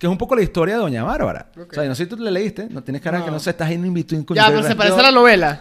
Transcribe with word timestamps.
que 0.00 0.06
es 0.06 0.10
un 0.10 0.16
poco 0.16 0.34
la 0.34 0.40
historia 0.40 0.76
de 0.76 0.80
Doña 0.80 1.04
Bárbara. 1.04 1.50
O 1.54 1.74
sea, 1.74 1.84
no 1.84 1.94
sé 1.94 2.04
si 2.04 2.08
tú 2.08 2.16
le 2.16 2.30
leíste, 2.30 2.68
no 2.70 2.82
tienes 2.82 3.02
cara 3.02 3.22
que 3.22 3.30
no 3.30 3.38
sé, 3.38 3.50
estás 3.50 3.70
en 3.70 3.84
in 3.84 3.92
between 3.92 4.24
con 4.24 4.34
Ya, 4.34 4.46
pero 4.46 4.62
se 4.62 4.74
parece 4.74 4.98
a 4.98 5.02
la 5.02 5.10
novela. 5.10 5.60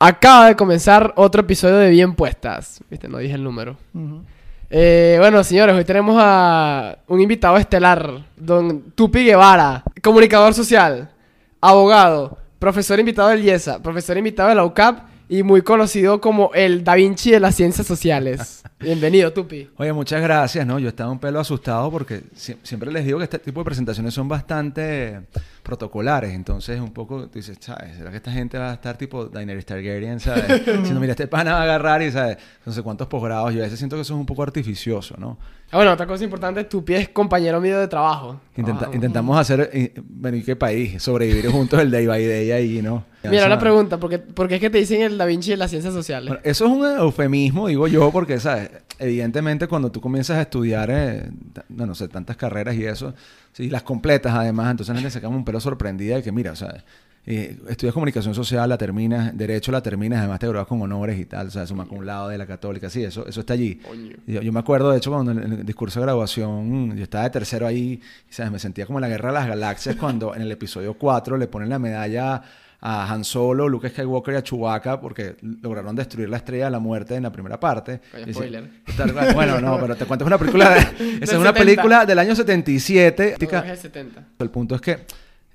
Acaba 0.00 0.48
de 0.48 0.56
comenzar 0.56 1.12
otro 1.14 1.42
episodio 1.42 1.76
de 1.76 1.90
Bien 1.90 2.16
Puestas. 2.16 2.82
Viste, 2.90 3.06
no 3.08 3.18
dije 3.18 3.34
el 3.34 3.44
número. 3.44 3.76
Eh, 4.68 5.14
bueno, 5.20 5.44
señores, 5.44 5.76
hoy 5.76 5.84
tenemos 5.84 6.16
a 6.18 6.98
un 7.06 7.20
invitado 7.20 7.56
estelar, 7.56 8.24
don 8.36 8.90
Tupi 8.96 9.24
Guevara, 9.24 9.84
comunicador 10.02 10.54
social, 10.54 11.08
abogado, 11.60 12.36
profesor 12.66 12.98
invitado 12.98 13.28
del 13.28 13.44
IESA, 13.44 13.80
profesor 13.80 14.18
invitado 14.18 14.48
de 14.48 14.56
la 14.56 14.64
UCAP 14.64 14.98
y 15.28 15.44
muy 15.44 15.62
conocido 15.62 16.20
como 16.20 16.50
el 16.52 16.82
Da 16.82 16.96
Vinci 16.96 17.30
de 17.30 17.38
las 17.38 17.54
ciencias 17.54 17.86
sociales. 17.86 18.64
Bienvenido, 18.80 19.32
Tupi. 19.32 19.70
Oye, 19.76 19.92
muchas 19.92 20.20
gracias, 20.20 20.66
¿no? 20.66 20.80
Yo 20.80 20.88
estaba 20.88 21.12
un 21.12 21.20
pelo 21.20 21.38
asustado 21.38 21.88
porque 21.92 22.22
sie- 22.34 22.56
siempre 22.64 22.90
les 22.90 23.04
digo 23.04 23.18
que 23.18 23.24
este 23.24 23.38
tipo 23.38 23.60
de 23.60 23.64
presentaciones 23.66 24.12
son 24.14 24.26
bastante 24.26 25.20
protocolares. 25.66 26.32
Entonces, 26.32 26.80
un 26.80 26.92
poco, 26.92 27.26
tú 27.28 27.38
dices, 27.38 27.58
¿sabes? 27.60 27.96
¿Será 27.96 28.10
que 28.10 28.16
esta 28.16 28.32
gente 28.32 28.56
va 28.56 28.70
a 28.70 28.74
estar 28.74 28.96
tipo 28.96 29.26
Daenerys 29.26 29.66
Targaryen, 29.66 30.20
¿sabes? 30.20 30.46
Diciendo, 30.66 31.00
mira, 31.00 31.12
este 31.12 31.26
pana 31.26 31.52
va 31.54 31.60
a 31.60 31.62
agarrar 31.64 32.02
y, 32.02 32.10
¿sabes? 32.12 32.38
No 32.64 32.72
sé 32.72 32.82
cuántos 32.82 33.08
posgrados. 33.08 33.52
Yo 33.52 33.60
a 33.60 33.64
veces 33.64 33.78
siento 33.78 33.96
que 33.96 34.02
eso 34.02 34.14
es 34.14 34.20
un 34.20 34.26
poco 34.26 34.42
artificioso, 34.42 35.16
¿no? 35.18 35.36
Ah, 35.72 35.78
bueno, 35.78 35.92
otra 35.92 36.06
cosa 36.06 36.22
importante, 36.22 36.62
Tupi 36.62 36.94
es 36.94 37.08
compañero 37.08 37.60
mío 37.60 37.80
de 37.80 37.88
trabajo. 37.88 38.40
Intenta- 38.56 38.86
Ah, 38.86 38.94
intentamos 38.94 39.36
hacer, 39.36 39.68
eh, 39.72 39.92
bueno, 40.08 40.36
¿y 40.36 40.42
qué 40.44 40.54
país? 40.54 41.02
Sobrevivir 41.02 41.48
juntos 41.50 41.80
el 41.80 41.90
day 41.90 42.06
by 42.06 42.24
day 42.24 42.52
ahí, 42.52 42.80
¿no? 42.82 43.04
Mira, 43.24 43.46
una 43.46 43.58
pregunta, 43.58 43.98
¿por 43.98 44.08
qué, 44.08 44.20
por 44.20 44.46
qué 44.46 44.54
es 44.54 44.60
que 44.60 44.70
te 44.70 44.78
dicen 44.78 45.02
el 45.02 45.18
Da 45.18 45.24
Vinci 45.24 45.50
de 45.50 45.56
las 45.56 45.70
ciencias 45.70 45.92
sociales? 45.92 46.28
Bueno, 46.28 46.40
eso 46.44 46.66
es 46.66 46.70
un 46.70 46.86
eufemismo, 46.86 47.66
digo 47.66 47.88
yo, 47.88 48.12
porque, 48.12 48.38
¿sabes? 48.38 48.70
Evidentemente, 49.00 49.66
cuando 49.66 49.90
tú 49.90 50.00
comienzas 50.00 50.38
a 50.38 50.42
estudiar, 50.42 50.88
eh, 50.92 51.28
no, 51.68 51.86
no 51.86 51.94
sé, 51.96 52.06
tantas 52.06 52.36
carreras 52.36 52.76
y 52.76 52.84
eso, 52.84 53.12
y 53.58 53.70
las 53.70 53.82
completas 53.82 54.34
además, 54.34 54.70
entonces 54.70 54.94
la 54.94 55.00
gente 55.00 55.10
se 55.10 55.20
queda 55.20 55.28
un 55.28 55.44
pelo 55.44 55.60
sorprendida 55.60 56.16
de 56.16 56.22
que, 56.22 56.32
mira, 56.32 56.52
o 56.52 56.56
sea, 56.56 56.84
eh, 57.28 57.58
estudias 57.68 57.92
comunicación 57.92 58.34
social, 58.34 58.68
la 58.68 58.78
terminas, 58.78 59.36
derecho 59.36 59.72
la 59.72 59.82
terminas, 59.82 60.20
además 60.20 60.38
te 60.38 60.46
gradúas 60.46 60.68
con 60.68 60.80
honores 60.80 61.18
y 61.18 61.24
tal, 61.24 61.48
o 61.48 61.50
sea, 61.50 61.66
suma 61.66 61.86
con 61.86 61.98
un 61.98 62.06
lado 62.06 62.28
de 62.28 62.38
la 62.38 62.46
católica, 62.46 62.88
sí, 62.88 63.02
eso, 63.02 63.26
eso 63.26 63.40
está 63.40 63.54
allí. 63.54 63.80
Yo, 64.26 64.42
yo 64.42 64.52
me 64.52 64.60
acuerdo, 64.60 64.90
de 64.90 64.98
hecho, 64.98 65.10
cuando 65.10 65.32
en 65.32 65.52
el 65.52 65.66
discurso 65.66 65.98
de 65.98 66.06
graduación, 66.06 66.96
yo 66.96 67.02
estaba 67.02 67.24
de 67.24 67.30
tercero 67.30 67.66
ahí, 67.66 68.00
y, 68.28 68.32
¿sabes? 68.32 68.52
Me 68.52 68.58
sentía 68.58 68.86
como 68.86 68.98
en 68.98 69.02
la 69.02 69.08
guerra 69.08 69.30
de 69.30 69.34
las 69.34 69.48
galaxias 69.48 69.96
cuando 69.96 70.34
en 70.34 70.42
el 70.42 70.52
episodio 70.52 70.94
4 70.94 71.36
le 71.36 71.48
ponen 71.48 71.68
la 71.68 71.78
medalla 71.78 72.42
a 72.80 73.12
Han 73.12 73.24
Solo, 73.24 73.68
Luke 73.68 73.88
Skywalker 73.88 74.34
y 74.34 74.36
a 74.36 74.42
Chewbacca 74.42 75.00
porque 75.00 75.36
lograron 75.62 75.96
destruir 75.96 76.28
la 76.28 76.36
estrella 76.36 76.66
de 76.66 76.70
la 76.70 76.78
muerte 76.78 77.14
en 77.16 77.22
la 77.24 77.32
primera 77.32 77.58
parte. 77.58 78.00
Coño, 78.12 78.32
spoiler. 78.32 78.70
Bueno, 79.34 79.60
no, 79.60 79.78
pero 79.80 79.96
te 79.96 80.04
cuento, 80.04 80.24
es 80.24 80.26
una 80.26 80.38
película, 80.38 80.70
de- 80.74 80.80
esa 80.80 80.96
Del 80.96 81.22
es 81.22 81.32
una 81.32 81.52
70. 81.52 81.54
película 81.54 82.06
del 82.06 82.18
año 82.18 82.34
77. 82.36 83.36
No, 83.40 83.58
es 83.58 83.70
el 83.70 83.76
70. 83.78 84.24
El 84.38 84.50
punto 84.50 84.74
es 84.74 84.80
que 84.80 84.98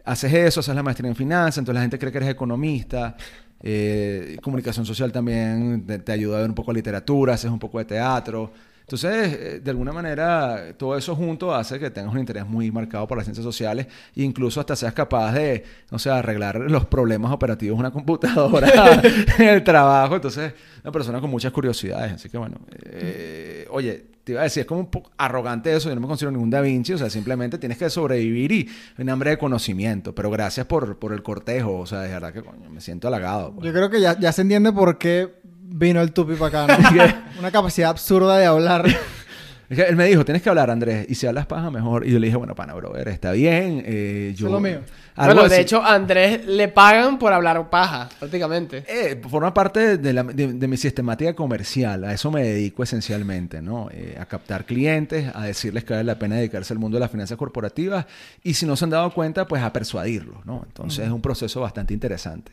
haces 0.03 0.33
eso, 0.33 0.59
haces 0.61 0.73
la 0.75 0.83
maestría 0.83 1.09
en 1.09 1.15
finanzas, 1.15 1.59
entonces 1.59 1.75
la 1.75 1.81
gente 1.81 1.99
cree 1.99 2.11
que 2.11 2.17
eres 2.17 2.29
economista. 2.29 3.15
eh, 3.63 4.37
comunicación 4.41 4.85
social 4.85 5.11
también 5.11 5.85
te, 5.85 5.99
te 5.99 6.11
ayuda 6.11 6.37
a 6.37 6.41
ver 6.41 6.49
un 6.49 6.55
poco 6.55 6.71
de 6.71 6.77
literatura, 6.79 7.35
haces 7.35 7.51
un 7.51 7.59
poco 7.59 7.77
de 7.77 7.85
teatro. 7.85 8.51
Entonces, 8.91 9.39
eh, 9.39 9.59
de 9.63 9.71
alguna 9.71 9.93
manera, 9.93 10.73
todo 10.77 10.97
eso 10.97 11.15
junto 11.15 11.55
hace 11.55 11.79
que 11.79 11.89
tengas 11.89 12.11
un 12.11 12.19
interés 12.19 12.45
muy 12.45 12.71
marcado 12.71 13.07
por 13.07 13.17
las 13.17 13.25
ciencias 13.25 13.45
sociales 13.45 13.87
e 14.13 14.23
incluso 14.23 14.59
hasta 14.59 14.75
seas 14.75 14.93
capaz 14.93 15.31
de, 15.31 15.63
no 15.89 15.97
sé, 15.97 16.09
arreglar 16.09 16.59
los 16.59 16.85
problemas 16.87 17.31
operativos 17.31 17.77
de 17.77 17.79
una 17.79 17.91
computadora 17.91 19.01
en 19.37 19.47
el 19.47 19.63
trabajo. 19.63 20.15
Entonces, 20.15 20.53
una 20.83 20.91
persona 20.91 21.21
con 21.21 21.29
muchas 21.29 21.53
curiosidades. 21.53 22.11
Así 22.11 22.27
que, 22.27 22.37
bueno, 22.37 22.57
eh, 22.83 23.65
oye, 23.69 24.07
te 24.25 24.33
iba 24.33 24.41
a 24.41 24.43
decir, 24.43 24.61
es 24.61 24.67
como 24.67 24.81
un 24.81 24.91
poco 24.91 25.11
arrogante 25.17 25.73
eso. 25.73 25.87
Yo 25.87 25.95
no 25.95 26.01
me 26.01 26.07
considero 26.07 26.31
ningún 26.31 26.49
Da 26.49 26.59
Vinci. 26.59 26.91
O 26.91 26.97
sea, 26.97 27.09
simplemente 27.09 27.57
tienes 27.57 27.77
que 27.77 27.89
sobrevivir 27.89 28.51
y 28.51 28.69
un 28.97 29.09
hambre 29.09 29.31
de 29.31 29.37
conocimiento. 29.37 30.13
Pero 30.13 30.29
gracias 30.29 30.65
por, 30.67 30.99
por 30.99 31.13
el 31.13 31.23
cortejo. 31.23 31.79
O 31.79 31.85
sea, 31.85 32.01
de 32.01 32.09
verdad 32.09 32.33
que, 32.33 32.41
coño, 32.41 32.69
me 32.69 32.81
siento 32.81 33.07
halagado. 33.07 33.53
pues. 33.53 33.65
Yo 33.65 33.71
creo 33.71 33.89
que 33.89 34.01
ya, 34.01 34.19
ya 34.19 34.31
se 34.31 34.41
entiende 34.41 34.71
por 34.73 34.97
qué 34.97 35.40
vino 35.71 36.01
el 36.01 36.11
tupi 36.11 36.35
para 36.35 36.63
acá, 36.65 36.77
¿no? 36.77 37.03
Una 37.39 37.51
capacidad 37.51 37.89
absurda 37.89 38.37
de 38.37 38.45
hablar. 38.45 38.85
Es 39.69 39.77
que 39.77 39.83
él 39.83 39.95
me 39.95 40.05
dijo, 40.05 40.25
tienes 40.25 40.41
que 40.41 40.49
hablar, 40.49 40.69
Andrés. 40.69 41.05
Y 41.09 41.15
si 41.15 41.25
hablas 41.27 41.45
paja, 41.45 41.71
mejor. 41.71 42.05
Y 42.05 42.11
yo 42.11 42.19
le 42.19 42.27
dije, 42.27 42.35
bueno, 42.37 42.53
pana, 42.55 42.73
brother, 42.73 43.07
está 43.07 43.31
bien. 43.31 43.81
Eh, 43.85 44.33
yo... 44.35 44.47
es 44.47 44.51
lo 44.51 44.59
mío. 44.59 44.81
Algo 45.15 45.33
Bueno, 45.35 45.49
de 45.49 45.55
así. 45.55 45.61
hecho, 45.63 45.81
a 45.81 45.93
Andrés 45.93 46.45
le 46.45 46.67
pagan 46.67 47.17
por 47.17 47.31
hablar 47.31 47.69
paja, 47.69 48.09
prácticamente. 48.19 48.83
Eh, 48.87 49.21
forma 49.29 49.53
parte 49.53 49.97
de, 49.97 50.13
la- 50.13 50.23
de- 50.23 50.53
de 50.53 50.67
mi 50.67 50.75
sistemática 50.77 51.33
comercial. 51.35 52.03
A 52.03 52.13
eso 52.13 52.31
me 52.31 52.43
dedico 52.43 52.83
esencialmente, 52.83 53.61
¿no? 53.61 53.87
Eh, 53.91 54.17
a 54.19 54.25
captar 54.25 54.65
clientes, 54.65 55.31
a 55.33 55.43
decirles 55.45 55.83
que 55.85 55.93
vale 55.93 56.03
la 56.05 56.19
pena 56.19 56.35
dedicarse 56.35 56.73
al 56.73 56.79
mundo 56.79 56.95
de 56.97 57.01
las 57.01 57.11
finanzas 57.11 57.37
corporativas 57.37 58.05
y 58.43 58.53
si 58.55 58.65
no 58.65 58.75
se 58.75 58.83
han 58.85 58.89
dado 58.91 59.11
cuenta, 59.13 59.47
pues 59.47 59.63
a 59.63 59.71
persuadirlos, 59.71 60.45
¿no? 60.45 60.63
Entonces 60.65 61.05
es 61.05 61.11
un 61.11 61.21
proceso 61.21 61.61
bastante 61.61 61.93
interesante. 61.93 62.51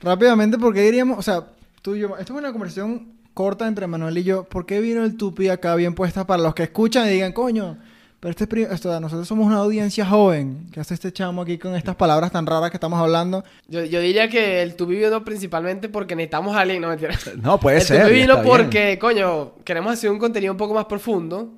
Rápidamente, 0.00 0.58
¿por 0.58 0.72
qué 0.74 0.82
diríamos, 0.82 1.18
o 1.18 1.22
sea, 1.22 1.44
tú 1.82 1.96
y 1.96 2.00
yo, 2.00 2.16
esto 2.16 2.32
es 2.32 2.38
una 2.38 2.52
conversación 2.52 3.08
corta 3.34 3.66
entre 3.66 3.86
Manuel 3.86 4.16
y 4.18 4.24
yo, 4.24 4.44
¿por 4.44 4.66
qué 4.66 4.80
vino 4.80 5.04
el 5.04 5.16
tupi 5.16 5.48
acá 5.48 5.74
bien 5.74 5.94
puesta 5.94 6.26
para 6.26 6.42
los 6.42 6.54
que 6.54 6.64
escuchan 6.64 7.08
y 7.08 7.10
digan, 7.10 7.32
coño, 7.32 7.78
pero 8.20 8.30
este, 8.30 8.72
esto, 8.72 9.00
nosotros 9.00 9.26
somos 9.26 9.46
una 9.46 9.56
audiencia 9.56 10.06
joven, 10.06 10.68
¿qué 10.70 10.78
hace 10.78 10.94
este 10.94 11.12
chamo 11.12 11.42
aquí 11.42 11.58
con 11.58 11.74
estas 11.74 11.96
palabras 11.96 12.30
tan 12.30 12.46
raras 12.46 12.70
que 12.70 12.76
estamos 12.76 13.00
hablando? 13.00 13.42
Yo, 13.66 13.84
yo 13.84 14.00
diría 14.00 14.28
que 14.28 14.62
el 14.62 14.76
Tupi 14.76 14.94
vino 14.94 15.24
principalmente 15.24 15.88
porque 15.88 16.14
necesitamos 16.14 16.54
a 16.54 16.60
alguien, 16.60 16.82
no 16.82 16.88
mentira. 16.88 17.18
No, 17.42 17.58
puede 17.58 17.78
el 17.78 17.82
ser. 17.82 18.02
Tupi 18.02 18.14
y 18.14 18.20
vino 18.20 18.34
bien. 18.34 18.46
porque, 18.46 18.98
coño, 19.00 19.54
queremos 19.64 19.94
hacer 19.94 20.08
un 20.10 20.20
contenido 20.20 20.52
un 20.52 20.56
poco 20.56 20.72
más 20.72 20.84
profundo. 20.84 21.52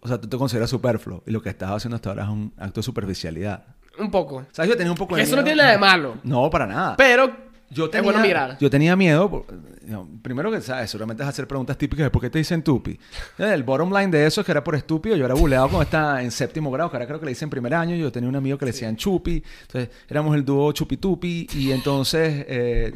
O 0.00 0.08
sea, 0.08 0.18
tú 0.18 0.26
te 0.26 0.38
consideras 0.38 0.70
superfluo 0.70 1.22
y 1.26 1.32
lo 1.32 1.42
que 1.42 1.50
estás 1.50 1.70
haciendo 1.70 1.96
hasta 1.96 2.08
ahora 2.08 2.22
es 2.22 2.30
un 2.30 2.50
acto 2.56 2.80
de 2.80 2.84
superficialidad. 2.84 3.64
Un 3.98 4.10
poco. 4.10 4.46
¿Sabes? 4.52 4.70
Yo 4.70 4.76
tenía 4.76 4.92
un 4.92 4.98
poco 4.98 5.16
de 5.16 5.22
Eso 5.22 5.36
no 5.36 5.42
tiene 5.44 5.58
nada 5.58 5.72
de 5.72 5.78
malo. 5.78 6.16
No, 6.22 6.48
para 6.48 6.66
nada. 6.66 6.96
Pero 6.96 7.45
Yo 7.70 7.90
es 7.92 8.02
bueno 8.02 8.20
mirar. 8.20 8.56
Yo 8.58 8.70
tenía 8.70 8.94
miedo. 8.96 9.28
por- 9.28 9.44
no, 9.86 10.08
primero 10.22 10.50
que, 10.50 10.60
¿sabes? 10.60 10.90
Seguramente 10.90 11.22
es 11.22 11.28
hacer 11.28 11.46
preguntas 11.46 11.76
típicas 11.78 12.04
de 12.04 12.10
por 12.10 12.20
qué 12.22 12.28
te 12.30 12.38
dicen 12.38 12.62
tupi. 12.62 12.98
El 13.38 13.62
bottom 13.62 13.92
line 13.92 14.08
de 14.08 14.26
eso 14.26 14.40
es 14.40 14.44
que 14.44 14.52
era 14.52 14.62
por 14.64 14.74
estúpido. 14.74 15.16
Yo 15.16 15.24
era 15.24 15.34
buleado 15.34 15.68
con 15.68 15.82
esta 15.82 16.22
en 16.22 16.30
séptimo 16.30 16.70
grado, 16.70 16.90
que 16.90 16.96
ahora 16.96 17.06
creo 17.06 17.20
que 17.20 17.26
le 17.26 17.32
hice 17.32 17.44
en 17.44 17.50
primer 17.50 17.74
año. 17.74 17.94
Yo 17.96 18.10
tenía 18.10 18.28
un 18.28 18.36
amigo 18.36 18.56
que 18.58 18.64
le 18.66 18.72
decían 18.72 18.96
chupi. 18.96 19.42
Entonces, 19.62 19.90
éramos 20.08 20.34
el 20.36 20.44
dúo 20.44 20.72
chupi 20.72 20.96
tupi. 20.96 21.46
Y 21.54 21.70
entonces, 21.72 22.44
eh, 22.48 22.92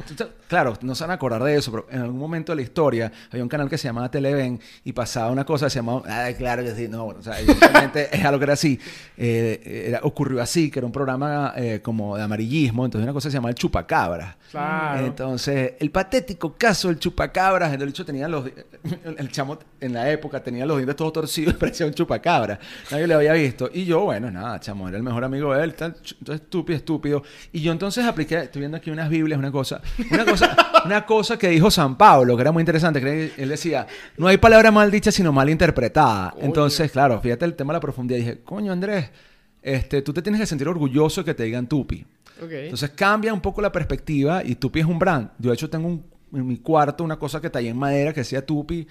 claro, 0.51 0.77
no 0.83 0.95
se 0.97 1.05
van 1.05 1.13
a 1.13 1.15
acordar 1.15 1.43
de 1.45 1.57
eso, 1.57 1.71
pero 1.71 1.87
en 1.91 2.01
algún 2.03 2.19
momento 2.19 2.51
de 2.53 2.57
la 2.57 2.63
historia 2.63 3.11
había 3.31 3.43
un 3.45 3.49
canal 3.49 3.71
que 3.71 3.79
se 3.79 3.87
llamaba 3.89 4.11
Televen 4.11 4.61
y 4.85 4.93
pasaba 4.93 5.31
una 5.31 5.45
cosa 5.45 5.67
que 5.67 5.71
se 5.71 5.79
llamaba. 5.79 6.03
Ay, 6.07 6.35
claro 6.35 6.63
que 6.65 6.75
sí. 6.75 6.89
No, 6.89 7.05
bueno, 7.05 7.21
o 7.21 7.23
sea, 7.23 7.39
evidentemente 7.41 8.09
es 8.17 8.25
algo 8.25 8.39
que 8.41 8.45
era 8.45 8.53
así. 8.55 8.79
Eh, 9.17 9.85
era- 9.89 10.01
ocurrió 10.03 10.43
así, 10.43 10.71
que 10.71 10.81
era 10.81 10.87
un 10.87 10.93
programa 10.93 11.55
eh, 11.57 11.81
como 11.83 12.17
de 12.17 12.23
amarillismo. 12.25 12.85
Entonces, 12.85 13.05
una 13.05 13.13
cosa 13.13 13.29
que 13.29 13.31
se 13.31 13.37
llamaba 13.37 13.51
el 13.51 13.55
chupacabra. 13.57 14.37
Claro. 14.51 15.07
Entonces, 15.07 15.75
el 15.79 15.91
patético 15.93 16.55
caso 16.59 16.89
del 16.89 16.99
chupacabras, 16.99 17.73
el 17.73 17.89
hecho 17.89 18.05
tenía 18.05 18.27
los... 18.29 18.45
El 19.05 19.31
chamo 19.31 19.59
en 19.81 19.93
la 19.93 20.11
época 20.11 20.43
tenía 20.43 20.65
los 20.65 20.79
dientes 20.79 20.97
todos 20.97 21.13
torcidos 21.13 21.55
parecía 21.59 21.85
un 21.87 21.93
chupacabra. 21.93 22.59
Nadie 22.91 23.07
lo 23.07 23.17
había 23.17 23.35
visto. 23.35 23.71
Y 23.73 23.85
yo, 23.85 24.01
bueno, 24.01 24.31
nada, 24.31 24.59
chamo, 24.59 24.89
era 24.89 24.97
el 24.97 25.03
mejor 25.03 25.23
amigo 25.23 25.55
de 25.55 25.65
él, 25.65 25.71
entonces 25.79 26.15
estúpido, 26.29 26.77
estúpido. 26.79 27.23
Y 27.53 27.61
yo 27.61 27.73
entonces 27.73 28.05
apliqué, 28.07 28.39
estoy 28.39 28.61
viendo 28.61 28.79
aquí 28.79 28.91
unas 28.91 29.11
Biblias, 29.11 29.39
una 29.39 29.53
cosa, 29.53 29.83
una 30.11 30.25
cosa, 30.25 30.40
una 30.85 31.05
cosa 31.07 31.39
que 31.39 31.49
dijo 31.49 31.71
San 31.71 31.97
Pablo, 31.97 32.37
que 32.37 32.41
era 32.43 32.53
muy 32.53 32.61
interesante, 32.63 33.01
que 33.01 33.33
él 33.37 33.49
decía, 33.49 33.87
no 34.17 34.27
hay 34.27 34.37
palabra 34.39 34.71
mal 34.71 34.91
dicha, 34.91 35.11
sino 35.13 35.33
mal 35.33 35.49
interpretada. 35.51 36.31
Coño. 36.31 36.45
Entonces, 36.45 36.91
claro, 36.91 37.21
fíjate 37.21 37.45
el 37.45 37.55
tema 37.55 37.73
de 37.73 37.77
la 37.77 37.81
profundidad. 37.81 38.19
Dije, 38.19 38.41
coño, 38.45 38.73
Andrés, 38.73 39.11
este, 39.63 40.03
tú 40.03 40.13
te 40.13 40.23
tienes 40.23 40.41
que 40.41 40.47
sentir 40.47 40.69
orgulloso 40.69 41.25
que 41.25 41.35
te 41.35 41.45
digan 41.45 41.67
tupi. 41.67 42.05
Entonces 42.43 42.91
cambia 42.91 43.35
un 43.35 43.41
poco 43.43 43.61
la 43.61 43.71
perspectiva 43.71 44.43
y 44.43 44.55
Tupi 44.55 44.81
es 44.81 44.87
un 44.87 44.99
brand. 44.99 45.29
Yo 45.39 45.51
de 45.51 45.55
hecho 45.55 45.69
tengo 45.69 45.89
un- 45.89 46.05
en 46.33 46.47
mi 46.47 46.57
cuarto 46.59 47.05
una 47.05 47.19
cosa 47.19 47.41
que 47.41 47.51
tallé 47.51 47.69
en 47.69 47.77
madera 47.77 48.13
que 48.15 48.21
decía 48.21 48.47
Tupi 48.47 48.87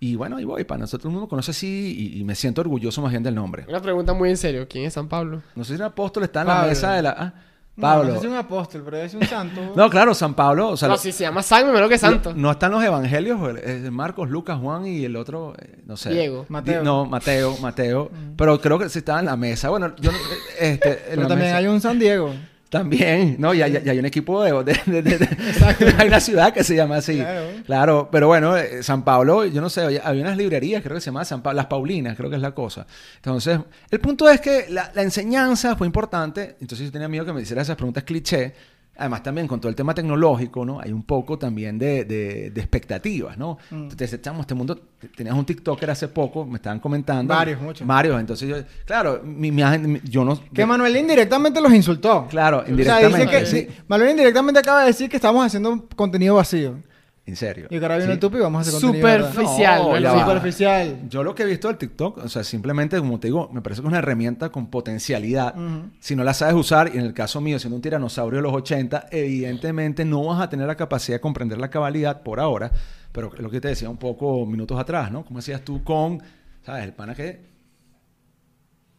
y 0.00 0.16
bueno, 0.16 0.36
ahí 0.38 0.44
voy, 0.44 0.64
para 0.64 0.78
nosotros 0.80 1.02
todo 1.02 1.10
el 1.10 1.14
mundo 1.14 1.28
conoce 1.28 1.50
así 1.52 2.12
y, 2.16 2.18
y 2.20 2.24
me 2.24 2.34
siento 2.34 2.60
orgulloso 2.62 3.00
más 3.02 3.10
bien 3.12 3.22
del 3.22 3.34
nombre. 3.36 3.66
Una 3.68 3.80
pregunta 3.80 4.14
muy 4.14 4.30
en 4.30 4.36
serio. 4.36 4.66
¿Quién 4.68 4.84
es 4.86 4.94
San 4.94 5.06
Pablo? 5.08 5.42
No 5.54 5.62
sé 5.64 5.74
si 5.74 5.80
un 5.80 5.86
apóstol 5.86 6.24
está 6.24 6.40
en 6.40 6.48
la 6.48 6.62
mesa 6.64 6.94
de 6.94 7.02
la... 7.02 7.10
Ah, 7.16 7.34
Pablo. 7.78 8.04
No, 8.04 8.08
No, 8.10 8.14
sé 8.16 8.20
si 8.20 8.26
es 8.26 8.32
un 8.32 8.38
apóstol, 8.38 8.82
pero 8.84 8.96
es 8.98 9.14
un 9.14 9.22
santo. 9.26 9.88
claro, 9.90 10.12
San 10.14 10.34
Pablo. 10.34 10.68
O 10.70 10.76
sea, 10.76 10.88
no, 10.88 10.96
si 10.98 11.12
se 11.12 11.24
llama 11.24 11.42
San, 11.42 11.72
menos 11.72 11.88
que 11.88 11.96
Santo. 11.98 12.34
No 12.34 12.50
están 12.50 12.72
los 12.72 12.82
evangelios, 12.84 13.40
es 13.64 13.90
Marcos, 13.90 14.28
Lucas, 14.28 14.58
Juan 14.60 14.86
y 14.86 15.04
el 15.04 15.16
otro, 15.16 15.54
eh, 15.58 15.78
no 15.86 15.96
sé. 15.96 16.10
Diego. 16.10 16.44
Mateo. 16.48 16.80
Di- 16.80 16.84
No, 16.84 17.06
Mateo, 17.06 17.56
Mateo. 17.60 18.10
Pero 18.36 18.60
creo 18.60 18.78
que 18.78 18.88
sí 18.88 18.98
estaba 18.98 19.20
en 19.20 19.26
la 19.26 19.36
mesa. 19.36 19.68
Bueno, 19.70 19.94
yo 20.00 20.12
no- 20.12 20.18
este, 20.58 20.90
en 20.92 20.98
pero 21.10 21.22
la 21.22 21.28
también 21.28 21.48
mesa. 21.48 21.56
hay 21.56 21.66
un 21.66 21.80
San 21.80 21.98
Diego. 21.98 22.32
También, 22.70 23.36
no, 23.38 23.54
ya, 23.54 23.66
ya, 23.66 23.80
ya 23.80 23.92
hay 23.92 23.98
un 23.98 24.04
equipo 24.04 24.42
de, 24.42 24.52
de- 24.62 24.80
de- 24.84 25.02
de- 25.02 25.18
de- 25.18 25.94
hay 25.98 26.08
una 26.08 26.20
ciudad 26.20 26.52
que 26.52 26.62
se 26.62 26.76
llama 26.76 26.96
así. 26.96 27.16
Claro. 27.16 27.46
Claro, 27.64 28.08
pero 28.12 28.26
bueno, 28.26 28.56
eh, 28.58 28.82
San 28.82 29.04
Pablo, 29.04 29.46
yo 29.46 29.60
no 29.62 29.70
sé, 29.70 29.80
había, 29.82 30.02
había 30.02 30.22
unas 30.22 30.36
librerías, 30.36 30.82
creo 30.82 30.94
que 30.96 31.00
se 31.00 31.06
llamaban 31.06 31.24
San 31.26 31.42
Pablo, 31.42 31.56
las 31.56 31.66
Paulinas, 31.66 32.14
creo 32.16 32.28
que 32.28 32.36
es 32.36 32.42
la 32.42 32.52
cosa. 32.52 32.86
Entonces, 33.16 33.58
el 33.90 34.00
punto 34.00 34.28
es 34.28 34.40
que 34.42 34.66
la, 34.68 34.90
la 34.94 35.02
enseñanza 35.02 35.76
fue 35.76 35.86
importante, 35.86 36.56
entonces 36.60 36.86
yo 36.86 36.92
tenía 36.92 37.08
miedo 37.08 37.24
que 37.24 37.32
me 37.32 37.40
hiciera 37.40 37.62
esas 37.62 37.76
preguntas 37.76 38.04
cliché. 38.04 38.52
Además, 39.00 39.22
también 39.22 39.46
con 39.46 39.60
todo 39.60 39.70
el 39.70 39.76
tema 39.76 39.94
tecnológico, 39.94 40.64
¿no? 40.64 40.80
Hay 40.80 40.92
un 40.92 41.04
poco 41.04 41.38
también 41.38 41.78
de, 41.78 42.04
de, 42.04 42.50
de 42.50 42.60
expectativas, 42.60 43.38
¿no? 43.38 43.56
Mm. 43.70 43.82
Entonces, 43.84 44.12
echamos 44.14 44.40
este 44.40 44.54
mundo... 44.54 44.80
Tenías 45.16 45.36
un 45.36 45.44
TikToker 45.44 45.88
hace 45.90 46.08
poco, 46.08 46.44
me 46.44 46.56
estaban 46.56 46.80
comentando. 46.80 47.32
Varios, 47.32 47.60
muchos. 47.60 47.86
Varios. 47.86 48.18
Entonces, 48.18 48.48
yo... 48.48 48.56
Claro, 48.84 49.22
mi, 49.24 49.52
mi- 49.52 49.62
mi- 49.78 50.00
yo 50.02 50.24
no... 50.24 50.36
Que 50.52 50.66
Manuel 50.66 50.96
indirectamente 50.96 51.60
los 51.60 51.72
insultó. 51.72 52.26
Claro, 52.28 52.58
O 52.58 52.62
sea, 52.62 52.70
indirectamente. 52.70 53.18
dice 53.18 53.38
que 53.38 53.46
sí. 53.46 53.68
Manuel 53.86 54.10
indirectamente 54.10 54.58
acaba 54.58 54.80
de 54.80 54.86
decir 54.88 55.08
que 55.08 55.16
estamos 55.16 55.46
haciendo 55.46 55.86
contenido 55.94 56.34
vacío. 56.34 56.80
En 57.28 57.36
serio. 57.36 57.66
Y 57.68 57.74
ahora 57.76 57.96
viene 57.98 58.06
Sí. 58.06 58.14
el 58.14 58.18
tupi 58.20 58.38
y 58.38 58.40
vamos 58.40 58.58
a 58.58 58.62
hacer 58.70 58.80
contenido. 58.80 59.18
Superficial, 59.28 59.82
No, 59.82 60.00
¿no? 60.00 60.20
Superficial. 60.20 60.98
Yo 61.10 61.22
lo 61.22 61.34
que 61.34 61.42
he 61.42 61.46
visto 61.46 61.68
del 61.68 61.76
TikTok, 61.76 62.24
o 62.24 62.28
sea, 62.28 62.42
simplemente, 62.42 62.98
como 62.98 63.20
te 63.20 63.28
digo, 63.28 63.50
me 63.52 63.60
parece 63.60 63.82
que 63.82 63.86
es 63.86 63.90
una 63.90 63.98
herramienta 63.98 64.48
con 64.48 64.68
potencialidad. 64.68 65.54
Si 66.00 66.16
no 66.16 66.24
la 66.24 66.32
sabes 66.32 66.54
usar, 66.54 66.90
y 66.94 66.96
en 66.98 67.04
el 67.04 67.12
caso 67.12 67.42
mío, 67.42 67.58
siendo 67.58 67.76
un 67.76 67.82
tiranosaurio 67.82 68.38
de 68.38 68.42
los 68.44 68.54
80, 68.54 69.08
evidentemente 69.10 70.06
no 70.06 70.24
vas 70.24 70.40
a 70.40 70.48
tener 70.48 70.66
la 70.66 70.74
capacidad 70.76 71.16
de 71.16 71.20
comprender 71.20 71.58
la 71.58 71.68
cabalidad 71.68 72.22
por 72.22 72.40
ahora. 72.40 72.72
Pero 73.12 73.30
lo 73.38 73.50
que 73.50 73.60
te 73.60 73.68
decía 73.68 73.90
un 73.90 73.98
poco 73.98 74.46
minutos 74.46 74.80
atrás, 74.80 75.12
¿no? 75.12 75.22
¿Cómo 75.22 75.40
hacías 75.40 75.60
tú 75.60 75.84
con, 75.84 76.22
¿sabes? 76.64 76.84
El 76.84 76.94
pana 76.94 77.14
que... 77.14 77.46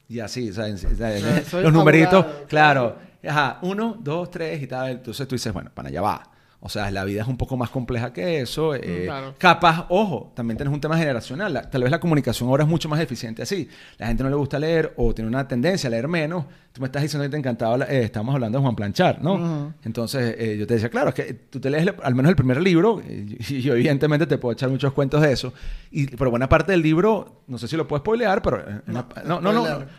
Y 0.08 0.20
así, 0.20 0.54
¿sabes? 0.54 0.86
¿sabes? 0.98 1.48
Soy 1.48 1.64
Los 1.64 1.74
numeritos, 1.74 2.24
claro. 2.48 2.96
Ajá, 3.28 3.58
uno, 3.64 3.98
dos, 4.00 4.30
tres 4.30 4.62
y 4.62 4.68
tal. 4.68 4.92
Entonces 4.92 5.28
tú 5.28 5.34
dices, 5.34 5.52
bueno, 5.52 5.72
pana, 5.74 5.90
ya 5.90 6.02
va. 6.02 6.24
O 6.62 6.68
sea, 6.68 6.92
la 6.92 7.06
vida 7.06 7.22
es 7.22 7.28
un 7.30 7.38
poco 7.38 7.56
más 7.56 7.70
compleja 7.70 8.12
que 8.12 8.42
eso. 8.42 8.76
eh, 8.76 9.04
claro. 9.06 9.34
Capaz, 9.38 9.86
ojo, 9.90 10.32
también 10.36 10.58
tienes 10.58 10.74
un 10.74 10.82
tema 10.82 10.98
generacional. 10.98 11.54
La- 11.54 11.70
tal 11.70 11.84
vez 11.84 11.90
la 11.92 12.02
comunicación 12.02 12.50
ahora 12.50 12.64
es 12.64 12.70
mucho 12.70 12.90
más 12.90 13.00
eficiente 13.00 13.42
así. 13.42 13.70
La 13.98 14.08
gente 14.08 14.24
no 14.24 14.30
le 14.30 14.36
gusta 14.36 14.60
leer 14.60 14.94
o 14.98 15.14
tiene 15.14 15.30
una 15.30 15.48
tendencia 15.48 15.88
a 15.88 15.92
leer 15.92 16.10
menos. 16.10 16.44
Tú 16.74 16.82
me 16.82 16.86
estás 16.88 17.02
diciendo 17.02 17.24
que 17.26 17.30
te 17.32 17.38
encantaba, 17.38 17.78
eh, 17.86 18.04
estamos 18.04 18.36
hablando 18.36 18.58
de 18.58 18.62
Juan 18.62 18.76
Planchar, 18.76 19.22
¿no? 19.24 19.74
Entonces 19.84 20.36
eh, 20.38 20.56
yo 20.60 20.68
te 20.68 20.76
decía, 20.76 20.90
claro, 20.90 21.10
es 21.10 21.16
que 21.16 21.34
tú 21.34 21.60
te 21.60 21.70
lees 21.70 21.88
el- 21.88 21.96
al 22.04 22.14
menos 22.14 22.30
el 22.30 22.36
primer 22.36 22.62
libro 22.62 23.02
y 23.08 23.62
yo 23.62 23.74
evidentemente 23.74 24.28
te 24.28 24.38
puedo 24.38 24.52
echar 24.54 24.70
muchos 24.70 24.92
cuentos 24.94 25.22
de 25.22 25.32
eso. 25.32 25.54
Y, 25.92 26.08
pero 26.16 26.30
buena 26.30 26.48
parte 26.50 26.74
del 26.74 26.82
libro, 26.82 27.42
no 27.48 27.58
sé 27.58 27.68
si 27.70 27.76
lo 27.78 27.88
puedes 27.88 28.02
spoilear, 28.02 28.42
pero... 28.42 28.60
eh, 28.60 28.82
no, 28.86 29.08
no, 29.26 29.42
no, 29.42 29.52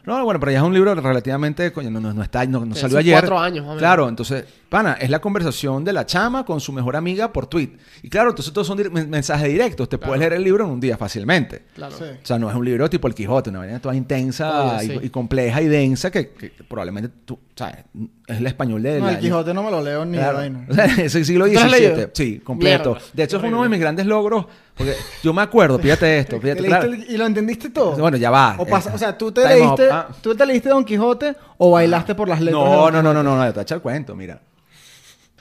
no, 0.04 0.24
bueno, 0.24 0.38
pero 0.38 0.52
ya 0.52 0.58
es 0.58 0.64
un 0.64 0.74
libro 0.74 0.94
relativamente, 0.94 1.72
coño, 1.72 1.90
no, 1.90 2.00
no, 2.00 2.12
no 2.12 2.22
está, 2.22 2.44
no, 2.46 2.72
salió 2.74 2.98
ayer. 2.98 3.14
cuatro 3.18 3.38
años, 3.38 3.64
menos. 3.64 3.78
Claro, 3.78 4.08
entonces, 4.08 4.44
pana, 4.68 4.92
es 5.00 5.10
la 5.10 5.18
conversación 5.20 5.84
de 5.84 5.92
la 5.92 6.06
chama 6.06 6.44
con 6.50 6.60
su 6.60 6.72
mejor 6.72 6.96
amiga 6.96 7.32
por 7.32 7.46
tweet. 7.46 7.70
Y 8.02 8.08
claro, 8.08 8.30
entonces 8.30 8.52
todos 8.52 8.66
son 8.66 8.78
men- 8.92 9.08
mensajes 9.08 9.48
directos. 9.48 9.88
Te 9.88 9.98
puedes 9.98 10.18
leer 10.18 10.34
el 10.34 10.44
libro 10.44 10.64
en 10.64 10.70
un 10.72 10.80
día 10.80 10.96
fácilmente. 10.96 11.62
Claro. 11.74 11.96
Sí. 11.96 12.04
O 12.04 12.26
sea, 12.26 12.38
no 12.38 12.50
es 12.50 12.56
un 12.56 12.64
libro 12.64 12.88
tipo 12.90 13.08
El 13.08 13.14
Quijote, 13.14 13.50
una 13.50 13.60
vaina 13.60 13.80
toda 13.80 13.94
intensa 13.94 14.76
Oye, 14.76 14.84
y, 14.84 14.88
sí. 14.88 14.98
y 15.04 15.10
compleja 15.10 15.62
y 15.62 15.68
densa 15.68 16.10
que, 16.10 16.30
que 16.30 16.52
probablemente 16.68 17.10
tú, 17.24 17.38
¿sabes? 17.54 17.76
Es 18.26 18.38
el 18.38 18.46
español 18.46 18.82
de 18.82 18.98
No, 19.00 19.06
la- 19.06 19.12
el 19.12 19.18
Quijote 19.20 19.54
no 19.54 19.62
me 19.62 19.70
lo 19.70 19.82
leo 19.82 20.04
ni 20.04 20.12
de 20.12 20.18
Claro. 20.18 20.38
vaina. 20.38 20.66
O 20.70 20.74
sea, 20.74 20.84
es 20.84 21.14
el 21.14 21.24
siglo 21.24 21.46
¿Tú 21.46 21.52
lo 21.54 21.60
has 21.60 21.70
XVII. 21.72 22.06
Sí, 22.12 22.38
completo. 22.40 22.90
Mierda. 22.92 23.06
De 23.12 23.22
hecho, 23.22 23.36
es 23.38 23.42
uno 23.44 23.62
de 23.62 23.68
mis 23.68 23.80
grandes 23.80 24.06
logros. 24.06 24.46
Porque 24.76 24.94
yo 25.22 25.34
me 25.34 25.42
acuerdo, 25.42 25.78
fíjate 25.78 26.20
esto, 26.20 26.36
¿Que 26.40 26.42
fíjate, 26.52 26.64
claro. 26.64 26.86
el- 26.86 27.04
¿Y 27.10 27.16
lo 27.18 27.26
entendiste 27.26 27.68
todo? 27.68 27.96
Bueno, 27.96 28.16
ya 28.16 28.30
va. 28.30 28.54
O, 28.58 28.64
pasa- 28.66 28.90
Eh, 28.90 28.94
o 28.94 28.98
sea, 28.98 29.16
¿tú 29.18 29.30
te, 29.30 29.46
leíste, 29.46 29.86
up. 29.88 29.92
Ah. 29.92 30.08
¿tú 30.22 30.34
te 30.34 30.46
leíste 30.46 30.70
Don 30.70 30.84
Quijote 30.84 31.34
o 31.58 31.72
bailaste 31.72 32.14
por 32.14 32.28
las 32.28 32.40
letras? 32.40 32.62
No, 32.64 32.90
no, 32.90 33.02
no, 33.02 33.12
no, 33.12 33.22
no, 33.22 33.36
no, 33.36 33.44
te 33.44 33.50
voy 33.52 33.58
a 33.58 33.62
echar 33.62 33.76
el 33.76 33.82
cuento, 33.82 34.14
mira. 34.16 34.40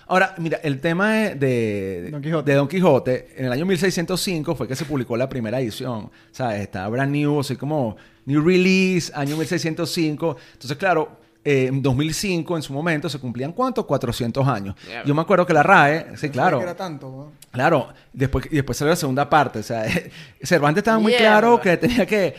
Ahora, 0.09 0.33
mira, 0.39 0.59
el 0.63 0.81
tema 0.81 1.13
de, 1.13 1.35
de, 1.35 2.09
Don 2.09 2.21
Quijote. 2.21 2.51
de 2.51 2.57
Don 2.57 2.67
Quijote, 2.67 3.27
en 3.37 3.45
el 3.45 3.51
año 3.51 3.65
1605 3.67 4.55
fue 4.55 4.67
que 4.67 4.75
se 4.75 4.83
publicó 4.83 5.15
la 5.15 5.29
primera 5.29 5.59
edición. 5.61 6.09
¿Sabes? 6.31 6.61
Está 6.61 6.87
brand 6.89 7.11
new, 7.11 7.39
así 7.39 7.55
como 7.55 7.95
new 8.25 8.41
release, 8.41 9.11
año 9.13 9.37
1605. 9.37 10.35
Entonces, 10.53 10.77
claro, 10.77 11.11
eh, 11.45 11.67
en 11.67 11.83
2005, 11.83 12.57
en 12.57 12.63
su 12.63 12.73
momento, 12.73 13.07
se 13.07 13.19
cumplían 13.19 13.53
¿cuánto? 13.53 13.85
400 13.85 14.47
años. 14.47 14.75
Yo 15.05 15.13
me 15.13 15.21
acuerdo 15.21 15.45
que 15.45 15.53
la 15.53 15.61
RAE, 15.61 16.17
sí, 16.17 16.29
claro. 16.29 16.57
que 16.57 16.63
era 16.63 16.75
tanto. 16.75 17.31
Claro, 17.51 17.89
después, 18.11 18.47
y 18.51 18.55
después 18.55 18.79
salió 18.79 18.89
la 18.89 18.95
segunda 18.95 19.29
parte. 19.29 19.59
O 19.59 19.63
sea, 19.63 19.85
Cervantes 20.41 20.81
estaba 20.81 20.97
muy 20.97 21.13
claro 21.13 21.61
que 21.61 21.77
tenía 21.77 22.07
que. 22.07 22.33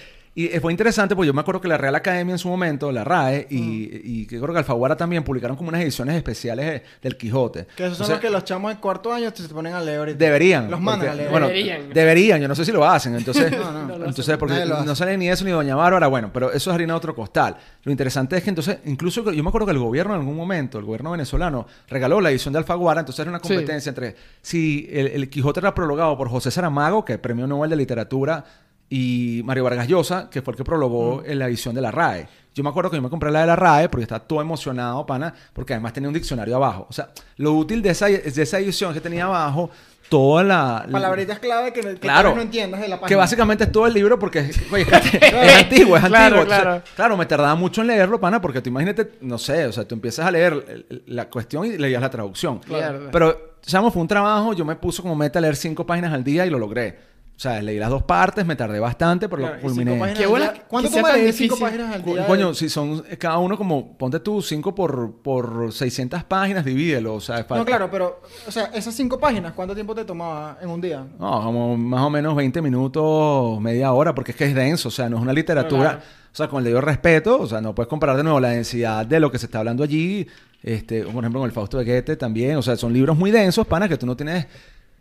Y 0.49 0.61
fue 0.61 0.73
interesante 0.73 1.15
porque 1.17 1.27
yo 1.27 1.35
me 1.35 1.41
acuerdo 1.41 1.61
que 1.61 1.69
la 1.69 1.77
Real 1.77 1.95
Academia 1.95 2.33
en 2.33 2.39
su 2.39 2.49
momento, 2.49 2.91
la 2.93 3.05
RAE, 3.05 3.47
y, 3.51 4.01
y 4.23 4.27
que 4.27 4.39
creo 4.41 4.53
que 4.53 4.59
Alfaguara 4.59 4.97
también 4.97 5.23
publicaron 5.25 5.57
como 5.57 5.69
unas 5.69 5.81
ediciones 5.83 6.17
especiales 6.17 6.67
de- 6.67 6.83
del 7.03 7.17
Quijote. 7.17 7.67
Que 7.77 7.87
esos 7.87 7.99
son 7.99 8.11
los 8.11 8.19
que 8.21 8.31
los 8.31 8.45
chamos 8.45 8.73
de 8.75 8.81
cuarto 8.81 9.13
año 9.13 9.31
se 9.35 9.49
ponen 9.49 9.75
a 9.75 9.81
leer 9.81 9.99
ahorita. 9.99 10.19
Deberían. 10.19 10.71
Los 10.71 10.81
mandan 10.81 11.01
porque- 11.01 11.11
a 11.11 11.15
leer. 11.15 11.31
Bueno, 11.31 11.47
Deberían. 11.49 11.89
deberían. 11.93 12.41
Yo 12.41 12.49
no 12.49 12.55
sé 12.55 12.65
si 12.65 12.73
lo 12.73 12.85
hacen. 12.89 13.15
Entonces, 13.17 13.51
No, 13.59 13.73
no, 13.73 13.87
no 13.87 13.99
lo 13.99 14.07
entonces 14.07 14.37
porque 14.39 14.65
no 14.67 14.95
sale 14.95 15.17
ni 15.17 15.29
eso 15.29 15.45
ni 15.45 15.51
Doña 15.51 15.75
Bárbara. 15.77 16.07
Bueno, 16.07 16.31
pero 16.33 16.53
eso 16.53 16.71
es 16.71 16.75
harina 16.75 16.93
de 16.95 16.97
otro 16.99 17.15
costal. 17.15 17.57
Lo 17.85 17.91
interesante 17.91 18.37
es 18.37 18.43
que 18.43 18.51
entonces, 18.51 18.79
incluso 18.85 19.31
yo 19.33 19.43
me 19.43 19.49
acuerdo 19.49 19.67
que 19.67 19.73
el 19.73 19.79
gobierno 19.79 20.15
en 20.15 20.21
algún 20.21 20.37
momento, 20.37 20.79
el 20.79 20.85
gobierno 20.85 21.11
venezolano, 21.13 21.67
regaló 21.89 22.21
la 22.21 22.31
edición 22.31 22.53
de 22.53 22.59
Alfaguara. 22.59 23.01
Entonces 23.01 23.21
era 23.21 23.31
una 23.31 23.41
Sí. 23.41 23.49
competencia 23.49 23.91
entre 23.91 24.17
si 24.43 24.89
el, 24.93 25.07
el 25.09 25.29
Quijote 25.31 25.61
era 25.61 25.75
prologado 25.75 26.17
por 26.17 26.29
José 26.29 26.51
Saramago, 26.51 27.05
que 27.05 27.15
es 27.15 27.19
premio 27.19 27.47
Nobel 27.47 27.71
de 27.71 27.77
Literatura, 27.77 28.45
y 28.93 29.41
Mario 29.45 29.65
Vargas 29.65 29.87
Llosa, 29.89 30.29
que 30.29 30.43
fue 30.43 30.53
el 30.53 30.57
que 30.59 30.65
prologó 30.65 31.23
Mm. 31.27 31.33
la 31.35 31.47
edición 31.47 31.75
de 31.75 31.81
la 31.81 31.91
RAE. 31.93 32.27
Yo 32.55 32.65
me 32.65 32.71
acuerdo 32.71 32.91
que 32.91 32.97
yo 32.97 33.03
me 33.03 33.09
compré 33.09 33.31
la 33.31 33.43
de 33.43 33.47
la 33.47 33.55
RAE 33.57 33.89
porque 33.89 34.03
estaba 34.03 34.19
todo 34.27 34.41
emocionado, 34.41 35.07
pana, 35.07 35.33
porque 35.53 35.73
además 35.75 35.93
tenía 35.93 36.09
un 36.09 36.15
diccionario 36.15 36.57
abajo. 36.57 36.87
O 36.91 36.93
sea, 36.93 37.11
lo 37.37 37.53
útil 37.53 37.81
de 37.83 37.91
esa, 37.91 38.07
de 38.07 38.23
esa 38.43 38.59
edición 38.59 38.93
que 38.93 39.01
tenía 39.01 39.27
abajo, 39.27 39.71
toda 40.09 40.43
la... 40.43 40.87
Palabritas 40.91 41.39
clave 41.39 41.73
que, 41.73 41.81
que 41.83 41.95
Claro. 42.01 42.35
no 42.35 42.43
entiendas 42.43 42.81
de 42.81 42.89
la 42.89 42.97
página. 42.97 43.09
Que 43.09 43.15
básicamente 43.15 43.63
es 43.63 43.71
todo 43.71 43.87
el 43.87 43.95
libro 43.95 44.19
porque 44.19 44.41
oye, 44.73 44.83
es, 44.83 44.89
es 45.23 45.57
antiguo, 45.57 45.97
es 45.97 46.05
Claro, 46.05 46.25
antiguo. 46.25 46.43
Entonces, 46.43 46.59
claro. 46.63 46.83
claro, 46.97 47.17
me 47.17 47.27
tardaba 47.27 47.55
mucho 47.55 47.83
en 47.83 47.87
leerlo, 47.87 48.19
pana, 48.19 48.41
porque 48.41 48.61
tú 48.61 48.71
imagínate, 48.71 49.13
no 49.21 49.39
sé, 49.39 49.67
o 49.67 49.73
sea, 49.73 49.87
tú 49.87 49.95
empiezas 49.95 50.27
a 50.27 50.33
leer 50.33 50.85
la 51.07 51.31
cuestión 51.31 51.65
y 51.65 51.79
leías 51.79 52.03
la 52.03 52.11
traducción. 52.11 52.61
Mierda. 52.67 53.09
Pero, 53.13 53.55
chamo, 53.63 53.93
fue 53.93 54.03
un 54.03 54.09
trabajo, 54.09 54.53
yo 54.53 54.65
me 54.65 54.75
puse 54.75 55.01
como 55.01 55.15
meta 55.15 55.41
leer 55.41 55.55
cinco 55.55 55.87
páginas 55.87 56.13
al 56.13 56.25
día 56.25 56.45
y 56.45 56.51
lo 56.51 56.59
logré. 56.59 57.09
O 57.41 57.43
sea, 57.43 57.63
leí 57.63 57.79
las 57.79 57.89
dos 57.89 58.03
partes, 58.03 58.45
me 58.45 58.55
tardé 58.55 58.79
bastante, 58.81 59.27
pero 59.27 59.41
Claro, 59.41 59.57
lo 59.57 59.63
culminé. 59.63 60.13
Qué 60.13 60.27
día. 60.27 60.63
¿Cuánto 60.69 60.91
cinco 61.33 61.57
páginas 61.59 61.95
al 61.95 62.05
día? 62.05 62.27
Coño, 62.27 62.53
si 62.53 62.69
son 62.69 63.03
cada 63.19 63.39
uno 63.39 63.57
como, 63.57 63.97
ponte 63.97 64.21
tú 64.21 64.43
cinco 64.43 64.75
por, 64.75 65.23
por 65.23 65.73
600 65.73 66.23
páginas, 66.25 66.67
divídelo, 66.67 67.15
o 67.15 67.21
sea, 67.23 67.37
es 67.37 67.43
No, 67.45 67.49
falta- 67.49 67.65
claro, 67.65 67.89
pero, 67.91 68.21
o 68.47 68.51
sea, 68.51 68.67
esas 68.75 68.95
cinco 68.95 69.19
páginas, 69.19 69.55
¿cuánto 69.55 69.75
tiempo 69.75 69.95
te 69.95 70.05
tomaba 70.05 70.59
en 70.61 70.69
un 70.69 70.83
día? 70.83 71.03
No, 71.19 71.43
como 71.43 71.79
más 71.79 72.03
o 72.03 72.11
menos 72.11 72.37
20 72.37 72.61
minutos, 72.61 73.59
media 73.63 73.91
hora, 73.95 74.15
porque 74.15 74.33
es 74.33 74.37
que 74.37 74.45
es 74.45 74.55
denso, 74.55 74.89
o 74.89 74.91
sea, 74.91 75.09
no 75.09 75.17
es 75.17 75.23
una 75.23 75.33
literatura, 75.33 75.83
Claro. 75.93 75.99
o 76.33 76.37
sea, 76.37 76.49
con 76.49 76.59
el 76.59 76.65
debido 76.65 76.83
respeto, 76.83 77.41
o 77.41 77.47
sea, 77.47 77.63
no 77.63 77.75
puedes 77.75 77.89
comparar 77.89 78.19
de 78.19 78.23
nuevo 78.23 78.39
la 78.39 78.51
densidad 78.51 79.07
de 79.07 79.19
lo 79.19 79.31
que 79.33 79.39
se 79.39 79.47
está 79.47 79.61
hablando 79.61 79.83
allí, 79.83 80.27
este, 80.63 81.05
por 81.05 81.25
ejemplo, 81.25 81.41
con 81.41 81.49
el 81.49 81.53
Fausto 81.55 81.79
de 81.79 81.87
Goethe 81.87 82.17
también, 82.17 82.57
o 82.57 82.63
sea, 82.63 82.77
son 82.77 82.93
libros 82.93 83.17
muy 83.17 83.31
densos, 83.31 83.67
pana, 83.67 83.89
que 83.89 83.97
tú 83.97 84.05
no 84.05 84.15
tienes 84.15 84.47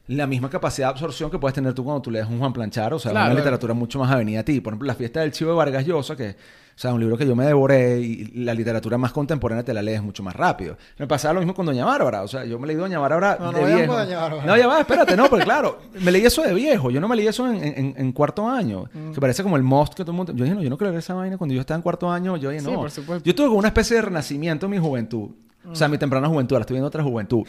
la 0.09 0.25
misma 0.27 0.49
capacidad 0.49 0.87
de 0.87 0.91
absorción 0.91 1.29
que 1.29 1.37
puedes 1.39 1.53
tener 1.53 1.73
tú 1.73 1.83
cuando 1.83 2.01
tú 2.01 2.09
lees 2.11 2.27
un 2.27 2.39
Juan 2.39 2.51
Planchar, 2.51 2.93
o 2.93 2.99
sea, 2.99 3.11
Claro. 3.11 3.27
una 3.31 3.39
literatura 3.39 3.73
mucho 3.73 3.99
más 3.99 4.11
avenida 4.11 4.39
a 4.39 4.43
ti. 4.43 4.59
Por 4.59 4.73
ejemplo, 4.73 4.87
La 4.87 4.95
fiesta 4.95 5.21
del 5.21 5.31
chivo 5.31 5.51
de 5.51 5.57
Vargas 5.57 5.85
Llosa, 5.85 6.15
que, 6.15 6.29
o 6.29 6.35
sea, 6.81 6.93
un 6.93 6.99
libro 6.99 7.15
que 7.15 7.27
yo 7.27 7.35
me 7.35 7.45
devoré 7.45 7.99
y 7.99 8.25
la 8.43 8.55
literatura 8.55 8.97
más 8.97 9.11
contemporánea 9.11 9.63
te 9.63 9.71
la 9.73 9.83
lees 9.83 10.01
mucho 10.01 10.23
más 10.23 10.35
rápido. 10.35 10.77
Me 10.97 11.05
pasaba 11.05 11.35
lo 11.35 11.41
mismo 11.41 11.53
con 11.53 11.65
Doña 11.67 11.85
Bárbara, 11.85 12.23
o 12.23 12.27
sea, 12.27 12.43
yo 12.43 12.57
me 12.57 12.65
leí 12.65 12.75
Doña 12.75 12.97
Bárbara 12.97 13.37
No, 13.39 13.51
no 13.51 13.57
de 13.59 13.61
vayamos 13.61 13.77
viejo. 13.85 13.97
Doña 13.99 14.19
Bárbara. 14.19 14.45
No, 14.47 14.57
ya 14.57 14.67
va, 14.67 14.79
espérate, 14.79 15.15
no, 15.15 15.29
porque 15.29 15.45
claro, 15.45 15.79
me 16.01 16.11
leí 16.11 16.25
eso 16.25 16.41
de 16.41 16.53
viejo. 16.55 16.89
Yo 16.89 16.99
no 16.99 17.07
me 17.07 17.15
leí 17.15 17.27
eso 17.27 17.47
en, 17.47 17.63
en- 17.63 17.93
en 17.95 18.11
cuarto 18.11 18.47
año. 18.49 18.85
Mm. 18.91 19.11
Que 19.11 19.21
parece 19.21 19.43
como 19.43 19.57
el 19.57 19.63
most 19.63 19.93
que 19.93 20.03
todo 20.03 20.11
el 20.13 20.17
mundo. 20.17 20.33
Yo 20.33 20.43
dije, 20.43 20.55
no, 20.55 20.63
yo 20.63 20.69
no 20.71 20.77
quiero 20.77 20.89
leer 20.89 20.99
esa 21.03 21.13
vaina 21.13 21.37
cuando 21.37 21.53
yo 21.53 21.61
estaba 21.61 21.75
en 21.75 21.83
cuarto 21.83 22.09
año. 22.11 22.35
Yo 22.37 22.49
dije, 22.49 22.61
Sí, 22.63 22.71
no. 22.71 22.77
por 22.79 22.89
supuesto. 22.89 23.23
Yo 23.27 23.35
tuve 23.35 23.45
como 23.47 23.59
una 23.59 23.67
especie 23.67 23.97
de 23.97 24.01
renacimiento 24.01 24.65
en 24.65 24.71
mi 24.71 24.79
juventud. 24.79 25.29
O 25.71 25.75
sea, 25.75 25.87
mi 25.87 25.97
temprana 25.97 26.27
juventud, 26.27 26.55
ahora 26.55 26.63
estoy 26.63 26.75
viendo 26.75 26.87
otra 26.87 27.03
juventud. 27.03 27.43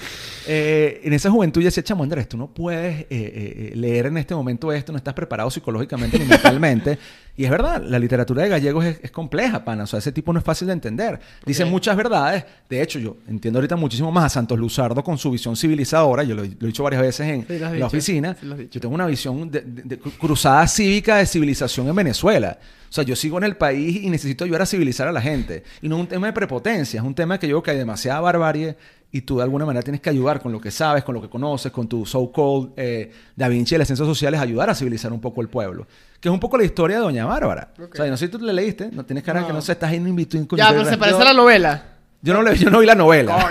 Eh, 0.46 1.00
en 1.04 1.12
esa 1.12 1.30
juventud 1.30 1.60
yo 1.60 1.66
decía, 1.66 1.82
chamo, 1.82 2.02
Andrés, 2.02 2.28
tú 2.28 2.36
no 2.36 2.48
puedes 2.48 3.00
eh, 3.02 3.06
eh, 3.10 3.70
eh, 3.72 3.76
leer 3.76 4.06
en 4.06 4.18
este 4.18 4.34
momento 4.34 4.72
esto, 4.72 4.92
no 4.92 4.98
estás 4.98 5.14
preparado 5.14 5.50
psicológicamente 5.50 6.18
ni 6.18 6.24
mentalmente. 6.28 6.98
Y 7.36 7.44
es 7.44 7.50
verdad, 7.50 7.82
la 7.82 7.98
literatura 7.98 8.42
de 8.42 8.48
gallegos 8.50 8.84
es, 8.84 9.00
es 9.02 9.10
compleja, 9.10 9.64
pana. 9.64 9.84
O 9.84 9.86
sea, 9.86 9.98
ese 9.98 10.12
tipo 10.12 10.32
no 10.32 10.38
es 10.38 10.44
fácil 10.44 10.66
de 10.66 10.74
entender. 10.74 11.18
Dice 11.46 11.64
muchas 11.64 11.96
verdades. 11.96 12.44
De 12.68 12.82
hecho, 12.82 12.98
yo 12.98 13.16
entiendo 13.28 13.58
ahorita 13.58 13.76
muchísimo 13.76 14.12
más 14.12 14.24
a 14.24 14.28
Santos 14.28 14.58
Luzardo 14.58 15.02
con 15.02 15.16
su 15.16 15.30
visión 15.30 15.56
civilizadora. 15.56 16.22
Yo 16.22 16.34
lo, 16.34 16.42
lo 16.42 16.48
he 16.48 16.66
dicho 16.66 16.82
varias 16.82 17.00
veces 17.02 17.26
en, 17.28 17.46
Sí, 17.46 17.54
dicho. 17.54 17.74
la 17.76 17.86
oficina. 17.86 18.36
Sí. 18.38 18.68
Yo 18.70 18.80
tengo 18.80 18.94
una 18.94 19.06
visión 19.06 19.50
de, 19.50 19.60
de- 19.62 19.82
de 19.82 19.98
cruzada 19.98 20.66
cívica 20.68 21.16
de 21.16 21.26
civilización 21.26 21.88
en 21.88 21.94
Venezuela. 21.96 22.58
O 22.88 22.92
sea, 22.92 23.04
yo 23.04 23.14
sigo 23.16 23.38
en 23.38 23.44
el 23.44 23.56
país 23.56 24.02
y 24.02 24.10
necesito 24.10 24.44
ayudar 24.44 24.62
a 24.62 24.66
civilizar 24.66 25.06
a 25.08 25.12
la 25.12 25.20
gente. 25.22 25.62
Y 25.80 25.88
no 25.88 25.94
es 25.96 26.00
un 26.02 26.06
tema 26.08 26.26
de 26.26 26.32
prepotencia, 26.32 26.98
es 27.00 27.06
un 27.06 27.14
tema 27.14 27.38
que 27.38 27.46
yo 27.46 27.54
creo 27.56 27.62
que 27.62 27.70
hay 27.70 27.78
demasiada 27.78 28.20
barbarie 28.20 28.76
y 29.12 29.20
tú 29.22 29.36
de 29.38 29.44
alguna 29.44 29.64
manera 29.64 29.82
tienes 29.82 30.00
que 30.00 30.10
ayudar 30.10 30.40
con 30.42 30.50
lo 30.52 30.60
que 30.60 30.70
sabes, 30.70 31.04
con 31.04 31.14
lo 31.14 31.22
que 31.22 31.28
conoces, 31.28 31.70
con 31.72 31.88
tu 31.88 32.04
so-called 32.04 32.70
eh, 32.76 33.12
Da 33.36 33.48
Vinci 33.48 33.74
de 33.74 33.78
las 33.78 33.88
ciencias 33.88 34.06
sociales, 34.08 34.40
ayudar 34.40 34.70
a 34.70 34.74
civilizar 34.74 35.12
un 35.12 35.20
poco 35.20 35.40
el 35.40 35.48
pueblo. 35.48 35.86
Que 36.20 36.28
es 36.28 36.32
un 36.32 36.38
poco 36.40 36.58
la 36.58 36.64
historia 36.64 36.96
de 36.98 37.02
Doña 37.02 37.24
Bárbara. 37.24 37.72
O 37.78 37.94
sea, 37.96 38.04
yo 38.04 38.10
no 38.10 38.16
sé 38.18 38.26
si 38.26 38.30
tú 38.32 38.38
le 38.38 38.52
leíste, 38.52 38.90
no 38.92 39.04
tienes 39.06 39.24
cara 39.24 39.40
No. 39.40 39.46
que 39.46 39.52
no 39.54 39.60
sé, 39.62 39.72
estás 39.72 39.92
en 39.92 40.06
in 40.06 40.14
between. 40.14 40.44
con- 40.46 40.58
Ya, 40.58 40.68
pero 40.70 40.84
se 40.84 40.98
parece 40.98 41.20
a 41.20 41.24
la 41.24 41.32
novela. 41.32 41.84
Yo 42.22 42.34
no, 42.34 42.42
le- 42.42 42.54
yo 42.58 42.68
no 42.68 42.80
vi 42.80 42.86
la 42.86 42.94
novela. 42.94 43.50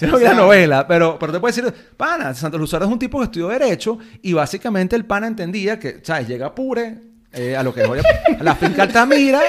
Yo 0.00 0.06
no 0.08 0.16
vi 0.18 0.24
la 0.24 0.32
novela, 0.34 0.86
pero, 0.88 1.18
pero 1.18 1.32
te 1.34 1.40
puedo 1.40 1.54
decir, 1.54 1.72
pana, 1.96 2.32
Santos 2.34 2.58
Luzardo 2.58 2.86
es 2.86 2.92
un 2.92 2.98
tipo 2.98 3.18
que 3.18 3.24
estudió 3.24 3.48
Derecho 3.48 3.98
y 4.22 4.32
básicamente 4.32 4.96
el 4.96 5.04
pana 5.04 5.26
entendía 5.26 5.78
que, 5.78 6.00
¿sabes? 6.02 6.26
Llega 6.28 6.54
Pure, 6.54 6.96
eh, 7.34 7.54
a 7.54 7.62
lo 7.62 7.74
que 7.74 7.82
es 7.82 7.88
hoy, 7.88 8.00
a 8.40 8.42
la 8.42 8.54
finca 8.54 8.82
Altamira 8.82 9.40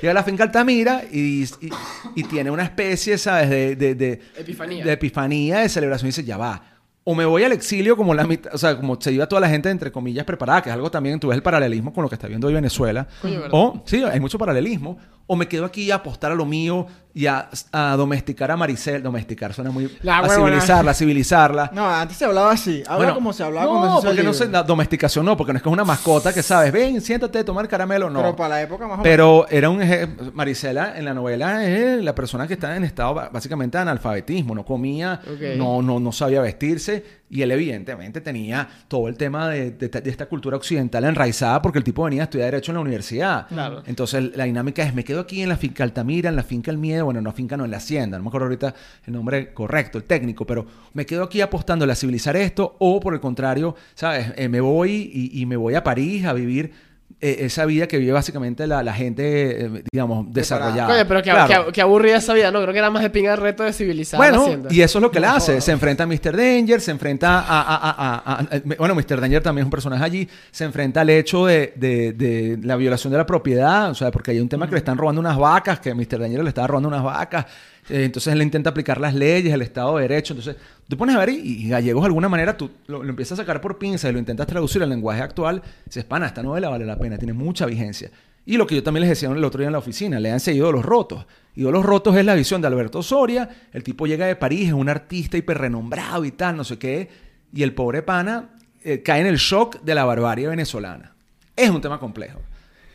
llega 0.00 0.10
a 0.12 0.14
la 0.14 0.22
finca 0.22 0.44
Altamira 0.44 1.02
y, 1.10 1.42
y, 1.42 1.70
y 2.14 2.22
tiene 2.24 2.50
una 2.52 2.62
especie, 2.64 3.18
¿sabes? 3.18 3.50
De, 3.50 3.74
de, 3.76 3.94
de, 3.96 4.20
Epifanía. 4.36 4.84
de 4.84 4.92
epifanía, 4.92 5.58
de 5.58 5.68
celebración 5.68 6.06
y 6.06 6.10
dice, 6.10 6.22
ya 6.24 6.36
va. 6.36 6.62
O 7.10 7.14
me 7.14 7.24
voy 7.24 7.42
al 7.42 7.52
exilio 7.52 7.96
como 7.96 8.12
la 8.12 8.26
mitad, 8.26 8.54
o 8.54 8.58
sea, 8.58 8.76
como 8.76 9.00
se 9.00 9.10
iba 9.10 9.26
toda 9.26 9.40
la 9.40 9.48
gente, 9.48 9.70
entre 9.70 9.90
comillas, 9.90 10.26
preparada, 10.26 10.60
que 10.60 10.68
es 10.68 10.74
algo 10.74 10.90
también, 10.90 11.18
tú 11.18 11.28
ves 11.28 11.36
el 11.36 11.42
paralelismo 11.42 11.90
con 11.90 12.02
lo 12.02 12.08
que 12.10 12.16
está 12.16 12.28
viendo 12.28 12.48
hoy 12.48 12.52
Venezuela. 12.52 13.08
O, 13.50 13.80
sí, 13.86 14.02
hay 14.04 14.20
mucho 14.20 14.36
paralelismo. 14.36 14.98
O 15.30 15.36
me 15.36 15.46
quedo 15.46 15.66
aquí 15.66 15.90
a 15.90 15.96
apostar 15.96 16.32
a 16.32 16.34
lo 16.34 16.46
mío 16.46 16.86
y 17.12 17.26
a, 17.26 17.50
a 17.70 17.96
domesticar 17.96 18.50
a 18.50 18.56
Maricel. 18.56 19.02
Domesticar 19.02 19.52
suena 19.52 19.70
muy... 19.70 19.94
La 20.02 20.20
a 20.20 20.28
civilizarla, 20.28 20.92
a 20.92 20.94
civilizarla. 20.94 21.70
No, 21.74 21.86
antes 21.86 22.16
se 22.16 22.24
hablaba 22.24 22.50
así. 22.50 22.82
Habla 22.86 22.96
Bueno, 22.96 23.14
como 23.14 23.32
se 23.34 23.42
hablaba 23.42 23.66
no, 23.66 23.78
cuando 23.78 24.00
se 24.00 24.06
porque 24.06 24.22
no 24.22 24.32
sé, 24.32 24.48
la 24.48 24.62
domesticación 24.62 25.26
no, 25.26 25.36
porque 25.36 25.52
no 25.52 25.58
es 25.58 25.62
que 25.62 25.68
es 25.68 25.72
una 25.72 25.84
mascota 25.84 26.32
que 26.32 26.42
sabes, 26.42 26.72
ven, 26.72 27.02
siéntate, 27.02 27.44
tomar 27.44 27.68
caramelo, 27.68 28.08
no. 28.08 28.20
Pero 28.20 28.36
para 28.36 28.48
la 28.48 28.62
época 28.62 28.86
más 28.86 29.00
o 29.00 29.02
Pero 29.02 29.46
era 29.50 29.68
un 29.68 29.82
ejemplo. 29.82 30.32
Marisela 30.32 30.96
en 30.96 31.04
la 31.04 31.12
novela 31.12 31.62
es 31.62 32.02
la 32.02 32.14
persona 32.14 32.48
que 32.48 32.54
está 32.54 32.74
en 32.74 32.84
estado 32.84 33.14
básicamente 33.30 33.76
de 33.76 33.82
analfabetismo. 33.82 34.54
No 34.54 34.64
comía, 34.64 35.20
no, 35.56 35.82
no, 35.82 36.00
no 36.00 36.10
sabía 36.10 36.40
vestirse. 36.40 37.17
Y 37.30 37.42
él, 37.42 37.50
evidentemente, 37.50 38.20
tenía 38.22 38.66
todo 38.88 39.06
el 39.08 39.16
tema 39.16 39.48
de, 39.50 39.72
de- 39.72 39.88
de 39.88 40.10
esta 40.10 40.26
cultura 40.26 40.56
occidental 40.56 41.04
enraizada 41.04 41.60
porque 41.60 41.78
el 41.78 41.84
tipo 41.84 42.04
venía 42.04 42.22
a 42.22 42.24
estudiar 42.24 42.50
Derecho 42.50 42.72
en 42.72 42.76
la 42.76 42.80
universidad. 42.80 43.46
Claro. 43.48 43.82
Entonces, 43.86 44.34
la 44.36 44.44
dinámica 44.44 44.82
es: 44.82 44.94
me 44.94 45.04
quedo 45.04 45.20
aquí 45.20 45.42
en 45.42 45.50
la 45.50 45.56
finca 45.56 45.84
Altamira, 45.84 46.30
en 46.30 46.36
la 46.36 46.42
finca 46.42 46.70
El 46.70 46.78
Miedo. 46.78 47.04
Bueno, 47.04 47.20
no, 47.20 47.32
finca 47.32 47.56
no, 47.56 47.64
en 47.66 47.70
la 47.70 47.76
Hacienda. 47.76 48.16
No 48.16 48.24
me 48.24 48.28
acuerdo 48.28 48.46
ahorita 48.46 48.74
el 49.06 49.12
nombre 49.12 49.52
correcto, 49.52 49.98
el 49.98 50.04
técnico. 50.04 50.46
Pero 50.46 50.66
me 50.94 51.04
quedo 51.04 51.22
aquí 51.24 51.40
apostándole 51.40 51.92
a 51.92 51.96
civilizar 51.96 52.34
esto. 52.36 52.76
O, 52.78 52.98
por 52.98 53.12
el 53.12 53.20
contrario, 53.20 53.76
¿sabes? 53.94 54.32
Eh, 54.36 54.48
me 54.48 54.60
voy 54.60 55.10
y, 55.12 55.42
y 55.42 55.44
me 55.46 55.56
voy 55.56 55.74
a 55.74 55.84
París 55.84 56.24
a 56.24 56.32
vivir 56.32 56.87
eh, 57.20 57.38
esa 57.46 57.64
vida 57.66 57.88
que 57.88 57.98
vive 57.98 58.12
básicamente 58.12 58.66
la, 58.68 58.82
la 58.82 58.94
gente, 58.94 59.64
eh, 59.64 59.82
digamos, 59.92 60.32
desarrollada. 60.32 60.86
Coño, 60.86 61.04
pero 61.08 61.20
que, 61.22 61.30
Claro. 61.30 61.72
aburrida 61.82 62.16
esa 62.18 62.32
vida, 62.34 62.50
¿no? 62.52 62.60
Creo 62.62 62.72
que 62.72 62.78
era 62.78 62.90
más 62.90 63.02
de 63.02 63.10
pinga 63.10 63.32
el 63.34 63.40
reto 63.40 63.64
de 63.64 63.72
civilizar 63.72 64.18
Bueno, 64.18 64.42
hacienda. 64.44 64.68
y 64.72 64.82
eso 64.82 64.98
es 64.98 65.02
lo 65.02 65.10
que 65.10 65.18
le 65.18 65.26
hace. 65.26 65.60
Se 65.60 65.72
enfrenta 65.72 66.04
a 66.04 66.06
Mr. 66.06 66.36
Danger, 66.36 66.80
se 66.80 66.92
enfrenta 66.92 67.40
a, 67.40 67.60
a- 67.60 67.76
a- 67.76 68.14
a- 68.14 68.40
a- 68.40 68.46
Bueno, 68.78 68.94
Mr. 68.94 69.20
Danger 69.20 69.42
también 69.42 69.62
es 69.62 69.66
un 69.66 69.70
personaje 69.72 70.04
allí. 70.04 70.28
Se 70.52 70.64
enfrenta 70.64 71.00
al 71.00 71.10
hecho 71.10 71.46
de, 71.46 71.72
de- 71.74 72.12
de 72.12 72.58
la 72.62 72.76
violación 72.76 73.10
de 73.10 73.16
la 73.18 73.26
propiedad. 73.26 73.90
O 73.90 73.94
sea, 73.94 74.10
porque 74.12 74.30
hay 74.30 74.38
un 74.40 74.48
tema 74.48 74.66
que 74.66 74.72
le 74.72 74.78
están 74.78 74.96
robando 74.96 75.20
unas 75.20 75.36
vacas, 75.36 75.80
que 75.80 75.92
Mr. 75.94 76.20
Danger 76.20 76.42
le 76.44 76.48
estaba 76.50 76.68
robando 76.68 76.88
unas 76.88 77.02
vacas. 77.02 77.46
Eh, 77.90 78.04
entonces 78.04 78.32
él 78.32 78.42
intenta 78.42 78.70
aplicar 78.70 79.00
las 79.00 79.14
leyes, 79.14 79.52
el 79.52 79.62
Estado 79.62 79.96
de 79.96 80.02
Derecho. 80.08 80.34
Entonces, 80.34 80.56
tú 80.88 80.96
pones 80.96 81.16
a 81.16 81.18
ver 81.20 81.30
y, 81.30 81.64
y 81.64 81.68
gallegos 81.68 82.02
de 82.02 82.06
alguna 82.06 82.28
manera 82.28 82.56
tú 82.56 82.70
lo, 82.86 83.02
lo 83.02 83.08
empiezas 83.10 83.38
a 83.38 83.42
sacar 83.42 83.60
por 83.60 83.78
pinza 83.78 84.08
y 84.08 84.12
lo 84.12 84.18
intentas 84.18 84.46
traducir 84.46 84.82
al 84.82 84.90
lenguaje 84.90 85.22
actual. 85.22 85.62
Dices, 85.86 86.04
pana, 86.04 86.26
esta 86.26 86.42
novela 86.42 86.68
vale 86.68 86.84
la 86.84 86.98
pena, 86.98 87.16
tiene 87.18 87.32
mucha 87.32 87.64
vigencia. 87.66 88.10
Y 88.44 88.56
lo 88.56 88.66
que 88.66 88.74
yo 88.74 88.82
también 88.82 89.02
les 89.02 89.10
decía 89.10 89.28
el 89.30 89.44
otro 89.44 89.58
día 89.58 89.66
en 89.66 89.72
la 89.72 89.78
oficina, 89.78 90.18
le 90.18 90.30
han 90.30 90.40
seguido 90.40 90.72
Los 90.72 90.84
Rotos. 90.84 91.26
Y 91.54 91.62
Los 91.62 91.84
Rotos 91.84 92.16
es 92.16 92.24
la 92.24 92.34
visión 92.34 92.60
de 92.62 92.66
Alberto 92.68 93.02
Soria. 93.02 93.48
El 93.72 93.82
tipo 93.82 94.06
llega 94.06 94.26
de 94.26 94.36
París, 94.36 94.68
es 94.68 94.72
un 94.72 94.88
artista 94.88 95.36
hiper 95.36 95.58
renombrado 95.58 96.24
y 96.24 96.30
tal, 96.32 96.56
no 96.56 96.64
sé 96.64 96.78
qué. 96.78 97.08
Y 97.52 97.62
el 97.62 97.74
pobre 97.74 98.02
pana 98.02 98.50
eh, 98.82 99.02
cae 99.02 99.20
en 99.20 99.26
el 99.26 99.36
shock 99.36 99.82
de 99.82 99.94
la 99.94 100.04
barbarie 100.04 100.46
venezolana. 100.48 101.12
Es 101.56 101.68
un 101.68 101.80
tema 101.82 101.98
complejo. 102.00 102.40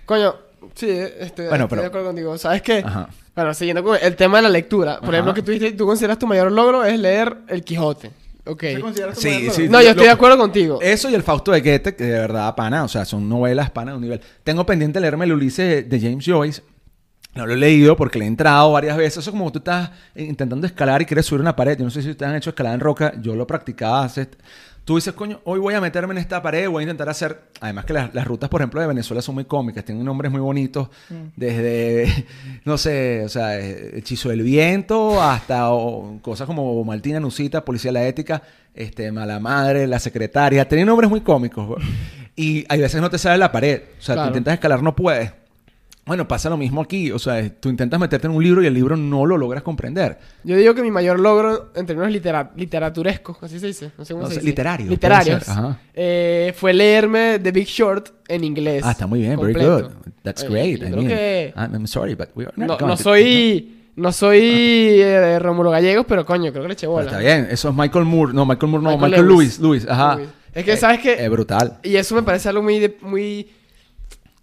Coño, 0.05 0.33
sí, 0.73 0.89
este, 0.89 1.47
Bueno, 1.49 1.65
estoy 1.65 1.67
pero- 1.69 1.81
de 1.81 1.87
acuerdo 1.87 2.07
contigo. 2.07 2.37
¿Sabes 2.37 2.61
qué? 2.63 2.77
Ajá. 2.85 3.09
Bueno, 3.35 3.53
siguiendo 3.53 3.83
con 3.83 3.97
el 4.01 4.15
tema 4.15 4.37
de 4.37 4.43
la 4.43 4.49
lectura. 4.49 4.97
Por 4.99 5.05
Ajá. 5.09 5.13
ejemplo, 5.17 5.33
que 5.33 5.41
tú, 5.41 5.51
dijiste, 5.51 5.75
tú 5.77 5.85
consideras 5.85 6.19
tu 6.19 6.27
mayor 6.27 6.51
logro 6.51 6.83
es 6.83 6.99
leer 6.99 7.35
El 7.47 7.63
Quijote. 7.63 8.11
Ok. 8.45 8.61
¿Se 8.61 8.79
considera 8.79 9.07
como 9.13 9.21
Sí, 9.21 9.49
sí. 9.51 9.69
No, 9.69 9.81
yo 9.81 9.89
estoy 9.89 10.03
Lo- 10.03 10.09
de 10.09 10.09
acuerdo 10.11 10.37
contigo. 10.37 10.79
Eso 10.81 11.09
y 11.09 11.15
el 11.15 11.23
Fausto 11.23 11.51
de 11.51 11.61
Goethe, 11.61 11.95
que 11.95 12.03
de 12.03 12.19
verdad, 12.19 12.53
pana, 12.55 12.83
o 12.83 12.87
sea, 12.87 13.05
son 13.05 13.27
novelas, 13.27 13.71
pana, 13.71 13.91
de 13.91 13.97
un 13.97 14.03
nivel. 14.03 14.21
Tengo 14.43 14.65
pendiente 14.65 14.99
leerme 14.99 15.25
el 15.25 15.31
Ulises 15.33 15.67
de, 15.67 15.83
de 15.83 15.99
James 15.99 16.25
Joyce. 16.25 16.61
No 17.35 17.47
lo 17.47 17.53
he 17.53 17.57
leído 17.57 17.95
porque 17.97 18.19
le 18.19 18.25
he 18.25 18.27
entrado 18.27 18.71
varias 18.73 18.95
veces. 18.95 19.17
Eso 19.19 19.31
es 19.31 19.35
como 19.35 19.51
tú 19.51 19.57
estás 19.59 19.89
intentando 20.15 20.67
escalar 20.67 21.01
y 21.01 21.05
quieres 21.05 21.25
subir 21.25 21.41
una 21.41 21.55
pared. 21.55 21.75
Yo 21.79 21.85
no 21.85 21.89
sé 21.89 22.03
si 22.03 22.11
ustedes 22.11 22.29
han 22.29 22.35
hecho 22.35 22.51
escalada 22.51 22.75
en 22.75 22.81
roca. 22.81 23.13
Yo 23.19 23.35
lo 23.35 23.47
practicaba 23.47 24.03
hace... 24.03 24.27
Tú 24.85 24.95
dices, 24.95 25.13
coño, 25.13 25.39
hoy 25.45 25.59
voy 25.59 25.73
a 25.75 25.79
meterme 25.79 26.13
en 26.13 26.17
esta 26.17 26.41
pared, 26.41 26.69
voy 26.69 26.81
a 26.81 26.83
intentar 26.83 27.07
hacer... 27.07 27.39
Además 27.61 27.85
que 27.85 27.93
las, 27.93 28.13
las 28.13 28.27
rutas, 28.27 28.49
por 28.49 28.59
ejemplo, 28.59 28.81
de 28.81 28.87
Venezuela 28.87 29.21
son 29.21 29.35
muy 29.35 29.45
cómicas. 29.45 29.85
Tienen 29.85 30.03
nombres 30.03 30.29
muy 30.29 30.41
bonitos. 30.41 30.89
Desde, 31.37 32.25
no 32.65 32.77
sé, 32.77 33.23
o 33.23 33.29
sea, 33.29 33.57
eh, 33.57 33.97
Hechizo 33.99 34.27
del 34.27 34.41
Viento 34.41 35.23
hasta 35.23 35.71
o, 35.71 36.19
cosas 36.21 36.47
como 36.47 36.83
Maltina 36.83 37.21
Nusita, 37.21 37.63
Policía 37.63 37.89
de 37.89 37.99
la 37.99 38.05
Ética, 38.07 38.41
este, 38.73 39.09
Mala 39.13 39.39
Madre, 39.39 39.87
La 39.87 39.99
Secretaria. 39.99 40.67
Tienen 40.67 40.87
nombres 40.87 41.09
muy 41.09 41.21
cómicos. 41.21 41.81
Y 42.35 42.65
hay 42.67 42.81
veces 42.81 42.99
no 42.99 43.09
te 43.09 43.17
sale 43.17 43.37
la 43.37 43.51
pared. 43.53 43.83
O 43.99 44.01
sea, 44.01 44.15
Claro. 44.15 44.31
tú 44.31 44.37
intentas 44.37 44.55
escalar, 44.55 44.83
no 44.83 44.93
puedes. 44.95 45.31
Bueno, 46.05 46.27
pasa 46.27 46.49
lo 46.49 46.57
mismo 46.57 46.81
aquí. 46.81 47.11
O 47.11 47.19
sea, 47.19 47.49
tú 47.59 47.69
intentas 47.69 47.97
meterte 47.99 48.27
en 48.27 48.33
un 48.33 48.43
libro 48.43 48.61
y 48.61 48.65
el 48.65 48.73
libro 48.73 48.97
no 48.97 49.25
lo 49.25 49.37
logras 49.37 49.63
comprender. 49.63 50.17
Yo 50.43 50.57
digo 50.57 50.73
que 50.75 50.81
mi 50.81 50.91
mayor 50.91 51.17
logro 51.19 51.71
en 51.75 51.85
términos 51.85 52.11
litera- 52.11 52.51
literaturescos, 52.57 53.37
así 53.41 53.57
se 53.59 53.67
dice, 53.67 53.91
no 53.97 54.03
sé 54.03 54.13
cómo 54.13 54.23
No 54.23 54.29
se 54.29 54.35
dice. 54.35 54.45
literarios, 54.45 54.89
Literarios. 54.89 55.47
ajá. 55.47 55.79
Eh, 55.93 56.53
fue 56.57 56.73
leerme 56.73 57.39
The 57.39 57.51
Big 57.51 57.67
Short 57.67 58.09
en 58.27 58.43
inglés. 58.43 58.83
Ah, 58.85 58.91
está 58.91 59.07
muy 59.07 59.19
bien. 59.21 59.39
Very 59.39 59.53
completo. 59.53 59.89
good. 59.89 60.11
That's 60.23 60.43
Eh, 60.43 60.47
great. 60.49 60.79
yo 60.81 60.87
I 60.87 60.91
creo 60.91 60.95
mean, 61.03 61.07
que- 61.07 61.53
I'm, 61.55 61.87
sorry, 61.87 62.15
but 62.15 62.29
we 62.35 62.43
are 62.45 62.53
not 62.57 62.67
No, 62.67 62.77
going 62.77 62.87
no 62.89 62.97
to- 62.97 63.03
soy... 63.03 63.79
No 63.95 64.11
soy 64.11 64.39
eh, 64.41 65.37
Rómulo 65.37 65.69
Gallegos, 65.69 66.07
pero 66.09 66.25
coño, 66.25 66.49
creo 66.51 66.63
que 66.63 66.67
le 66.69 66.73
eché 66.73 66.87
Pero 66.87 66.93
bola. 66.93 67.05
está 67.05 67.19
bien. 67.19 67.47
Eso 67.51 67.69
es 67.69 67.75
Michael 67.75 68.05
Moore. 68.05 68.33
No, 68.33 68.43
Michael 68.43 68.71
Moore 68.71 68.83
no. 68.83 68.89
Michael 68.93 69.11
Michael, 69.11 69.27
Lewis. 69.27 69.59
Lewis. 69.59 69.83
Lewis. 69.83 69.87
Ajá. 69.87 70.15
Lewis. 70.15 70.29
Es 70.51 70.65
que, 70.65 70.73
Eh, 70.73 70.77
¿sabes 70.77 70.99
qué? 70.99 71.13
Es 71.23 71.29
brutal. 71.29 71.77
Y 71.83 71.95
eso 71.95 72.15
me 72.15 72.23
parece 72.23 72.49
algo 72.49 72.63
muy... 72.63 72.79
de- 72.79 72.97
muy 73.01 73.47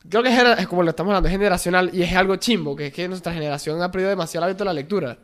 creo 0.09 0.23
que 0.23 0.31
es, 0.59 0.67
como 0.69 0.83
lo 0.83 0.91
estamos 0.91 1.11
hablando, 1.11 1.29
es 1.29 1.33
generacional 1.33 1.91
y 1.93 2.03
es 2.03 2.13
algo 2.15 2.37
chimbo, 2.37 2.75
que 2.77 2.87
es 2.89 2.93
que 2.93 3.09
nuestra 3.09 3.33
generación 3.33 3.81
ha 3.83 3.91
perdido 3.91 4.11
demasiado 4.11 4.47
el 4.47 4.51
hábito 4.53 4.65
de 4.65 4.69
la 4.71 4.75
lectura. 4.75 5.19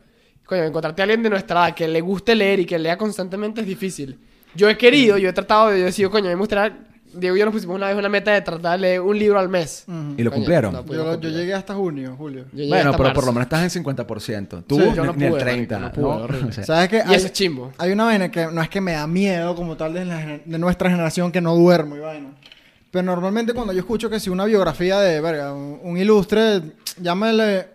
Coño, 0.45 0.63
encontrarte 0.63 1.01
a 1.01 1.03
alguien 1.03 1.23
de 1.23 1.29
nuestra 1.29 1.67
edad 1.67 1.75
que 1.75 1.87
le 1.87 1.99
guste 2.01 2.33
leer 2.35 2.59
y 2.61 2.65
que 2.65 2.79
lea 2.79 2.97
constantemente 2.97 3.61
es 3.61 3.67
difícil. 3.67 4.19
Yo 4.55 4.69
he 4.69 4.77
querido, 4.77 5.17
yo 5.17 5.29
he 5.29 5.33
tratado 5.33 5.69
de, 5.69 5.77
yo 5.79 5.83
he 5.83 5.85
decidido, 5.87 6.09
coño, 6.11 6.25
a 6.25 6.29
mí 6.29 6.35
me 6.35 6.39
gustaría... 6.39 6.83
Diego 7.13 7.35
y 7.37 7.39
yo 7.39 7.45
nos 7.45 7.53
pusimos 7.53 7.75
una 7.77 7.87
vez 7.87 7.95
una 7.97 8.09
meta 8.09 8.31
de 8.33 8.41
tratar 8.41 8.73
de 8.73 8.77
leer 8.79 9.01
un 9.01 9.17
libro 9.17 9.39
al 9.39 9.47
mes. 9.49 9.85
Ujú. 9.87 10.15
Y 10.17 10.23
lo 10.23 10.29
Coño, 10.29 10.39
cumplieron. 10.41 10.73
no, 10.73 10.85
Yo, 10.85 11.19
yo 11.19 11.29
llegué 11.29 11.53
hasta 11.53 11.73
junio, 11.73 12.15
julio. 12.17 12.45
Bueno, 12.51 12.91
pero 12.95 13.13
por 13.13 13.25
lo 13.25 13.31
marzo. 13.31 13.33
menos 13.33 13.43
estás 13.45 13.75
en 13.75 13.83
50%. 13.83 14.63
Tú 14.67 14.75
Sí, 14.75 14.81
ni, 14.89 14.93
yo 14.93 15.05
no 15.05 15.13
ni 15.13 15.23
el 15.23 15.31
pude, 15.31 15.39
30. 15.39 15.79
marico, 15.79 16.01
no 16.01 16.07
pude, 16.11 16.21
horrible. 16.23 16.49
O 16.49 16.51
sea, 16.51 16.63
¿Sabes 16.65 16.89
qué? 16.89 16.97
Y 16.97 17.09
Hay, 17.09 17.15
eso 17.15 17.27
es 17.27 17.31
chimbo. 17.33 17.71
hay 17.77 17.91
una 17.93 18.03
vaina 18.05 18.29
que 18.29 18.47
no 18.47 18.61
es 18.61 18.69
que 18.69 18.81
me 18.81 18.91
da 18.91 19.07
miedo 19.07 19.55
como 19.55 19.75
tal 19.77 19.93
de, 19.93 20.05
la 20.05 20.17
de 20.45 20.59
nuestra 20.59 20.89
generación 20.91 21.31
que 21.31 21.39
no 21.41 21.55
duermo 21.55 21.95
y 21.95 21.99
vaina. 21.99 22.29
Pero 22.97 23.05
normalmente 23.05 23.53
cuando 23.53 23.73
yo 23.73 23.79
escucho 23.81 24.09
que 24.09 24.19
si 24.19 24.31
una 24.31 24.45
biografía 24.45 24.99
de, 24.99 25.21
verga, 25.21 25.53
un, 25.53 25.79
un 25.83 25.97
ilustre, 25.99 26.63
llámale 26.99 27.67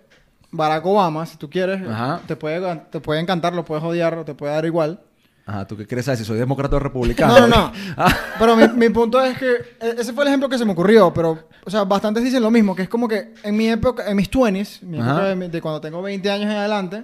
Barack 0.50 0.84
Obama, 0.84 1.24
si 1.26 1.36
tú 1.36 1.48
quieres, 1.48 1.80
Ajá. 1.88 2.20
te 2.26 2.34
puede, 2.34 2.76
te 2.90 2.98
puede 2.98 3.20
encantar, 3.20 3.52
lo 3.52 3.64
puedes 3.64 3.84
odiar 3.84 4.18
o 4.18 4.24
te 4.24 4.34
puede 4.34 4.52
dar 4.52 4.64
igual. 4.64 5.00
Ajá, 5.46 5.64
¿tú 5.64 5.76
qué 5.76 5.86
quieres 5.86 6.06
saber? 6.06 6.18
Si 6.18 6.24
soy 6.24 6.38
demócrata 6.38 6.74
o 6.74 6.78
republicano. 6.80 7.38
No, 7.38 7.46
no, 7.46 7.56
no. 7.68 7.72
Ah, 7.96 8.12
Pero 8.36 8.56
mi, 8.56 8.66
mi 8.70 8.88
punto 8.88 9.22
es 9.22 9.38
que 9.38 9.52
e- 9.80 9.94
ese 10.00 10.12
fue 10.12 10.24
el 10.24 10.28
ejemplo 10.30 10.48
que 10.48 10.58
se 10.58 10.64
me 10.64 10.72
ocurrió, 10.72 11.14
pero, 11.14 11.38
o 11.64 11.70
sea, 11.70 11.84
bastantes 11.84 12.24
dicen 12.24 12.42
lo 12.42 12.50
mismo, 12.50 12.74
que 12.74 12.82
es 12.82 12.88
como 12.88 13.06
que 13.06 13.32
en 13.44 13.56
mi 13.56 13.68
época, 13.68 14.10
en 14.10 14.16
mis 14.16 14.28
20s, 14.28 14.82
mi 14.82 14.98
época 14.98 15.36
de, 15.36 15.60
cuando 15.60 15.80
tengo 15.80 16.02
20 16.02 16.28
años 16.32 16.50
en 16.50 16.56
adelante, 16.56 17.02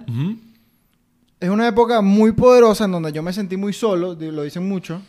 es 1.39 1.49
una 1.49 1.69
época 1.69 2.01
muy 2.01 2.33
poderosa 2.33 2.83
en 2.83 2.91
donde 2.91 3.13
yo 3.13 3.23
me 3.23 3.31
sentí 3.31 3.55
muy 3.55 3.71
solo, 3.71 4.13
lo 4.19 4.43
dicen 4.43 4.67
mucho. 4.67 5.01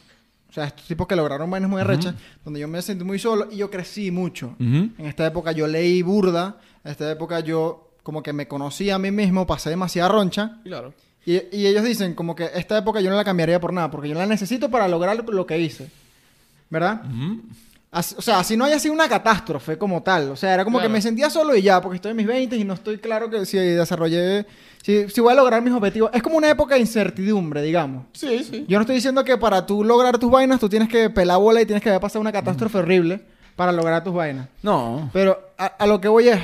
O 0.50 0.52
sea, 0.52 0.64
estos 0.64 0.85
tipos 0.85 1.07
que 1.07 1.14
lograron 1.14 1.49
vainas 1.49 1.71
muy 1.71 1.80
arrechas, 1.80 2.14
donde 2.45 2.59
yo 2.59 2.66
me 2.66 2.83
sentí 2.83 3.04
muy 3.04 3.21
solo 3.21 3.47
y 3.52 3.57
yo 3.59 3.71
crecí 3.71 4.11
mucho. 4.11 4.57
En 4.59 4.95
esta 4.99 5.25
época 5.25 5.52
yo 5.52 5.69
leí 5.69 6.02
burda, 6.02 6.59
en 6.85 6.90
esta 6.90 7.11
época 7.11 7.38
yo 7.38 7.92
como 8.02 8.23
que 8.23 8.33
me 8.33 8.49
conocí 8.49 8.90
a 8.90 8.99
mí 8.99 9.12
mismo, 9.12 9.47
pasé 9.47 9.71
demasiada 9.71 10.09
roncha. 10.09 10.59
Claro. 10.64 10.92
Y, 11.25 11.35
y 11.57 11.66
ellos 11.66 11.85
dicen 11.85 12.14
como 12.14 12.35
que 12.35 12.50
esta 12.54 12.78
época 12.78 13.00
yo 13.00 13.11
no 13.11 13.16
la 13.16 13.25
cambiaría 13.25 13.61
por 13.61 13.73
nada, 13.73 13.92
porque 13.92 14.09
yo 14.09 14.16
la 14.16 14.26
necesito 14.26 14.71
para 14.71 14.88
lograr 14.88 15.25
lo, 15.25 15.47
que 15.47 15.59
hice. 15.61 15.88
¿Verdad? 16.69 17.02
O 17.92 18.02
sea, 18.23 18.38
así 18.38 18.56
no 18.56 18.64
haya 18.64 18.78
sido 18.78 18.94
una 18.94 19.09
catástrofe 19.09 19.76
como 19.76 20.02
tal. 20.02 20.30
O 20.30 20.37
sea, 20.37 20.54
era 20.54 20.64
como 20.64 20.78
Claro. 20.78 20.88
que 20.88 20.92
me 20.92 21.02
sentía 21.02 21.28
solo 21.30 21.56
y 21.56 21.62
ya, 21.62 21.80
porque 21.80 21.97
estoy 21.97 22.12
en 22.12 22.16
mis 22.18 22.26
20 22.26 22.56
y 22.56 22.64
no 22.64 22.75
estoy 22.75 22.99
claro 22.99 23.28
que 23.28 23.44
si 23.47 23.59
desarrollé, 23.59 24.47
si, 24.82 25.09
si 25.09 25.20
voy 25.20 25.32
a 25.32 25.37
lograr 25.37 25.61
mis 25.62 25.73
objetivos. 25.75 26.11
Es 26.14 26.23
como 26.23 26.37
una 26.37 26.49
época 26.50 26.75
de 26.76 26.82
incertidumbre, 26.82 27.62
digamos. 27.62 28.04
Sí, 28.12 28.44
sí. 28.44 28.64
Yo 28.68 28.78
no 28.78 28.82
estoy 28.82 28.94
diciendo 28.97 29.25
que 29.25 29.37
para 29.38 29.66
tú 29.66 29.82
lograr 29.82 30.18
tus 30.18 30.30
vainas 30.30 30.61
tú 30.61 30.68
tienes 30.68 30.88
que 30.88 31.11
pelar 31.11 31.38
bola 31.38 31.61
y 31.62 31.66
tienes 31.66 31.82
que 31.82 31.88
haber 31.88 32.00
pasado 32.00 32.20
una 32.20 32.30
catástrofe 32.32 32.78
horrible 32.78 33.23
para 33.56 33.73
lograr 33.73 34.04
tus 34.04 34.14
vainas. 34.14 34.49
No. 34.62 35.11
Pero 35.12 35.50
a, 35.59 35.66
a 35.66 35.87
lo 35.87 36.00
que 36.00 36.06
voy 36.09 36.28
es 36.28 36.38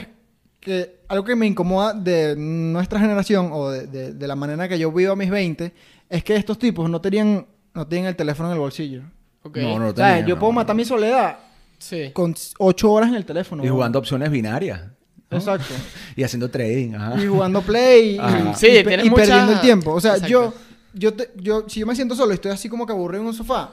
que 0.58 0.96
algo 1.06 1.24
que 1.24 1.36
me 1.36 1.46
incomoda 1.46 1.92
de 1.94 2.34
nuestra 2.36 2.98
generación 2.98 3.50
o 3.52 3.70
de, 3.70 3.86
de- 3.86 4.12
de 4.14 4.26
la 4.26 4.34
manera 4.34 4.68
que 4.68 4.78
yo 4.80 4.90
vivo 4.90 5.12
a 5.12 5.16
mis 5.16 5.30
20 5.30 5.72
es 6.10 6.24
que 6.24 6.34
estos 6.34 6.58
tipos 6.58 6.90
no 6.90 7.00
tenían, 7.00 7.46
no 7.72 7.86
tienen 7.86 8.08
el 8.08 8.16
teléfono 8.16 8.48
en 8.48 8.54
el 8.54 8.58
bolsillo. 8.58 9.02
Ok. 9.46 9.56
No, 9.58 9.78
no 9.78 9.84
lo 9.86 9.90
O 9.90 9.96
sea, 9.96 10.14
tenía, 10.14 10.26
yo 10.28 10.34
no, 10.34 10.40
puedo 10.40 10.52
no. 10.52 10.56
matar 10.56 10.76
mi 10.76 10.84
soledad 10.84 11.38
Sí. 11.78 12.10
con 12.12 12.34
8 12.58 12.90
horas 12.92 13.08
en 13.10 13.16
el 13.16 13.24
teléfono. 13.24 13.64
Y 13.64 13.68
jugando 13.68 13.98
opciones 13.98 14.30
binarias. 14.30 14.80
Exacto. 15.30 15.74
Y 16.16 16.22
haciendo 16.22 16.48
trading. 16.48 16.94
Ajá. 16.94 17.20
Y 17.22 17.26
jugando 17.26 17.60
play 17.62 18.14
y, 18.14 18.18
Ajá. 18.18 18.38
y 18.52 18.54
Sí, 18.54 18.66
y 18.68 18.84
mucha- 19.10 19.14
perdiendo 19.14 19.52
el 19.52 19.60
tiempo. 19.60 19.92
O 19.92 20.00
sea, 20.00 20.12
Exacto. 20.12 20.28
yo, 20.30 20.54
yo, 20.94 21.14
te- 21.14 21.30
yo, 21.36 21.64
si 21.68 21.80
yo 21.80 21.86
me 21.86 21.94
siento 21.94 22.14
solo 22.14 22.32
y 22.32 22.34
estoy 22.36 22.52
así 22.52 22.68
como 22.68 22.86
que 22.86 22.92
aburrido 22.92 23.22
en 23.22 23.28
un 23.28 23.34
sofá, 23.34 23.70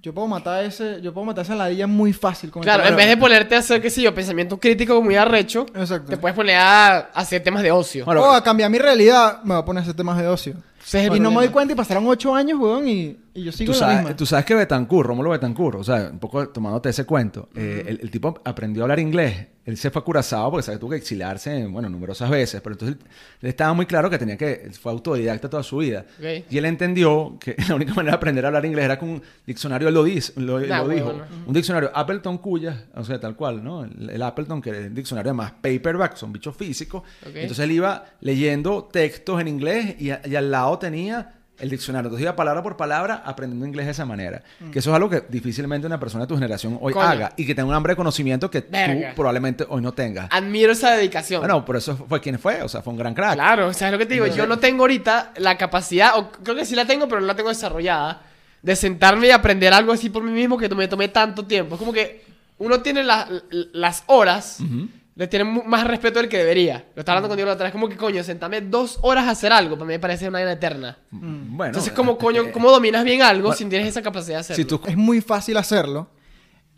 yo 0.00 0.14
puedo 0.14 0.28
matar 0.28 0.62
ese, 0.64 1.00
yo 1.02 1.12
puedo 1.12 1.24
matar 1.24 1.44
esa 1.44 1.56
ladilla 1.56 1.88
muy 1.88 2.12
fácil 2.12 2.50
con 2.50 2.60
el 2.62 2.64
Claro, 2.64 2.84
en 2.86 2.94
vez 2.94 3.08
de 3.08 3.16
ponerte 3.16 3.56
a 3.56 3.58
hacer, 3.58 3.82
qué 3.82 3.90
sé 3.90 4.02
yo, 4.02 4.14
pensamiento 4.14 4.56
crítico 4.60 5.02
muy 5.02 5.16
arrecho, 5.16 5.66
Exacto. 5.74 6.10
te 6.10 6.16
puedes 6.18 6.36
poner 6.36 6.54
a 6.56 6.98
hacer 7.12 7.42
temas 7.42 7.64
de 7.64 7.72
ocio. 7.72 8.04
Bueno, 8.04 8.20
o 8.22 8.30
a 8.30 8.44
cambiar 8.44 8.70
mi 8.70 8.78
realidad, 8.78 9.42
me 9.42 9.54
voy 9.54 9.62
a 9.62 9.64
poner 9.64 9.80
a 9.80 9.82
hacer 9.82 9.94
temas 9.96 10.16
de 10.18 10.28
ocio. 10.28 10.54
Y 10.94 11.20
no 11.20 11.30
me 11.30 11.36
doy 11.38 11.48
cuenta 11.48 11.72
y 11.72 11.76
pasaron 11.76 12.06
ocho 12.06 12.34
años, 12.34 12.58
weón, 12.60 12.86
y, 12.86 13.16
y 13.34 13.42
yo 13.44 13.52
sigo 13.52 13.72
Tú 13.72 13.76
en 13.78 13.80
la 13.80 13.86
sabes, 13.86 14.00
misma. 14.02 14.16
tú 14.16 14.26
sabes 14.26 14.44
que 14.44 14.54
Betancourt, 14.54 15.06
Rómulo 15.08 15.30
Betancourt, 15.30 15.78
o 15.78 15.84
sea, 15.84 16.08
un 16.12 16.18
poco 16.18 16.48
tomándote 16.48 16.90
ese 16.90 17.04
cuento, 17.04 17.48
eh, 17.56 17.84
el, 17.88 18.00
el 18.02 18.10
tipo 18.10 18.40
aprendió 18.44 18.82
a 18.82 18.84
hablar 18.84 19.00
inglés. 19.00 19.48
Él 19.66 19.76
se 19.76 19.90
fue 19.90 19.98
a 20.00 20.04
Curazao 20.04 20.48
porque 20.48 20.62
sabe, 20.62 20.78
tuvo 20.78 20.90
que 20.90 20.96
exiliarse, 20.98 21.66
bueno, 21.66 21.88
numerosas 21.88 22.30
veces, 22.30 22.60
pero 22.60 22.74
entonces 22.74 22.98
le 23.40 23.48
estaba 23.48 23.72
muy 23.74 23.84
claro 23.84 24.08
que 24.08 24.16
tenía 24.16 24.36
que, 24.36 24.70
fue 24.80 24.92
autodidacta 24.92 25.50
toda 25.50 25.64
su 25.64 25.78
vida. 25.78 26.04
Ok. 26.20 26.44
Y 26.48 26.56
él 26.58 26.66
entendió 26.66 27.36
que 27.40 27.56
la 27.68 27.74
única 27.74 27.92
manera 27.92 28.12
de 28.12 28.16
aprender 28.16 28.44
a 28.44 28.48
hablar 28.48 28.64
inglés 28.64 28.84
era 28.84 28.96
con 28.96 29.08
un 29.08 29.22
diccionario, 29.44 29.88
él 29.88 29.94
lo, 29.94 30.04
dice, 30.04 30.34
lo, 30.36 30.60
Nah, 30.60 30.82
lo 30.84 30.88
dijo, 30.90 31.06
huevona. 31.08 31.26
un 31.48 31.52
diccionario 31.52 31.90
Appleton 31.92 32.38
Cuya, 32.38 32.84
o 32.94 33.02
sea, 33.02 33.18
tal 33.18 33.34
cual, 33.34 33.64
¿no? 33.64 33.82
El, 33.82 34.08
el 34.08 34.22
Appleton, 34.22 34.62
que 34.62 34.70
es 34.70 34.76
el 34.76 34.94
diccionario 34.94 35.34
más 35.34 35.50
paperback, 35.50 36.14
son 36.14 36.32
bichos 36.32 36.54
físicos. 36.56 37.02
Ok. 37.22 37.34
Entonces 37.34 37.64
él 37.64 37.72
iba 37.72 38.04
leyendo 38.20 38.84
textos 38.84 39.40
en 39.40 39.48
inglés 39.48 39.96
y, 39.98 40.10
a- 40.10 40.20
y 40.24 40.36
al 40.36 40.48
lado 40.48 40.75
tenía 40.78 41.32
el 41.58 41.70
diccionario. 41.70 42.08
Entonces 42.08 42.22
iba 42.24 42.36
palabra 42.36 42.62
por 42.62 42.76
palabra 42.76 43.22
aprendiendo 43.24 43.64
inglés 43.66 43.86
de 43.86 43.92
esa 43.92 44.04
manera. 44.04 44.42
Que 44.72 44.78
eso 44.80 44.90
es 44.90 44.96
algo 44.96 45.08
que 45.08 45.24
difícilmente 45.28 45.86
una 45.86 45.98
persona 45.98 46.24
de 46.24 46.28
tu 46.28 46.34
generación 46.34 46.76
hoy 46.82 46.92
Mm. 46.92 46.96
Coño. 46.96 47.06
haga 47.08 47.32
y 47.36 47.46
que 47.46 47.54
tenga 47.54 47.68
un 47.68 47.74
hambre 47.74 47.92
de 47.92 47.96
conocimiento 47.96 48.50
que 48.50 48.60
Verga. 48.60 49.08
tú 49.10 49.16
probablemente 49.16 49.64
hoy 49.68 49.80
no 49.80 49.92
tengas. 49.92 50.28
Admiro 50.30 50.72
esa 50.72 50.90
dedicación. 50.92 51.40
Bueno, 51.40 51.64
por 51.64 51.76
eso 51.76 51.96
fue 51.96 52.20
quien 52.20 52.38
fue, 52.38 52.60
o 52.62 52.68
sea, 52.68 52.82
fue 52.82 52.92
un 52.92 52.98
gran 52.98 53.14
crack. 53.14 53.34
Claro, 53.34 53.68
o 53.68 53.72
sea, 53.72 53.88
es 53.88 53.92
lo 53.92 53.98
que 53.98 54.04
te 54.06 54.14
digo. 54.14 54.26
Yo 54.26 54.46
no 54.46 54.58
tengo 54.58 54.82
ahorita 54.82 55.32
la 55.38 55.56
capacidad, 55.56 56.18
o 56.18 56.30
creo 56.30 56.54
que 56.56 56.66
sí 56.66 56.74
la 56.74 56.84
tengo, 56.84 57.08
pero 57.08 57.22
no 57.22 57.26
la 57.26 57.34
tengo 57.34 57.48
desarrollada, 57.48 58.20
de 58.60 58.76
sentarme 58.76 59.28
y 59.28 59.30
aprender 59.30 59.72
algo 59.72 59.92
así 59.92 60.10
por 60.10 60.22
mí 60.22 60.32
mismo 60.32 60.58
que 60.58 60.68
me 60.68 60.88
tomé 60.88 61.08
tanto 61.08 61.46
tiempo. 61.46 61.76
Es 61.76 61.78
como 61.78 61.92
que 61.92 62.22
uno 62.58 62.80
tiene 62.82 63.02
la- 63.02 63.28
las 63.72 64.02
horas, 64.08 64.58
le 65.16 65.26
tiene 65.26 65.44
mu- 65.44 65.64
más 65.64 65.84
respeto 65.86 66.18
del 66.20 66.28
que 66.28 66.36
debería. 66.38 66.84
Lo 66.94 67.00
estaba 67.00 67.18
hablando 67.18 67.28
contigo 67.30 67.46
la 67.46 67.54
otra 67.54 67.64
vez, 67.64 67.72
como 67.72 67.88
que 67.88 67.96
coño, 67.96 68.22
sentarme 68.22 68.60
dos 68.60 68.98
horas 69.02 69.26
a 69.26 69.30
hacer 69.30 69.52
algo, 69.52 69.74
para 69.76 69.86
mí 69.86 69.94
me 69.94 69.98
parece 69.98 70.28
una 70.28 70.38
vida 70.38 70.52
eterna. 70.52 70.98
Bueno, 71.10 71.66
Entonces, 71.70 71.92
¿cómo 71.92 72.16
coño, 72.18 72.42
eh, 72.42 72.52
cómo 72.52 72.70
dominas 72.70 73.02
bien 73.04 73.22
algo 73.22 73.52
si 73.54 73.64
tienes 73.64 73.88
esa 73.88 74.02
capacidad 74.02 74.36
de 74.36 74.40
hacerlo? 74.40 74.62
si 74.62 74.64
tú 74.68 74.80
Es 74.86 74.96
muy 74.96 75.20
fácil 75.20 75.56
hacerlo. 75.56 76.08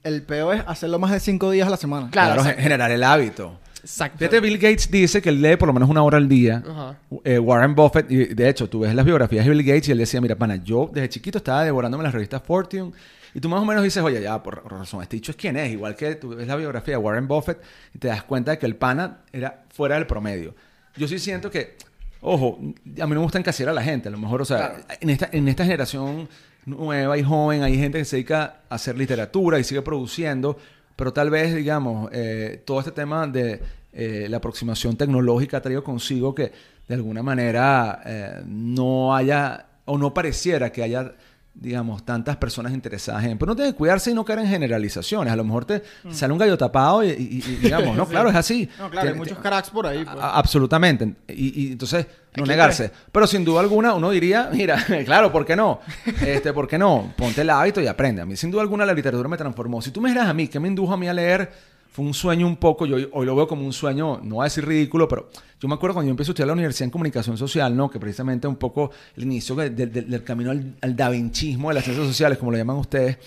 El 0.05 0.23
peor 0.23 0.55
es 0.57 0.63
hacerlo 0.67 0.99
más 1.01 1.11
de 1.11 1.19
cinco 1.21 1.51
días 1.51 1.67
a 1.67 1.71
la 1.71 1.77
semana. 1.77 2.09
Claro, 2.11 2.41
claro, 2.41 2.59
generar 2.59 2.91
el 2.93 3.03
hábito. 3.03 3.59
Exacto. 3.81 4.19
Fíjate, 4.19 4.41
Bill 4.41 4.59
Gates 4.59 4.91
dice 4.91 5.21
que 5.23 5.29
él 5.31 5.41
lee 5.43 5.57
por 5.57 5.67
lo 5.67 5.73
menos 5.73 5.89
una 5.89 6.03
hora 6.03 6.19
al 6.19 6.29
día. 6.29 6.63
Ajá. 6.69 6.97
Eh, 7.25 7.39
Warren 7.39 7.75
Buffett, 7.75 8.11
y 8.11 8.27
de 8.27 8.49
hecho, 8.49 8.69
tú 8.69 8.81
ves 8.81 8.95
las 8.95 9.05
biografías 9.05 9.45
de 9.45 9.51
Bill 9.51 9.65
Gates 9.65 9.89
y 9.89 9.93
él 9.93 9.99
decía, 9.99 10.21
mira, 10.21 10.37
pana, 10.37 10.57
yo 10.63 10.89
desde 10.93 11.09
chiquito 11.09 11.39
estaba 11.39 11.65
devorándome 11.65 12.05
las 12.05 12.13
revistas 12.13 12.43
Fortune. 12.45 12.93
Y 13.35 13.41
tú 13.41 13.49
más 13.49 13.61
o 13.61 13.65
menos 13.65 13.83
dices, 13.83 14.03
oye, 14.03 14.23
ya, 14.23 14.43
por 14.43 14.71
razón, 14.71 15.03
este 15.03 15.17
dicho 15.17 15.33
es 15.33 15.37
quién 15.37 15.57
es. 15.57 15.71
Igual 15.71 15.97
que 15.97 16.15
tú 16.17 16.31
ves 16.31 16.47
la 16.47 16.57
biografía 16.57 16.95
de 16.95 16.99
Warren 16.99 17.29
Buffett 17.29 17.61
y 17.95 17.99
te 17.99 18.09
das 18.09 18.23
cuenta 18.23 18.53
de 18.53 18.59
que 18.59 18.67
el 18.67 18.77
pana 18.77 19.19
era 19.33 19.65
fuera 19.71 19.97
del 19.97 20.07
promedio. 20.07 20.55
Yo 20.97 21.07
sí 21.07 21.19
siento 21.19 21.51
que, 21.51 21.77
ojo, 22.21 22.59
a 22.61 22.63
mí 22.63 22.75
no 22.97 23.07
me 23.09 23.17
gusta 23.19 23.39
encasillar 23.39 23.71
a 23.71 23.75
la 23.75 23.83
gente. 23.83 24.09
A 24.09 24.13
lo 24.13 24.19
mejor, 24.19 24.43
o 24.43 24.45
sea, 24.45 24.77
en, 25.01 25.11
esta, 25.11 25.29
en 25.33 25.49
esta 25.49 25.65
generación 25.65 26.29
nueva 26.67 27.17
y 27.17 27.23
joven 27.23 27.63
hay 27.63 27.77
gente 27.79 27.99
que 27.99 28.05
se 28.05 28.17
dedica 28.17 28.61
a 28.69 28.75
hacer 28.75 28.97
literatura 28.97 29.59
y 29.59 29.65
sigue 29.65 29.83
produciendo, 29.83 30.59
pero 30.97 31.13
tal 31.13 31.31
vez, 31.31 31.55
digamos, 31.55 32.11
eh, 32.13 32.63
todo 32.65 32.81
este 32.81 32.93
tema 32.93 33.27
de 33.27 33.61
eh, 33.93 34.27
la 34.29 34.37
aproximación 34.37 34.97
tecnológica 34.97 35.59
ha 35.59 35.63
traído 35.63 35.83
consigo 35.83 36.35
que 36.35 36.53
de 36.87 36.95
alguna 36.95 37.23
manera 37.23 38.03
eh, 38.05 38.43
no 38.47 39.15
haya 39.15 39.67
o 39.85 39.97
no 39.97 40.13
pareciera 40.13 40.71
que 40.71 40.83
haya 40.83 41.15
digamos, 41.61 42.05
tantas 42.05 42.37
personas 42.37 42.73
interesadas 42.73 43.25
en... 43.25 43.37
Pero 43.37 43.51
no 43.51 43.57
tiene 43.57 43.73
que 43.73 43.77
cuidarse 43.77 44.11
y 44.13 44.15
no 44.15 44.25
caer 44.25 44.39
en 44.41 44.47
generalizaciones. 44.47 45.33
A 45.33 45.37
lo 45.37 45.43
mejor 45.45 45.65
te 45.65 45.83
sale 46.11 46.33
un 46.33 46.39
gallo 46.39 46.57
tapado 46.57 47.03
y, 47.03 47.09
y- 47.09 47.45
y, 47.47 47.57
digamos, 47.63 47.97
no, 47.97 48.07
claro, 48.07 48.29
es 48.31 48.37
así. 48.37 48.69
No, 48.79 48.89
claro, 48.89 49.09
hay 49.09 49.15
muchos 49.17 49.39
cracks 49.39 49.71
por 49.71 49.87
ahí. 49.87 50.05
pues. 50.05 50.17
a- 50.17 50.39
Absolutamente. 50.39 51.15
Y, 51.29 51.65
y 51.69 51.73
entonces, 51.73 52.07
no 52.37 52.45
Aquí 52.45 52.51
negarse. 52.51 52.91
Pero 53.11 53.27
sin 53.27 53.45
duda 53.45 53.61
alguna, 53.61 53.95
uno 53.95 54.11
diría, 54.11 54.49
mira, 54.55 54.85
claro, 55.05 55.33
¿por 55.33 55.45
qué 55.45 55.57
no? 55.57 55.81
Este, 56.25 56.53
¿Por 56.53 56.69
qué 56.69 56.79
no? 56.79 57.13
Ponte 57.17 57.41
el 57.41 57.51
hábito 57.51 57.81
y 57.81 57.87
aprende. 57.89 58.23
A 58.23 58.27
mí, 58.27 58.37
sin 58.37 58.51
duda 58.51 58.63
alguna, 58.63 58.87
la 58.87 58.95
literatura 58.95 59.29
me 59.29 59.37
transformó. 59.37 59.83
Si 59.83 59.91
tú 59.91 60.01
me 60.01 60.11
dijeras 60.11 60.29
a 60.29 60.35
mí, 60.35 60.47
¿qué 60.49 60.61
me 60.61 60.69
indujo 60.69 60.93
a 60.93 60.97
mí 60.97 61.09
a 61.09 61.13
leer? 61.15 61.51
Fue 61.91 62.05
un 62.05 62.15
sueño 62.15 62.47
un 62.47 62.57
poco, 62.57 62.87
yo 62.87 62.97
hoy 63.13 63.27
lo 63.27 63.35
veo 63.35 63.49
como 63.49 63.65
un 63.67 63.73
sueño, 63.73 64.21
no 64.23 64.37
voy 64.37 64.43
a 64.43 64.45
decir 64.45 64.65
ridículo, 64.67 65.09
pero 65.09 65.29
yo 65.61 65.67
me 65.69 65.75
acuerdo 65.75 65.95
cuando 65.95 66.07
yo 66.09 66.13
empecé 66.13 66.31
a 66.31 66.33
estudiar 66.33 66.45
en 66.47 66.49
la 66.49 66.53
Universidad 66.55 66.85
en 66.85 66.91
Comunicación 66.91 67.37
Social, 67.37 67.77
¿no? 67.77 67.91
Que 67.91 67.99
precisamente 67.99 68.47
un 68.47 68.55
poco 68.57 68.91
el 69.17 69.25
inicio 69.25 69.57
de- 69.57 69.71
de- 69.71 69.87
de- 69.87 70.03
del 70.03 70.23
camino 70.23 70.51
al, 70.53 70.77
al 70.81 70.95
davinchismo 70.95 71.69
de 71.71 71.75
las 71.75 71.85
ciencias 71.85 72.07
sociales, 72.07 72.39
como 72.39 72.53
lo 72.53 72.57
llaman 72.59 72.77
ustedes. 72.77 73.19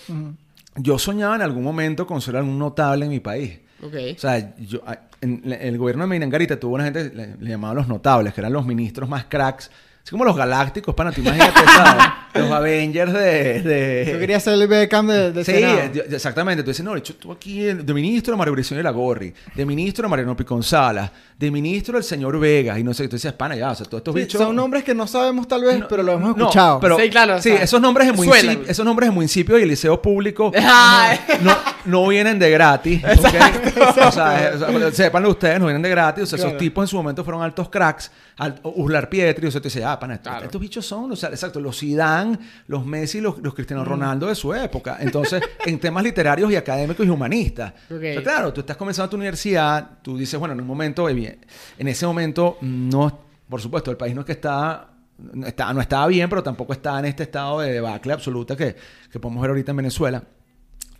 Yo 0.76 0.98
soñaba 0.98 1.36
en 1.36 1.42
algún 1.42 1.62
momento 1.64 2.06
con 2.06 2.20
ser 2.22 2.36
algún 2.36 2.58
notable 2.58 3.04
en 3.04 3.10
mi 3.10 3.20
país. 3.20 3.58
Ok. 3.82 3.94
O 4.16 4.18
sea, 4.18 4.56
yo, 4.56 4.80
en, 5.20 5.42
la- 5.44 5.56
el 5.56 5.76
gobierno 5.76 6.04
de 6.04 6.08
Minangarita 6.08 6.58
tuvo 6.58 6.76
una 6.76 6.84
gente, 6.84 7.10
le, 7.14 7.36
le 7.38 7.50
llamaban 7.50 7.76
los 7.76 7.88
notables, 7.88 8.32
que 8.32 8.40
eran 8.40 8.52
los 8.54 8.64
ministros 8.64 9.06
más 9.08 9.24
cracks. 9.26 9.70
Así 10.02 10.10
como 10.10 10.24
los 10.24 10.36
galácticos, 10.36 10.94
pana, 10.94 11.12
tú 11.12 11.20
imagínate, 11.20 11.60
¿sabes? 11.64 12.04
Los 12.34 12.50
Avengers 12.50 13.12
de... 13.12 13.62
de- 13.62 14.10
Yo 14.10 14.18
quería 14.18 14.40
ser 14.40 14.54
el 14.54 14.66
Beckham 14.66 15.06
de, 15.06 15.32
de 15.32 15.44
Sí, 15.44 15.52
exactamente. 16.14 16.62
Tú 16.64 16.70
dices, 16.70 16.82
no, 16.84 16.96
yo 16.96 17.14
tú 17.16 17.30
aquí 17.30 17.60
de 17.62 17.94
ministro 17.94 18.36
Mario 18.38 18.54
Briceño 18.54 18.78
de 18.78 18.82
la 18.84 18.90
Gorri, 18.90 19.34
de 19.54 19.66
ministro 19.66 20.08
Mariano 20.08 20.34
Piconzala, 20.34 21.12
de 21.42 21.50
ministro 21.50 21.98
el 21.98 22.04
señor 22.04 22.38
Vega, 22.38 22.78
y 22.78 22.84
no 22.84 22.94
sé, 22.94 23.08
tú 23.08 23.16
dices, 23.16 23.32
pana, 23.32 23.56
ya, 23.56 23.70
o 23.72 23.74
sea, 23.74 23.84
todos 23.86 24.00
estos 24.00 24.14
Sí, 24.14 24.20
bichos... 24.20 24.40
son 24.40 24.54
nombres 24.54 24.84
que 24.84 24.94
no 24.94 25.06
sabemos 25.06 25.48
tal 25.48 25.64
vez, 25.64 25.80
No, 25.80 25.88
pero 25.88 26.02
lo 26.02 26.12
hemos 26.12 26.36
no, 26.36 26.44
escuchado. 26.44 26.78
pero, 26.80 26.98
Sí, 26.98 27.10
claro, 27.10 27.36
Sí, 27.42 27.50
sea, 27.50 27.62
esos 27.62 27.80
nombres 27.80 28.06
de 28.08 28.14
suenan. 28.16 28.44
municipio, 28.46 28.70
esos 28.70 28.84
nombres 28.84 29.08
de 29.08 29.14
municipio 29.14 29.58
y 29.58 29.62
el 29.62 29.68
liceo 29.68 30.00
público 30.00 30.52
no, 31.42 31.56
no 31.84 32.08
vienen 32.08 32.38
de 32.38 32.50
gratis. 32.50 33.02
¿ok? 33.04 33.10
O 33.18 33.28
sea, 33.30 34.02
o 34.08 34.12
sea, 34.12 34.92
sépanlo 34.92 35.30
ustedes, 35.30 35.58
no 35.58 35.66
vienen 35.66 35.82
de 35.82 35.90
gratis. 35.90 36.22
O 36.24 36.26
sea, 36.26 36.36
Claro. 36.38 36.50
esos 36.50 36.58
tipos 36.58 36.84
en 36.84 36.88
su 36.88 36.96
momento 36.96 37.24
fueron 37.24 37.42
altos 37.42 37.68
cracks. 37.68 38.10
Al, 38.38 38.58
Uslar 38.62 39.08
Pietri, 39.10 39.46
o 39.46 39.50
sea, 39.50 39.60
tú 39.60 39.64
dices, 39.68 39.84
ah, 39.84 39.98
pana, 40.00 40.14
estos, 40.14 40.30
Claro. 40.30 40.44
estos 40.46 40.60
bichos 40.60 40.86
son, 40.86 41.12
o 41.12 41.16
sea, 41.16 41.28
exacto, 41.28 41.60
los 41.60 41.78
Zidane, 41.78 42.38
los 42.68 42.84
Messi, 42.86 43.20
los, 43.20 43.38
los 43.38 43.52
Mm. 43.52 43.56
Cristiano 43.56 43.84
Ronaldo 43.84 44.26
de 44.28 44.34
su 44.34 44.54
época. 44.54 44.96
Entonces, 45.00 45.42
en 45.66 45.78
temas 45.78 46.02
literarios 46.02 46.50
y 46.50 46.56
académicos 46.56 47.04
y 47.06 47.10
humanistas. 47.10 47.72
O 47.90 47.98
sea, 48.00 48.22
claro, 48.22 48.52
tú 48.52 48.60
estás 48.60 48.76
comenzando 48.76 49.10
tu 49.10 49.16
universidad, 49.16 49.88
tú 50.02 50.16
dices, 50.16 50.38
bueno, 50.38 50.54
en 50.54 50.60
un 50.60 50.66
momento, 50.66 51.08
eh, 51.32 51.38
en 51.78 51.88
ese 51.88 52.06
momento, 52.06 52.58
no, 52.60 53.20
por 53.48 53.60
supuesto, 53.60 53.90
el 53.90 53.96
país 53.96 54.14
no 54.14 54.20
es 54.22 54.26
que 54.26 54.32
está, 54.32 54.88
no, 55.18 55.46
está, 55.46 55.72
no 55.72 55.80
estaba 55.80 56.06
bien, 56.06 56.28
pero 56.28 56.42
tampoco 56.42 56.72
está 56.72 56.98
en 56.98 57.06
este 57.06 57.24
estado 57.24 57.60
de 57.60 57.72
debacle 57.72 58.12
absoluta 58.12 58.56
que, 58.56 58.76
que 59.10 59.20
podemos 59.20 59.40
ver 59.42 59.50
ahorita 59.50 59.70
en 59.72 59.76
Venezuela. 59.76 60.22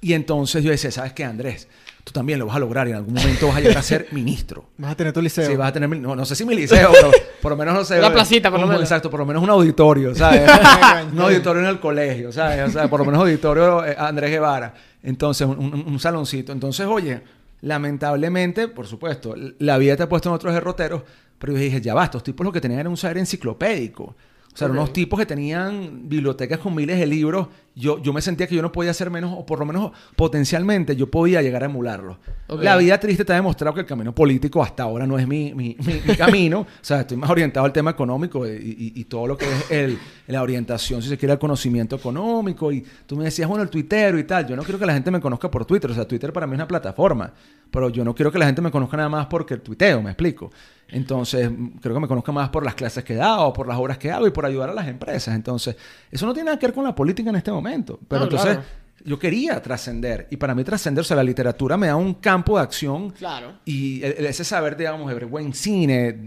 Y 0.01 0.15
entonces 0.15 0.65
yo 0.65 0.73
decía, 0.73 0.91
¿sabes 0.91 1.13
qué, 1.13 1.25
Andrés? 1.25 1.69
Tú 2.03 2.11
también 2.11 2.37
lo 2.41 2.47
vas 2.47 2.57
a 2.57 2.59
lograr 2.59 2.89
y 2.89 2.91
en 2.91 2.97
algún 2.97 3.15
momento 3.15 3.47
vas 3.47 3.57
a 3.59 3.61
llegar 3.61 3.79
a 3.79 3.83
ser 3.83 4.09
ministro. 4.13 4.71
Vas 4.77 4.91
a 4.91 4.97
tener 4.97 5.13
tu 5.13 5.23
liceo. 5.23 5.49
Sí, 5.49 5.55
vas 5.55 5.69
a 5.69 5.73
tener, 5.73 5.89
no, 5.97 6.17
no 6.17 6.25
sé 6.25 6.35
si 6.35 6.45
mi 6.45 6.57
liceo, 6.57 6.91
pero 6.93 7.13
por 7.41 7.53
lo 7.53 7.57
menos 7.57 7.73
no 7.75 7.85
sé. 7.85 7.99
Una 8.01 8.13
placita, 8.13 8.51
por 8.51 8.59
lo 8.59 8.67
menos. 8.67 8.83
Exacto, 8.83 9.09
por 9.09 9.21
lo 9.21 9.27
menos 9.27 9.41
un 9.45 9.51
auditorio, 9.51 10.13
¿sabes? 10.13 10.43
un 11.13 11.21
auditorio 11.21 11.63
en 11.63 11.69
el 11.69 11.79
colegio, 11.79 12.33
¿sabes? 12.33 12.69
O 12.69 12.73
sea, 12.73 12.91
por 12.91 12.99
lo 12.99 13.07
menos 13.07 13.21
auditorio 13.21 13.85
eh, 13.87 13.95
Andrés 13.97 14.31
Guevara. 14.33 14.75
Entonces, 15.05 15.47
un, 15.47 15.57
un- 15.61 15.85
un 15.87 16.01
saloncito. 16.01 16.51
Entonces, 16.51 16.85
oye, 16.85 17.23
lamentablemente, 17.63 18.69
por 18.69 18.87
supuesto, 18.87 19.35
la 19.59 19.79
vida 19.79 19.97
te 19.97 20.03
ha 20.03 20.09
puesto 20.09 20.29
en 20.29 20.35
otros 20.35 20.53
derroteros, 20.53 21.03
pero 21.39 21.55
yo 21.55 21.59
dije, 21.59 21.81
ya 21.81 21.95
va, 21.95 22.05
estos 22.05 22.23
tipos 22.23 22.45
lo 22.45 22.53
que 22.53 22.61
tenían 22.61 22.81
era 22.81 22.91
un 22.91 22.97
saber 22.97 23.19
enciclopédico. 23.19 24.05
O 24.05 24.57
sea, 24.57 24.67
eran 24.67 24.77
unos 24.77 24.93
tipos 24.93 25.19
que 25.19 25.25
tenían 25.25 26.09
bibliotecas 26.09 26.59
con 26.59 26.75
miles 26.75 26.99
de 26.99 27.07
libros. 27.07 27.49
Yo, 27.75 28.03
yo 28.03 28.13
me 28.13 28.21
sentía 28.21 28.47
que 28.47 28.55
yo 28.55 28.61
no 28.63 28.71
podía 28.71 28.91
hacer 28.91 29.09
menos, 29.11 29.33
o 29.35 29.47
por 29.47 29.59
lo 29.59 29.65
menos 29.65 29.93
potencialmente 30.15 30.95
yo 30.95 31.11
podía 31.11 31.41
llegar 31.43 31.63
a 31.63 31.67
emularlo. 31.67 32.19
La 32.49 32.77
vida 32.77 33.01
triste 33.01 33.25
te 33.25 33.33
ha 33.33 33.37
demostrado 33.37 33.75
que 33.75 33.81
el 33.81 33.87
camino 33.87 34.15
político 34.15 34.63
hasta 34.63 34.83
ahora 34.83 35.07
no 35.07 35.19
es 35.19 35.27
mi, 35.27 35.55
mi, 35.55 35.77
mi- 35.85 36.01
mi 36.07 36.17
camino. 36.17 36.61
O 36.61 36.67
sea, 36.81 37.01
estoy 37.01 37.17
más 37.17 37.31
orientado 37.31 37.65
al 37.67 37.73
tema 37.73 37.91
económico 37.93 38.47
y, 38.47 38.51
y- 38.51 39.01
y 39.01 39.05
todo 39.05 39.27
lo 39.27 39.37
que 39.39 39.47
es 39.47 39.71
el, 39.71 39.99
la 40.27 40.43
orientación, 40.43 41.01
si 41.03 41.09
se 41.09 41.17
quiere, 41.17 41.33
al 41.33 41.39
conocimiento 41.39 41.97
económico. 41.97 42.71
Y 42.73 42.85
tú 43.07 43.17
me 43.17 43.25
decías, 43.25 43.49
bueno, 43.49 43.63
el 43.63 43.71
tuitero 43.71 44.19
y 44.19 44.25
tal. 44.25 44.47
Yo 44.47 44.55
no 44.55 44.63
quiero 44.65 44.79
que 44.79 44.87
la 44.87 44.93
gente 44.95 45.11
me 45.11 45.21
conozca 45.21 45.51
por 45.51 45.65
Twitter. 45.65 45.91
O 45.91 45.95
sea, 45.95 46.07
Twitter 46.07 46.33
para 46.33 46.47
mí 46.47 46.53
es 46.53 46.59
una 46.59 46.69
plataforma. 46.69 47.33
Pero 47.71 47.89
yo 47.89 48.05
no 48.05 48.15
quiero 48.15 48.31
que 48.31 48.39
la 48.39 48.45
gente 48.47 48.61
me 48.61 48.71
conozca 48.71 48.99
nada 48.99 49.09
más 49.09 49.27
porque 49.27 49.55
el 49.55 49.63
tuiteo, 49.63 50.03
me 50.03 50.11
explico. 50.11 50.51
Entonces, 50.89 51.51
creo 51.81 51.95
que 51.95 52.01
me 52.01 52.07
conozca 52.09 52.33
más 52.33 52.51
por 52.51 52.67
las 52.67 52.75
clases 52.75 53.03
que 53.03 53.15
he 53.15 53.17
dado, 53.17 53.51
por 53.55 53.67
las 53.67 53.79
obras 53.79 53.97
que 53.97 54.11
hago 54.11 54.27
y 54.27 54.31
por 54.31 54.45
ayudar 54.45 54.69
a 54.69 54.75
las 54.75 54.87
empresas. 54.89 55.35
Entonces, 55.35 55.75
eso 56.11 56.27
no 56.27 56.35
tiene 56.35 56.47
nada 56.47 56.59
que 56.59 56.67
ver 56.67 56.75
con 56.75 56.85
la 56.85 56.95
política 56.95 57.31
en 57.31 57.37
este 57.37 57.51
momento. 57.51 57.62
Pero 58.09 58.21
No, 58.21 58.25
entonces, 58.25 58.53
claro. 58.57 58.63
yo 59.05 59.19
quería 59.19 59.61
trascender. 59.63 60.27
Y 60.31 60.37
para 60.37 60.55
mí 60.55 60.65
trascender, 60.65 61.03
o 61.03 61.05
sea, 61.05 61.17
la 61.17 61.25
literatura 61.25 61.77
me 61.77 61.87
da 61.89 61.97
un 61.97 62.15
campo 62.15 62.57
de 62.59 62.63
acción. 62.65 63.11
Claro. 63.11 63.55
Y 63.65 64.03
ese 64.03 64.45
saber, 64.45 64.77
digamos, 64.77 65.13
de 65.15 65.25
buen 65.25 65.53
cine. 65.55 66.19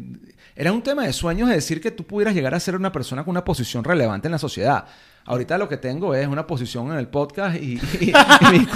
Era 0.58 0.71
un 0.71 0.82
tema 0.82 1.06
de 1.06 1.12
sueños 1.12 1.50
de 1.50 1.56
decir 1.56 1.82
que 1.82 1.91
tú 1.91 2.06
pudieras 2.06 2.34
llegar 2.34 2.54
a 2.56 2.60
ser 2.62 2.76
una 2.78 2.89
persona 2.91 3.26
con 3.26 3.32
una 3.32 3.43
posición 3.43 3.84
relevante 3.84 4.30
en 4.30 4.32
la 4.32 4.38
sociedad. 4.38 4.86
Ahorita 5.26 5.58
lo 5.58 5.67
que 5.67 5.76
tengo 5.78 6.13
es 6.15 6.28
una 6.28 6.45
posición 6.48 6.91
en 6.91 6.98
el 6.98 7.08
podcast 7.10 7.58
y, 7.62 7.74
y- 8.00 8.12
y 8.12 8.52
mi, 8.52 8.67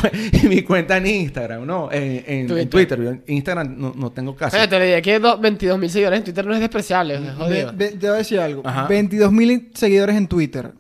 y 0.44 0.48
mi 0.50 0.62
cuenta 0.64 0.98
en 0.98 1.06
Instagram, 1.08 1.66
¿no? 1.66 1.90
En, 1.90 2.02
en- 2.04 2.24
en 2.28 2.48
Twitter. 2.48 2.70
Twitter. 2.70 3.02
Yo 3.02 3.10
en 3.12 3.24
Instagram 3.28 3.76
no, 3.80 3.94
no 3.96 4.12
tengo 4.12 4.36
casi. 4.36 4.58
Oye, 4.58 4.68
te 4.68 4.78
le 4.80 4.86
dije 4.88 5.02
que 5.02 5.20
22 5.20 5.80
mil 5.80 5.90
seguidores 5.90 6.18
en 6.18 6.24
Twitter 6.26 6.46
no 6.46 6.54
es 6.54 6.60
despreciable, 6.60 7.16
es 7.16 7.34
jodido. 7.36 7.72
ve- 7.74 7.92
te 7.92 8.08
voy 8.08 8.16
a 8.16 8.18
decir 8.18 8.40
algo. 8.42 8.62
Ajá. 8.66 8.88
22 8.88 9.32
mil 9.32 9.70
seguidores 9.74 10.18
en 10.18 10.28
Twitter. 10.28 10.74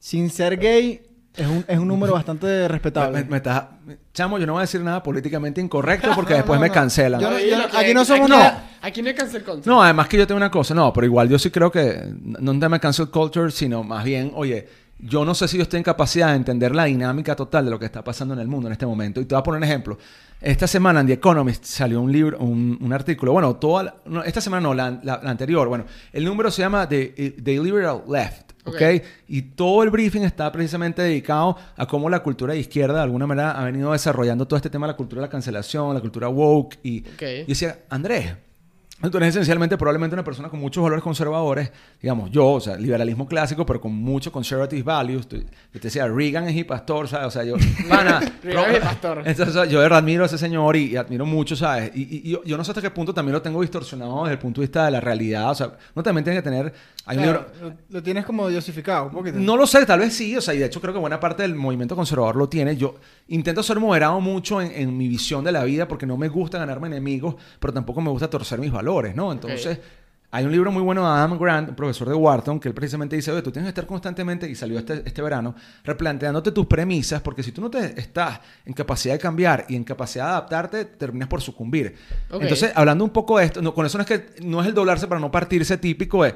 Sin 0.00 0.30
ser 0.30 0.56
gay, 0.58 1.02
Es 1.36 1.46
un, 1.46 1.64
es 1.68 1.78
un 1.78 1.86
número 1.86 2.12
bastante 2.14 2.66
respetable. 2.66 3.22
Me- 3.22 3.30
me 3.30 3.36
estás- 3.36 3.66
Chamo, 4.12 4.36
yo 4.38 4.46
no 4.46 4.54
voy 4.54 4.60
a 4.60 4.62
decir 4.62 4.80
nada 4.80 5.00
políticamente 5.02 5.60
incorrecto 5.60 6.08
porque 6.16 6.32
No, 6.34 6.36
después 6.38 6.58
no, 6.58 6.62
me 6.66 6.70
cancelan. 6.70 7.20
Yo 7.20 7.30
no- 7.30 7.36
Dilo, 7.36 7.56
aquí 7.78 7.94
no 7.94 8.04
somos- 8.04 8.30
aquí 8.30 8.30
no. 8.30 8.52
Aquí 8.82 9.02
no 9.02 9.08
hay 9.08 9.14
cancel 9.14 9.44
culture. 9.44 9.62
No, 9.70 9.80
además 9.82 10.08
que 10.08 10.16
yo 10.16 10.26
tengo 10.26 10.38
una 10.38 10.50
cosa, 10.50 10.74
no, 10.74 10.92
pero 10.92 11.06
igual 11.06 11.28
yo 11.28 11.38
sí 11.38 11.50
creo 11.50 11.70
que 11.70 12.02
no 12.24 12.50
un 12.50 12.58
tema 12.58 12.76
de 12.76 12.80
cancel 12.80 13.10
culture, 13.10 13.50
sino 13.52 13.84
más 13.84 14.02
bien, 14.04 14.32
oye, 14.34 14.66
yo 14.98 15.24
no 15.24 15.34
sé 15.34 15.48
si 15.48 15.56
yo 15.56 15.62
estoy 15.62 15.78
en 15.78 15.84
capacidad 15.84 16.28
de 16.30 16.36
entender 16.36 16.74
la 16.74 16.84
dinámica 16.84 17.36
total 17.36 17.64
de 17.66 17.70
lo 17.70 17.78
que 17.78 17.86
está 17.86 18.02
pasando 18.02 18.34
en 18.34 18.40
el 18.40 18.48
mundo 18.48 18.68
en 18.68 18.72
este 18.72 18.86
momento. 18.86 19.20
Y 19.20 19.24
te 19.26 19.34
voy 19.34 19.40
a 19.40 19.42
poner 19.42 19.58
un 19.58 19.64
ejemplo. 19.64 19.98
Esta 20.40 20.66
semana 20.66 21.00
en 21.00 21.06
The 21.06 21.12
Economist 21.14 21.64
salió 21.64 22.00
un 22.00 22.10
libro, 22.10 22.38
un, 22.38 22.78
un 22.80 22.92
artículo, 22.92 23.32
bueno, 23.32 23.56
toda 23.56 23.82
la- 23.84 23.94
no, 24.06 24.22
esta 24.24 24.40
semana 24.40 24.62
no, 24.62 24.74
la, 24.74 24.90
la- 25.02 25.20
la 25.22 25.30
anterior, 25.30 25.68
bueno, 25.68 25.84
el 26.12 26.24
número 26.24 26.50
se 26.50 26.62
llama 26.62 26.88
The, 26.88 27.34
The 27.42 27.52
Liberal 27.62 28.02
Left. 28.08 28.49
¿Ok? 28.64 28.74
Ok. 28.74 29.02
Y 29.28 29.42
todo 29.42 29.82
el 29.82 29.90
briefing 29.90 30.22
está 30.22 30.50
precisamente 30.52 31.02
dedicado 31.02 31.56
a 31.76 31.86
cómo 31.86 32.08
la 32.10 32.22
cultura 32.22 32.52
de 32.54 32.60
izquierda 32.60 32.94
de 32.96 33.02
alguna 33.02 33.26
manera 33.26 33.52
ha 33.52 33.64
venido 33.64 33.92
desarrollando 33.92 34.46
todo 34.46 34.56
este 34.56 34.70
tema 34.70 34.86
de 34.86 34.92
la 34.92 34.96
cultura 34.96 35.20
de 35.22 35.26
la 35.26 35.30
cancelación, 35.30 35.94
la 35.94 36.00
cultura 36.00 36.28
woke. 36.28 36.78
Y 36.82 37.00
Ok. 37.00 37.22
y 37.22 37.44
decía, 37.46 37.78
Andrés, 37.88 38.34
tú 39.10 39.16
eres 39.16 39.30
esencialmente 39.30 39.78
probablemente 39.78 40.12
una 40.14 40.22
persona 40.24 40.50
con 40.50 40.60
muchos 40.60 40.82
valores 40.82 41.02
conservadores, 41.02 41.72
digamos, 42.02 42.30
yo, 42.30 42.46
o 42.46 42.60
sea, 42.60 42.76
liberalismo 42.76 43.26
clásico, 43.26 43.64
pero 43.64 43.80
con 43.80 43.94
muchos 43.94 44.30
conservative 44.30 44.82
values. 44.82 45.26
Tú- 45.26 45.38
Yo 45.38 45.46
te 45.72 45.78
decía, 45.80 46.06
Reagan 46.06 46.46
es 46.48 46.54
mi 46.54 46.64
pastor, 46.64 47.08
¿sabes? 47.08 47.28
O 47.28 47.30
sea, 47.30 47.42
yo, 47.44 47.54
pana, 47.88 48.20
Reagan 48.42 48.66
es 48.66 48.72
mi 48.74 48.80
pastor. 48.80 49.22
Entonces, 49.24 49.70
yo 49.70 49.80
admiro 49.82 50.24
a 50.24 50.26
ese 50.26 50.36
señor 50.36 50.76
y, 50.76 50.90
y 50.92 50.96
admiro 50.96 51.24
mucho, 51.24 51.56
¿sabes? 51.56 51.92
Y, 51.94 52.02
y- 52.02 52.22
y 52.26 52.30
yo, 52.32 52.44
yo 52.44 52.58
no 52.58 52.64
sé 52.64 52.72
hasta 52.72 52.82
qué 52.82 52.90
punto 52.90 53.14
también 53.14 53.32
lo 53.32 53.40
tengo 53.40 53.62
distorsionado 53.62 54.24
desde 54.24 54.32
el 54.34 54.38
punto 54.38 54.60
de 54.60 54.66
vista 54.66 54.84
de 54.84 54.90
la 54.90 55.00
realidad. 55.00 55.50
O 55.50 55.54
sea, 55.54 55.72
uno 55.94 56.02
también 56.02 56.22
tiene 56.24 56.38
que 56.38 56.42
tener... 56.42 56.74
Hay 57.10 57.16
un 57.18 57.22
Claro, 57.24 57.46
libro- 57.54 57.68
lo, 57.70 57.76
lo 57.96 58.02
tienes 58.02 58.24
como 58.24 58.48
diosificado 58.48 59.06
un 59.06 59.10
poquito. 59.10 59.38
no 59.38 59.56
lo 59.56 59.66
sé, 59.66 59.84
tal 59.84 59.98
vez 60.00 60.14
sí, 60.14 60.36
o 60.36 60.40
sea, 60.40 60.54
y 60.54 60.58
de 60.58 60.66
hecho 60.66 60.80
creo 60.80 60.92
que 60.94 61.00
buena 61.00 61.18
parte 61.18 61.42
del 61.42 61.54
movimiento 61.54 61.96
conservador 61.96 62.36
lo 62.36 62.48
tiene. 62.48 62.76
Yo 62.76 62.96
intento 63.28 63.62
ser 63.62 63.80
moderado 63.80 64.20
mucho 64.20 64.60
en, 64.62 64.70
en 64.72 64.96
mi 64.96 65.08
visión 65.08 65.42
de 65.44 65.52
la 65.52 65.64
vida 65.64 65.88
porque 65.88 66.06
no 66.06 66.16
me 66.16 66.28
gusta 66.28 66.58
ganarme 66.58 66.86
enemigos, 66.86 67.34
pero 67.58 67.72
tampoco 67.72 68.00
me 68.00 68.10
gusta 68.10 68.30
torcer 68.30 68.58
mis 68.60 68.70
valores, 68.70 69.14
¿no? 69.16 69.32
Entonces, 69.32 69.78
hay 70.32 70.44
un 70.44 70.52
libro 70.52 70.70
muy 70.70 70.82
bueno 70.82 71.02
de 71.02 71.08
Adam 71.08 71.36
Grant, 71.38 71.70
un 71.70 71.74
profesor 71.74 72.08
de 72.08 72.14
Wharton, 72.14 72.60
que 72.60 72.68
él 72.68 72.74
precisamente 72.74 73.16
dice, 73.16 73.32
oye, 73.32 73.42
tú 73.42 73.50
tienes 73.50 73.66
que 73.66 73.70
estar 73.70 73.86
constantemente, 73.86 74.48
y 74.48 74.54
salió 74.54 74.78
este, 74.78 75.02
este 75.04 75.22
verano, 75.22 75.56
replanteándote 75.82 76.52
tus 76.52 76.66
premisas, 76.66 77.20
porque 77.20 77.42
si 77.42 77.50
tú 77.50 77.60
no 77.60 77.68
te 77.68 77.98
estás 78.00 78.38
en 78.64 78.72
capacidad 78.72 79.14
de 79.14 79.18
cambiar 79.18 79.66
y 79.68 79.74
en 79.74 79.82
capacidad 79.82 80.26
de 80.26 80.30
adaptarte, 80.30 80.84
terminas 80.84 81.28
por 81.28 81.40
sucumbir. 81.40 81.96
Entonces, 82.30 82.70
hablando 82.76 83.02
un 83.02 83.10
poco 83.10 83.38
de 83.38 83.46
esto, 83.46 83.60
no, 83.60 83.74
con 83.74 83.84
eso 83.86 83.98
no 83.98 84.02
es 84.02 84.08
que 84.08 84.26
no 84.44 84.60
es 84.60 84.68
el 84.68 84.74
doblarse 84.74 85.08
para 85.08 85.20
no 85.20 85.32
partirse 85.32 85.78
típico 85.78 86.22
de 86.22 86.34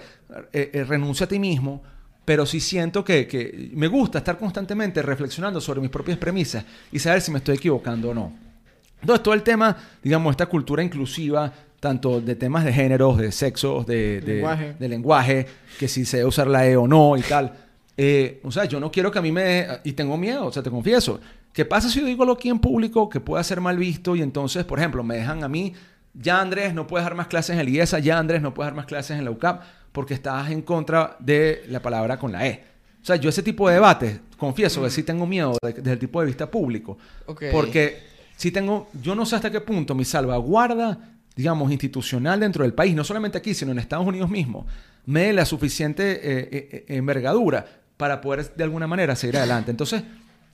eh, 0.53 0.71
eh, 0.73 0.85
renuncia 0.85 1.27
a 1.27 1.29
ti 1.29 1.39
mismo, 1.39 1.81
pero 2.25 2.47
sí 2.47 2.59
siento 2.59 3.05
que, 3.05 3.29
que 3.29 3.71
me 3.75 3.87
gusta 3.87 4.19
estar 4.19 4.37
constantemente 4.39 5.03
reflexionando 5.03 5.61
sobre 5.61 5.81
mis 5.81 5.91
propias 5.91 6.19
premisas 6.19 6.65
y 6.91 6.99
saber 6.99 7.21
si 7.21 7.31
me 7.31 7.39
estoy 7.39 7.57
equivocando 7.57 8.11
o 8.11 8.15
no. 8.15 8.33
Entonces, 9.01 9.23
todo 9.23 9.35
el 9.35 9.43
tema, 9.43 9.77
digamos, 10.03 10.31
esta 10.33 10.47
cultura 10.47 10.83
inclusiva, 10.83 11.53
tanto 11.85 12.20
de 12.23 12.35
temas 12.35 12.64
de 12.64 12.73
géneros, 12.73 13.18
de 13.18 13.31
sexos, 13.31 13.85
de, 13.87 14.20
de- 14.23 14.35
Lenguaje. 14.37 14.75
de 14.79 14.88
lenguaje, 14.88 15.47
que 15.79 15.87
si 15.87 16.07
se 16.07 16.16
debe 16.16 16.29
usar 16.31 16.47
la 16.47 16.66
E 16.66 16.77
o 16.77 16.88
no 16.88 17.14
y 17.16 17.20
tal. 17.20 17.53
Eh, 17.97 18.40
o 18.42 18.51
sea, 18.51 18.64
yo 18.64 18.81
no 18.81 18.90
quiero 18.90 19.11
que 19.12 19.18
a 19.18 19.23
mí 19.23 19.31
me... 19.31 19.66
Y 19.85 19.92
tengo 19.92 20.16
miedo, 20.16 20.47
o 20.47 20.53
sea, 20.53 20.62
te 20.62 20.70
confieso. 20.70 21.20
¿Qué 21.53 21.64
pasa 21.66 21.88
si 21.90 22.01
yo 22.01 22.07
digo 22.07 22.23
algo 22.23 22.35
aquí 22.35 22.49
en 22.49 22.59
público 22.59 23.09
que 23.11 23.20
pueda 23.20 23.44
ser 23.44 23.61
mal 23.61 23.77
visto 23.77 24.16
y 24.16 24.23
entonces, 24.23 24.64
por 24.64 24.79
ejemplo, 24.79 25.03
me 25.05 25.16
dejan 25.16 25.44
a 25.44 25.49
mí, 25.49 25.75
ya 26.14 26.40
Andrés 26.40 26.73
no 26.75 26.87
puedes 26.87 27.05
dar 27.05 27.14
más 27.14 27.27
clases 27.29 27.55
en 27.55 27.61
el 27.61 27.68
IESA, 27.68 27.99
ya 27.99 28.18
Andrés 28.18 28.40
no 28.40 28.55
puedes 28.55 28.68
dar 28.68 28.75
más 28.77 28.87
clases 28.87 29.18
en 29.18 29.25
la 29.25 29.31
UCAP 29.31 29.62
porque 29.92 30.14
estás 30.14 30.51
en 30.51 30.62
contra 30.62 31.16
de 31.20 31.64
la 31.68 31.81
palabra 31.83 32.18
con 32.18 32.33
la 32.33 32.47
E? 32.49 32.64
O 33.03 33.05
sea, 33.07 33.16
yo 33.16 33.29
ese 33.29 33.42
tipo 33.42 33.68
de 33.68 33.75
debates, 33.75 34.18
confieso 34.38 34.83
que 34.83 34.88
sí 34.90 35.03
tengo 35.03 35.27
miedo 35.27 35.57
de- 35.62 35.75
desde 35.75 35.92
el 35.92 35.99
tipo 35.99 36.18
de 36.20 36.27
vista 36.27 36.51
público. 36.51 36.97
Ok. 37.27 37.44
Porque 37.53 37.99
si 38.37 38.51
tengo, 38.51 38.88
yo 39.01 39.14
no 39.14 39.25
sé 39.25 39.37
hasta 39.37 39.53
qué 39.53 39.61
punto 39.61 39.94
mi 39.94 40.05
salvaguarda, 40.05 40.99
digamos, 41.37 41.70
institucional 41.73 42.40
dentro 42.40 42.62
del 42.64 42.75
país, 42.75 42.94
no 42.94 43.03
solamente 43.05 43.38
aquí, 43.38 43.55
sino 43.55 43.73
en 43.73 43.79
Estados 43.79 44.07
Unidos 44.07 44.31
mismo, 44.31 44.66
me 45.07 45.25
dé 45.27 45.33
la 45.33 45.44
suficiente 45.44 46.12
eh, 46.12 46.49
eh, 46.53 46.68
eh, 46.73 46.85
envergadura 46.97 47.66
para 47.97 48.20
poder 48.20 48.55
de 48.55 48.64
alguna 48.64 48.87
manera 48.87 49.14
seguir 49.16 49.37
adelante. 49.38 49.70
Entonces, 49.70 50.03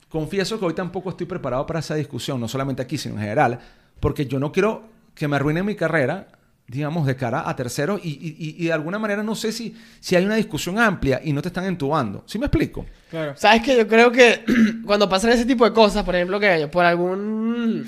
confieso 0.09 0.59
que 0.59 0.65
hoy 0.65 0.73
tampoco 0.73 1.09
estoy 1.11 1.25
preparado 1.27 1.65
para 1.65 1.79
esa 1.79 1.95
discusión, 1.95 2.39
no 2.39 2.47
solamente 2.47 2.81
aquí, 2.81 2.97
sino 2.97 3.15
en 3.15 3.21
general, 3.21 3.59
porque 3.99 4.25
yo 4.25 4.39
no 4.39 4.51
quiero 4.51 4.83
que 5.15 5.27
me 5.27 5.35
arruine 5.35 5.63
mi 5.63 5.75
carrera, 5.75 6.27
digamos, 6.67 7.05
de 7.05 7.15
cara 7.15 7.49
a 7.49 7.55
terceros 7.55 7.99
y, 8.03 8.09
y- 8.09 8.35
y- 8.39 8.55
y 8.63 8.65
de 8.67 8.73
alguna 8.73 8.97
manera 8.97 9.23
no 9.23 9.35
sé 9.35 9.51
si, 9.51 9.75
si 9.99 10.15
hay 10.15 10.25
una 10.25 10.35
discusión 10.35 10.79
amplia 10.79 11.19
y 11.23 11.33
no 11.33 11.41
te 11.41 11.49
están 11.49 11.65
entubando. 11.65 12.23
¿Sí 12.25 12.39
me 12.39 12.45
explico? 12.45 12.85
Claro. 13.09 13.33
¿Sabes 13.35 13.61
que 13.61 13.75
Yo 13.77 13.87
creo 13.87 14.11
que 14.11 14.43
cuando 14.85 15.07
pasan 15.09 15.31
ese 15.31 15.45
tipo 15.45 15.65
de 15.65 15.73
cosas, 15.73 16.03
por 16.03 16.15
ejemplo, 16.15 16.39
que 16.39 16.67
por 16.69 16.85
algún 16.85 17.85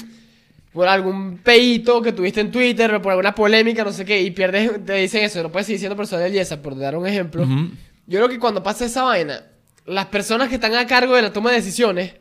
por 0.74 0.88
algún 0.88 1.38
peito 1.38 2.02
que 2.02 2.12
tuviste 2.12 2.42
en 2.42 2.52
Twitter 2.52 2.96
o 2.96 3.02
por 3.02 3.12
alguna 3.12 3.36
polémica, 3.36 3.84
no 3.84 3.94
sé 3.94 4.04
qué, 4.04 4.22
y 4.22 4.32
pierdes, 4.32 4.84
te 4.84 4.94
dicen 4.94 5.24
eso, 5.24 5.44
no 5.44 5.52
puedes 5.52 5.68
seguir 5.68 5.80
siendo 5.80 5.96
profesor 5.96 6.20
del 6.20 6.34
Yesa, 6.34 6.62
por 6.62 6.78
dar 6.78 6.98
un 6.98 7.06
ejemplo. 7.06 7.44
Ujú. 7.44 7.70
Yo 8.08 8.20
creo 8.20 8.28
que 8.28 8.40
cuando 8.40 8.64
pasa 8.64 8.86
esa 8.86 9.04
vaina, 9.04 9.44
las 9.86 10.08
personas 10.08 10.50
que 10.50 10.56
están 10.56 10.74
a 10.74 10.88
cargo 10.88 11.16
de 11.16 11.22
la 11.22 11.32
toma 11.32 11.52
de 11.52 11.58
decisiones 11.58 12.14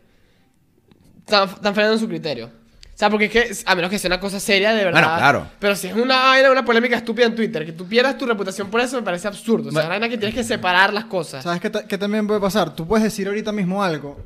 están, 1.21 1.49
están 1.49 1.75
fallando 1.75 1.95
en 1.95 2.01
su 2.01 2.09
criterio. 2.09 2.47
O 2.95 2.99
sea, 3.03 3.09
porque 3.09 3.25
es 3.25 3.33
que, 3.33 3.51
a 3.65 3.75
menos 3.75 3.91
que 3.91 3.99
sea 3.99 4.09
una 4.09 4.21
cosa 4.21 4.39
seria, 4.39 4.75
de 4.75 4.85
verdad. 4.85 5.01
Bueno, 5.01 5.17
claro. 5.17 5.47
Pero 5.59 5.75
si 5.75 5.89
es 5.89 5.95
una 5.95 6.17
vaina, 6.25 6.53
una 6.53 6.65
polémica 6.65 6.97
estúpida 6.97 7.27
en 7.27 7.35
Twitter, 7.35 7.65
que 7.65 7.73
tú 7.73 7.87
pierdas 7.87 8.19
tu 8.19 8.27
reputación 8.27 8.69
por 8.69 8.81
eso, 8.81 8.97
me 8.97 9.03
parece 9.03 9.27
absurdo. 9.29 9.71
O 9.71 9.73
sea, 9.73 9.81
es 9.81 9.87
una 9.87 9.95
vaina 9.95 10.09
que 10.11 10.19
tienes 10.19 10.35
que 10.35 10.45
separar 10.45 10.93
las 10.93 11.07
cosas. 11.07 11.43
¿Sabes 11.43 11.61
qué, 11.61 11.73
qué 11.89 11.97
también 11.97 12.27
puede 12.27 12.39
pasar? 12.39 12.77
Tú 12.77 12.87
puedes 12.87 13.03
decir 13.03 13.27
ahorita 13.27 13.51
mismo 13.51 13.83
algo 13.83 14.21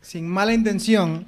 sin 0.00 0.28
mala 0.28 0.52
intención. 0.52 1.26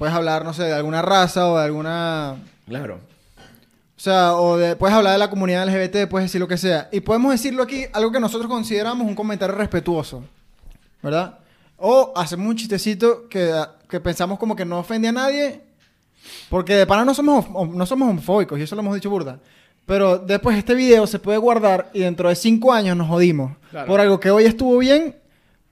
Puedes 0.00 0.16
hablar, 0.16 0.46
no 0.46 0.54
sé, 0.54 0.62
de 0.62 0.72
alguna 0.72 1.02
raza 1.02 1.46
o 1.46 1.58
de 1.58 1.64
alguna... 1.66 2.36
Claro. 2.66 3.00
O 3.34 4.00
sea, 4.00 4.34
o 4.34 4.56
de, 4.56 4.74
puedes 4.74 4.96
hablar 4.96 5.12
de 5.12 5.18
la 5.18 5.28
comunidad 5.28 5.68
LGBT, 5.68 6.08
puedes 6.08 6.24
decir 6.24 6.40
lo 6.40 6.48
que 6.48 6.56
sea. 6.56 6.88
Y 6.90 7.00
podemos 7.00 7.32
decirlo 7.32 7.62
aquí, 7.62 7.84
algo 7.92 8.10
que 8.10 8.18
nosotros 8.18 8.50
consideramos 8.50 9.06
un 9.06 9.14
comentario 9.14 9.54
respetuoso. 9.54 10.24
¿Verdad? 11.02 11.40
O 11.76 12.14
hacemos 12.16 12.46
un 12.46 12.56
chistecito 12.56 13.28
que, 13.28 13.52
que 13.90 14.00
pensamos 14.00 14.38
como 14.38 14.56
que 14.56 14.64
no 14.64 14.78
ofende 14.78 15.08
a 15.08 15.12
nadie. 15.12 15.60
Porque 16.48 16.76
de 16.76 16.86
pana 16.86 17.04
no 17.04 17.12
somos, 17.12 17.50
no 17.50 17.84
somos 17.84 18.08
homofóbicos, 18.08 18.58
y 18.58 18.62
eso 18.62 18.74
lo 18.76 18.80
hemos 18.80 18.94
dicho 18.94 19.10
burda. 19.10 19.38
Pero 19.84 20.16
después 20.16 20.56
este 20.56 20.74
video 20.74 21.06
se 21.06 21.18
puede 21.18 21.36
guardar 21.36 21.90
y 21.92 22.00
dentro 22.00 22.30
de 22.30 22.36
cinco 22.36 22.72
años 22.72 22.96
nos 22.96 23.06
jodimos. 23.06 23.52
Claro. 23.70 23.86
Por 23.86 24.00
algo 24.00 24.18
que 24.18 24.30
hoy 24.30 24.44
estuvo 24.44 24.78
bien, 24.78 25.19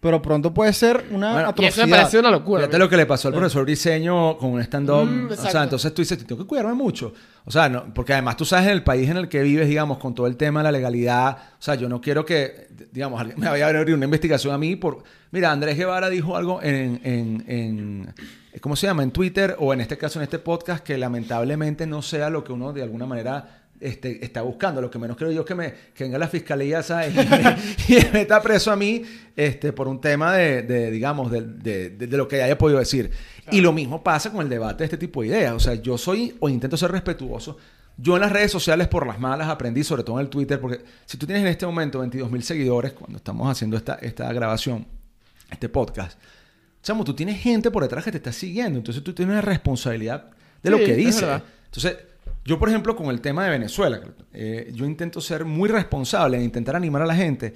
pero 0.00 0.22
pronto 0.22 0.54
puede 0.54 0.72
ser 0.72 1.06
una 1.11 1.32
Bueno, 1.32 1.38
y 1.38 1.42
eso 1.42 1.48
atrocidad. 1.50 1.87
me 1.87 1.90
parece 1.96 2.18
una 2.20 2.30
locura. 2.30 2.61
Fíjate 2.62 2.78
lo 2.78 2.88
que 2.88 2.96
le 2.96 3.06
pasó 3.06 3.28
al 3.28 3.34
profesor 3.34 3.64
Briseño 3.64 4.38
con 4.38 4.50
un 4.52 4.61
stand-up. 4.61 5.06
Mm, 5.06 5.32
o 5.32 5.37
sea, 5.50 5.64
entonces 5.64 5.92
tú 5.92 6.02
dices, 6.02 6.24
tengo 6.24 6.42
que 6.42 6.46
cuidarme 6.46 6.74
mucho. 6.74 7.12
O 7.44 7.50
sea, 7.50 7.68
no, 7.68 7.92
porque 7.92 8.12
además 8.12 8.37
tú 8.37 8.44
sabes 8.44 8.66
en 8.66 8.72
el 8.72 8.84
país 8.84 9.08
en 9.11 9.16
el 9.16 9.28
que 9.28 9.42
vives, 9.42 9.66
digamos, 9.68 9.98
con 9.98 10.14
todo 10.14 10.26
el 10.26 10.37
tema 10.37 10.61
de 10.61 10.64
la 10.64 10.72
legalidad. 10.72 11.37
O 11.58 11.62
sea, 11.62 11.74
yo 11.74 11.88
no 11.88 12.00
quiero 12.00 12.24
que, 12.24 12.68
digamos, 12.92 13.20
alguien 13.20 13.40
me 13.40 13.48
vaya 13.48 13.66
a 13.66 13.70
abrir 13.70 13.94
una 13.94 14.04
investigación 14.04 14.54
a 14.54 14.58
mí 14.58 14.76
por... 14.76 15.02
Mira, 15.30 15.50
Andrés 15.50 15.76
Guevara 15.76 16.08
dijo 16.11 16.37
algo 16.37 16.62
en, 16.62 17.00
en, 17.04 17.44
en- 17.48 18.14
¿Cómo 18.61 18.76
se 18.76 18.87
llama? 18.87 19.02
En 19.02 19.11
Twitter 19.12 19.54
o 19.58 19.72
en 19.72 19.80
este 19.80 19.96
caso 19.98 20.18
en 20.18 20.24
este 20.24 20.38
podcast 20.38 20.82
que 20.84 20.96
lamentablemente 20.98 21.87
no 21.87 22.02
sea 22.02 22.28
lo 22.30 22.42
que 22.44 22.52
uno 22.52 22.72
de 22.72 22.82
alguna 22.82 23.06
manera 23.06 23.58
este, 23.80 24.24
está 24.24 24.42
buscando. 24.42 24.80
Lo 24.80 24.90
que 24.90 24.98
menos 24.98 25.16
creo 25.16 25.30
yo 25.30 25.40
es 25.40 25.46
que, 25.46 25.54
me, 25.54 25.74
que 25.94 26.04
venga 26.04 26.18
la 26.18 26.28
fiscalía, 26.28 26.82
¿sabes? 26.82 27.14
Y 27.88 27.94
me, 27.94 28.00
y 28.00 28.04
me 28.04 28.10
meta 28.12 28.40
preso 28.42 28.70
a 28.72 28.76
mí 28.76 29.02
este, 29.36 29.72
por 29.72 29.88
un 29.88 30.00
tema 30.00 30.34
de, 30.34 30.62
de, 30.62 30.90
digamos, 30.90 31.30
de, 31.30 31.90
de- 31.90 32.06
lo 32.16 32.26
que 32.28 32.42
haya 32.42 32.56
podido 32.58 32.78
decir. 32.78 33.10
Y 33.50 33.60
lo 33.60 33.72
mismo 33.72 34.02
pasa 34.02 34.30
con 34.32 34.42
el 34.42 34.48
debate 34.48 34.78
de 34.78 34.84
este 34.84 34.98
tipo 34.98 35.22
de 35.22 35.28
ideas. 35.28 35.52
O 35.54 35.60
sea, 35.60 35.74
yo 35.74 35.96
soy 35.98 36.36
o 36.40 36.48
intento 36.48 36.76
ser 36.76 36.90
respetuoso. 36.92 37.56
Yo 37.96 38.14
en 38.14 38.20
las 38.20 38.30
redes 38.30 38.52
sociales 38.52 38.86
por 38.86 39.06
las 39.06 39.18
malas 39.18 39.48
aprendí, 39.48 39.82
sobre 39.82 40.04
todo 40.04 40.18
en 40.20 40.26
el 40.26 40.30
Twitter, 40.30 40.60
porque 40.60 40.84
si 41.04 41.16
tú 41.18 41.26
tienes 41.26 41.42
en 41.42 41.48
este 41.48 41.66
momento 41.66 41.98
22 41.98 42.30
mil 42.30 42.42
seguidores, 42.44 42.92
cuando 42.92 43.16
estamos 43.18 43.50
haciendo 43.50 43.76
esta, 43.76 43.94
esta 43.94 44.32
grabación, 44.32 44.86
este 45.50 45.68
podcast, 45.68 46.16
chamo, 46.82 47.02
tú 47.02 47.12
tienes 47.14 47.40
gente 47.40 47.70
por 47.72 47.82
detrás 47.82 48.04
que 48.04 48.12
te 48.12 48.18
está 48.18 48.32
siguiendo. 48.32 48.78
Entonces 48.78 49.02
tú 49.02 49.12
tienes 49.12 49.32
una 49.32 49.40
responsabilidad 49.42 50.30
de 50.62 50.70
lo 50.70 50.76
que 50.78 50.92
es 50.92 50.96
dices. 50.96 51.28
Entonces, 51.64 51.96
yo, 52.48 52.58
por 52.58 52.68
ejemplo, 52.70 52.96
con 52.96 53.06
el 53.11 53.20
tema 53.20 53.44
de 53.44 53.50
Venezuela, 53.50 54.00
eh, 54.32 54.70
yo 54.74 54.87
intento 54.87 55.20
ser 55.20 55.44
muy 55.44 55.68
responsable 55.68 56.38
en 56.38 56.44
intentar 56.44 56.74
animar 56.76 57.02
a 57.02 57.06
la 57.06 57.14
gente 57.14 57.52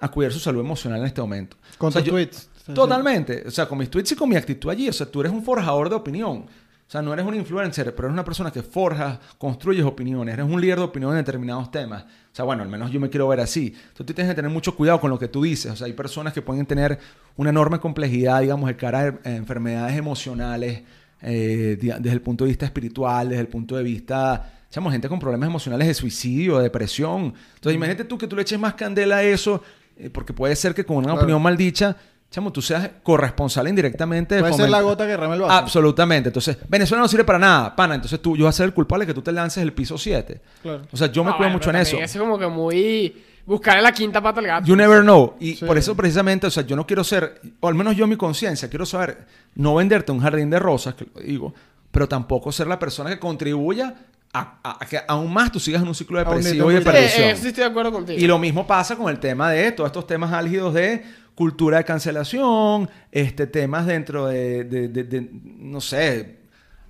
a 0.00 0.08
cuidar 0.10 0.32
su 0.32 0.40
salud 0.40 0.58
emocional 0.60 0.98
en 1.00 1.06
este 1.06 1.20
momento. 1.20 1.56
Con 1.78 1.88
O 1.88 1.92
sea, 1.92 2.00
tus 2.00 2.06
yo- 2.08 2.12
tweets. 2.14 2.48
Totalmente. 2.74 3.44
O 3.46 3.50
sea, 3.50 3.66
con 3.66 3.78
mis 3.78 3.88
tweets 3.90 4.12
y 4.12 4.16
con 4.16 4.28
mi 4.28 4.34
actitud 4.36 4.68
allí. 4.70 4.88
O 4.88 4.92
sea, 4.92 5.06
tú 5.10 5.20
eres 5.20 5.32
un 5.32 5.44
forjador 5.44 5.88
de 5.88 5.94
opinión. 5.94 6.38
O 6.48 6.90
sea, 6.92 7.00
no 7.02 7.12
eres 7.12 7.24
un 7.24 7.34
influencer, 7.34 7.94
pero 7.94 8.08
eres 8.08 8.12
una 8.14 8.24
persona 8.24 8.50
que 8.50 8.62
forja, 8.62 9.18
construyes 9.38 9.84
opiniones, 9.84 10.34
eres 10.34 10.46
un 10.46 10.60
líder 10.60 10.78
de 10.78 10.84
opinión 10.84 11.12
en 11.12 11.18
determinados 11.18 11.70
temas. 11.70 12.02
O 12.02 12.06
sea, 12.34 12.44
bueno, 12.44 12.62
al 12.62 12.68
menos 12.68 12.90
yo 12.90 13.00
me 13.00 13.08
quiero 13.08 13.28
ver 13.28 13.40
así. 13.40 13.68
Entonces 13.68 14.06
tú 14.06 14.12
tienes 14.12 14.30
que 14.32 14.36
tener 14.36 14.50
mucho 14.50 14.74
cuidado 14.76 15.00
con 15.00 15.08
lo 15.10 15.18
que 15.18 15.28
tú 15.28 15.42
dices. 15.42 15.70
O 15.72 15.76
sea, 15.76 15.86
hay 15.86 15.92
personas 15.94 16.32
que 16.34 16.42
pueden 16.42 16.66
tener 16.66 16.98
una 17.36 17.50
enorme 17.50 17.78
complejidad, 17.80 18.40
digamos, 18.40 18.68
de 18.68 18.76
cara 18.76 19.18
a 19.24 19.30
enfermedades 19.30 19.96
emocionales, 19.96 20.82
eh, 21.22 21.76
desde 21.80 22.12
el 22.12 22.20
punto 22.20 22.44
de 22.44 22.48
vista 22.48 22.66
espiritual, 22.66 23.28
desde 23.28 23.40
el 23.42 23.48
punto 23.48 23.76
de 23.76 23.82
vista, 23.82 24.52
digamos, 24.70 24.92
gente 24.92 25.08
con 25.08 25.18
problemas 25.18 25.46
emocionales 25.48 25.86
de 25.86 25.94
suicidio, 25.94 26.58
de 26.58 26.64
depresión. 26.64 27.34
Entonces, 27.54 27.74
imagínate 27.74 28.04
tú 28.04 28.18
que 28.18 28.26
tú 28.26 28.36
le 28.36 28.42
eches 28.42 28.58
más 28.58 28.74
candela 28.74 29.18
a 29.18 29.22
eso, 29.22 29.62
eh, 29.96 30.10
porque 30.10 30.32
puede 30.32 30.56
ser 30.56 30.74
que 30.74 30.84
con 30.84 30.96
una 30.96 31.06
Claro. 31.06 31.20
opinión 31.20 31.42
maldicha 31.42 31.96
chamo, 32.32 32.50
tú 32.50 32.62
seas 32.62 32.90
corresponsal 33.02 33.68
indirectamente 33.68 34.36
de 34.36 34.40
Puede 34.40 34.54
ser 34.54 34.70
la 34.70 34.80
gota 34.80 35.06
que 35.06 35.16
reme 35.16 35.34
el 35.34 35.42
vaso. 35.42 35.52
Absolutamente. 35.52 36.30
Entonces, 36.30 36.56
Venezuela 36.66 37.02
no 37.02 37.08
sirve 37.08 37.24
para 37.24 37.38
nada, 37.38 37.76
pana. 37.76 37.94
Entonces 37.94 38.20
tú, 38.20 38.36
yo 38.36 38.44
voy 38.44 38.48
a 38.48 38.52
ser 38.52 38.66
el 38.66 38.72
culpable 38.74 39.06
que 39.06 39.12
tú 39.14 39.20
te 39.20 39.30
lances 39.32 39.62
el 39.62 39.72
piso 39.72 39.98
7. 39.98 40.40
Claro. 40.62 40.82
O 40.90 40.96
sea, 40.96 41.12
yo 41.12 41.22
me 41.22 41.30
cuido 41.32 41.38
bueno, 41.50 41.52
mucho 41.52 41.70
en 41.70 41.76
Eso 41.76 41.98
es 41.98 42.16
como 42.16 42.38
que 42.38 42.46
muy... 42.46 43.22
Buscarle 43.44 43.82
la 43.82 43.92
quinta 43.92 44.20
pata 44.22 44.40
al 44.40 44.46
gato. 44.46 44.66
You 44.66 44.76
never 44.76 45.02
know. 45.02 45.34
Y 45.40 45.54
Sí. 45.54 45.64
por 45.64 45.76
eso 45.76 45.94
precisamente, 45.96 46.46
o 46.46 46.50
sea, 46.50 46.64
yo 46.64 46.76
no 46.76 46.86
quiero 46.86 47.02
ser, 47.02 47.40
o 47.60 47.68
al 47.68 47.74
menos 47.74 47.96
yo 47.96 48.06
mi 48.06 48.16
conciencia, 48.16 48.68
quiero 48.70 48.86
saber, 48.86 49.26
no 49.56 49.74
venderte 49.74 50.12
un 50.12 50.20
jardín 50.20 50.48
de 50.50 50.58
rosas, 50.58 50.94
que 50.94 51.06
lo 51.12 51.20
digo, 51.20 51.54
pero 51.90 52.06
tampoco 52.08 52.52
ser 52.52 52.66
la 52.68 52.78
persona 52.78 53.10
que 53.10 53.18
contribuya 53.18 53.94
a, 54.32 54.58
a- 54.62 54.78
a 54.82 54.86
que 54.86 54.98
aún 55.08 55.32
más 55.32 55.50
tú 55.52 55.60
sigas 55.60 55.82
en 55.82 55.88
un 55.88 55.94
ciclo 55.94 56.18
depresivo 56.18 56.70
y 56.70 56.74
de 56.74 56.80
neto- 56.80 56.90
Eh, 56.90 56.92
perdición. 56.92 57.28
eh, 57.30 57.36
sí 57.36 57.48
estoy 57.48 57.64
de 57.64 57.70
acuerdo 57.70 57.92
contigo. 57.92 58.18
Y 58.18 58.26
lo 58.26 58.38
mismo 58.38 58.66
pasa 58.66 58.96
con 58.96 59.10
el 59.10 59.18
tema 59.18 59.50
de 59.50 59.72
todos 59.72 59.88
estos 59.88 60.06
temas 60.06 60.32
álgidos 60.32 60.72
de 60.72 61.02
cultura 61.34 61.78
de 61.78 61.84
cancelación, 61.84 62.88
este, 63.10 63.46
temas 63.46 63.86
dentro 63.86 64.26
de, 64.26 64.64
de- 64.64 64.88
de- 64.88 65.04
de, 65.04 65.28
no 65.58 65.80
sé, 65.80 66.38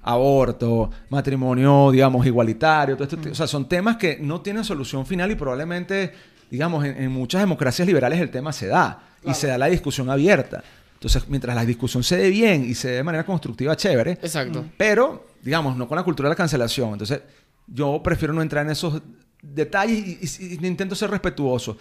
aborto, 0.03 0.91
matrimonio, 1.11 1.91
digamos, 1.93 2.27
igualitario. 2.27 2.97
Todo 2.97 3.05
esto, 3.05 3.31
O 3.31 3.35
sea, 3.35 3.47
son 3.47 3.69
temas 3.69 3.97
que 3.97 4.19
no 4.21 4.41
tienen 4.41 4.65
solución 4.65 5.07
final 5.07 5.31
y 5.31 5.35
probablemente, 5.37 6.13
digamos, 6.53 6.85
en, 6.85 6.97
en 7.03 7.11
muchas 7.11 7.41
democracias 7.41 7.87
liberales 7.89 8.21
el 8.21 8.31
tema 8.31 8.53
se 8.53 8.67
da 8.69 9.01
y 9.25 9.35
se 9.35 9.47
da 9.49 9.59
la 9.59 9.67
discusión 9.67 10.09
abierta. 10.11 10.63
Entonces, 10.95 11.25
mientras 11.29 11.57
la 11.57 11.65
discusión 11.65 12.05
se 12.05 12.17
dé 12.17 12.31
bien 12.31 12.65
y 12.65 12.75
se 12.75 12.89
dé 12.91 12.95
de 12.97 13.03
manera 13.03 13.25
constructiva, 13.25 13.75
chévere. 13.77 14.13
Exacto. 14.23 14.65
Pero, 14.77 15.27
digamos, 15.43 15.77
no 15.77 15.89
con 15.89 15.97
la 15.97 16.03
cultura 16.05 16.29
de 16.29 16.33
la 16.35 16.37
cancelación. 16.37 16.93
Entonces, 16.93 17.23
yo 17.67 18.01
prefiero 18.05 18.33
no 18.35 18.43
entrar 18.43 18.65
en 18.65 18.71
esos 18.73 19.01
detalles 19.43 19.99
y, 19.99 20.45
y- 20.45 20.59
y 20.63 20.67
intento 20.67 20.95
ser 20.95 21.11
respetuoso. 21.11 21.77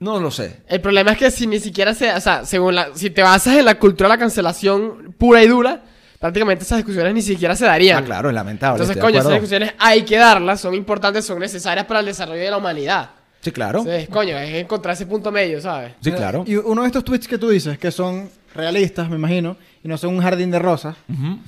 No 0.00 0.18
lo 0.20 0.30
sé. 0.30 0.62
El 0.68 0.80
problema 0.80 1.12
es 1.12 1.18
que 1.18 1.30
si 1.30 1.46
ni 1.46 1.58
siquiera 1.60 1.92
se... 1.94 2.12
O 2.12 2.20
sea, 2.20 2.44
según 2.44 2.74
la... 2.74 2.88
Si 2.94 3.10
te 3.10 3.22
basas 3.22 3.56
en 3.56 3.64
la 3.64 3.78
cultura 3.78 4.08
de 4.08 4.14
la 4.14 4.18
cancelación 4.18 5.14
pura 5.18 5.42
y 5.42 5.48
dura, 5.48 5.82
prácticamente 6.20 6.64
esas 6.64 6.78
discusiones 6.78 7.12
ni 7.14 7.22
siquiera 7.22 7.54
se 7.56 7.66
darían. 7.66 8.02
Ah, 8.02 8.06
claro, 8.06 8.28
es 8.28 8.34
lamentable. 8.34 8.80
Entonces, 8.82 9.02
coño, 9.02 9.18
esas 9.18 9.32
discusiones 9.32 9.74
hay 9.78 10.02
que 10.04 10.16
darlas, 10.16 10.60
son 10.60 10.74
importantes, 10.74 11.24
son 11.26 11.38
necesarias 11.40 11.84
para 11.86 12.00
el 12.00 12.06
desarrollo 12.06 12.40
de 12.40 12.50
la 12.50 12.56
humanidad. 12.58 13.10
Sí, 13.40 13.52
claro. 13.52 13.80
Entonces, 13.80 14.08
coño, 14.08 14.36
es 14.36 14.54
encontrar 14.54 14.94
ese 14.94 15.06
punto 15.06 15.30
medio, 15.30 15.60
¿sabes? 15.60 15.92
Sí, 16.00 16.10
claro. 16.12 16.44
Y 16.46 16.56
uno 16.56 16.82
de 16.82 16.88
estos 16.88 17.04
tweets 17.04 17.28
que 17.28 17.38
tú 17.38 17.48
dices, 17.50 17.78
que 17.78 17.90
son 17.90 18.28
realistas, 18.54 19.08
me 19.08 19.16
imagino, 19.16 19.56
y 19.84 19.88
no 19.88 19.96
son 19.96 20.14
un 20.14 20.20
jardín 20.22 20.50
de 20.50 20.58
rosas. 20.58 20.96
Ujú. 21.08 21.38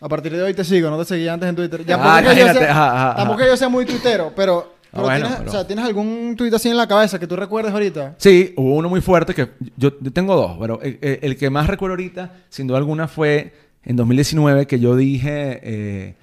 A 0.00 0.08
partir 0.08 0.32
de 0.34 0.42
hoy 0.42 0.54
te 0.54 0.64
sigo, 0.64 0.88
no 0.90 0.98
te 0.98 1.04
seguía 1.04 1.32
antes 1.34 1.48
en 1.48 1.56
Twitter. 1.56 1.84
Ya, 1.84 1.96
Ah, 1.96 1.98
tampoco, 1.98 2.20
que 2.20 2.24
yo 2.24 2.32
imagínate, 2.42 2.58
sea, 2.66 2.70
ajá, 2.72 2.86
ajá, 2.86 3.06
ajá. 3.08 3.16
tampoco 3.16 3.38
que 3.40 3.46
yo 3.46 3.56
sea 3.56 3.68
muy 3.68 3.84
tuitero, 3.84 4.32
pero, 4.34 4.74
Ah, 4.84 4.88
pero 4.92 5.02
bueno, 5.04 5.20
tienes, 5.26 5.38
pero- 5.38 5.50
O 5.50 5.52
sea, 5.52 5.66
¿tienes 5.66 5.84
algún 5.84 6.34
tweet 6.38 6.54
así 6.54 6.68
en 6.70 6.76
la 6.76 6.86
cabeza 6.88 7.18
que 7.18 7.26
tú 7.26 7.36
recuerdes 7.36 7.72
ahorita? 7.72 8.14
Sí, 8.18 8.54
hubo 8.56 8.76
uno 8.76 8.88
muy 8.88 9.00
fuerte 9.00 9.34
que 9.34 9.48
yo, 9.76 9.92
yo 10.00 10.12
tengo 10.12 10.34
dos, 10.36 10.56
pero 10.58 10.80
el, 10.82 10.98
el- 11.02 11.18
el 11.22 11.36
que 11.36 11.50
más 11.50 11.66
recuerdo 11.66 11.92
ahorita, 11.94 12.32
sin 12.48 12.66
duda 12.66 12.78
alguna, 12.78 13.08
fue 13.08 13.52
en 13.84 13.96
2019 13.96 14.66
que 14.66 14.78
yo 14.80 14.96
dije 14.96 15.60
eh, 15.62 16.14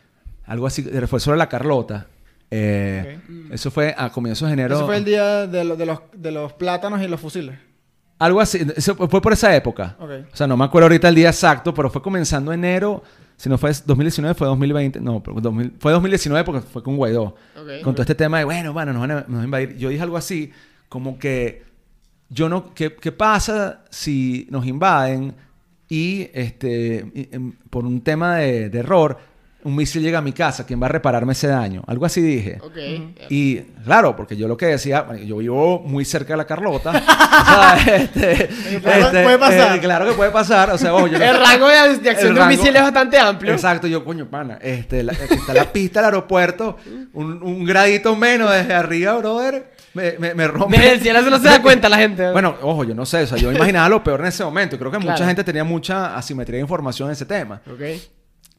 algo 0.46 0.66
así, 0.68 0.82
fue 1.08 1.20
sobre 1.20 1.38
la 1.38 1.48
Carlota. 1.50 2.08
Eh, 2.50 3.20
Eso 3.52 3.70
fue 3.72 3.94
a 3.98 4.10
comienzos 4.10 4.48
de 4.48 4.54
enero. 4.54 4.76
Ese 4.76 4.86
fue 4.86 4.98
el 4.98 5.06
día 5.06 5.48
de, 5.48 5.64
lo- 5.64 5.76
de 5.76 5.86
los, 5.86 6.00
de 6.14 6.32
los 6.32 6.54
plátanos 6.54 7.02
y 7.02 7.08
los 7.08 7.20
fusiles. 7.20 7.58
Algo 8.20 8.40
así, 8.42 8.66
eso 8.76 8.96
fue 8.96 9.22
por 9.22 9.34
esa 9.34 9.56
época. 9.56 9.96
Ok. 10.00 10.10
O 10.34 10.36
sea, 10.36 10.48
no 10.48 10.58
me 10.58 10.66
acuerdo 10.66 10.86
ahorita 10.86 11.08
el 11.10 11.16
día 11.16 11.30
exacto, 11.30 11.74
pero 11.74 11.90
fue 11.90 12.02
comenzando 12.02 12.52
enero. 12.52 13.04
Si 13.36 13.48
no 13.50 13.58
fue 13.60 13.72
2019, 13.86 14.34
fue 14.34 14.48
2020. 14.48 15.00
No, 15.02 15.22
pero 15.22 15.40
2000 15.40 15.74
fue 15.80 15.92
2019 15.92 16.44
porque 16.44 16.62
fue 16.62 16.82
con 16.82 16.96
Guaidó. 16.98 17.36
Con 17.84 17.94
todo 17.94 18.02
este 18.02 18.16
tema 18.16 18.40
de, 18.40 18.46
bueno, 18.46 18.74
bueno, 18.74 18.92
nos 18.94 19.02
van, 19.02 19.12
a, 19.12 19.16
nos 19.16 19.28
van 19.30 19.42
a 19.42 19.44
invadir. 19.44 19.78
Yo 19.78 19.90
dije 19.90 20.02
algo 20.02 20.18
así, 20.18 20.52
como 20.90 21.20
que 21.20 21.64
yo 22.30 22.50
no, 22.50 22.74
¿qué, 22.74 22.96
qué 22.96 23.12
pasa 23.12 23.84
si 23.92 24.48
nos 24.50 24.66
invaden 24.66 25.36
y 25.88 26.30
este, 26.34 27.06
y, 27.14 27.30
em, 27.36 27.52
por 27.70 27.86
un 27.86 28.02
tema 28.02 28.38
de, 28.38 28.70
de 28.72 28.80
error, 28.80 29.20
un 29.64 29.76
misil 29.76 30.02
llega 30.02 30.20
a 30.20 30.22
mi 30.22 30.32
casa, 30.32 30.66
¿quién 30.66 30.82
va 30.82 30.86
a 30.86 30.90
repararme 30.90 31.34
ese 31.34 31.48
daño? 31.48 31.84
Algo 31.88 32.06
así 32.06 32.22
dije. 32.22 32.60
Ok. 32.62 32.78
Y 33.30 33.58
claro, 33.84 34.16
porque 34.16 34.38
yo 34.38 34.48
lo 34.48 34.56
que 34.56 34.68
decía, 34.68 35.06
yo 35.26 35.38
vivo 35.38 35.80
muy 35.80 36.06
cerca 36.06 36.34
de 36.34 36.38
la 36.38 36.46
Carlota. 36.46 36.92
o 36.92 36.94
sea, 36.94 37.96
este, 37.96 38.50
Puede- 38.82 39.00
este, 39.02 39.24
puede 39.24 39.38
pasar. 39.38 39.76
eh, 39.76 39.80
claro 39.82 40.06
que 40.08 40.14
puede 40.14 40.32
pasar. 40.32 40.70
O 40.72 40.78
sea, 40.78 40.94
ojo, 40.94 41.08
yo 41.08 41.20
no- 41.20 41.26
El 41.26 41.38
rango 41.38 41.68
de, 41.68 41.98
de 41.98 42.10
acción 42.10 42.34
de 42.36 42.42
un 42.42 42.48
misil 42.48 42.76
es 42.76 42.82
bastante 42.82 43.18
amplio. 43.18 43.52
Exacto, 43.54 43.88
yo, 43.88 44.06
coño, 44.06 44.28
pana, 44.30 44.58
este, 44.62 45.04
la- 45.04 45.14
aquí 45.14 45.34
está 45.34 45.54
la 45.54 45.66
pista 45.72 46.00
del 46.00 46.06
aeropuerto, 46.06 46.78
un, 47.14 47.42
un 47.44 47.66
gradito 47.66 48.16
menos 48.16 48.50
desde 48.52 48.74
arriba, 48.74 49.16
brother, 49.18 49.72
me, 49.94 50.14
me, 50.20 50.34
me 50.36 50.48
rompe. 50.48 50.78
Desde 50.78 50.94
el 50.94 51.02
cielo 51.02 51.20
eso 51.20 51.30
no 51.30 51.40
se 51.40 51.48
da 51.50 51.62
cuenta 51.64 51.90
la 51.90 51.98
gente. 51.98 52.32
Bueno, 52.32 52.56
ojo, 52.62 52.84
yo 52.86 52.94
no 52.96 53.06
sé, 53.06 53.24
o 53.24 53.28
sea, 53.28 53.38
yo 53.38 53.52
imaginaba 53.52 53.90
lo 53.90 54.04
peor 54.04 54.22
en 54.22 54.28
ese 54.28 54.44
momento. 54.46 54.78
Creo 54.78 54.92
que 54.92 54.98
Claro. 54.98 55.12
mucha 55.12 55.26
gente 55.26 55.44
tenía 55.44 55.64
mucha 55.64 56.16
asimetría 56.16 56.58
de 56.58 56.62
información 56.62 57.10
en 57.10 57.14
ese 57.14 57.26
tema. 57.26 57.60
Ok. 57.70 57.82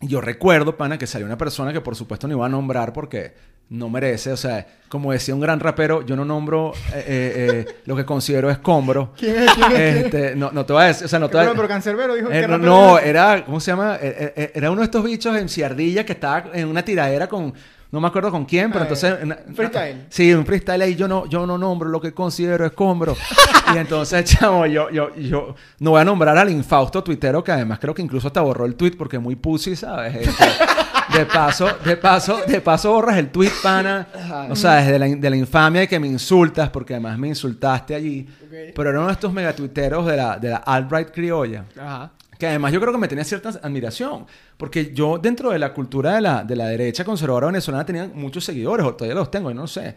Yo 0.01 0.21
recuerdo, 0.21 0.77
pana, 0.77 0.97
que 0.97 1.07
salió 1.07 1.27
una 1.27 1.37
persona 1.39 1.73
que 1.73 1.81
por 1.81 1.97
supuesto 1.97 2.29
no 2.29 2.35
iba 2.35 2.47
a 2.47 2.49
nombrar 2.49 2.93
porque 2.93 3.35
no 3.71 3.91
merece, 3.91 4.33
o 4.33 4.37
sea, 4.37 4.67
como 4.89 5.13
decía 5.13 5.35
un 5.35 5.41
gran 5.41 5.59
rapero, 5.61 6.07
yo 6.07 6.15
no 6.17 6.25
nombro 6.25 6.73
eh, 6.95 7.05
eh, 7.07 7.65
eh, 7.69 7.75
lo 7.85 7.97
que 7.97 8.05
considero 8.05 8.49
escombro. 8.49 9.13
¿Quién 9.19 9.37
es? 9.43 9.53
¿Quién 9.55 9.73
es? 9.73 10.05
Este, 10.05 10.37
no, 10.37 10.51
no 10.53 10.65
te 10.65 10.73
voy 10.73 10.83
a 10.85 10.87
decir, 10.87 11.05
o 11.07 11.09
sea, 11.09 11.19
no 11.19 11.29
te 11.29 11.37
voy 11.37 11.43
a 11.47 11.49
Pero, 11.49 11.57
pero 11.57 11.69
Cancerbero 11.69 12.15
dijo 12.15 12.29
Eh, 12.31 12.41
que 12.43 12.49
no, 12.49 12.59
no, 12.59 12.99
era- 12.99 13.45
¿cómo 13.45 13.59
se 13.61 13.73
llama? 13.73 13.99
Era 14.01 14.71
uno 14.71 14.81
de 14.81 14.85
estos 14.85 15.05
bichos 15.05 15.37
en 15.37 15.49
ciardilla 15.49 16.07
que 16.07 16.13
estaba 16.13 16.45
en 16.55 16.69
una 16.69 16.83
tiradera 16.85 17.27
con, 17.29 17.53
no 17.91 18.01
me 18.01 18.09
acuerdo 18.09 18.31
con 18.31 18.45
quién, 18.45 18.71
pero 18.71 18.81
Ah, 18.85 18.89
entonces... 18.89 19.17
freestyle. 19.55 20.07
Sí, 20.11 20.33
un 20.35 20.45
freestyle 20.45 20.83
ahí 20.83 20.95
yo 20.95 21.09
no, 21.09 21.27
yo 21.27 21.47
no 21.47 21.57
nombro 21.57 21.89
lo 21.89 22.01
que 22.01 22.13
considero 22.13 22.67
escombro. 22.67 23.17
y 23.75 23.79
entonces, 23.79 24.25
chamo, 24.25 24.67
yo, 24.67 24.91
yo, 24.91 25.15
yo 25.17 25.55
no 25.81 25.91
voy 25.93 26.01
a 26.01 26.05
nombrar 26.05 26.37
al 26.37 26.51
infausto 26.51 27.03
tuitero 27.03 27.43
que 27.43 27.53
además 27.53 27.79
creo 27.79 27.95
que 27.95 28.03
incluso 28.03 28.27
hasta 28.27 28.41
borró 28.43 28.67
el 28.67 28.75
tweet 28.75 28.93
porque 28.99 29.17
es 29.17 29.23
muy 29.23 29.37
pussy, 29.37 29.75
¿sabes? 29.77 30.15
Este, 30.17 30.45
de 31.17 31.25
paso, 31.25 31.67
de 31.85 31.97
paso, 31.97 32.41
de 32.47 32.61
paso 32.61 32.93
borras 32.93 33.17
el 33.17 33.31
tweet, 33.31 33.53
pana. 33.63 34.07
O 34.51 34.57
sea, 34.57 34.75
desde 34.77 34.99
la, 34.99 35.07
de 35.07 35.31
la 35.31 35.37
infamia 35.37 35.81
de 35.81 35.89
que 35.89 35.99
me 35.99 36.07
insultas, 36.07 36.69
porque 36.69 36.93
además 36.95 37.19
me 37.19 37.29
insultaste 37.29 37.95
allí. 37.95 38.29
Ok. 38.45 38.75
Pero 38.75 38.91
era 38.91 38.99
uno 38.99 39.09
de 39.09 39.15
estos 39.15 39.33
megatuiteros 39.33 40.05
de 40.07 40.17
la, 40.17 40.39
de 40.39 40.51
la 40.51 40.57
alt-right 40.59 41.11
criolla. 41.11 41.65
Ajá. 41.81 42.11
Que 42.39 42.47
además 42.47 42.73
yo 42.73 42.81
creo 42.81 42.93
que 42.93 42.99
me 42.99 43.09
tenía 43.09 43.25
cierta 43.25 43.49
admiración. 43.49 44.27
Porque 44.57 44.93
yo, 44.95 45.19
dentro 45.19 45.51
de 45.51 45.59
la 45.59 45.75
cultura 45.75 46.15
de 46.15 46.21
la, 46.21 46.45
de 46.45 46.57
la 46.57 46.69
derecha 46.69 47.05
conservadora 47.05 47.49
venezolana, 47.49 47.85
tenía 47.85 48.09
muchos 48.15 48.45
seguidores, 48.45 48.87
o 48.87 48.95
todavía 48.95 49.17
los 49.17 49.31
tengo, 49.31 49.51
yo 49.51 49.55
no 49.55 49.67
sé. 49.67 49.97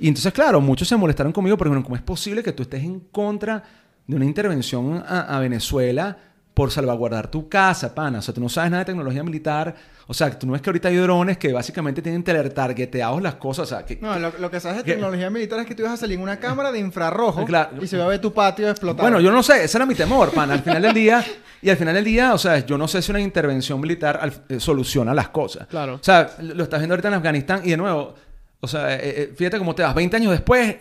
Y 0.00 0.08
entonces, 0.08 0.32
claro, 0.32 0.60
muchos 0.60 0.86
se 0.86 0.96
molestaron 0.96 1.32
conmigo, 1.32 1.56
porque 1.56 1.70
bueno, 1.70 1.82
¿cómo 1.82 1.96
es 1.96 2.02
posible 2.02 2.42
que 2.42 2.52
tú 2.52 2.62
estés 2.62 2.84
en 2.84 3.00
contra 3.00 3.64
de 4.06 4.16
una 4.16 4.24
intervención 4.24 5.02
a, 5.06 5.36
a 5.36 5.40
Venezuela 5.40 6.16
por 6.58 6.72
salvaguardar 6.72 7.30
tu 7.30 7.48
casa, 7.48 7.94
pana? 7.94 8.18
O 8.18 8.22
sea, 8.22 8.34
tú 8.34 8.40
no 8.40 8.48
sabes 8.48 8.68
nada 8.72 8.80
de 8.82 8.86
tecnología 8.86 9.22
militar. 9.22 9.76
O 10.08 10.12
sea, 10.14 10.36
tú 10.36 10.44
no 10.44 10.54
ves 10.54 10.60
que 10.62 10.70
ahorita 10.70 10.88
hay 10.88 10.96
drones 10.96 11.38
que 11.38 11.52
básicamente 11.52 12.02
tienen 12.02 12.24
teletargeteados 12.24 13.22
las 13.22 13.36
cosas. 13.36 13.70
O 13.70 13.76
sea, 13.76 13.86
que, 13.86 13.96
No, 14.00 14.18
lo, 14.18 14.32
lo 14.40 14.50
que 14.50 14.58
sabes 14.58 14.78
de 14.78 14.82
tecnología 14.92 15.30
militar 15.30 15.60
es 15.60 15.66
que 15.66 15.76
tú 15.76 15.82
ibas 15.82 15.94
a 15.94 15.96
salir 15.98 16.16
en 16.16 16.22
una 16.24 16.38
cámara 16.40 16.72
de 16.72 16.80
infrarrojo 16.80 17.44
Claro. 17.46 17.80
y 17.80 17.86
se 17.86 17.96
va 17.96 18.06
a 18.06 18.08
ver 18.08 18.20
tu 18.20 18.32
patio 18.32 18.68
explotado. 18.68 19.02
Bueno, 19.04 19.20
yo 19.20 19.30
no 19.30 19.42
sé, 19.44 19.62
ese 19.62 19.78
era 19.78 19.86
mi 19.86 19.94
temor, 19.94 20.32
pan. 20.32 20.50
Al 20.50 20.60
final 20.62 20.82
del 20.82 20.94
día, 20.94 21.24
y 21.62 21.70
al 21.70 21.76
final 21.76 21.94
del 21.94 22.04
día, 22.04 22.34
o 22.34 22.38
sea, 22.38 22.58
yo 22.66 22.76
no 22.76 22.88
sé 22.88 23.02
si 23.02 23.12
una 23.12 23.20
intervención 23.20 23.80
militar 23.80 24.18
al- 24.20 24.32
eh, 24.48 24.58
soluciona 24.58 25.14
las 25.14 25.28
cosas. 25.28 25.68
Claro. 25.68 25.94
O 25.94 26.02
sea, 26.02 26.28
lo 26.42 26.64
estás 26.64 26.80
viendo 26.80 26.94
ahorita 26.94 27.06
en 27.06 27.14
Afganistán 27.14 27.60
y 27.64 27.70
de 27.70 27.76
nuevo, 27.76 28.16
o 28.58 28.66
sea, 28.66 28.94
eh, 28.96 29.00
eh, 29.04 29.34
fíjate 29.36 29.58
cómo 29.58 29.76
te 29.76 29.84
vas 29.84 29.94
20 29.94 30.16
años 30.16 30.32
después, 30.32 30.74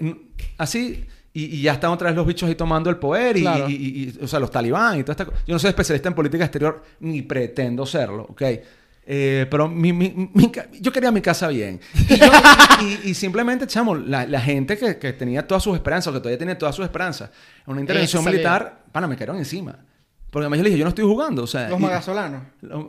así, 0.58 1.06
y, 1.46 1.56
y 1.58 1.62
ya 1.62 1.74
están 1.74 1.92
otra 1.92 2.08
vez 2.08 2.16
los 2.16 2.26
bichos 2.26 2.48
ahí 2.50 2.56
tomando 2.56 2.90
el 2.90 2.98
poder, 2.98 3.38
y, 3.38 3.42
Claro. 3.42 3.70
y- 3.70 3.74
y- 3.74 4.14
y, 4.20 4.24
o 4.24 4.28
sea, 4.28 4.40
los 4.40 4.50
talibán 4.52 5.00
y 5.00 5.04
toda 5.04 5.14
esta 5.14 5.26
cosa. 5.26 5.38
Yo 5.46 5.54
no 5.54 5.60
soy 5.60 5.70
especialista 5.70 6.10
en 6.10 6.16
política 6.16 6.44
exterior, 6.46 6.84
ni 7.00 7.22
pretendo 7.22 7.86
serlo, 7.86 8.24
¿ok? 8.30 8.42
Eh, 9.10 9.48
pero 9.50 9.70
mi- 9.70 9.94
mi- 9.94 10.30
mi 10.34 10.52
yo 10.82 10.92
quería 10.92 11.12
mi 11.12 11.22
casa 11.22 11.48
bien. 11.48 11.80
Y, 12.10 12.18
yo- 13.10 13.14
simplemente, 13.16 13.66
chamo, 13.68 13.96
la, 13.96 14.26
la 14.26 14.42
gente 14.42 14.78
que, 14.78 14.98
que 14.98 15.14
tenía 15.14 15.48
todas 15.48 15.64
sus 15.64 15.76
esperanzas, 15.76 16.12
o 16.12 16.14
que 16.14 16.20
todavía 16.20 16.38
tiene 16.38 16.56
todas 16.56 16.76
sus 16.76 16.84
esperanzas, 16.84 17.30
una 17.66 17.80
intervención 17.82 18.24
militar, 18.26 18.84
pana, 18.92 19.08
me 19.08 19.16
cayeron 19.16 19.38
encima. 19.38 19.78
Porque 20.30 20.44
además 20.44 20.58
yo 20.60 20.64
le 20.64 20.70
dije, 20.70 20.80
yo 20.80 20.86
no 20.86 20.90
estoy 20.90 21.06
jugando, 21.06 21.44
o 21.44 21.48
sea... 21.48 21.70
Los 21.70 21.80
y- 21.80 21.84
magasolanos. 21.84 22.42
no, 22.62 22.88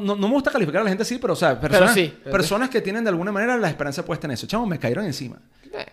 no, 0.00 0.16
no 0.16 0.28
me 0.28 0.34
gusta 0.34 0.50
calificar 0.50 0.80
a 0.80 0.84
la 0.84 0.90
gente 0.90 1.02
así, 1.02 1.18
pero, 1.18 1.34
o 1.34 1.36
sea, 1.36 1.58
personas, 1.60 1.94
sí. 1.94 2.12
personas 2.30 2.68
que 2.68 2.80
tienen 2.80 3.04
de 3.04 3.10
alguna 3.10 3.30
manera 3.30 3.56
la 3.56 3.68
esperanza 3.68 4.04
puesta 4.04 4.26
en 4.26 4.32
eso. 4.32 4.46
Chamo, 4.46 4.66
me 4.66 4.78
cayeron 4.78 5.04
encima. 5.04 5.36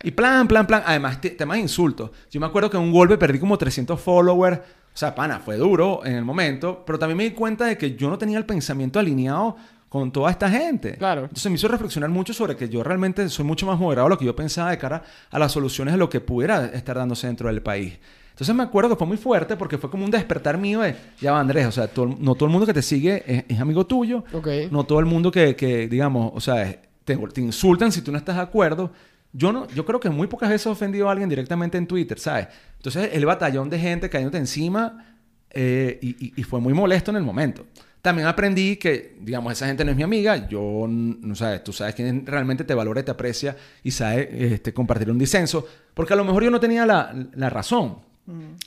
Y 0.02 0.10
plan, 0.10 0.46
plan, 0.48 0.66
plan. 0.66 0.82
Además, 0.84 1.20
te- 1.20 1.30
temas 1.30 1.56
de 1.56 1.62
insultos. 1.62 2.10
Yo 2.30 2.40
me 2.40 2.46
acuerdo 2.46 2.68
que 2.70 2.76
en 2.76 2.82
un 2.82 2.92
golpe 2.92 3.16
perdí 3.18 3.38
como 3.38 3.56
300 3.58 4.00
followers. 4.00 4.58
O 4.58 4.96
sea, 4.96 5.14
pana, 5.14 5.40
fue 5.40 5.56
duro 5.56 6.04
en 6.04 6.14
el 6.14 6.24
momento. 6.24 6.82
Pero 6.84 6.98
también 6.98 7.16
me 7.16 7.24
di 7.24 7.30
cuenta 7.30 7.64
de 7.64 7.78
que 7.78 7.94
yo 7.96 8.08
no 8.10 8.18
tenía 8.18 8.38
el 8.38 8.44
pensamiento 8.44 8.98
alineado 8.98 9.56
con 9.88 10.10
toda 10.12 10.30
esta 10.30 10.48
gente. 10.50 10.96
Claro. 10.96 11.22
Entonces 11.22 11.46
me 11.50 11.56
hizo 11.56 11.68
reflexionar 11.68 12.10
mucho 12.10 12.32
sobre 12.32 12.56
que 12.56 12.68
yo 12.68 12.82
realmente 12.82 13.28
soy 13.28 13.44
mucho 13.44 13.66
más 13.66 13.78
moderado 13.78 14.06
de 14.08 14.10
lo 14.14 14.18
que 14.18 14.24
yo 14.24 14.34
pensaba 14.36 14.70
de 14.70 14.78
cara 14.78 15.02
a 15.30 15.38
las 15.38 15.52
soluciones 15.52 15.94
de 15.94 15.98
lo 15.98 16.08
que 16.08 16.20
pudiera 16.20 16.66
estar 16.66 16.96
dándose 16.96 17.26
dentro 17.26 17.48
del 17.48 17.60
país. 17.62 17.98
Entonces 18.42 18.56
me 18.56 18.64
acuerdo 18.64 18.90
que 18.90 18.96
fue 18.96 19.06
muy 19.06 19.16
fuerte 19.18 19.56
porque 19.56 19.78
fue 19.78 19.88
como 19.88 20.04
un 20.04 20.10
despertar 20.10 20.58
mío 20.58 20.80
de, 20.80 20.96
ya 21.20 21.30
va 21.30 21.38
Andrés, 21.38 21.64
o 21.66 21.70
sea, 21.70 21.86
todo 21.86 22.06
no 22.18 22.34
todo 22.34 22.46
el 22.46 22.50
mundo 22.50 22.66
que 22.66 22.74
te 22.74 22.82
sigue 22.82 23.22
es, 23.24 23.44
es 23.48 23.60
amigo 23.60 23.86
tuyo, 23.86 24.24
Ok. 24.32 24.48
no 24.72 24.82
todo 24.82 24.98
el 24.98 25.06
mundo 25.06 25.30
que, 25.30 25.54
que, 25.54 25.86
digamos, 25.86 26.32
o 26.34 26.40
sea, 26.40 26.76
te, 27.04 27.16
te 27.16 27.40
insultan 27.40 27.92
si 27.92 28.02
tú 28.02 28.10
no 28.10 28.18
estás 28.18 28.34
de 28.34 28.42
acuerdo, 28.42 28.90
yo 29.32 29.52
no, 29.52 29.68
yo 29.68 29.84
creo 29.86 30.00
que 30.00 30.10
muy 30.10 30.26
pocas 30.26 30.48
veces 30.50 30.66
he 30.66 30.70
ofendido 30.70 31.08
a 31.08 31.12
alguien 31.12 31.28
directamente 31.28 31.78
en 31.78 31.86
Twitter, 31.86 32.18
¿sabes? 32.18 32.48
Entonces 32.78 33.10
el 33.12 33.24
batallón 33.24 33.70
de 33.70 33.78
gente 33.78 34.10
cayéndote 34.10 34.38
encima 34.38 35.14
eh, 35.50 36.00
y, 36.02 36.08
y- 36.26 36.32
y 36.36 36.42
fue 36.42 36.58
muy 36.60 36.74
molesto 36.74 37.12
en 37.12 37.18
el 37.18 37.22
momento. 37.22 37.64
También 38.02 38.26
aprendí 38.26 38.74
que, 38.76 39.16
digamos, 39.20 39.52
esa 39.52 39.68
gente 39.68 39.84
no 39.84 39.92
es 39.92 39.96
mi 39.96 40.02
amiga. 40.02 40.48
Yo, 40.48 40.86
no 40.88 41.34
sabes, 41.36 41.62
tú 41.62 41.72
sabes 41.72 41.94
quién 41.94 42.26
realmente 42.26 42.64
te 42.64 42.74
valora 42.74 43.00
y 43.00 43.04
te 43.04 43.12
aprecia 43.12 43.56
y 43.84 43.92
sabe 43.92 44.28
este, 44.54 44.74
compartir 44.74 45.08
un 45.12 45.18
disenso. 45.18 45.64
Porque 45.94 46.12
a 46.12 46.16
lo 46.16 46.24
mejor 46.24 46.42
yo 46.42 46.50
no 46.50 46.58
tenía 46.58 46.84
la, 46.84 47.14
la 47.34 47.48
razón. 47.48 47.98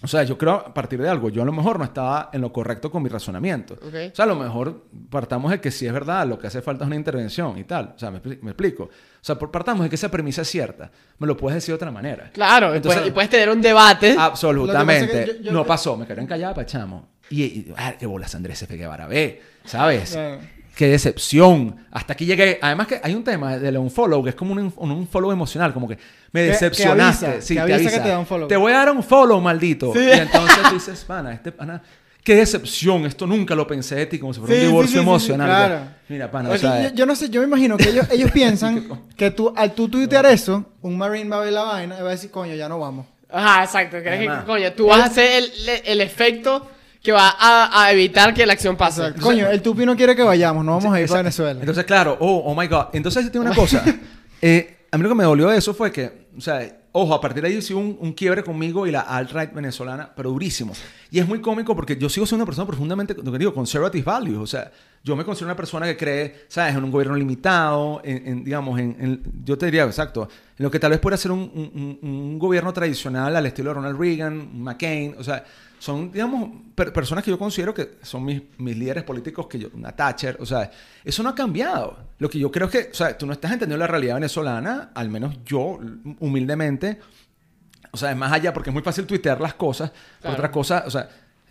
O 0.03 0.07
sea, 0.07 0.23
yo 0.23 0.37
creo 0.37 0.53
a 0.55 0.73
partir 0.73 1.01
de 1.01 1.07
algo. 1.07 1.29
Yo 1.29 1.41
a 1.41 1.45
lo 1.45 1.53
mejor 1.53 1.79
no 1.79 1.85
estaba 1.85 2.29
en 2.33 2.41
lo 2.41 2.51
correcto 2.51 2.91
con 2.91 3.01
mi 3.01 3.09
razonamiento. 3.09 3.75
Ok. 3.75 4.11
O 4.11 4.15
sea, 4.15 4.25
a 4.25 4.27
lo 4.27 4.35
mejor 4.35 4.83
partamos 5.09 5.49
de 5.51 5.61
que 5.61 5.71
si 5.71 5.87
es 5.87 5.93
verdad, 5.93 6.27
lo 6.27 6.37
que 6.37 6.47
hace 6.47 6.61
falta 6.61 6.83
es 6.83 6.87
una 6.87 6.97
intervención 6.97 7.57
y 7.57 7.63
tal. 7.63 7.93
O 7.95 7.99
sea, 7.99 8.11
me, 8.11 8.19
me 8.41 8.51
explico. 8.51 8.83
O 8.83 8.89
sea, 9.21 9.39
por- 9.39 9.51
partamos 9.51 9.83
de 9.83 9.89
que 9.89 9.95
esa 9.95 10.09
premisa 10.11 10.41
es 10.41 10.49
cierta. 10.49 10.91
Me 11.19 11.25
lo 11.25 11.37
puedes 11.37 11.55
decir 11.55 11.71
de 11.71 11.77
otra 11.77 11.89
manera. 11.89 12.29
Claro, 12.33 12.73
Entonces- 12.75 13.07
y 13.07 13.11
puedes 13.11 13.29
tener 13.29 13.49
un 13.49 13.61
debate. 13.61 14.15
Absolutamente. 14.19 15.21
Es 15.21 15.25
que 15.29 15.35
yo- 15.37 15.41
yo- 15.45 15.51
no 15.53 15.65
pasó. 15.65 15.95
Me 15.95 16.05
quedé 16.05 16.21
encallada 16.21 16.53
para 16.53 16.67
chamo. 16.67 17.07
Y, 17.29 17.43
y 17.43 17.73
ah, 17.77 17.93
qué 17.97 18.05
bolas 18.05 18.35
Andrés 18.35 18.61
F. 18.61 18.75
Guevara 18.75 19.07
ve, 19.07 19.41
¿sabes? 19.63 20.11
Claro. 20.11 20.41
Qué 20.75 20.87
decepción. 20.89 21.75
Hasta 21.91 22.13
aquí 22.13 22.25
llegué. 22.25 22.59
Además 22.61 22.87
que 22.87 22.99
hay 23.01 23.13
un 23.15 23.23
tema 23.23 23.57
de 23.57 23.77
un 23.77 23.89
follow 23.89 24.21
que 24.23 24.29
es 24.31 24.35
como 24.35 24.51
un, 24.51 24.73
un, 24.75 24.91
un 24.91 25.07
follow 25.07 25.31
emocional. 25.31 25.73
Como 25.73 25.87
que 25.87 25.95
me 25.95 26.41
Que- 26.41 26.45
que 26.47 26.51
decepcionaste. 26.51 27.25
avisa, 27.27 27.41
sí, 27.41 27.55
que 27.55 27.61
te 27.61 27.73
avisa 27.73 27.91
que 27.91 27.99
te 27.99 28.09
da 28.09 28.19
un 28.19 28.25
follow. 28.25 28.47
Te 28.47 28.57
voy 28.57 28.73
a 28.73 28.77
dar 28.77 28.91
un 28.91 29.01
follow, 29.03 29.39
maldito. 29.39 29.93
Sí. 29.93 29.99
Y 29.99 30.11
entonces 30.11 30.57
tú 30.67 30.73
dices, 30.73 31.03
pana, 31.05 31.33
este 31.33 31.51
pana... 31.51 31.81
Qué 32.23 32.35
decepción. 32.35 33.05
Esto 33.05 33.27
nunca 33.27 33.53
lo 33.53 33.67
pensé 33.67 33.93
de 33.95 34.07
ti. 34.07 34.17
Como 34.17 34.33
si 34.33 34.39
fuera 34.39 34.55
Sí, 34.55 34.61
un 34.61 34.67
divorcio 34.69 34.87
sí, 34.87 34.93
sí, 34.93 34.99
sí, 34.99 35.07
emocional. 35.07 35.47
claro. 35.47 35.81
Mira, 36.09 36.31
pana, 36.31 36.49
O 36.49 36.53
o 36.53 36.57
sea, 36.57 36.89
yo, 36.89 36.95
yo 36.95 37.05
no 37.05 37.15
sé, 37.15 37.29
yo 37.29 37.39
me 37.41 37.45
imagino 37.47 37.77
que 37.77 37.87
ellos, 37.89 38.07
ellos 38.11 38.31
piensan 38.33 38.83
que 39.15 39.29
tú, 39.29 39.53
al 39.55 39.73
tú 39.73 39.87
tuitear 39.89 40.25
eso, 40.25 40.65
un 40.81 40.97
marine 40.97 41.29
va 41.29 41.37
a 41.37 41.41
ver 41.41 41.53
la 41.53 41.61
vaina 41.63 41.95
y 41.99 42.01
va 42.01 42.07
a 42.07 42.11
decir, 42.13 42.31
coño, 42.31 42.55
ya 42.55 42.67
no 42.67 42.79
vamos. 42.79 43.05
Ajá, 43.29 43.63
exacto. 43.63 43.97
¿Crees 43.97 44.21
que, 44.21 44.27
Además. 44.27 44.43
coño, 44.45 44.71
tú 44.73 44.87
vas 44.87 45.01
a 45.01 45.05
hacer 45.05 45.43
el, 45.43 45.51
el 45.85 46.01
efecto 46.01 46.67
que 47.05 47.11
va 47.11 47.35
a, 47.39 47.83
a 47.85 47.91
evitar 47.93 48.33
que 48.33 48.45
la 48.45 48.53
acción 48.53 48.75
pase. 48.75 49.01
Exacto. 49.01 49.21
Coño, 49.21 49.47
el 49.49 49.61
tupi 49.61 49.85
no 49.85 49.95
quiere 49.95 50.15
que 50.15 50.23
vayamos, 50.23 50.65
no 50.65 50.73
vamos 50.73 50.93
a 50.93 50.99
ir 50.99 51.07
para 51.07 51.21
Venezuela. 51.21 51.59
Entonces, 51.59 51.85
claro, 51.85 52.17
oh, 52.19 52.43
oh 52.47 52.55
my 52.59 52.67
God. 52.67 52.87
Entonces, 52.93 53.31
tiene 53.31 53.45
una 53.47 53.55
cosa. 53.55 53.83
Eh, 54.41 54.77
a 54.91 54.97
mí 54.97 55.03
lo 55.03 55.09
que 55.09 55.15
me 55.15 55.23
dolió 55.23 55.47
de 55.49 55.57
eso 55.57 55.73
fue 55.73 55.91
que, 55.91 56.27
o 56.37 56.41
sea, 56.41 56.59
ojo, 56.91 57.13
a 57.15 57.21
partir 57.21 57.41
de 57.41 57.49
ahí 57.49 57.61
sí 57.63 57.73
hubo 57.73 57.81
un, 57.81 57.97
un 57.99 58.13
quiebre 58.13 58.43
conmigo 58.43 58.85
y 58.85 58.91
la 58.91 58.99
alt-right 59.01 59.53
venezolana, 59.53 60.11
pero 60.15 60.29
durísimo. 60.29 60.73
Y 61.09 61.17
es 61.19 61.27
muy 61.27 61.39
cómico 61.41 61.73
porque 61.75 61.95
yo 61.97 62.09
sigo 62.09 62.25
siendo 62.27 62.43
una 62.43 62.45
persona 62.45 62.67
profundamente, 62.67 63.15
lo 63.15 63.31
que 63.31 63.37
digo, 63.39 63.53
conservative 63.53 64.03
values. 64.03 64.37
O 64.37 64.45
sea, 64.45 64.71
yo 65.03 65.15
me 65.15 65.23
considero 65.23 65.47
una 65.47 65.55
persona 65.55 65.85
que 65.87 65.97
cree, 65.97 66.45
¿sabes?, 66.47 66.75
en 66.75 66.83
un 66.83 66.91
gobierno 66.91 67.15
limitado, 67.15 68.01
en, 68.03 68.27
en, 68.27 68.43
digamos, 68.43 68.77
en, 68.79 68.95
en- 68.99 69.23
yo 69.43 69.57
te 69.57 69.65
diría, 69.67 69.83
exacto, 69.85 70.27
en 70.59 70.63
lo 70.63 70.69
que 70.69 70.79
tal 70.79 70.91
vez 70.91 70.99
pueda 70.99 71.17
ser 71.17 71.31
un, 71.31 71.39
un- 71.39 71.97
un- 72.03 72.09
un 72.09 72.37
gobierno 72.39 72.71
tradicional 72.71 73.35
al 73.35 73.45
estilo 73.47 73.69
de 73.69 73.73
Ronald 73.75 73.99
Reagan, 73.99 74.61
McCain, 74.61 75.15
o 75.17 75.23
sea, 75.23 75.43
son, 75.79 76.11
digamos, 76.11 76.49
per- 76.73 76.91
personas 76.93 77.23
que 77.23 77.31
yo 77.31 77.37
considero 77.37 77.73
que 77.73 77.97
son 78.01 78.23
mis, 78.25 78.41
mis 78.57 78.75
líderes 78.77 79.03
políticos, 79.03 79.47
que 79.47 79.59
yo, 79.59 79.67
una 79.73 79.91
Thatcher, 79.91 80.37
o 80.39 80.45
sea, 80.45 80.69
eso 81.03 81.21
no 81.23 81.29
ha 81.29 81.35
cambiado. 81.35 81.97
Lo 82.19 82.29
que 82.29 82.39
yo 82.39 82.49
creo 82.51 82.67
es 82.67 82.71
que, 82.71 82.91
o 82.91 82.93
sea, 82.93 83.17
tú 83.17 83.25
no 83.25 83.33
estás 83.33 83.51
entendiendo 83.51 83.77
la 83.83 83.87
realidad 83.87 84.15
venezolana, 84.15 84.91
al 84.95 85.09
menos 85.09 85.37
yo, 85.45 85.79
humildemente, 86.19 86.99
o 87.91 87.97
sea, 87.97 88.11
es 88.11 88.17
más 88.17 88.31
allá, 88.31 88.53
porque 88.53 88.69
es 88.69 88.73
muy 88.73 88.83
fácil 88.83 89.05
tuitear 89.05 89.39
las 89.39 89.53
cosas, 89.53 89.91
Claro. 90.21 90.35
otra 90.35 90.51
cosa, 90.51 90.83
o 90.87 90.89
sea, 90.89 91.07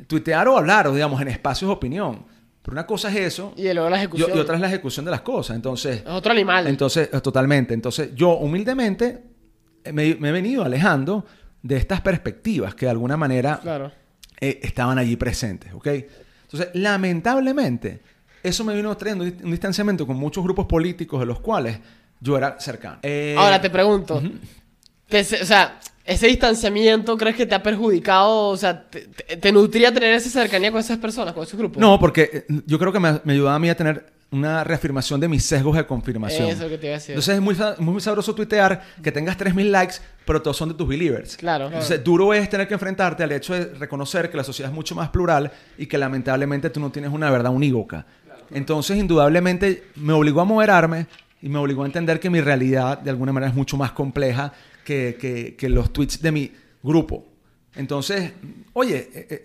tuitear 0.07 0.49
o 0.49 0.57
hablar, 0.59 0.89
o 0.89 0.95
digamos, 0.95 1.21
en 1.23 1.29
espacios 1.29 1.69
de 1.69 1.73
opinión. 1.75 2.25
Pero 2.63 2.73
una 2.73 2.87
cosa 2.87 3.11
es 3.11 3.17
eso, 3.17 3.53
Y 3.57 3.71
luego 3.75 3.91
la 3.91 3.99
ejecución. 3.99 4.31
y 4.35 4.39
otra 4.39 4.55
es 4.55 4.61
la 4.61 4.69
ejecución 4.69 5.05
de 5.05 5.11
las 5.11 5.21
cosas. 5.21 5.55
Entonces, 5.55 5.99
Es 6.01 6.09
otro 6.09 6.33
animal. 6.33 6.67
entonces, 6.67 7.11
eh, 7.13 7.21
totalmente. 7.21 7.75
Entonces, 7.75 8.15
yo 8.15 8.31
humildemente 8.39 9.23
eh, 9.85 9.93
me, 9.93 10.15
me 10.15 10.31
he 10.31 10.33
venido 10.33 10.65
alejando 10.65 11.27
de 11.63 11.77
estas 11.77 12.01
perspectivas 12.01 12.75
que 12.75 12.87
de 12.87 12.91
alguna 12.91 13.17
manera 13.19 13.59
Claro. 13.63 13.93
Eh, 14.49 14.61
estaban 14.63 14.99
allí 14.99 15.17
presentes, 15.17 15.73
¿ok? 15.73 15.87
Entonces, 16.45 16.69
lamentablemente, 16.75 18.01
eso 18.43 18.65
me 18.65 18.75
vino 18.75 18.95
trayendo 18.97 19.25
un 19.25 19.51
distanciamiento 19.51 20.07
con 20.07 20.17
muchos 20.17 20.45
grupos 20.45 20.67
políticos 20.67 21.21
de 21.21 21.27
los 21.27 21.41
cuales 21.41 21.79
yo 22.21 22.37
era 22.37 22.59
cercano. 22.61 22.99
Eh, 23.03 23.35
Ahora 23.39 23.61
te 23.61 23.71
pregunto. 23.71 24.23
te 25.09 25.21
o 25.21 25.25
sea, 25.25 25.81
ese 26.05 26.27
distanciamiento, 26.27 27.17
¿crees 27.17 27.37
que 27.37 27.47
te 27.47 27.55
ha 27.55 27.63
perjudicado? 27.63 28.49
O 28.49 28.57
sea, 28.57 28.89
te, 28.91 29.07
te- 29.07 29.37
te 29.39 29.53
nutría 29.53 29.93
tener 29.93 30.13
esa 30.15 30.29
cercanía 30.29 30.71
con 30.71 30.81
esas 30.81 30.99
personas, 30.99 31.33
con 31.33 31.43
esos 31.45 31.59
grupos? 31.59 31.81
No, 31.81 31.99
porque 31.99 32.31
eh, 32.33 32.47
yo 32.67 32.79
creo 32.79 32.93
que 32.93 33.01
me, 33.01 33.21
me 33.25 33.33
ayudaba 33.33 33.57
a 33.57 33.59
mí 33.59 33.69
a 33.71 33.77
tener 33.77 34.13
una 34.35 34.65
reafirmación 34.65 35.21
de 35.21 35.29
mis 35.29 35.45
sesgos 35.45 35.77
de 35.77 35.87
confirmación. 35.87 36.45
Eso 36.49 36.53
es 36.53 36.61
lo 36.61 36.69
que 36.69 36.79
te 36.79 36.87
iba 36.87 36.97
a 36.97 36.99
decir. 36.99 37.13
Entonces 37.13 37.35
es 37.37 37.41
muy, 37.41 37.57
muy 37.79 38.01
sabroso 38.01 38.35
tuitear 38.35 38.83
que 39.03 39.13
tengas 39.13 39.37
3.000 39.39 39.71
likes, 39.71 39.95
pero 40.27 40.43
todos 40.43 40.57
son 40.57 40.71
de 40.71 40.75
tus 40.75 40.89
believers. 40.89 41.37
Claro. 41.37 41.67
Entonces, 41.67 42.03
duro 42.03 42.35
es 42.35 42.49
tener 42.51 42.67
que 42.67 42.75
enfrentarte 42.75 43.23
al 43.23 43.33
hecho 43.33 43.55
de 43.55 43.67
reconocer 43.75 44.31
que 44.31 44.37
la 44.37 44.45
sociedad 44.45 44.71
es 44.71 44.75
mucho 44.75 44.95
más 44.95 45.09
plural 45.11 45.53
y 45.79 45.87
que 45.87 45.97
lamentablemente 45.99 46.71
tú 46.71 46.81
no 46.81 46.91
tienes 46.91 47.11
una 47.13 47.31
verdad 47.31 47.53
unívoca. 47.53 48.07
Entonces, 48.51 48.97
indudablemente, 48.99 49.85
me 49.97 50.13
obligó 50.13 50.41
a 50.41 50.45
moderarme 50.45 51.07
y 51.41 51.49
me 51.49 51.59
obligó 51.59 51.83
a 51.83 51.87
entender 51.87 52.21
que 52.21 52.31
mi 52.31 52.41
realidad, 52.41 52.99
de 52.99 53.11
alguna 53.11 53.33
manera, 53.33 53.51
es 53.51 53.57
mucho 53.57 53.77
más 53.77 53.93
compleja 53.93 54.53
que, 54.85 55.17
que- 55.21 55.55
que 55.57 55.69
los 55.69 55.93
tweets 55.93 56.21
de 56.21 56.33
mi 56.33 56.53
grupo. 56.83 57.27
Entonces, 57.77 58.33
oye, 58.73 59.11
eh, 59.15 59.27
eh, 59.31 59.45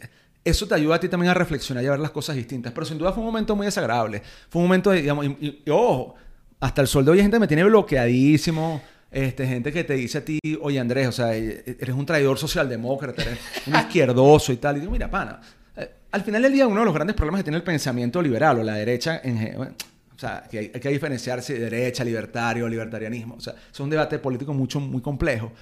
eso 0.49 0.67
te 0.67 0.75
ayuda 0.75 0.95
a 0.95 0.99
ti 0.99 1.07
también 1.09 1.29
a 1.31 1.33
reflexionar 1.33 1.83
y 1.83 1.87
a 1.87 1.91
ver 1.91 1.99
las 1.99 2.11
cosas 2.11 2.35
distintas. 2.35 2.71
Pero 2.73 2.85
sin 2.85 2.97
duda 2.97 3.11
fue 3.11 3.21
un 3.21 3.27
momento 3.27 3.55
muy 3.55 3.65
desagradable. 3.65 4.21
Fue 4.49 4.61
un 4.61 4.67
momento, 4.67 4.91
de, 4.91 5.01
digamos, 5.01 5.25
y, 5.25 5.61
y- 5.65 5.69
ojo, 5.69 6.15
hasta 6.59 6.81
el 6.81 6.87
sol 6.87 7.05
de 7.05 7.11
hoy 7.11 7.21
gente 7.21 7.39
me 7.39 7.47
tiene 7.47 7.63
bloqueadísimo. 7.63 8.81
Este, 9.11 9.47
gente 9.47 9.71
que 9.71 9.83
te 9.83 9.95
dice 9.95 10.19
a 10.19 10.25
ti, 10.25 10.39
oye 10.61 10.79
Andrés, 10.79 11.07
o 11.07 11.11
sea, 11.11 11.35
eh, 11.35 11.77
eres 11.79 11.95
un 11.95 12.05
traidor 12.05 12.37
socialdemócrata, 12.37 13.23
eres 13.23 13.39
un 13.65 13.75
izquierdoso 13.75 14.51
y 14.53 14.57
tal. 14.57 14.77
Y 14.77 14.81
digo, 14.81 14.91
mira, 14.91 15.09
pana, 15.09 15.39
eh, 15.75 15.89
al 16.11 16.21
final 16.21 16.43
del 16.43 16.53
día 16.53 16.67
uno 16.67 16.81
de 16.81 16.85
los 16.85 16.93
grandes 16.93 17.15
problemas 17.15 17.39
que 17.39 17.43
tiene 17.45 17.57
el 17.57 17.63
pensamiento 17.63 18.21
liberal 18.21 18.59
o 18.59 18.63
la 18.63 18.75
derecha 18.75 19.19
en 19.23 19.55
bueno, 19.57 19.73
o 20.15 20.19
sea, 20.19 20.43
que 20.51 20.59
hay, 20.59 20.71
hay 20.73 20.79
que 20.79 20.89
diferenciarse 20.89 21.53
de 21.53 21.59
derecha, 21.61 22.03
libertario, 22.03 22.67
libertarianismo. 22.69 23.35
O 23.35 23.39
sea, 23.41 23.55
es 23.71 23.79
un 23.79 23.89
debate 23.89 24.19
político 24.19 24.53
mucho, 24.53 24.79
muy 24.79 25.01
complejo. 25.01 25.53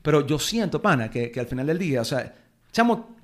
Pero 0.00 0.26
yo 0.26 0.38
siento, 0.38 0.80
pana, 0.80 1.10
que, 1.10 1.30
que 1.30 1.40
al 1.40 1.46
final 1.46 1.66
del 1.66 1.78
día, 1.78 2.00
o 2.00 2.04
sea, 2.06 2.32
chamo, 2.72 3.16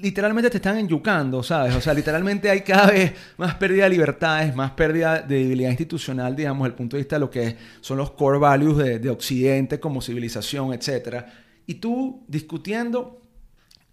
literalmente 0.00 0.50
te 0.50 0.56
están 0.58 0.78
enyucando, 0.78 1.42
¿sabes? 1.42 1.74
O 1.74 1.80
sea, 1.80 1.94
literalmente 1.94 2.50
hay 2.50 2.60
cada 2.60 2.88
vez 2.88 3.12
más 3.36 3.54
pérdida 3.54 3.84
de 3.84 3.90
libertades, 3.90 4.54
más 4.54 4.72
pérdida 4.72 5.20
de 5.20 5.36
debilidad 5.36 5.70
institucional, 5.70 6.34
digamos, 6.34 6.64
desde 6.64 6.72
el 6.72 6.76
punto 6.76 6.96
de 6.96 7.02
vista 7.02 7.16
de 7.16 7.20
lo 7.20 7.30
que 7.30 7.56
son 7.80 7.98
los 7.98 8.10
core 8.12 8.38
values 8.38 8.76
de, 8.76 8.98
de 8.98 9.10
Occidente 9.10 9.80
como 9.80 10.00
civilización, 10.00 10.72
etcétera. 10.72 11.26
Y 11.66 11.74
tú 11.74 12.24
discutiendo 12.28 13.22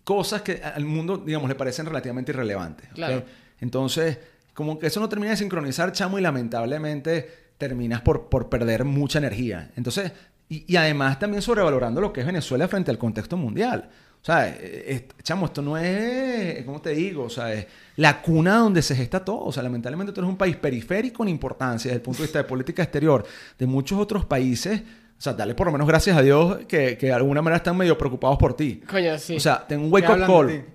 cosas 0.04 0.44
que 0.44 0.62
al 0.64 0.86
mundo, 0.86 1.18
digamos, 1.18 1.50
le 1.50 1.56
parecen 1.56 1.86
relativamente 1.86 2.32
irrelevantes. 2.32 2.90
Claro. 2.94 3.24
Entonces, 3.60 4.18
como 4.54 4.80
que 4.80 4.88
eso 4.88 5.00
no 5.00 5.10
termina 5.10 5.32
de 5.32 5.38
sincronizar, 5.38 5.92
chamo, 5.92 6.18
y 6.18 6.22
lamentablemente 6.22 7.46
terminas 7.58 8.02
por, 8.02 8.30
por 8.30 8.48
perder 8.48 8.86
mucha 8.86 9.20
energía. 9.20 9.72
Entonces, 9.76 10.12
y, 10.48 10.72
y 10.72 10.76
además 10.78 11.20
también 11.20 11.42
sobrevalorando 11.42 12.00
lo 12.00 12.14
que 12.14 12.22
es 12.22 12.26
Venezuela 12.26 12.68
frente 12.68 12.92
al 12.92 12.98
contexto 12.98 13.36
mundial. 13.36 13.90
O 14.26 14.28
sea, 14.28 14.58
eh, 14.60 15.08
chamo, 15.22 15.46
esto 15.46 15.62
no 15.62 15.78
es, 15.78 16.66
¿cómo 16.66 16.82
te 16.82 16.90
digo? 16.96 17.26
O 17.26 17.30
sea, 17.30 17.54
es 17.54 17.68
la 17.98 18.24
cuna 18.24 18.56
donde 18.56 18.82
se 18.82 18.96
gesta 18.96 19.24
todo. 19.24 19.42
O 19.42 19.52
sea, 19.52 19.62
lamentablemente 19.62 20.12
tú 20.12 20.20
eres 20.22 20.32
un 20.32 20.36
país 20.36 20.56
periférico 20.56 21.22
en 21.22 21.30
importancia 21.30 21.90
desde 21.90 21.98
el 21.98 22.02
punto 22.02 22.24
de 22.24 22.24
vista 22.24 22.40
de 22.40 22.46
política 22.46 22.82
exterior 22.82 23.24
de 23.60 23.68
muchos 23.68 24.00
otros 24.00 24.26
países. 24.26 24.82
O 24.82 25.22
sea, 25.22 25.34
dale 25.34 25.54
por 25.54 25.68
lo 25.68 25.74
menos 25.74 25.88
gracias 25.88 26.18
a 26.18 26.24
Dios 26.24 26.58
que, 26.68 26.98
que 26.98 27.06
de 27.06 27.14
alguna 27.14 27.44
manera 27.44 27.58
están 27.58 27.78
medio 27.78 28.00
preocupados 28.00 28.40
por 28.40 28.56
ti. 28.56 28.82
Coño, 28.90 29.16
sí. 29.20 29.36
O 29.36 29.40
sea, 29.40 29.64
tengo 29.68 29.86
un 29.86 29.94
wake 29.94 30.08
Que 30.08 30.12
up 30.12 30.24
hablan 30.24 30.48
de 30.48 30.56
call. 30.58 30.66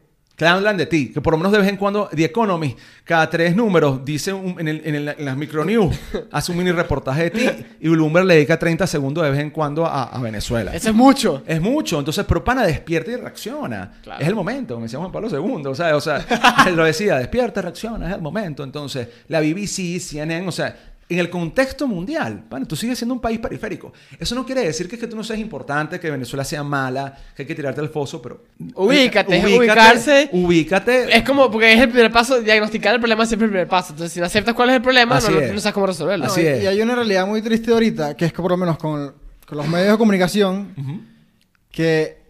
Hablan 0.46 0.76
de 0.76 0.87
ti. 0.87 1.11
Que 1.12 1.20
por 1.20 1.33
lo 1.33 1.38
menos 1.38 1.53
de 1.53 1.59
vez 1.59 1.68
en 1.68 1.76
cuando, 1.76 2.09
The 2.14 2.24
Economist, 2.24 2.79
cada 3.05 3.29
tres 3.29 3.55
números, 3.57 4.05
dice 4.05 4.33
un- 4.33 4.59
en, 4.61 4.68
el- 4.68 4.83
en 4.85 4.94
el- 4.94 5.09
en 5.18 5.24
las 5.24 5.37
micronews, 5.37 5.96
hace 6.33 6.53
un 6.53 6.59
mini 6.59 6.72
reportaje 6.72 7.24
de 7.24 7.31
ti 7.31 7.48
y 7.81 7.88
Bloomberg 7.88 8.26
le 8.26 8.35
dedica 8.35 8.59
30 8.59 8.87
segundos 8.87 9.24
de 9.24 9.31
vez 9.31 9.40
en 9.40 9.50
cuando 9.50 9.85
a, 9.87 10.05
a 10.05 10.20
Venezuela. 10.20 10.74
Eso 10.74 10.88
es 10.90 10.94
mucho. 10.94 11.42
Es 11.46 11.61
mucho, 11.61 11.98
entonces, 11.98 12.24
pero 12.29 12.42
pana, 12.44 12.64
despierta 12.64 13.11
y 13.11 13.16
reacciona. 13.16 13.92
Claro. 14.03 14.20
Es 14.20 14.29
el 14.29 14.35
momento, 14.35 14.74
como 14.74 14.85
decía 14.85 14.98
Juan 14.98 15.12
Pablo 15.12 15.29
II, 15.29 15.66
o 15.66 15.74
sea, 15.74 15.96
o 15.96 16.00
sea, 16.00 16.24
él 16.66 16.76
lo 16.76 16.85
decía, 16.85 17.16
despierta, 17.16 17.62
reacciona, 17.62 18.09
es 18.09 18.14
el 18.14 18.22
momento. 18.22 18.62
Entonces, 18.64 19.09
la 19.29 19.40
BBC, 19.40 19.98
CNN, 20.00 20.46
o 20.46 20.53
sea, 20.53 20.76
en 21.11 21.18
el 21.18 21.29
contexto 21.29 21.88
mundial, 21.88 22.44
bueno, 22.49 22.66
tú 22.66 22.77
sigues 22.77 22.96
siendo 22.96 23.14
un 23.14 23.20
país 23.20 23.40
periférico. 23.40 23.92
Eso 24.16 24.37
no 24.37 24.46
quiere 24.46 24.62
decir 24.62 24.88
que, 24.88 24.95
es 24.95 25.01
que 25.01 25.09
tú 25.09 25.16
no 25.16 25.24
seas 25.24 25.41
importante, 25.41 25.99
que 25.99 26.09
Venezuela 26.09 26.45
sea 26.45 26.62
mala, 26.62 27.18
que 27.34 27.43
hay 27.43 27.47
que 27.49 27.55
tirarte 27.55 27.80
al 27.80 27.89
foso, 27.89 28.22
pero... 28.22 28.45
Ubícate, 28.76 29.37
es 29.37 29.59
ubicarse. 29.59 30.30
Ubícate. 30.30 31.16
Es 31.16 31.24
como, 31.24 31.51
porque 31.51 31.72
es 31.72 31.80
el 31.80 31.89
primer 31.89 32.12
paso, 32.12 32.41
diagnosticar 32.41 32.95
el 32.95 33.01
problema 33.01 33.24
es 33.24 33.28
siempre 33.28 33.47
el 33.47 33.51
primer 33.51 33.66
paso. 33.66 33.93
Entonces, 33.93 34.12
si 34.12 34.20
no 34.20 34.26
aceptas 34.26 34.55
cuál 34.55 34.70
es 34.70 34.76
el 34.76 34.82
problema, 34.82 35.18
no, 35.18 35.41
es. 35.41 35.53
no 35.53 35.61
sabes 35.61 35.74
cómo 35.74 35.87
resolverlo. 35.87 36.26
Así 36.26 36.43
y, 36.43 36.47
es. 36.47 36.62
y 36.62 36.66
hay 36.68 36.80
una 36.80 36.95
realidad 36.95 37.26
muy 37.26 37.43
triste 37.43 37.72
ahorita, 37.72 38.16
que 38.16 38.26
es 38.26 38.32
que 38.32 38.41
por 38.41 38.53
lo 38.53 38.57
menos 38.57 38.78
con, 38.78 39.12
con 39.45 39.59
los 39.59 39.66
medios 39.66 39.91
de 39.91 39.99
comunicación, 39.99 41.09
que 41.72 42.20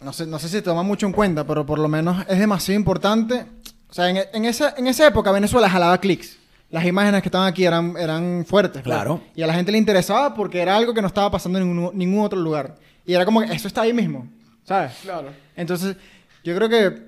no 0.00 0.12
sé, 0.12 0.26
no 0.26 0.40
sé 0.40 0.48
si 0.48 0.54
se 0.54 0.62
toma 0.62 0.82
mucho 0.82 1.06
en 1.06 1.12
cuenta, 1.12 1.46
pero 1.46 1.64
por 1.64 1.78
lo 1.78 1.86
menos 1.86 2.24
es 2.28 2.40
demasiado 2.40 2.80
importante. 2.80 3.46
O 3.88 3.94
sea, 3.94 4.10
en, 4.10 4.18
en 4.32 4.44
esa, 4.44 4.74
en 4.76 4.88
esa 4.88 5.06
época 5.06 5.30
Venezuela 5.30 5.70
jalaba 5.70 5.98
clics. 5.98 6.37
Las 6.70 6.84
imágenes 6.84 7.22
que 7.22 7.28
estaban 7.28 7.48
aquí 7.48 7.64
eran, 7.64 7.94
eran 7.98 8.44
fuertes. 8.46 8.82
pues. 8.82 8.84
Claro. 8.84 9.20
Y 9.34 9.42
a 9.42 9.46
la 9.46 9.54
gente 9.54 9.72
le 9.72 9.78
interesaba 9.78 10.34
porque 10.34 10.60
era 10.60 10.76
algo 10.76 10.92
que 10.92 11.00
no 11.00 11.08
estaba 11.08 11.30
pasando 11.30 11.58
en 11.58 11.68
ningún, 11.68 11.96
ningún 11.96 12.24
otro 12.24 12.38
lugar. 12.38 12.76
Y 13.06 13.14
era 13.14 13.24
como 13.24 13.40
que 13.40 13.52
eso 13.52 13.68
está 13.68 13.82
ahí 13.82 13.92
mismo, 13.92 14.28
¿sabes? 14.64 14.92
Claro. 15.02 15.30
Entonces, 15.56 15.96
yo 16.44 16.54
creo 16.54 16.68
que, 16.68 17.07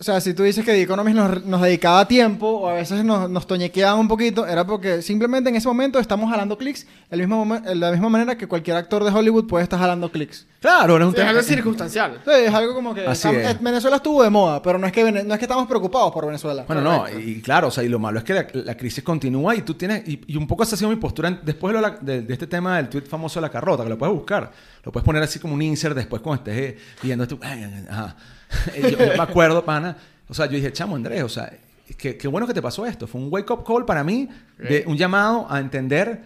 o 0.00 0.04
sea, 0.04 0.20
si 0.20 0.32
tú 0.32 0.44
dices 0.44 0.64
que 0.64 0.70
The 0.70 0.82
Economist 0.82 1.16
nos, 1.16 1.44
nos 1.44 1.60
dedicaba 1.60 2.06
tiempo 2.06 2.46
o 2.46 2.68
a 2.68 2.74
veces 2.74 3.04
nos, 3.04 3.28
nos 3.28 3.46
toñequeaba 3.48 3.98
un 3.98 4.06
poquito, 4.06 4.46
era 4.46 4.64
porque 4.64 5.02
simplemente 5.02 5.50
en 5.50 5.56
ese 5.56 5.66
momento 5.66 5.98
estamos 5.98 6.30
jalando 6.30 6.56
clics 6.56 6.86
el 7.10 7.18
mismo 7.18 7.44
momen- 7.44 7.62
de 7.62 7.74
la 7.74 7.90
misma 7.90 8.08
manera 8.08 8.38
que 8.38 8.46
cualquier 8.46 8.76
actor 8.76 9.02
de 9.02 9.10
Hollywood 9.10 9.48
puede 9.48 9.64
estar 9.64 9.78
jalando 9.78 10.10
clics. 10.12 10.46
Claro, 10.60 10.96
era 10.96 11.06
un 11.06 11.12
Sí, 11.12 11.16
es 11.16 11.20
tema. 11.20 11.30
algo 11.30 11.42
circunstancial. 11.42 12.20
Sí, 12.24 12.30
es 12.30 12.54
algo 12.54 12.74
como 12.74 12.94
que 12.94 13.00
Así 13.06 13.26
estamos- 13.28 13.38
es. 13.42 13.54
eh, 13.54 13.58
Venezuela 13.60 13.96
estuvo 13.96 14.22
de 14.22 14.30
moda, 14.30 14.62
pero 14.62 14.78
no 14.78 14.86
es 14.86 14.92
que 14.92 15.10
no 15.10 15.34
es 15.34 15.38
que 15.38 15.44
estamos 15.44 15.66
preocupados 15.66 16.12
por 16.12 16.26
Venezuela. 16.26 16.64
Bueno, 16.66 16.82
no, 16.82 17.04
y 17.18 17.40
claro, 17.42 17.66
o 17.68 17.70
sea, 17.72 17.82
y 17.82 17.88
lo 17.88 17.98
malo 17.98 18.18
es 18.18 18.24
que 18.24 18.34
la, 18.34 18.46
la 18.52 18.76
crisis 18.76 19.02
continúa 19.02 19.56
y 19.56 19.62
tú 19.62 19.74
tienes, 19.74 20.06
y, 20.08 20.20
y 20.28 20.36
un 20.36 20.46
poco 20.46 20.62
esa 20.62 20.76
ha 20.76 20.78
sido 20.78 20.90
mi 20.90 20.96
postura 20.96 21.28
en- 21.28 21.40
después 21.42 21.74
de, 21.74 21.80
lo- 21.80 21.90
de- 22.00 22.22
de 22.22 22.32
este 22.32 22.46
tema 22.46 22.76
del 22.76 22.88
tweet 22.88 23.02
famoso 23.06 23.40
de 23.40 23.46
la 23.46 23.50
carrota, 23.50 23.82
que 23.82 23.88
lo 23.90 23.98
puedes 23.98 24.14
buscar, 24.14 24.52
lo 24.84 24.92
puedes 24.92 25.04
poner 25.04 25.22
así 25.24 25.40
como 25.40 25.54
un 25.54 25.62
insert 25.62 25.96
después 25.96 26.22
cuando 26.22 26.44
estés 26.44 26.56
eh, 26.74 26.78
viendo 27.02 27.24
esto, 27.24 27.36
ay, 27.42 27.84
ajá. 27.90 28.16
yo, 28.82 28.88
yo 28.88 28.98
me 28.98 29.22
acuerdo, 29.22 29.64
pana, 29.64 29.96
o 30.28 30.34
sea, 30.34 30.46
yo 30.46 30.52
dije, 30.52 30.72
chamo 30.72 30.96
Andrés, 30.96 31.22
o 31.22 31.28
sea, 31.28 31.52
qué, 31.96 32.16
qué 32.16 32.28
bueno 32.28 32.46
que 32.46 32.54
te 32.54 32.62
pasó 32.62 32.86
esto, 32.86 33.06
fue 33.06 33.20
un 33.20 33.28
wake 33.30 33.50
up 33.50 33.64
call 33.64 33.84
para 33.84 34.04
mí, 34.04 34.28
de 34.58 34.84
un 34.86 34.96
llamado 34.96 35.46
a 35.50 35.58
entender 35.58 36.22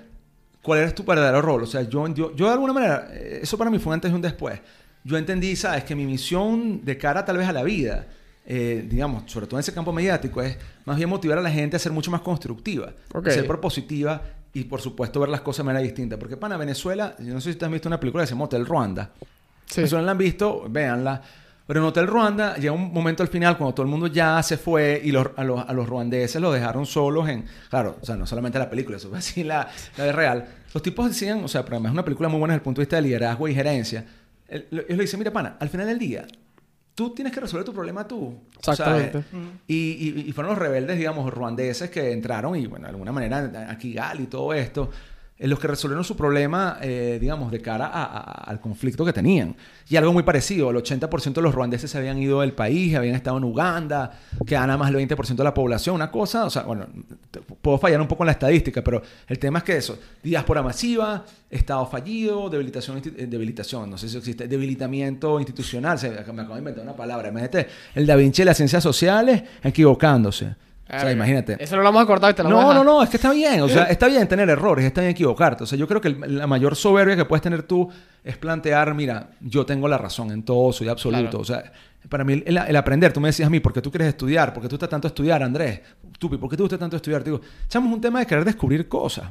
cuál 0.62 0.80
era 0.80 0.94
tu 0.94 1.04
verdadero 1.04 1.42
rol, 1.42 1.62
o 1.62 1.66
sea, 1.66 1.82
yo, 1.82 2.06
yo, 2.08 2.34
yo 2.34 2.46
de 2.46 2.52
alguna 2.52 2.72
manera, 2.72 3.08
eh, 3.12 3.40
eso 3.42 3.58
para 3.58 3.70
mí 3.70 3.78
fue 3.78 3.90
un 3.90 3.94
antes 3.94 4.10
y 4.10 4.14
un 4.14 4.22
después, 4.22 4.60
yo 5.04 5.16
entendí, 5.16 5.56
sabes, 5.56 5.84
que 5.84 5.94
mi 5.94 6.06
misión 6.06 6.84
de 6.84 6.96
cara 6.96 7.24
tal 7.24 7.36
vez 7.36 7.48
a 7.48 7.52
la 7.52 7.64
vida, 7.64 8.06
eh, 8.44 8.84
digamos, 8.88 9.30
sobre 9.30 9.46
todo 9.46 9.58
en 9.58 9.60
ese 9.60 9.72
campo 9.72 9.92
mediático, 9.92 10.42
es 10.42 10.56
más 10.84 10.96
bien 10.96 11.08
motivar 11.08 11.38
a 11.38 11.42
la 11.42 11.50
gente 11.50 11.76
a 11.76 11.78
ser 11.78 11.92
mucho 11.92 12.10
más 12.10 12.20
constructiva, 12.20 12.92
Ok. 13.12 13.28
ser 13.30 13.46
propositiva 13.46 14.22
y, 14.52 14.64
por 14.64 14.80
supuesto, 14.80 15.20
ver 15.20 15.28
las 15.28 15.40
cosas 15.40 15.58
de 15.58 15.64
manera 15.64 15.82
distinta. 15.82 16.18
Porque, 16.18 16.36
pana, 16.36 16.56
Venezuela, 16.56 17.14
yo 17.18 17.32
no 17.32 17.40
sé 17.40 17.52
si 17.52 17.58
te 17.58 17.64
has 17.64 17.70
visto 17.70 17.88
una 17.88 17.98
película 17.98 18.22
que 18.24 18.28
se 18.28 18.34
llama 18.34 18.44
Hotel 18.44 18.66
Ruanda. 18.66 19.10
Sí. 19.66 19.86
Si 19.86 19.94
no 19.94 20.02
la 20.02 20.12
han 20.12 20.18
visto, 20.18 20.66
véanla. 20.68 21.22
Pero 21.66 21.80
en 21.80 21.86
Hotel 21.86 22.06
Ruanda 22.06 22.56
llega 22.56 22.72
un 22.72 22.92
momento 22.92 23.22
al 23.22 23.28
final 23.28 23.56
cuando 23.56 23.74
todo 23.74 23.84
el 23.84 23.90
mundo 23.90 24.08
ya 24.08 24.42
se 24.42 24.56
fue 24.56 25.00
y 25.04 25.12
los, 25.12 25.28
a, 25.36 25.44
los, 25.44 25.60
a 25.68 25.72
los 25.72 25.88
ruandeses 25.88 26.40
los 26.42 26.52
dejaron 26.52 26.84
solos 26.86 27.28
en... 27.28 27.44
Claro, 27.70 27.96
o 28.00 28.04
sea, 28.04 28.16
no 28.16 28.26
solamente 28.26 28.58
la 28.58 28.68
película, 28.68 28.96
eso 28.96 29.08
fue 29.08 29.18
así 29.18 29.44
la, 29.44 29.68
la 29.96 30.04
de 30.04 30.12
real. 30.12 30.46
Los 30.74 30.82
tipos 30.82 31.06
decían, 31.08 31.42
o 31.44 31.48
sea, 31.48 31.64
pero 31.64 31.76
además 31.76 31.90
es 31.90 31.94
una 31.94 32.04
película 32.04 32.28
muy 32.28 32.38
buena 32.40 32.52
desde 32.54 32.60
el 32.60 32.64
punto 32.64 32.80
de 32.80 32.84
vista 32.86 32.96
de 32.96 33.02
liderazgo 33.02 33.46
y 33.48 33.54
gerencia. 33.54 34.04
El- 34.48 34.66
lo- 34.70 34.80
Ellos 34.82 34.96
le 34.96 35.02
dicen, 35.04 35.18
mira, 35.20 35.30
pana, 35.32 35.56
al 35.60 35.68
final 35.68 35.86
del 35.86 35.98
día, 35.98 36.26
tú 36.94 37.14
tienes 37.14 37.32
que 37.32 37.40
resolver 37.40 37.64
tu 37.64 37.72
problema 37.72 38.06
tú. 38.08 38.38
Exactamente. 38.58 39.22
¿sabes? 39.22 39.26
Y, 39.68 39.74
y- 39.74 40.24
y 40.28 40.32
fueron 40.32 40.50
los 40.54 40.58
rebeldes, 40.58 40.98
digamos, 40.98 41.32
ruandeses 41.32 41.90
que 41.90 42.10
entraron 42.12 42.56
y, 42.56 42.66
bueno, 42.66 42.84
de 42.86 42.90
alguna 42.90 43.12
manera, 43.12 43.68
aquí 43.70 43.92
Gal 43.94 44.20
y 44.20 44.26
todo 44.26 44.52
esto, 44.52 44.90
en 45.38 45.50
los 45.50 45.58
que 45.58 45.66
resolvieron 45.66 46.04
su 46.04 46.16
problema, 46.16 46.78
eh, 46.82 47.18
digamos, 47.20 47.50
de 47.50 47.60
cara 47.60 47.86
a- 47.86 48.04
a- 48.04 48.20
al 48.44 48.60
conflicto 48.60 49.04
que 49.04 49.12
tenían. 49.12 49.56
Y 49.88 49.96
algo 49.96 50.12
muy 50.12 50.22
parecido, 50.22 50.70
el 50.70 50.76
80% 50.76 51.40
de 51.40 51.42
los 51.42 51.52
ruandeses 51.54 51.90
se 51.90 51.98
habían 51.98 52.16
ido 52.18 52.42
del 52.42 52.52
país, 52.52 52.94
habían 52.94 53.16
estado 53.16 53.38
en 53.38 53.44
Uganda, 53.44 54.12
quedan 54.46 54.68
nada 54.68 54.78
más 54.78 54.88
el 54.90 54.94
20% 54.96 55.42
de 55.42 55.44
la 55.48 55.52
población, 55.54 55.96
una 55.96 56.12
cosa, 56.12 56.44
o 56.44 56.50
sea, 56.50 56.62
bueno, 56.62 56.86
puedo 57.60 57.76
fallar 57.78 58.00
un 58.00 58.06
poco 58.06 58.22
en 58.22 58.26
la 58.26 58.32
estadística, 58.32 58.82
pero 58.82 59.02
el 59.26 59.38
tema 59.40 59.58
es 59.58 59.64
que 59.64 59.76
eso, 59.76 59.98
diáspora 60.22 60.62
masiva, 60.62 61.24
Estado 61.50 61.84
fallido, 61.86 62.48
debilitación, 62.48 63.02
eh, 63.04 63.26
debilitación, 63.26 63.90
no 63.90 63.98
sé 63.98 64.08
si 64.08 64.16
existe, 64.16 64.48
debilitamiento 64.48 65.38
institucional, 65.38 65.98
se, 65.98 66.08
me 66.10 66.18
acabo 66.42 66.54
de 66.54 66.58
inventar 66.60 66.82
una 66.84 66.94
palabra, 66.96 67.28
imagínate, 67.28 67.66
el 67.94 68.06
Da 68.06 68.14
Vinci 68.16 68.42
de 68.42 68.46
las 68.46 68.56
ciencias 68.56 68.82
sociales 68.82 69.42
equivocándose. 69.62 70.54
O 70.94 71.00
sea, 71.00 71.10
imagínate. 71.10 71.56
Eso 71.58 71.76
no 71.76 71.82
lo 71.82 71.88
vamos 71.88 72.02
a 72.02 72.06
cortar 72.06 72.32
y 72.32 72.34
te 72.34 72.42
lo 72.42 72.50
voy 72.50 72.58
a 72.58 72.62
No, 72.62 72.74
no, 72.74 72.84
no, 72.84 73.02
es 73.02 73.08
que 73.08 73.16
está 73.16 73.32
bien. 73.32 73.62
O 73.62 73.68
sea, 73.68 73.84
está 73.84 74.08
bien 74.08 74.28
tener 74.28 74.48
errores, 74.50 74.84
está 74.84 75.00
bien 75.00 75.12
equivocarte. 75.12 75.64
O 75.64 75.66
sea, 75.66 75.78
yo 75.78 75.88
creo 75.88 76.00
que 76.00 76.10
la 76.10 76.46
mayor 76.46 76.76
soberbia 76.76 77.16
que 77.16 77.24
puedes 77.24 77.42
tener 77.42 77.62
tú 77.62 77.88
es 78.22 78.36
plantear, 78.36 78.94
mira, 78.94 79.30
yo 79.40 79.64
tengo 79.64 79.88
la 79.88 79.96
razón 79.96 80.30
en 80.30 80.42
todo, 80.42 80.72
soy 80.72 80.88
absoluto. 80.88 81.22
Claro. 81.22 81.40
O 81.40 81.44
sea, 81.44 81.72
para 82.08 82.24
mí 82.24 82.42
el, 82.44 82.58
el 82.58 82.76
aprender, 82.76 83.12
tú 83.12 83.20
me 83.20 83.28
decías 83.28 83.46
a 83.46 83.50
mí, 83.50 83.60
¿por 83.60 83.72
qué 83.72 83.80
tú 83.80 83.90
quieres 83.90 84.08
estudiar? 84.08 84.52
¿Por 84.52 84.62
qué 84.62 84.68
tú 84.68 84.76
estás 84.76 84.90
tanto 84.90 85.08
a 85.08 85.10
estudiar, 85.10 85.42
Andrés? 85.42 85.80
Tú, 86.18 86.28
¿por 86.38 86.50
qué 86.50 86.56
te 86.56 86.62
gusta 86.62 86.78
tanto 86.78 86.96
estudiar? 86.96 87.22
Te 87.22 87.30
digo, 87.30 87.40
chamo, 87.68 87.88
es 87.88 87.94
un 87.94 88.00
tema 88.00 88.20
de 88.20 88.26
querer 88.26 88.44
descubrir 88.44 88.86
cosas. 88.88 89.30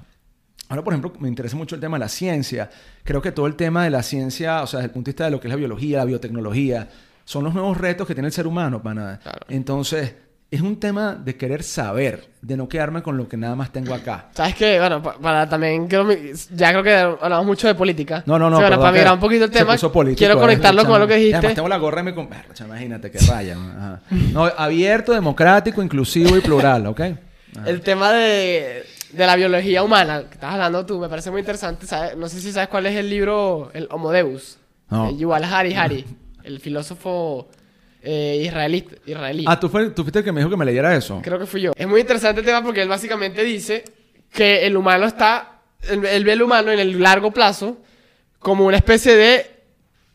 Ahora, 0.70 0.84
por 0.84 0.94
ejemplo, 0.94 1.14
me 1.20 1.28
interesa 1.28 1.58
mucho 1.58 1.76
el 1.76 1.82
tema 1.82 1.98
de 1.98 2.00
la 2.00 2.10
ciencia. 2.10 2.70
Creo 3.04 3.22
que 3.22 3.32
todo 3.32 3.46
el 3.46 3.56
tema 3.56 3.84
de 3.84 3.90
la 3.90 4.02
ciencia, 4.02 4.64
o 4.64 4.68
sea, 4.68 4.80
desde 4.80 4.88
el 4.88 4.94
punto 4.94 5.10
de 5.10 5.12
vista 5.12 5.26
de 5.26 5.32
lo 5.32 5.40
que 5.40 5.48
es 5.48 5.52
la 5.52 5.58
biología, 5.58 5.98
la 5.98 6.06
biotecnología, 6.06 6.88
son 7.26 7.44
los 7.44 7.54
nuevos 7.54 7.78
retos 7.78 8.08
que 8.08 8.14
tiene 8.14 8.28
el 8.28 8.34
ser 8.34 8.48
humano, 8.48 8.82
pana. 8.82 9.20
Claro. 9.22 9.40
Entonces, 9.50 10.16
es 10.52 10.60
un 10.60 10.78
tema 10.82 11.16
de 11.16 11.38
querer 11.38 11.64
saber, 11.64 12.26
de 12.42 12.58
no 12.58 12.68
quedarme 12.68 13.02
con 13.02 13.16
lo 13.16 13.30
que 13.30 13.38
nada 13.38 13.56
más 13.56 13.72
tengo 13.72 13.94
acá. 13.94 14.28
¿Sabes 14.34 14.54
qué? 14.56 14.80
Bueno, 14.80 15.02
pa- 15.02 15.14
para 15.18 15.48
también... 15.48 15.84
Mi- 15.84 16.32
ya 16.54 16.72
creo 16.72 16.84
que 16.84 16.94
hablamos 16.94 17.46
mucho 17.46 17.68
de 17.68 17.76
política. 17.76 18.22
No, 18.26 18.38
no, 18.38 18.50
no. 18.50 18.58
Sí, 18.58 18.62
bueno, 18.64 18.78
para 18.80 18.92
que 18.92 18.98
migrar 18.98 19.14
un 19.14 19.20
poquito 19.22 19.46
el 19.46 19.52
tema, 19.52 19.78
político, 19.78 20.18
quiero 20.20 20.38
conectarlo 20.38 20.86
con 20.86 21.00
lo 21.00 21.08
que 21.08 21.16
dijiste. 21.16 21.38
Además, 21.38 21.56
tengo 21.56 21.70
la 21.70 21.78
gorra 21.78 22.02
y 22.02 22.04
me... 22.04 22.14
Imagínate, 22.66 23.10
que 23.12 23.20
raya. 23.20 23.56
¿no? 23.56 23.70
Ajá. 23.72 24.02
No, 24.34 24.44
abierto, 24.46 25.14
democrático, 25.14 25.82
inclusivo 25.82 26.36
y 26.36 26.42
plural, 26.42 26.86
¿ok? 26.88 27.00
Ajá. 27.00 27.70
El 27.70 27.80
tema 27.80 28.12
de, 28.12 28.84
de 29.14 29.26
la 29.26 29.38
biología 29.38 29.84
humana, 29.84 30.24
que 30.28 30.34
estás 30.34 30.52
hablando 30.54 30.86
tú, 30.86 31.00
me 31.00 31.08
parece 31.08 31.32
muy 31.32 31.40
interesante. 31.40 31.88
¿sabes? 31.88 32.18
No 32.18 32.28
sé 32.28 32.42
si 32.42 32.52
sabes 32.52 32.68
cuál 32.68 32.86
es 32.88 32.96
el 32.98 33.10
libro, 33.10 33.72
el 33.74 33.88
Homo 33.90 34.12
Deus. 34.12 34.58
No. 34.90 35.08
De 35.08 35.16
Yuval 35.16 35.46
Hari 35.46 35.74
Hari, 35.76 36.06
el 36.44 36.60
filósofo 36.60 37.48
eh, 38.04 38.42
israelí. 38.46 38.86
israelí. 39.06 39.46
Ah, 39.48 39.60
¿tú, 39.60 39.70
fue, 39.70 39.90
tú 39.92 40.04
fuiste 40.04 40.20
el 40.20 40.26
que 40.26 40.32
me 40.32 40.40
dijo 40.42 40.50
que 40.50 40.58
me 40.58 40.66
leyera 40.66 40.96
eso. 40.96 41.22
Creo 41.24 41.40
que 41.40 41.46
fui 41.46 41.62
yo. 41.62 41.72
Es 41.76 41.88
muy 41.88 42.02
interesante 42.02 42.40
el 42.42 42.46
tema 42.46 42.64
porque 42.64 42.82
él 42.82 42.90
básicamente 42.90 43.44
dice 43.44 43.84
que 44.34 44.66
el 44.66 44.76
humano 44.78 45.06
está, 45.06 45.62
él, 45.90 46.06
él 46.06 46.24
ve 46.24 46.34
el 46.34 46.42
humano 46.42 46.72
en 46.72 46.80
el 46.80 47.02
largo 47.02 47.32
plazo 47.32 47.78
como 48.40 48.66
una 48.66 48.78
especie 48.78 49.16
de 49.16 49.46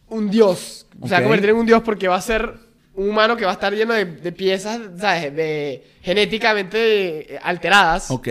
un 0.09 0.30
dios. 0.30 0.87
O 1.01 1.09
sea, 1.09 1.18
Ok. 1.18 1.24
convertir 1.24 1.51
en 1.51 1.57
un 1.57 1.66
dios 1.66 1.82
porque 1.82 2.09
va 2.09 2.16
a 2.16 2.20
ser 2.20 2.55
un 2.95 3.11
humano 3.11 3.37
que 3.37 3.45
va 3.45 3.51
a 3.51 3.55
estar 3.55 3.72
lleno 3.74 3.93
de, 3.93 4.07
de 4.07 4.32
piezas, 4.32 4.80
¿sabes? 4.99 5.34
De, 5.37 5.84
genéticamente 6.03 7.39
alteradas. 7.43 8.11
Ok. 8.11 8.28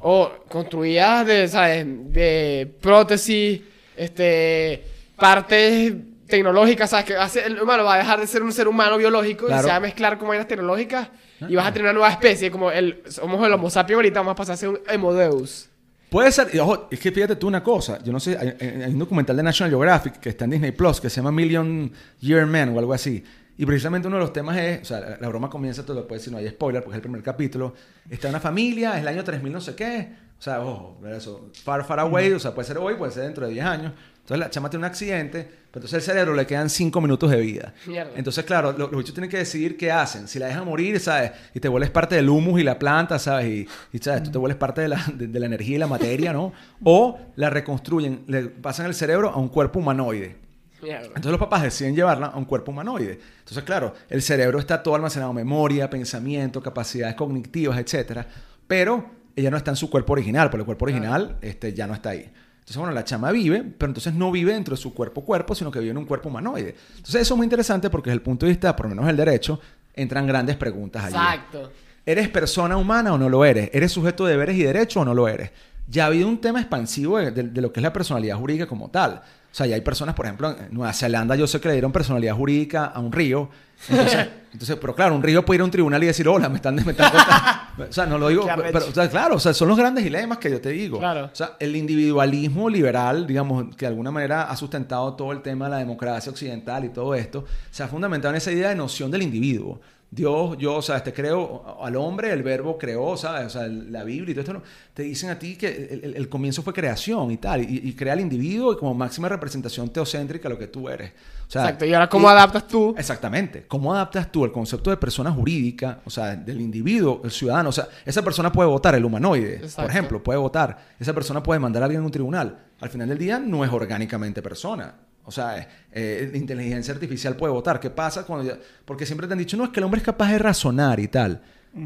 O 0.00 0.30
construidas 0.48 1.26
de, 1.26 1.48
¿sabes? 1.48 1.84
De 2.12 2.68
prótesis, 2.80 3.60
este, 3.96 4.82
partes 5.16 5.92
tecnológicas, 6.28 6.90
¿sabes? 6.90 7.06
Que 7.06 7.16
hace, 7.16 7.44
el 7.46 7.60
humano 7.60 7.84
va 7.84 7.94
a 7.94 7.98
dejar 7.98 8.20
de 8.20 8.26
ser 8.26 8.42
un 8.42 8.52
ser 8.52 8.68
humano 8.68 8.96
biológico 8.98 9.46
y 9.46 9.48
Claro. 9.48 9.62
se 9.62 9.68
va 9.68 9.76
a 9.76 9.80
mezclar 9.80 10.18
con 10.18 10.28
vainas 10.28 10.46
tecnológicas 10.46 11.08
y 11.48 11.54
vas 11.56 11.66
a 11.66 11.72
tener 11.72 11.84
una 11.86 11.92
nueva 11.94 12.10
especie, 12.10 12.50
como 12.50 12.70
el, 12.70 13.02
somos 13.08 13.44
el 13.46 13.52
Homo 13.52 13.70
sapiens 13.70 13.96
ahorita, 13.96 14.20
vamos 14.20 14.32
a 14.32 14.36
pasar 14.36 14.54
a 14.54 14.56
ser 14.56 14.68
un 14.68 14.78
Homo 14.94 15.14
Deus. 15.14 15.68
Puede 16.10 16.32
ser, 16.32 16.48
y 16.54 16.58
ojo, 16.58 16.88
es 16.90 16.98
que 17.00 17.12
fíjate 17.12 17.36
tú 17.36 17.48
una 17.48 17.62
cosa, 17.62 17.98
yo 18.02 18.12
no 18.12 18.20
sé, 18.20 18.36
hay, 18.38 18.54
hay- 18.60 18.82
hay 18.82 18.92
un 18.92 18.98
documental 18.98 19.36
de 19.36 19.42
National 19.42 19.70
Geographic 19.70 20.18
que 20.20 20.30
está 20.30 20.44
en 20.44 20.52
Disney 20.52 20.72
Plus 20.72 21.00
que 21.00 21.10
se 21.10 21.16
llama 21.16 21.32
Million 21.32 21.92
Year 22.20 22.46
Man 22.46 22.74
o 22.74 22.78
algo 22.78 22.94
así. 22.94 23.22
Y 23.60 23.66
precisamente 23.66 24.06
uno 24.08 24.16
de 24.18 24.22
los 24.22 24.32
temas 24.32 24.56
es, 24.56 24.82
o 24.82 24.84
sea, 24.84 25.00
la, 25.00 25.18
la 25.20 25.28
broma 25.28 25.50
comienza, 25.50 25.84
te 25.84 25.92
lo 25.92 26.06
puedes 26.06 26.22
decir, 26.22 26.32
no 26.32 26.38
hay 26.38 26.48
spoiler 26.48 26.80
porque 26.82 26.94
es 26.94 26.96
el 26.98 27.02
primer 27.02 27.22
capítulo. 27.24 27.74
Está 28.08 28.28
una 28.28 28.38
familia, 28.40 28.94
es 28.94 29.00
el 29.02 29.08
año 29.08 29.24
3000 29.24 29.52
no 29.52 29.60
sé 29.60 29.74
qué. 29.74 30.08
O 30.38 30.40
sea, 30.42 30.60
ojo, 30.60 31.00
eso, 31.08 31.50
far, 31.64 31.84
far 31.84 31.98
away, 31.98 32.32
o 32.32 32.38
sea, 32.38 32.54
puede 32.54 32.68
ser 32.68 32.78
hoy, 32.78 32.94
puede 32.94 33.10
ser 33.10 33.24
dentro 33.24 33.46
de 33.46 33.52
10 33.54 33.66
años. 33.66 33.92
Entonces 34.28 34.40
la 34.46 34.50
chama 34.50 34.68
tiene 34.68 34.84
un 34.84 34.90
accidente, 34.90 35.42
pero 35.42 35.56
entonces 35.86 35.94
el 35.94 36.02
cerebro 36.02 36.34
le 36.34 36.46
quedan 36.46 36.68
5 36.68 37.00
minutos 37.00 37.30
de 37.30 37.38
vida. 37.40 37.72
Mierda. 37.86 38.10
Entonces, 38.14 38.44
claro, 38.44 38.72
lo- 38.72 38.88
los 38.90 38.98
bichos 38.98 39.14
tienen 39.14 39.30
que 39.30 39.38
decidir 39.38 39.78
qué 39.78 39.90
hacen. 39.90 40.28
Si 40.28 40.38
la 40.38 40.48
dejan 40.48 40.66
morir, 40.66 41.00
¿sabes? 41.00 41.32
Y 41.54 41.60
te 41.60 41.68
vuelves 41.68 41.88
parte 41.88 42.14
del 42.14 42.28
humus 42.28 42.60
y 42.60 42.62
la 42.64 42.78
planta, 42.78 43.18
¿sabes? 43.18 43.46
Y, 43.46 43.68
y, 43.90 43.98
¿sabes? 44.00 44.24
Tú 44.24 44.30
te 44.30 44.36
vuelves 44.36 44.58
parte 44.58 44.82
de 44.82 44.88
la, 44.88 45.02
de, 45.14 45.28
de 45.28 45.40
la 45.40 45.46
energía 45.46 45.76
y 45.76 45.78
la 45.78 45.86
materia, 45.86 46.34
¿no? 46.34 46.52
O 46.84 47.18
la 47.36 47.48
reconstruyen, 47.48 48.24
le 48.26 48.42
pasan 48.48 48.84
el 48.84 48.94
cerebro 48.94 49.30
a 49.30 49.38
un 49.38 49.48
cuerpo 49.48 49.78
humanoide. 49.78 50.36
Mierda. 50.82 51.06
Entonces 51.06 51.30
los 51.30 51.40
papás 51.40 51.62
deciden 51.62 51.96
llevarla 51.96 52.26
a 52.26 52.36
un 52.36 52.44
cuerpo 52.44 52.70
humanoide. 52.70 53.18
Entonces, 53.38 53.64
claro, 53.64 53.94
el 54.10 54.20
cerebro 54.20 54.58
está 54.58 54.82
todo 54.82 54.94
almacenado, 54.94 55.32
memoria, 55.32 55.88
pensamiento, 55.88 56.62
capacidades 56.62 57.14
cognitivas, 57.14 57.78
etcétera, 57.78 58.26
pero 58.66 59.10
ella 59.34 59.50
no 59.50 59.56
está 59.56 59.70
en 59.70 59.76
su 59.76 59.88
cuerpo 59.88 60.12
original, 60.12 60.50
porque 60.50 60.60
el 60.60 60.66
cuerpo 60.66 60.84
original 60.84 61.38
este, 61.40 61.72
ya 61.72 61.86
no 61.86 61.94
está 61.94 62.10
ahí. 62.10 62.30
Entonces, 62.68 62.76
bueno, 62.76 62.92
la 62.92 63.02
chama 63.04 63.32
vive, 63.32 63.64
pero 63.78 63.88
entonces 63.88 64.12
no 64.12 64.30
vive 64.30 64.52
dentro 64.52 64.76
de 64.76 64.82
su 64.82 64.92
cuerpo 64.92 65.22
cuerpo, 65.24 65.54
sino 65.54 65.70
que 65.70 65.78
vive 65.78 65.92
en 65.92 65.96
un 65.96 66.04
cuerpo 66.04 66.28
humanoide. 66.28 66.74
Entonces, 66.96 67.22
eso 67.22 67.32
es 67.32 67.36
muy 67.38 67.46
interesante 67.46 67.88
porque 67.88 68.10
desde 68.10 68.16
el 68.16 68.22
punto 68.22 68.44
de 68.44 68.50
vista, 68.52 68.76
por 68.76 68.84
lo 68.86 68.90
menos 68.90 69.06
del 69.06 69.16
derecho, 69.16 69.58
entran 69.94 70.26
grandes 70.26 70.56
preguntas 70.56 71.04
allí. 71.04 71.14
Exacto. 71.14 71.72
¿Eres 72.04 72.28
persona 72.28 72.76
humana 72.76 73.14
o 73.14 73.18
no 73.18 73.30
lo 73.30 73.42
eres? 73.44 73.70
¿Eres 73.72 73.90
sujeto 73.90 74.26
de 74.26 74.32
deberes 74.32 74.56
y 74.56 74.62
derechos 74.64 75.00
o 75.00 75.04
no 75.06 75.14
lo 75.14 75.28
eres? 75.28 75.50
Ya 75.88 76.04
ha 76.04 76.06
habido 76.08 76.28
un 76.28 76.38
tema 76.42 76.60
expansivo 76.60 77.16
de, 77.16 77.30
de- 77.30 77.44
de 77.44 77.60
lo 77.62 77.72
que 77.72 77.80
es 77.80 77.82
la 77.82 77.92
personalidad 77.94 78.36
jurídica 78.36 78.66
como 78.66 78.90
tal. 78.90 79.22
O 79.58 79.60
sea, 79.60 79.66
ya 79.66 79.74
hay 79.74 79.80
personas, 79.80 80.14
por 80.14 80.24
ejemplo, 80.24 80.50
en 80.50 80.68
Nueva 80.70 80.92
Zelanda 80.92 81.34
yo 81.34 81.48
sé 81.48 81.60
que 81.60 81.66
le 81.66 81.74
dieron 81.74 81.90
personalidad 81.90 82.36
jurídica 82.36 82.84
a 82.84 83.00
un 83.00 83.10
río. 83.10 83.50
Entonces, 83.88 84.28
entonces, 84.52 84.76
pero 84.80 84.94
claro, 84.94 85.16
un 85.16 85.22
río 85.24 85.44
puede 85.44 85.56
ir 85.56 85.62
a 85.62 85.64
un 85.64 85.70
tribunal 85.72 86.00
y 86.04 86.06
decir, 86.06 86.28
hola, 86.28 86.48
me 86.48 86.58
están... 86.58 86.76
Me 86.76 86.92
están 86.92 87.10
contando". 87.10 87.84
o 87.90 87.92
sea, 87.92 88.06
no 88.06 88.18
lo 88.18 88.28
digo... 88.28 88.44
Pero, 88.46 88.62
arrecho. 88.62 88.86
o 88.88 88.94
sea, 88.94 89.10
claro, 89.10 89.34
o 89.34 89.40
sea, 89.40 89.52
son 89.52 89.66
los 89.66 89.76
grandes 89.76 90.04
dilemas 90.04 90.38
que 90.38 90.48
yo 90.48 90.60
te 90.60 90.68
digo. 90.68 91.00
Claro. 91.00 91.24
O 91.24 91.34
sea, 91.34 91.56
el 91.58 91.74
individualismo 91.74 92.70
liberal, 92.70 93.26
digamos, 93.26 93.74
que 93.74 93.86
de 93.86 93.88
alguna 93.88 94.12
manera 94.12 94.44
ha 94.44 94.54
sustentado 94.54 95.14
todo 95.14 95.32
el 95.32 95.42
tema 95.42 95.64
de 95.64 95.72
la 95.72 95.78
democracia 95.78 96.30
occidental 96.30 96.84
y 96.84 96.90
todo 96.90 97.16
esto, 97.16 97.44
se 97.72 97.82
ha 97.82 97.88
fundamentado 97.88 98.30
en 98.30 98.36
esa 98.36 98.52
idea 98.52 98.68
de 98.68 98.76
noción 98.76 99.10
del 99.10 99.22
individuo. 99.22 99.80
Dios, 100.10 100.56
yo, 100.56 100.76
o 100.76 100.82
sea, 100.82 101.04
te 101.04 101.12
creo 101.12 101.76
al 101.82 101.94
hombre, 101.96 102.32
el 102.32 102.42
verbo 102.42 102.78
creó, 102.78 103.14
¿sabes? 103.18 103.46
O 103.48 103.50
sea, 103.50 103.66
la 103.68 104.04
Biblia 104.04 104.30
y 104.30 104.34
todo 104.34 104.40
esto, 104.40 104.52
¿no? 104.54 104.62
te 104.94 105.02
dicen 105.02 105.28
a 105.28 105.38
ti 105.38 105.54
que 105.56 105.68
el, 105.92 106.04
el- 106.04 106.16
el 106.16 106.28
comienzo 106.30 106.62
fue 106.62 106.72
creación 106.72 107.30
y 107.30 107.36
tal, 107.36 107.62
y, 107.62 107.82
y 107.84 107.92
crea 107.92 108.14
al 108.14 108.20
individuo 108.20 108.76
como 108.78 108.94
máxima 108.94 109.28
representación 109.28 109.90
teocéntrica 109.90 110.48
lo 110.48 110.58
que 110.58 110.66
tú 110.68 110.88
eres. 110.88 111.10
O 111.46 111.50
sea, 111.50 111.62
Exacto. 111.64 111.84
Y 111.84 111.92
ahora, 111.92 112.08
¿cómo 112.08 112.28
adaptas 112.28 112.66
tú? 112.66 112.94
Exactamente. 112.96 113.66
¿Cómo 113.68 113.92
adaptas 113.94 114.32
tú 114.32 114.44
el 114.46 114.50
concepto 114.52 114.88
de 114.90 114.96
persona 114.96 115.30
jurídica, 115.30 116.00
o 116.06 116.10
sea, 116.10 116.34
del 116.34 116.60
individuo, 116.62 117.20
el 117.22 117.30
ciudadano? 117.30 117.68
O 117.68 117.72
sea, 117.72 117.86
esa 118.06 118.22
persona 118.22 118.50
puede 118.50 118.68
votar, 118.70 118.94
el 118.94 119.04
humanoide, 119.04 119.56
Exacto. 119.56 119.82
por 119.82 119.90
ejemplo, 119.90 120.22
puede 120.22 120.38
votar. 120.38 120.78
Esa 120.98 121.12
persona 121.12 121.42
puede 121.42 121.60
mandar 121.60 121.82
a 121.82 121.84
alguien 121.84 122.02
a 122.02 122.06
un 122.06 122.10
tribunal. 122.12 122.58
Al 122.80 122.88
final 122.88 123.08
del 123.10 123.18
día 123.18 123.38
no 123.38 123.62
es 123.64 123.70
orgánicamente 123.70 124.40
persona. 124.42 124.94
O 125.28 125.30
sea, 125.30 125.58
eh, 125.58 125.68
eh, 125.92 126.30
inteligencia 126.34 126.92
artificial 126.94 127.36
puede 127.36 127.52
votar. 127.52 127.78
¿Qué 127.78 127.90
pasa 127.90 128.24
cuando 128.24 128.46
ya- 128.50 128.58
Porque 128.84 129.04
siempre 129.06 129.26
te 129.26 129.34
han 129.34 129.38
dicho, 129.38 129.56
no, 129.56 129.64
es 129.64 129.70
que 129.70 129.80
el 129.80 129.84
hombre 129.84 129.98
es 129.98 130.04
capaz 130.04 130.32
de 130.32 130.38
razonar 130.38 130.98
y 130.98 131.08
tal. 131.08 131.42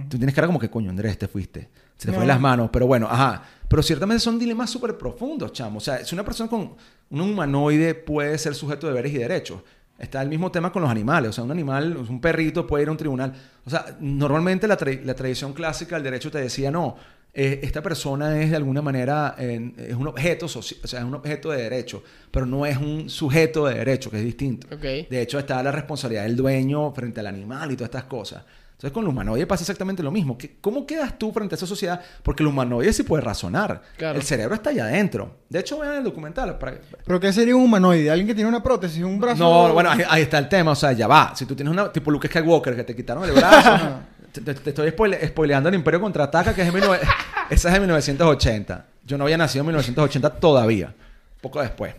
Tú 0.09 0.17
tienes 0.17 0.35
cara 0.35 0.47
como 0.47 0.61
que, 0.61 0.71
coño, 0.71 0.91
Andrés, 0.91 1.19
te 1.19 1.27
fuiste. 1.29 1.69
Se 1.99 2.07
te 2.07 2.13
fue 2.13 2.15
No. 2.15 2.21
de 2.21 2.27
las 2.29 2.41
manos. 2.41 2.71
Pero 2.73 2.87
bueno, 2.87 3.09
ajá. 3.11 3.43
Pero 3.69 3.83
ciertamente 3.83 4.21
son 4.21 4.39
dilemas 4.39 4.71
súper 4.71 4.97
profundos, 4.97 5.53
chamo. 5.53 5.79
O 5.79 5.81
sea, 5.81 6.05
si 6.05 6.15
una 6.15 6.25
persona 6.25 6.49
con 6.49 6.75
un 7.11 7.21
humanoide 7.21 7.95
puede 7.95 8.39
ser 8.39 8.55
sujeto 8.55 8.87
de 8.87 8.93
deberes 8.93 9.13
y 9.13 9.19
derechos. 9.19 9.61
Está 9.99 10.23
el 10.23 10.29
mismo 10.29 10.51
tema 10.51 10.73
con 10.73 10.83
los 10.83 10.91
animales. 10.91 11.31
O 11.31 11.33
sea, 11.33 11.45
un 11.45 11.51
animal, 11.51 11.97
un 11.97 12.21
perrito 12.21 12.67
puede 12.67 12.85
ir 12.85 12.89
a 12.89 12.93
un 12.93 12.97
tribunal. 12.97 13.33
O 13.67 13.71
sea, 13.71 13.97
normalmente 14.01 14.67
la, 14.69 14.79
tra- 14.79 15.03
la 15.03 15.15
tradición 15.15 15.53
clásica 15.53 15.97
del 15.97 16.05
derecho 16.05 16.31
te 16.31 16.39
decía, 16.39 16.71
no, 16.71 16.97
eh, 17.35 17.61
esta 17.63 17.83
persona 17.83 18.41
es 18.43 18.51
de 18.51 18.57
alguna 18.57 18.83
manera, 18.83 19.35
eh, 19.39 19.73
es 19.89 19.95
un 19.95 20.07
objeto, 20.07 20.47
o 20.47 20.49
sea, 20.49 21.01
es 21.01 21.05
un 21.05 21.15
objeto 21.15 21.51
de 21.51 21.63
derecho, 21.63 22.03
pero 22.31 22.45
no 22.47 22.67
es 22.67 22.77
un 22.77 23.09
sujeto 23.09 23.67
de 23.67 23.75
derecho, 23.77 24.11
que 24.11 24.19
es 24.19 24.25
distinto. 24.25 24.67
Ok. 24.75 24.83
De 25.09 25.23
hecho, 25.23 25.39
está 25.39 25.63
la 25.63 25.73
responsabilidad 25.73 26.25
del 26.25 26.37
dueño 26.37 26.93
frente 26.93 27.21
al 27.21 27.27
animal 27.29 27.73
y 27.73 27.77
todas 27.77 27.89
estas 27.89 28.05
cosas. 28.05 28.43
Entonces, 28.73 28.93
con 28.95 29.05
el 29.05 29.11
humanoide 29.11 29.47
pasa 29.47 29.63
exactamente 29.63 30.03
lo 30.03 30.11
mismo. 30.11 30.37
¿Qué- 30.37 30.57
¿Cómo 30.61 30.85
quedas 30.85 31.17
tú 31.17 31.33
frente 31.33 31.55
a 31.55 31.57
esa 31.57 31.69
sociedad? 31.69 32.01
Porque 32.25 32.43
el 32.43 32.49
humanoide 32.49 32.93
sí 32.93 33.05
puede 33.05 33.23
razonar. 33.23 33.81
Claro. 33.97 34.19
El 34.19 34.25
cerebro 34.25 34.57
está 34.57 34.71
allá 34.71 34.87
adentro. 34.87 35.37
De 35.49 35.61
hecho, 35.61 35.79
vean 35.79 35.95
el 35.99 36.03
documental. 36.05 36.59
para- 36.59 36.81
¿Pero 37.07 37.21
qué 37.21 37.33
sería 37.33 37.55
un 37.55 37.63
humanoide? 37.63 38.11
¿Alguien 38.11 38.27
que 38.27 38.35
tiene 38.35 38.49
una 38.51 38.61
prótesis, 38.61 39.05
un 39.05 39.21
brazo? 39.21 39.39
No, 39.45 39.73
bueno, 39.73 39.89
ahí, 39.89 40.01
ahí 40.09 40.23
está 40.23 40.37
el 40.39 40.49
tema. 40.49 40.73
O 40.73 40.75
sea, 40.75 40.91
ya 40.93 41.07
va. 41.07 41.33
Si 41.37 41.47
tú 41.47 41.55
tienes 41.55 41.73
una 41.73 41.93
tipo 41.93 42.11
Luke 42.11 42.27
Skywalker 42.27 42.75
que 42.75 42.83
te 42.83 42.97
quitaron 42.97 43.23
el 43.25 43.31
brazo. 43.33 43.71
te, 44.33 44.51
estoy 44.71 44.91
spoile- 44.91 45.29
spoileando 45.29 45.69
el 45.69 45.75
Imperio 45.75 46.01
Contraataca, 46.01 46.55
que 46.55 46.63
es 46.63 46.67
de 46.73 46.81
19 46.81 47.01
esa 47.51 47.69
es 47.69 47.75
de 47.75 47.81
1980. 47.81 48.87
Yo 49.05 49.19
no 49.19 49.25
había 49.25 49.37
nacido 49.37 49.63
en 49.63 49.67
1980 49.69 50.31
todavía. 50.37 50.95
Poco 51.41 51.61
después. 51.61 51.95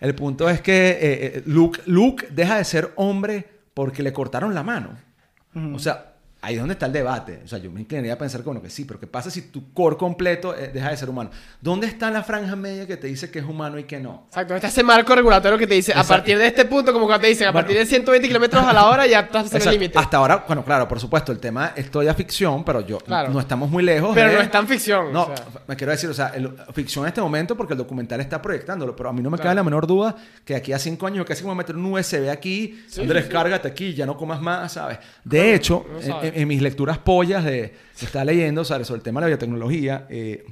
El 0.00 0.14
punto 0.14 0.48
es 0.48 0.60
que 0.60 0.90
eh, 0.90 0.98
eh, 1.00 1.42
Luke, 1.46 1.80
Luke 1.86 2.28
deja 2.30 2.56
de 2.56 2.64
ser 2.64 2.92
hombre 2.96 3.48
porque 3.74 4.02
le 4.02 4.12
cortaron 4.12 4.54
la 4.54 4.62
mano. 4.62 4.90
O 5.74 5.78
sea, 5.78 6.12
ahí 6.40 6.54
es 6.54 6.60
donde 6.60 6.74
está 6.74 6.86
el 6.86 6.92
debate. 6.92 7.40
O 7.44 7.48
sea, 7.48 7.58
yo 7.58 7.70
me 7.70 7.80
inclinaría 7.80 8.12
a 8.12 8.18
pensar 8.18 8.42
como 8.42 8.62
que 8.62 8.70
sí, 8.70 8.84
pero 8.84 9.00
¿qué 9.00 9.06
pasa 9.06 9.30
si 9.30 9.42
tu 9.50 9.72
core 9.72 9.96
completo 9.96 10.54
eh, 10.56 10.70
deja 10.72 10.90
de 10.90 10.96
ser 10.96 11.08
humano? 11.10 11.30
¿Dónde 11.60 11.86
está 11.86 12.10
la 12.10 12.22
franja 12.22 12.54
media 12.56 12.86
que 12.86 12.96
te 12.96 13.06
dice 13.08 13.30
que 13.30 13.40
es 13.40 13.44
humano 13.44 13.78
y 13.78 13.84
que 13.84 13.98
no? 13.98 14.24
Exacto, 14.28 14.54
está 14.54 14.68
ese 14.68 14.82
marco 14.82 15.14
regulatorio 15.14 15.58
que 15.58 15.66
te 15.66 15.74
dice, 15.74 15.92
a 15.92 15.96
Exacto. 15.96 16.14
partir 16.14 16.38
de 16.38 16.46
este 16.46 16.64
punto, 16.64 16.92
como 16.92 17.06
cuando 17.06 17.22
te 17.22 17.28
dicen, 17.28 17.48
a 17.48 17.50
Bueno. 17.50 17.66
partir 17.66 17.78
de 17.78 17.86
120 17.86 18.28
kilómetros 18.28 18.62
a 18.64 18.72
la 18.72 18.86
hora 18.88 19.06
ya 19.06 19.20
estás 19.20 19.52
en 19.54 19.62
el 19.62 19.70
límite. 19.70 19.98
Hasta 19.98 20.16
ahora, 20.18 20.44
bueno, 20.46 20.64
claro, 20.64 20.86
por 20.86 21.00
supuesto, 21.00 21.32
el 21.32 21.38
tema 21.40 21.72
es 21.74 21.90
todavía 21.90 22.14
ficción, 22.14 22.64
pero 22.64 22.80
yo 22.86 22.98
Claro. 22.98 23.30
no 23.32 23.40
estamos 23.40 23.68
muy 23.70 23.82
lejos. 23.82 24.12
Pero 24.14 24.30
de- 24.30 24.36
no 24.36 24.40
es 24.42 24.50
tan 24.50 24.66
ficción. 24.68 25.12
No, 25.12 25.22
o 25.24 25.36
sea. 25.36 25.46
me 25.66 25.76
quiero 25.76 25.90
decir, 25.92 26.08
o 26.08 26.14
sea, 26.14 26.28
el- 26.28 26.54
ficción 26.72 27.04
en 27.04 27.08
este 27.08 27.20
momento 27.20 27.56
porque 27.56 27.74
el 27.74 27.78
documental 27.78 28.20
está 28.20 28.40
proyectándolo, 28.40 28.94
pero 28.94 29.08
a 29.08 29.12
mí 29.12 29.22
no 29.22 29.30
me 29.30 29.36
Claro. 29.36 29.48
cabe 29.48 29.54
la 29.56 29.64
menor 29.64 29.86
duda 29.86 30.14
que 30.44 30.54
aquí 30.54 30.72
a 30.72 30.78
cinco 30.78 31.06
años 31.06 31.24
casi 31.26 31.42
como 31.42 31.54
meter 31.54 31.74
un 31.76 31.84
USB 31.86 32.30
aquí, 32.30 32.84
Sí, 32.88 33.00
Andrés, 33.00 33.24
sí, 33.24 33.28
sí. 33.28 33.32
cárgate 33.32 33.66
aquí, 33.68 33.92
ya 33.94 34.06
no 34.06 34.16
comas 34.16 34.40
más, 34.40 34.72
¿sabes? 34.72 34.98
De 35.24 35.54
hecho, 35.54 35.84
no 35.90 35.98
en, 35.98 36.06
sabe. 36.06 36.28
en- 36.28 36.34
en 36.42 36.48
mis 36.48 36.62
lecturas 36.62 36.98
pollas 36.98 37.44
de 37.44 37.74
se 37.94 38.06
está 38.06 38.24
leyendo 38.24 38.64
¿sabes? 38.64 38.86
sobre 38.86 38.98
el 38.98 39.02
tema 39.04 39.20
de 39.20 39.24
la 39.24 39.28
biotecnología, 39.28 40.06
eh, 40.08 40.44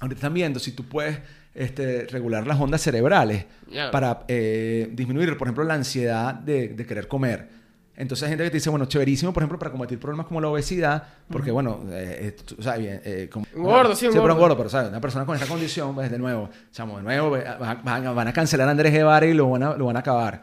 ahorita 0.00 0.18
están 0.18 0.34
viendo 0.34 0.58
si 0.58 0.72
tú 0.72 0.84
puedes 0.88 1.18
este, 1.54 2.06
regular 2.06 2.46
las 2.46 2.58
ondas 2.60 2.80
cerebrales 2.80 3.44
Ya. 3.70 3.90
para 3.90 4.24
eh, 4.28 4.88
disminuir, 4.92 5.36
por 5.36 5.48
ejemplo, 5.48 5.64
la 5.64 5.74
ansiedad 5.74 6.34
de, 6.34 6.68
de 6.68 6.86
querer 6.86 7.06
comer. 7.08 7.48
Entonces 7.96 8.22
hay 8.22 8.30
gente 8.30 8.44
que 8.44 8.50
te 8.50 8.56
dice, 8.56 8.70
bueno, 8.70 8.86
chéverísimo, 8.86 9.30
por 9.32 9.42
ejemplo, 9.42 9.58
para 9.58 9.70
combatir 9.72 9.98
problemas 9.98 10.24
como 10.26 10.40
la 10.40 10.48
obesidad, 10.48 11.02
porque, 11.28 11.50
bueno, 11.50 11.80
eh, 11.90 12.28
eh, 12.28 12.36
tú- 12.46 12.56
bien, 12.78 13.02
eh, 13.04 13.28
como- 13.30 13.44
gordo, 13.52 13.94
sí, 13.94 14.06
un 14.06 14.12
pero 14.12 14.22
un 14.22 14.28
gordo. 14.30 14.40
gordo, 14.40 14.56
pero, 14.56 14.68
¿sabes? 14.70 14.88
Una 14.88 15.02
persona 15.02 15.26
con 15.26 15.34
esta 15.34 15.46
condición, 15.46 15.94
pues, 15.94 16.10
de 16.10 16.18
nuevo, 16.18 16.48
chamo, 16.72 16.96
de 16.96 17.02
nuevo, 17.02 17.30
van, 17.32 17.84
van- 17.84 18.14
van 18.14 18.28
a 18.28 18.32
cancelar 18.32 18.68
a 18.68 18.70
Andrés 18.70 18.92
Guevara 18.94 19.26
y 19.26 19.34
lo 19.34 19.50
van 19.50 19.62
a, 19.64 19.74
lo 19.76 19.84
van 19.84 19.96
a 19.96 20.00
acabar. 20.00 20.40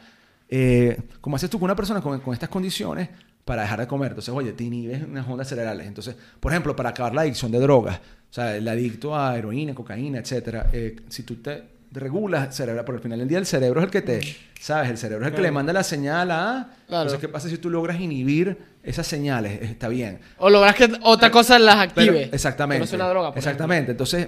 Eh, 0.49 0.97
¿Cómo 1.19 1.35
haces 1.35 1.49
tú 1.49 1.57
con 1.57 1.65
una 1.65 1.75
persona 1.75 1.99
con, 1.99 2.19
con 2.19 2.33
estas 2.33 2.49
condiciones 2.49 3.09
para 3.47 3.63
dejar 3.63 3.79
de 3.79 3.87
comer? 3.87 4.09
Entonces, 4.11 4.31
oye, 4.31 4.51
te 4.51 4.63
inhibes 4.65 5.01
unas 5.03 5.27
ondas 5.27 5.47
cerebrales. 5.47 5.87
Entonces, 5.87 6.15
por 6.39 6.51
ejemplo, 6.51 6.75
para 6.75 6.89
acabar 6.89 7.15
la 7.15 7.21
adicción 7.21 7.51
de 7.51 7.59
drogas, 7.59 7.97
o 7.97 8.33
sea, 8.33 8.55
el 8.55 8.67
adicto 8.67 9.15
a 9.17 9.35
heroína, 9.35 9.73
cocaína, 9.73 10.19
etcétera, 10.19 10.69
eh, 10.71 10.97
si 11.09 11.23
tú 11.23 11.37
te 11.37 11.63
regulas 11.89 12.53
cerebral, 12.55 12.83
por 12.85 12.95
el 12.95 13.01
final 13.01 13.17
del 13.19 13.27
día 13.27 13.37
el 13.39 13.45
cerebro 13.45 13.79
es 13.79 13.85
el 13.85 13.91
que 13.91 14.01
te, 14.01 14.19
¿sabes? 14.59 14.89
El 14.91 14.97
cerebro 14.97 15.25
es 15.25 15.31
el 15.31 15.35
que 15.35 15.41
le 15.41 15.51
manda 15.51 15.71
la 15.73 15.83
señal 15.83 16.29
a... 16.29 16.69
Claro. 16.87 17.03
Entonces, 17.03 17.19
¿qué 17.19 17.29
pasa 17.29 17.49
si 17.49 17.57
tú 17.57 17.69
logras 17.69 17.99
inhibir 17.99 18.57
esas 18.83 19.07
señales? 19.07 19.61
Está 19.63 19.87
bien. 19.87 20.19
O 20.37 20.49
logras 20.49 20.75
que 20.75 20.91
otra 21.03 21.31
cosa 21.31 21.57
las 21.57 21.75
Pero- 21.95 22.11
active. 22.11 22.29
exactamente. 22.33 22.81
No 22.81 22.87
sea 22.87 22.97
una 22.97 23.09
droga. 23.09 23.29
por 23.29 23.37
exactamente. 23.37 23.91
Entonces, 23.91 24.27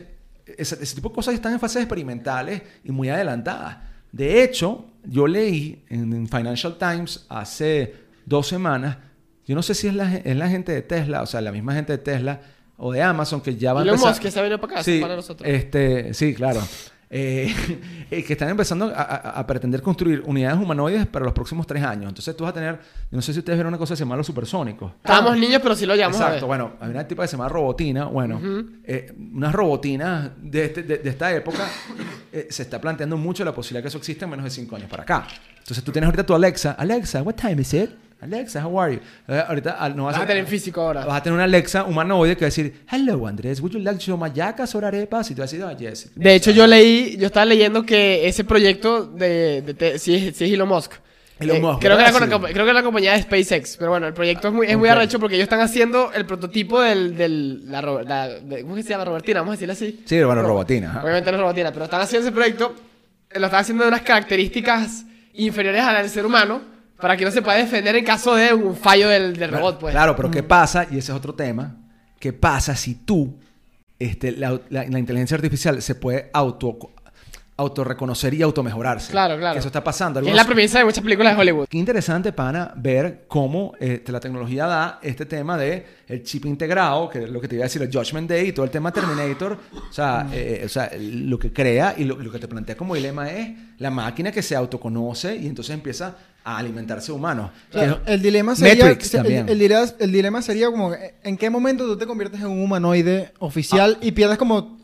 ese, 0.57 0.82
ese 0.82 0.95
tipo 0.95 1.09
de 1.09 1.15
cosas 1.15 1.34
están 1.36 1.51
en 1.53 1.59
fases 1.59 1.82
experimentales 1.84 2.61
y 2.86 2.91
muy 2.91 3.09
adelantadas. 3.09 3.78
De 4.11 4.41
hecho, 4.41 4.86
yo 5.03 5.28
leí 5.28 5.84
en, 5.89 6.11
en 6.13 6.28
Financial 6.28 6.76
Times 6.78 7.26
hace 7.30 7.93
dos 8.26 8.47
semanas, 8.47 8.97
yo 9.50 9.56
no 9.56 9.62
sé 9.64 9.74
si 9.74 9.88
es 9.88 9.93
la, 9.95 10.16
es 10.16 10.36
la 10.38 10.47
gente 10.47 10.72
de 10.72 10.82
Tesla, 10.84 11.24
o 11.24 11.26
sea, 11.26 11.41
la 11.41 11.52
misma 11.52 11.74
gente 11.74 11.91
de 11.93 11.97
Tesla 11.97 12.39
o 12.78 12.93
de 12.93 13.02
Amazon 13.02 13.41
que 13.41 13.56
ya 13.58 13.74
van 13.74 13.84
a 13.84 13.91
empezar... 13.95 14.22
Que 14.22 14.32
se 14.32 14.41
venido 14.41 14.62
para 14.62 14.74
acá, 14.76 14.84
sí, 14.84 15.00
para 15.02 15.16
nosotros. 15.16 15.50
Este, 15.50 16.14
sí, 16.14 16.34
claro. 16.36 16.62
Eh, 17.12 17.52
eh, 18.12 18.24
que 18.24 18.34
están 18.34 18.50
empezando 18.50 18.86
a, 18.86 19.02
a- 19.02 19.16
a 19.39 19.47
pretender 19.47 19.82
construir 19.82 20.22
unidades 20.28 20.60
humanoides 20.60 21.08
para 21.08 21.26
los 21.26 21.34
próximos 21.34 21.66
tres 21.66 21.84
años. 21.84 22.10
Entonces 22.10 22.38
tú 22.38 22.43
vas 22.43 22.52
a 22.52 22.54
tener, 22.54 22.76
yo 22.76 23.16
no 23.16 23.22
sé 23.24 23.34
si 23.34 23.39
ustedes 23.39 23.58
vieron 23.58 23.70
una 23.72 23.80
cosa 23.80 23.93
que 23.93 23.97
se 23.97 24.04
llama 24.04 24.16
los 24.16 24.28
supersónicos. 24.28 24.91
Estábamos 24.97 25.36
niños, 25.38 25.60
pero 25.64 25.76
sí 25.76 25.88
lo 25.88 25.95
llamamos 25.95 26.22
a 26.22 26.26
ver. 26.26 26.34
Exacto, 26.36 26.45
bueno, 26.45 26.74
hay 26.80 26.91
una 26.91 27.08
tipa 27.08 27.24
que 27.24 27.28
se 27.28 27.36
llama 27.36 27.50
Robotina, 27.50 28.06
bueno, 28.06 28.39
eh, 28.84 29.12
unas 29.34 29.52
robotinas 29.54 30.30
de, 30.38 30.66
este- 30.66 30.84
de- 30.84 31.00
de 31.00 31.10
esta 31.10 31.34
época 31.34 31.68
eh, 32.32 32.47
se 32.52 32.62
está 32.62 32.80
planteando 32.80 33.18
mucho 33.18 33.43
la 33.43 33.54
posibilidad 33.56 33.82
que 33.82 33.88
eso 33.88 33.97
exista 33.97 34.26
en 34.26 34.30
menos 34.32 34.43
de 34.45 34.52
cinco 34.52 34.76
años 34.76 34.88
para 34.89 35.02
acá. 35.02 35.28
Entonces 35.58 35.84
tú 35.84 35.91
tienes 35.91 36.06
ahorita 36.06 36.24
tu 36.26 36.36
Alexa, 36.36 36.74
Alexa, 36.74 37.24
what 37.24 37.34
time 37.34 37.60
is 37.62 37.74
it? 37.74 37.89
Alexa, 38.22 38.65
how 38.65 38.80
are 38.82 38.93
you? 38.95 38.99
Eh, 39.28 39.43
ahorita 39.47 39.78
ah, 39.80 39.88
no 39.89 40.05
vas, 40.05 40.15
Vas 40.15 40.24
a 40.24 40.28
tener 40.28 40.43
en 40.43 40.47
físico 40.47 40.82
ahora. 40.82 41.05
Vas 41.05 41.17
a 41.20 41.24
tener 41.24 41.36
una 41.36 41.45
Alexa 41.45 41.86
humanoide 41.86 42.36
que 42.36 42.41
va 42.41 42.47
a 42.47 42.49
decir, 42.49 42.82
hello 42.91 43.26
Andrés, 43.28 43.61
would 43.61 43.72
you 43.72 43.80
like 43.80 43.97
to 43.99 44.03
show 44.05 44.17
mayacas 44.17 44.76
or 44.76 44.84
arepas? 44.84 45.32
Y 45.32 45.36
tú 45.36 45.41
vas 45.41 45.53
a 45.53 45.55
decir, 45.55 45.65
oh, 45.65 45.78
yes. 45.78 46.11
De 46.15 46.36
hecho, 46.36 46.51
yo 46.51 46.67
leí, 46.67 47.15
yo 47.17 47.28
estaba 47.28 47.45
leyendo 47.45 47.84
que 47.86 48.28
ese 48.28 48.43
proyecto 48.43 49.05
de, 49.05 49.61
de, 49.61 49.74
te- 49.74 49.99
sí, 49.99 50.15
es- 50.15 50.36
sí 50.36 50.45
es 50.45 50.51
Elon 50.51 50.67
Musk. 50.67 50.93
Elon 51.39 51.55
Eh, 51.55 51.59
Musk, 51.61 51.80
creo, 51.80 51.95
que 51.97 52.03
¿verdad? 52.03 52.09
era 52.09 52.11
con 52.11 52.20
la, 52.22 52.26
Sí. 52.28 52.34
compa- 52.34 52.51
creo 52.53 52.65
que 52.65 52.72
era 52.72 52.80
la 52.80 52.84
compañía 52.84 53.13
de 53.13 53.22
SpaceX. 53.22 53.78
Pero 53.78 53.91
bueno, 53.91 54.07
el 54.07 54.13
proyecto 54.13 54.49
es 54.49 54.53
muy, 54.53 54.67
es 54.67 54.78
muy 54.78 54.89
Ok. 54.89 54.95
arrecho 54.97 55.20
porque 55.22 55.36
ellos 55.36 55.43
están 55.45 55.61
haciendo 55.61 56.11
el 56.11 56.26
prototipo 56.26 56.82
del, 56.82 57.15
del 57.15 57.72
la, 57.72 57.80
ro- 57.80 58.01
la- 58.01 58.28
de- 58.28 58.63
¿cómo 58.63 58.76
que 58.76 58.84
se 58.84 58.89
llama? 58.89 59.05
Robertina, 59.05 59.39
vamos 59.39 59.53
a 59.53 59.55
decirle 59.55 59.72
así. 59.72 60.03
Sí, 60.05 60.22
bueno, 60.24 60.41
robotina. 60.41 60.89
ajá. 60.89 61.03
Obviamente 61.03 61.32
no 61.32 61.38
es 61.38 61.41
robotina, 61.41 61.72
pero 61.72 61.86
están 61.86 62.01
haciendo 62.01 62.28
ese 62.28 62.36
proyecto, 62.36 62.76
eh, 63.32 63.39
lo 63.39 63.45
están 63.45 63.61
haciendo 63.61 63.84
de 63.86 63.88
unas 63.88 64.01
características 64.01 65.05
inferiores 65.36 65.82
a 65.82 65.93
las 65.93 66.01
del 66.01 66.11
ser 66.11 66.26
humano 66.26 66.78
para 67.02 67.16
que 67.18 67.26
no 67.26 67.32
se 67.32 67.41
pueda 67.41 67.58
defender 67.58 67.95
en 67.95 68.06
caso 68.06 68.36
de 68.36 68.54
un 68.54 68.76
fallo 68.76 69.10
del, 69.10 69.36
del 69.38 69.52
robot, 69.52 69.80
pues. 69.80 69.91
Claro, 69.93 70.16
pero 70.16 70.30
¿qué 70.32 70.43
pasa? 70.43 70.84
Y 70.91 70.97
ese 70.97 71.12
es 71.12 71.18
otro 71.18 71.34
tema. 71.34 71.76
¿Qué 72.20 72.34
pasa 72.34 72.76
si 72.76 72.95
tú, 72.95 73.36
este, 73.97 74.32
la, 74.34 74.60
la- 74.70 74.86
la 74.86 75.00
inteligencia 75.00 75.36
artificial 75.36 75.82
se 75.82 75.95
puede 75.95 76.30
auto 76.34 76.78
autorreconocer 77.58 78.34
y 78.34 78.41
automejorarse? 78.41 79.12
Claro, 79.12 79.38
claro. 79.38 79.54
Que 79.54 79.60
eso 79.60 79.68
está 79.68 79.84
pasando. 79.84 80.20
Que 80.22 80.26
es 80.28 80.32
Algunos- 80.32 80.47
la 80.47 80.54
premisa 80.54 80.80
de 80.80 80.86
muchas 80.86 81.04
películas 81.04 81.36
de 81.36 81.41
Hollywood. 81.41 81.68
Qué 81.70 81.78
interesante, 81.78 82.32
pana, 82.32 82.72
ver 82.76 83.26
cómo 83.28 83.74
este, 83.80 84.12
la 84.14 84.20
tecnología 84.22 84.66
da 84.66 85.00
este 85.02 85.26
tema 85.26 85.58
de 85.58 85.86
el 86.08 86.24
chip 86.24 86.45
integrado, 86.45 87.10
que 87.10 87.24
es 87.24 87.30
lo 87.30 87.41
que 87.41 87.47
te 87.50 87.56
iba 87.56 87.64
a 87.66 87.68
decir, 87.68 87.82
el 87.82 87.91
Judgment 87.91 88.30
Day 88.30 88.47
y 88.47 88.52
todo 88.54 88.64
el 88.66 88.72
tema 88.72 88.91
Terminator. 88.93 89.58
O 89.89 89.93
sea, 89.93 90.28
eh, 90.32 90.62
o 90.66 90.70
sea 90.70 90.89
lo 90.97 91.38
que 91.38 91.52
crea 91.52 91.95
y 91.97 92.06
lo, 92.06 92.16
lo 92.18 92.32
que 92.32 92.39
te 92.39 92.47
plantea 92.47 92.78
como 92.78 92.95
dilema 92.95 93.30
es 93.30 93.50
la 93.78 93.91
máquina 93.91 94.32
que 94.32 94.41
se 94.41 94.56
autoconoce 94.56 95.36
y 95.36 95.47
entonces 95.47 95.74
empieza 95.74 96.16
a 96.56 96.58
alimentarse 96.58 97.12
humano. 97.12 97.52
O 97.70 97.74
sea, 97.74 98.02
Que- 98.06 98.14
el 98.14 98.22
dilema 98.22 98.56
sería. 98.56 98.86
Matrix 98.86 99.14
el- 99.14 99.24
dilema, 99.60 99.86
el 100.00 100.12
dilema 100.12 100.41
sería 100.41 100.68
como: 100.72 100.91
¿en 101.24 101.38
qué 101.38 101.50
momento 101.50 101.86
tú 101.86 101.97
te 101.97 102.06
conviertes 102.06 102.39
en 102.41 102.47
un 102.47 102.62
humanoide 102.64 103.34
oficial 103.39 103.97
y 104.02 104.12
pierdes 104.12 104.38
como 104.38 104.78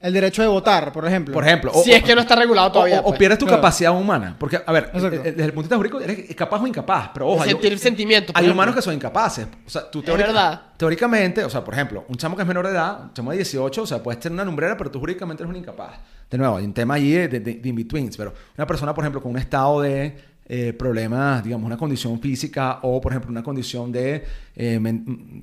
el 0.00 0.12
derecho 0.12 0.42
de 0.42 0.48
votar, 0.48 0.92
por 0.92 1.06
ejemplo? 1.06 1.32
por 1.32 1.44
ejemplo, 1.46 1.72
si 1.82 1.90
es 1.92 2.02
que 2.02 2.14
no 2.14 2.20
está 2.20 2.36
regulado 2.36 2.70
todavía. 2.72 2.98
o, 2.98 3.00
o 3.00 3.04
pues. 3.06 3.18
pierdes 3.18 3.38
tu 3.38 3.46
Claro. 3.46 3.62
capacidad 3.62 3.92
humana. 3.98 4.36
Porque, 4.38 4.60
a 4.66 4.70
ver, 4.72 4.90
Exacto. 4.92 5.16
eh, 5.16 5.20
eh, 5.24 5.32
desde 5.32 5.44
el 5.44 5.52
punto 5.54 5.68
de 5.68 5.76
vista 5.76 5.76
jurídico, 5.76 6.00
eres 6.00 6.36
capaz 6.36 6.60
o 6.60 6.66
incapaz. 6.66 7.10
Pero 7.14 7.28
ojo, 7.28 7.42
hay- 7.42 7.50
Sentir 7.78 8.08
Hay 8.08 8.12
ejemplo. 8.14 8.52
humanos 8.52 8.74
que 8.74 8.82
son 8.82 8.92
incapaces. 8.94 9.46
O 9.66 9.70
sea, 9.70 9.90
tú 9.90 10.02
teórica- 10.02 10.26
verdad. 10.26 10.62
teóricamente, 10.76 11.42
o 11.44 11.48
sea, 11.48 11.64
por 11.64 11.72
ejemplo, 11.74 12.04
un 12.08 12.16
chamo 12.16 12.36
que 12.36 12.42
es 12.42 12.48
menor 12.48 12.66
de 12.66 12.72
edad, 12.72 13.00
un 13.04 13.12
chamo 13.14 13.30
de 13.30 13.38
18, 13.38 13.82
o 13.82 13.86
sea, 13.86 14.02
puedes 14.02 14.20
tener 14.20 14.34
una 14.34 14.44
lumbrera, 14.44 14.76
pero 14.76 14.90
tú 14.90 14.98
jurídicamente 15.00 15.42
eres 15.42 15.50
un 15.50 15.56
incapaz. 15.56 15.92
De 16.30 16.36
nuevo, 16.38 16.56
hay 16.56 16.64
un 16.64 16.74
tema 16.74 16.94
allí 16.94 17.12
de, 17.12 17.28
de, 17.28 17.40
de 17.40 17.68
in-betweens, 17.68 18.16
pero 18.16 18.34
una 18.58 18.66
persona, 18.66 18.92
por 18.94 19.04
ejemplo, 19.04 19.22
con 19.22 19.30
un 19.30 19.38
estado 19.38 19.80
de 19.82 20.33
eh, 20.46 20.74
problemas, 20.74 21.42
digamos, 21.42 21.66
una 21.66 21.76
condición 21.76 22.20
física 22.20 22.80
o, 22.82 23.00
por 23.00 23.12
ejemplo, 23.12 23.30
una 23.30 23.42
condición 23.42 23.90
de, 23.90 24.24
eh, 24.54 24.78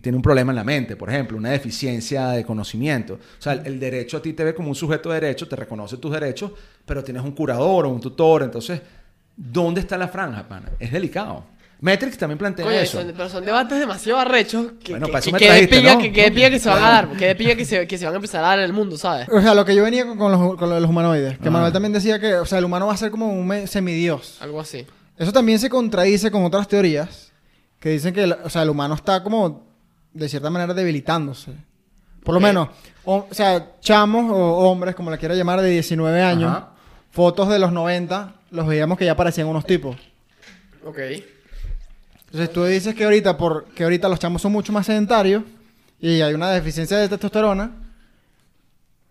tiene 0.01 0.15
un 0.15 0.21
problema 0.21 0.51
en 0.51 0.55
la 0.55 0.63
mente, 0.63 0.95
por 0.95 1.09
ejemplo, 1.09 1.37
una 1.37 1.49
deficiencia 1.49 2.29
de 2.29 2.45
conocimiento. 2.45 3.15
O 3.15 3.41
sea, 3.41 3.53
el, 3.53 3.65
el 3.65 3.79
derecho 3.79 4.17
a 4.17 4.21
ti 4.21 4.33
te 4.33 4.43
ve 4.43 4.53
como 4.53 4.69
un 4.69 4.75
sujeto 4.75 5.09
de 5.09 5.19
derecho, 5.19 5.47
te 5.47 5.55
reconoce 5.55 5.97
tus 5.97 6.11
derechos, 6.11 6.51
pero 6.85 7.03
tienes 7.03 7.23
un 7.23 7.31
curador 7.31 7.85
o 7.85 7.89
un 7.89 7.99
tutor, 7.99 8.43
entonces, 8.43 8.81
¿dónde 9.35 9.81
está 9.81 9.97
la 9.97 10.07
franja, 10.07 10.47
pana? 10.47 10.69
Es 10.79 10.91
delicado. 10.91 11.45
Metrix 11.81 12.15
también 12.17 12.37
plantea 12.37 12.63
Coño, 12.63 12.77
eso. 12.77 13.01
son- 13.01 13.11
pero 13.17 13.27
son 13.27 13.43
debates 13.43 13.79
demasiado 13.79 14.19
arrechos 14.19 14.73
que, 14.83 14.91
Bueno, 14.93 15.07
que, 15.07 15.11
para 15.11 15.19
eso 15.19 15.25
que, 15.29 15.33
me 15.33 15.39
que 15.39 15.45
de 15.45 15.51
trajiste, 15.51 15.77
pinga, 15.77 15.93
¿no? 15.95 15.99
que, 16.01 16.13
que 16.13 16.21
de 16.23 16.31
pinga 16.31 16.49
que 16.51 16.59
se 16.59 16.69
van 16.69 16.83
a 16.83 16.89
dar, 16.89 17.09
que 17.17 17.25
de 17.25 17.35
pinga 17.35 17.55
que 17.55 17.65
se, 17.65 17.87
que 17.87 17.97
se 17.97 18.05
van 18.05 18.13
a 18.13 18.17
empezar 18.17 18.43
a 18.43 18.47
dar 18.49 18.59
en 18.59 18.65
el 18.65 18.73
mundo, 18.73 18.97
¿sabes? 18.97 19.27
O 19.29 19.41
sea, 19.41 19.55
lo 19.55 19.65
que 19.65 19.73
yo 19.75 19.83
venía 19.83 20.05
con, 20.05 20.15
con 20.17 20.31
los, 20.31 20.55
con 20.57 20.69
los 20.69 20.89
humanoides. 20.89 21.39
Que 21.39 21.47
Ah. 21.47 21.51
Manuel 21.51 21.73
también 21.73 21.91
decía 21.91 22.19
que, 22.19 22.35
o 22.35 22.45
sea, 22.45 22.59
el 22.59 22.65
humano 22.65 22.85
va 22.87 22.93
a 22.93 22.97
ser 22.97 23.09
como 23.09 23.33
un 23.33 23.67
semidios. 23.67 24.37
Algo 24.41 24.61
así. 24.61 24.85
Eso 25.17 25.31
también 25.33 25.57
se 25.59 25.69
contradice 25.69 26.29
con 26.31 26.43
otras 26.45 26.67
teorías 26.67 27.31
que 27.79 27.89
dicen 27.89 28.13
que 28.13 28.25
o 28.25 28.49
sea, 28.51 28.61
el 28.61 28.69
humano 28.69 28.93
está 28.93 29.23
como, 29.23 29.65
de 30.13 30.29
cierta 30.29 30.51
manera, 30.51 30.75
debilitándose. 30.75 31.51
Por 32.23 32.33
lo 32.35 32.37
Ok. 32.39 32.43
menos, 32.43 32.69
o, 33.05 33.27
o 33.27 33.33
sea, 33.33 33.71
chamos 33.81 34.31
o 34.31 34.35
hombres, 34.69 34.93
como 34.93 35.09
la 35.09 35.17
quiera 35.17 35.33
llamar, 35.33 35.59
de 35.61 35.69
19 35.71 36.21
años, 36.21 36.51
Ajá. 36.51 36.69
fotos 37.09 37.49
de 37.49 37.57
los 37.57 37.71
90, 37.71 38.35
los 38.51 38.67
veíamos 38.67 38.99
que 38.99 39.05
ya 39.05 39.15
parecían 39.15 39.47
unos 39.47 39.65
tipos. 39.65 39.97
Ok. 40.85 40.99
Entonces 42.31 42.51
tú 42.53 42.63
dices 42.63 42.95
que 42.95 43.03
ahorita, 43.03 43.37
por, 43.37 43.65
que 43.75 43.83
ahorita 43.83 44.07
los 44.07 44.17
chamos 44.19 44.41
son 44.41 44.51
mucho 44.53 44.71
más 44.71 44.85
sedentarios 44.85 45.43
y 45.99 46.21
hay 46.21 46.33
una 46.33 46.49
deficiencia 46.51 46.97
de 46.97 47.09
testosterona 47.09 47.71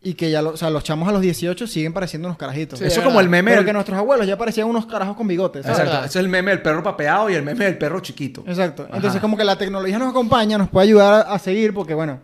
y 0.02 0.14
que 0.14 0.30
ya 0.30 0.40
lo- 0.40 0.50
o 0.50 0.56
sea, 0.56 0.70
los 0.70 0.82
chamos 0.82 1.06
a 1.06 1.12
los 1.12 1.20
18 1.20 1.66
siguen 1.66 1.92
pareciendo 1.92 2.26
unos 2.28 2.38
carajitos. 2.38 2.78
Sí, 2.78 2.86
eso 2.86 3.00
es 3.00 3.06
como 3.06 3.20
el 3.20 3.28
meme. 3.28 3.50
Pero 3.50 3.60
del- 3.60 3.66
que 3.66 3.72
nuestros 3.74 3.98
abuelos 3.98 4.26
ya 4.26 4.38
parecían 4.38 4.66
unos 4.66 4.86
carajos 4.86 5.14
con 5.16 5.28
bigotes. 5.28 5.66
¿sabes? 5.66 5.80
Exacto. 5.80 5.98
Ese 6.06 6.18
es 6.18 6.24
el 6.24 6.30
meme 6.30 6.52
del 6.52 6.62
perro 6.62 6.82
papeado 6.82 7.28
y 7.28 7.34
el 7.34 7.42
meme 7.42 7.66
del 7.66 7.76
perro 7.76 8.00
chiquito. 8.00 8.42
Exacto. 8.46 8.84
Ajá. 8.88 8.96
Entonces, 8.96 9.20
como 9.20 9.36
que 9.36 9.44
la 9.44 9.56
tecnología 9.56 9.98
nos 9.98 10.08
acompaña, 10.10 10.56
nos 10.56 10.70
puede 10.70 10.86
ayudar 10.86 11.26
a, 11.28 11.34
a 11.34 11.38
seguir, 11.38 11.74
porque 11.74 11.92
bueno, 11.92 12.20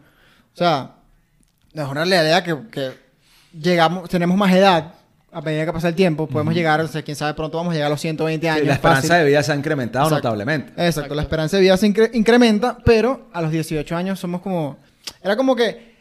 o 0.54 0.56
sea, 0.56 0.92
es 1.74 1.84
una 1.84 2.04
realidad 2.06 2.42
que, 2.42 2.56
que 2.70 2.92
llegamos, 3.52 4.08
tenemos 4.08 4.38
más 4.38 4.50
edad 4.54 4.94
a 5.32 5.40
medida 5.42 5.66
que 5.66 5.72
pasa 5.72 5.88
el 5.88 5.94
tiempo, 5.94 6.26
podemos 6.26 6.54
llegar, 6.54 6.80
o 6.80 6.88
sea, 6.88 7.02
quién 7.02 7.16
sabe, 7.16 7.34
pronto 7.34 7.58
vamos 7.58 7.72
a 7.72 7.74
llegar 7.74 7.88
a 7.88 7.90
los 7.90 8.00
120 8.00 8.46
Sí, 8.46 8.48
años. 8.48 8.66
la 8.66 8.72
esperanza 8.74 9.02
fácil. 9.08 9.16
de 9.18 9.24
vida 9.26 9.42
se 9.42 9.52
ha 9.52 9.54
incrementado 9.56 10.06
Exacto. 10.06 10.28
notablemente. 10.28 10.68
Exacto, 10.70 10.88
Exacto. 10.88 11.14
la 11.14 11.22
esperanza 11.22 11.56
de 11.56 11.62
vida 11.62 11.76
se 11.76 11.86
incre- 11.88 12.10
incrementa, 12.14 12.78
pero 12.84 13.28
a 13.32 13.42
los 13.42 13.50
18 13.50 13.94
años 13.96 14.18
somos 14.18 14.40
como... 14.40 14.78
Era 15.22 15.36
como 15.36 15.54
que 15.54 15.94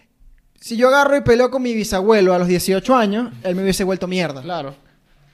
si 0.60 0.78
yo 0.78 0.88
agarro 0.88 1.18
y 1.18 1.22
peleo 1.22 1.52
con 1.52 1.62
mi 1.62 1.74
bisabuelo 1.74 2.34
a 2.34 2.40
los 2.40 2.48
18 2.48 2.96
años, 2.96 3.34
él 3.44 3.56
me 3.56 3.62
hubiese 3.64 3.84
vuelto 3.84 4.08
mierda. 4.08 4.42
Claro. 4.42 4.74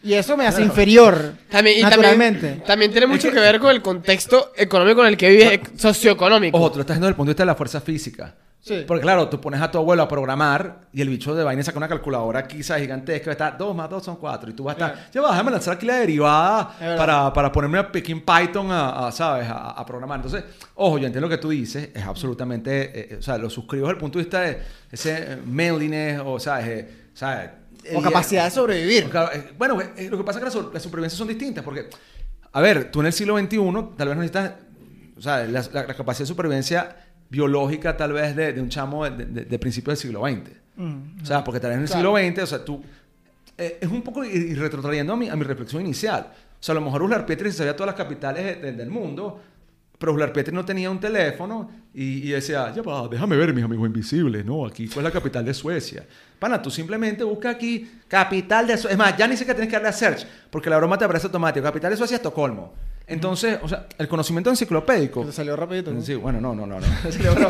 Y 0.03 0.13
eso 0.13 0.35
me 0.35 0.47
hace 0.47 0.63
inferior, 0.63 1.35
También, 1.49 1.77
y 1.77 1.81
naturalmente. 1.83 2.39
También, 2.41 2.63
también 2.65 2.91
tiene 2.91 3.05
mucho 3.05 3.31
que 3.31 3.39
ver 3.39 3.59
con 3.59 3.69
el 3.69 3.83
contexto 3.83 4.51
económico 4.57 5.01
en 5.01 5.09
el 5.09 5.17
que 5.17 5.29
vives, 5.29 5.59
socioeconómico. 5.77 6.57
Ojo, 6.57 6.71
tú 6.71 6.77
lo 6.77 6.81
estás 6.81 6.95
viendo 6.95 7.05
desde 7.05 7.11
el 7.11 7.15
punto 7.17 7.27
de 7.29 7.33
vista 7.33 7.43
de 7.43 7.47
la 7.47 7.55
fuerza 7.55 7.81
física. 7.81 8.33
Sí. 8.63 8.83
Porque 8.87 9.01
claro, 9.01 9.27
tú 9.27 9.41
pones 9.41 9.59
a 9.59 9.71
tu 9.71 9.79
abuelo 9.79 10.03
a 10.03 10.07
programar 10.07 10.81
y 10.93 11.01
el 11.01 11.09
bicho 11.09 11.33
de 11.33 11.43
vaina 11.43 11.63
saca 11.63 11.79
una 11.79 11.87
calculadora 11.87 12.47
quizás 12.47 12.79
gigantesca, 12.79 13.25
va 13.25 13.31
a 13.31 13.33
estar 13.33 13.57
2 13.57 13.75
más 13.75 13.89
2 13.89 14.03
son 14.05 14.17
4 14.17 14.51
y 14.51 14.53
tú 14.53 14.63
vas 14.65 14.75
a 14.75 14.85
estar, 14.87 15.09
ya 15.11 15.19
va, 15.19 15.31
déjame 15.31 15.49
lanzar 15.49 15.73
aquí 15.73 15.87
la 15.87 15.95
derivada 15.95 16.75
para, 16.95 17.33
para 17.33 17.51
ponerme 17.51 17.79
a 17.79 17.91
Peking 17.91 18.21
Python 18.21 18.71
a, 18.71 19.07
a, 19.07 19.11
¿sabes? 19.11 19.47
A, 19.49 19.71
a 19.71 19.83
programar. 19.85 20.17
Entonces, 20.19 20.43
ojo, 20.75 20.99
yo 20.99 21.07
entiendo 21.07 21.27
lo 21.27 21.29
que 21.35 21.41
tú 21.41 21.49
dices, 21.49 21.89
es 21.91 22.03
absolutamente, 22.05 22.81
eh, 22.83 23.07
eh, 23.13 23.15
o 23.17 23.21
sea, 23.23 23.39
lo 23.39 23.49
suscribo 23.49 23.87
desde 23.87 23.95
el 23.95 23.99
punto 23.99 24.19
de 24.19 24.25
vista 24.25 24.41
de 24.41 24.59
ese 24.91 25.17
eh, 25.33 25.37
manliness 25.43 26.21
o, 26.23 26.39
¿sabes? 26.39 26.67
Eh, 26.67 26.89
¿sabes? 27.15 27.49
O 27.95 28.01
capacidad 28.03 28.43
de 28.45 28.51
sobrevivir. 28.51 29.09
Bueno, 29.57 29.75
lo 29.75 30.17
que 30.19 30.23
pasa 30.23 30.37
es 30.37 30.45
que 30.53 30.59
las, 30.71 30.83
supervivencias 30.83 31.17
son 31.17 31.27
distintas 31.27 31.63
porque, 31.63 31.89
a 32.53 32.61
ver, 32.61 32.91
tú 32.91 32.99
en 32.99 33.07
el 33.07 33.13
siglo 33.13 33.35
XXI 33.39 33.57
tal 33.97 34.07
vez 34.09 34.17
necesitas, 34.17 34.51
o 35.17 35.21
sea, 35.21 35.45
la, 35.45 35.63
la- 35.73 35.83
la 35.87 35.93
capacidad 35.95 36.25
de 36.25 36.27
supervivencia 36.27 36.95
biológica 37.31 37.95
tal 37.97 38.13
vez 38.13 38.35
de, 38.35 38.53
de 38.53 38.61
un 38.61 38.69
chamo 38.69 39.09
de, 39.09 39.25
de, 39.25 39.45
de 39.45 39.59
principios 39.59 39.97
del 39.97 40.11
siglo 40.11 40.21
XX. 40.27 40.51
Mm. 40.75 41.21
O 41.23 41.25
sea, 41.25 41.43
porque 41.43 41.59
tal 41.59 41.69
vez 41.71 41.77
en 41.77 41.83
el 41.83 41.89
Claro. 41.89 42.15
siglo 42.17 42.31
XX, 42.33 42.43
o 42.43 42.47
sea, 42.47 42.65
tú... 42.65 42.83
eh, 43.57 43.77
es 43.81 43.89
un 43.89 44.01
poco, 44.01 44.23
y, 44.23 44.53
retrotrayendo 44.53 45.13
a 45.13 45.15
mi, 45.15 45.29
a 45.29 45.35
mi 45.35 45.43
reflexión 45.43 45.81
inicial, 45.81 46.27
o 46.31 46.63
sea, 46.63 46.73
a 46.73 46.75
lo 46.75 46.81
mejor 46.81 47.01
Uslar 47.03 47.25
Pietri 47.25 47.51
se 47.51 47.57
sabía 47.59 47.75
todas 47.75 47.87
las 47.87 47.95
capitales 47.95 48.43
de- 48.43 48.55
de- 48.55 48.71
del 48.73 48.89
mundo, 48.89 49.41
pero 49.97 50.13
Uslar 50.13 50.33
Pietri 50.33 50.53
no 50.53 50.65
tenía 50.65 50.89
un 50.91 50.99
teléfono 50.99 51.69
y, 51.93 52.27
y 52.27 52.31
decía, 52.31 52.71
ya 52.75 52.81
va, 52.81 53.07
déjame 53.07 53.35
ver 53.37 53.53
mis 53.53 53.63
amigos 53.63 53.85
invisibles, 53.87 54.43
¿no? 54.45 54.65
Aquí 54.65 54.87
fue 54.87 55.01
la 55.03 55.11
capital 55.11 55.45
de 55.45 55.53
Suecia. 55.53 56.05
Pana, 56.39 56.61
tú 56.61 56.69
simplemente 56.71 57.23
busca 57.23 57.51
aquí, 57.51 57.89
capital 58.07 58.65
de 58.67 58.73
Suecia. 58.77 58.91
Es 58.91 58.97
más, 58.97 59.15
ya 59.17 59.27
ni 59.27 59.37
siquiera 59.37 59.55
tienes 59.55 59.69
que 59.69 59.75
darle 59.75 59.89
a 59.89 59.93
search, 59.93 60.25
porque 60.49 60.69
la 60.69 60.77
broma 60.77 60.97
te 60.97 61.05
aparece 61.05 61.27
automático. 61.27 61.63
Capital 61.63 61.91
de 61.91 61.97
Suecia 61.97 62.15
es 62.15 62.19
Estocolmo. 62.19 62.73
Entonces, 63.07 63.59
o 63.61 63.67
sea, 63.67 63.87
el 63.97 64.07
conocimiento 64.07 64.49
enciclopédico... 64.49 65.25
Se 65.25 65.33
salió 65.33 65.55
rapidito. 65.57 65.91
¿no? 65.91 66.01
Sí, 66.01 66.15
bueno, 66.15 66.39
no, 66.39 66.55
no, 66.55 66.65
no. 66.65 66.79
no. 66.79 66.85
Sí, 67.11 67.19
pero, 67.21 67.49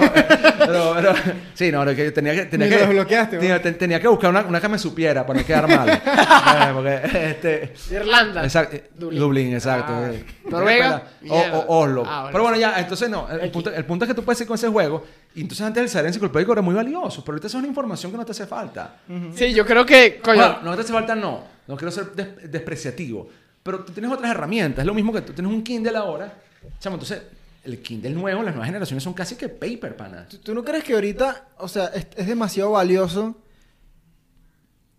pero- 0.57 0.93
pero- 0.95 1.13
sí, 1.53 1.71
no, 1.71 1.85
que 1.85 2.09
tenía 2.11 2.33
que... 2.33 2.45
Tenía 2.45 2.67
Ni 2.67 2.73
que 2.75 2.81
lo 2.85 2.89
bloqueaste, 2.89 3.37
tenía, 3.37 3.61
te- 3.61 3.73
tenía 3.73 3.99
que 3.99 4.07
buscar 4.07 4.31
una, 4.31 4.41
una 4.41 4.59
que 4.59 4.67
me 4.69 4.79
supiera 4.79 5.23
para 5.25 5.39
no 5.39 5.45
quedar 5.45 5.67
mal. 5.67 6.01
Eh, 6.51 6.71
porque, 6.73 7.01
este... 7.29 7.73
Irlanda. 7.95 8.43
Exacto, 8.43 8.75
eh, 8.75 8.89
Dublín. 8.97 9.19
Dublín, 9.19 9.53
exacto. 9.53 9.91
Ah. 9.93 10.09
eh. 10.11 10.25
Noruega, 10.49 11.03
O, 11.29 11.35
o 11.39 11.79
Oslo. 11.83 12.03
Ah, 12.05 12.21
bueno. 12.23 12.31
Pero 12.31 12.43
bueno, 12.43 12.57
ya, 12.57 12.79
entonces 12.79 13.09
no. 13.09 13.29
El 13.29 13.51
punto, 13.51 13.71
el 13.71 13.85
punto 13.85 14.05
es 14.05 14.09
que 14.09 14.15
tú 14.15 14.23
puedes 14.23 14.41
ir 14.41 14.47
con 14.47 14.55
ese 14.55 14.67
juego. 14.67 15.05
Y 15.35 15.41
entonces 15.41 15.65
antes 15.65 15.83
el 15.83 15.89
saber 15.89 16.07
enciclopédico 16.07 16.51
era 16.53 16.61
muy 16.61 16.73
valioso. 16.75 17.23
Pero 17.23 17.33
ahorita 17.35 17.47
es 17.47 17.53
una 17.53 17.67
información 17.67 18.11
que 18.11 18.17
no 18.17 18.25
te 18.25 18.31
hace 18.31 18.45
falta. 18.47 18.95
Sí, 19.35 19.53
yo 19.53 19.65
creo 19.65 19.85
que, 19.85 20.19
coño, 20.23 20.37
Bueno, 20.37 20.57
no 20.63 20.75
te 20.75 20.81
hace 20.81 20.93
falta, 20.93 21.15
no. 21.15 21.43
No 21.67 21.77
quiero 21.77 21.91
ser 21.91 22.11
des- 22.11 22.51
despreciativo. 22.51 23.29
Pero 23.63 23.83
tú 23.85 23.91
tienes 23.93 24.11
otras 24.11 24.31
herramientas. 24.31 24.79
Es 24.79 24.85
lo 24.87 24.93
mismo 24.93 25.13
que 25.13 25.21
tú 25.21 25.33
tienes 25.33 25.51
un 25.51 25.63
Kindle 25.63 25.95
ahora. 25.97 26.33
Chamo, 26.79 26.95
entonces, 26.95 27.21
el 27.63 27.79
Kindle 27.81 28.09
nuevo, 28.11 28.41
las 28.43 28.53
nuevas 28.53 28.67
generaciones 28.67 29.03
son 29.03 29.13
casi 29.13 29.35
que 29.35 29.49
paper, 29.49 29.95
pana. 29.95 30.25
¿Tú, 30.29 30.37
tú 30.39 30.53
no 30.55 30.63
crees 30.63 30.83
que 30.83 30.93
ahorita, 30.93 31.45
o 31.59 31.67
sea, 31.67 31.87
es, 31.87 32.07
es 32.15 32.25
demasiado 32.27 32.71
valioso 32.71 33.35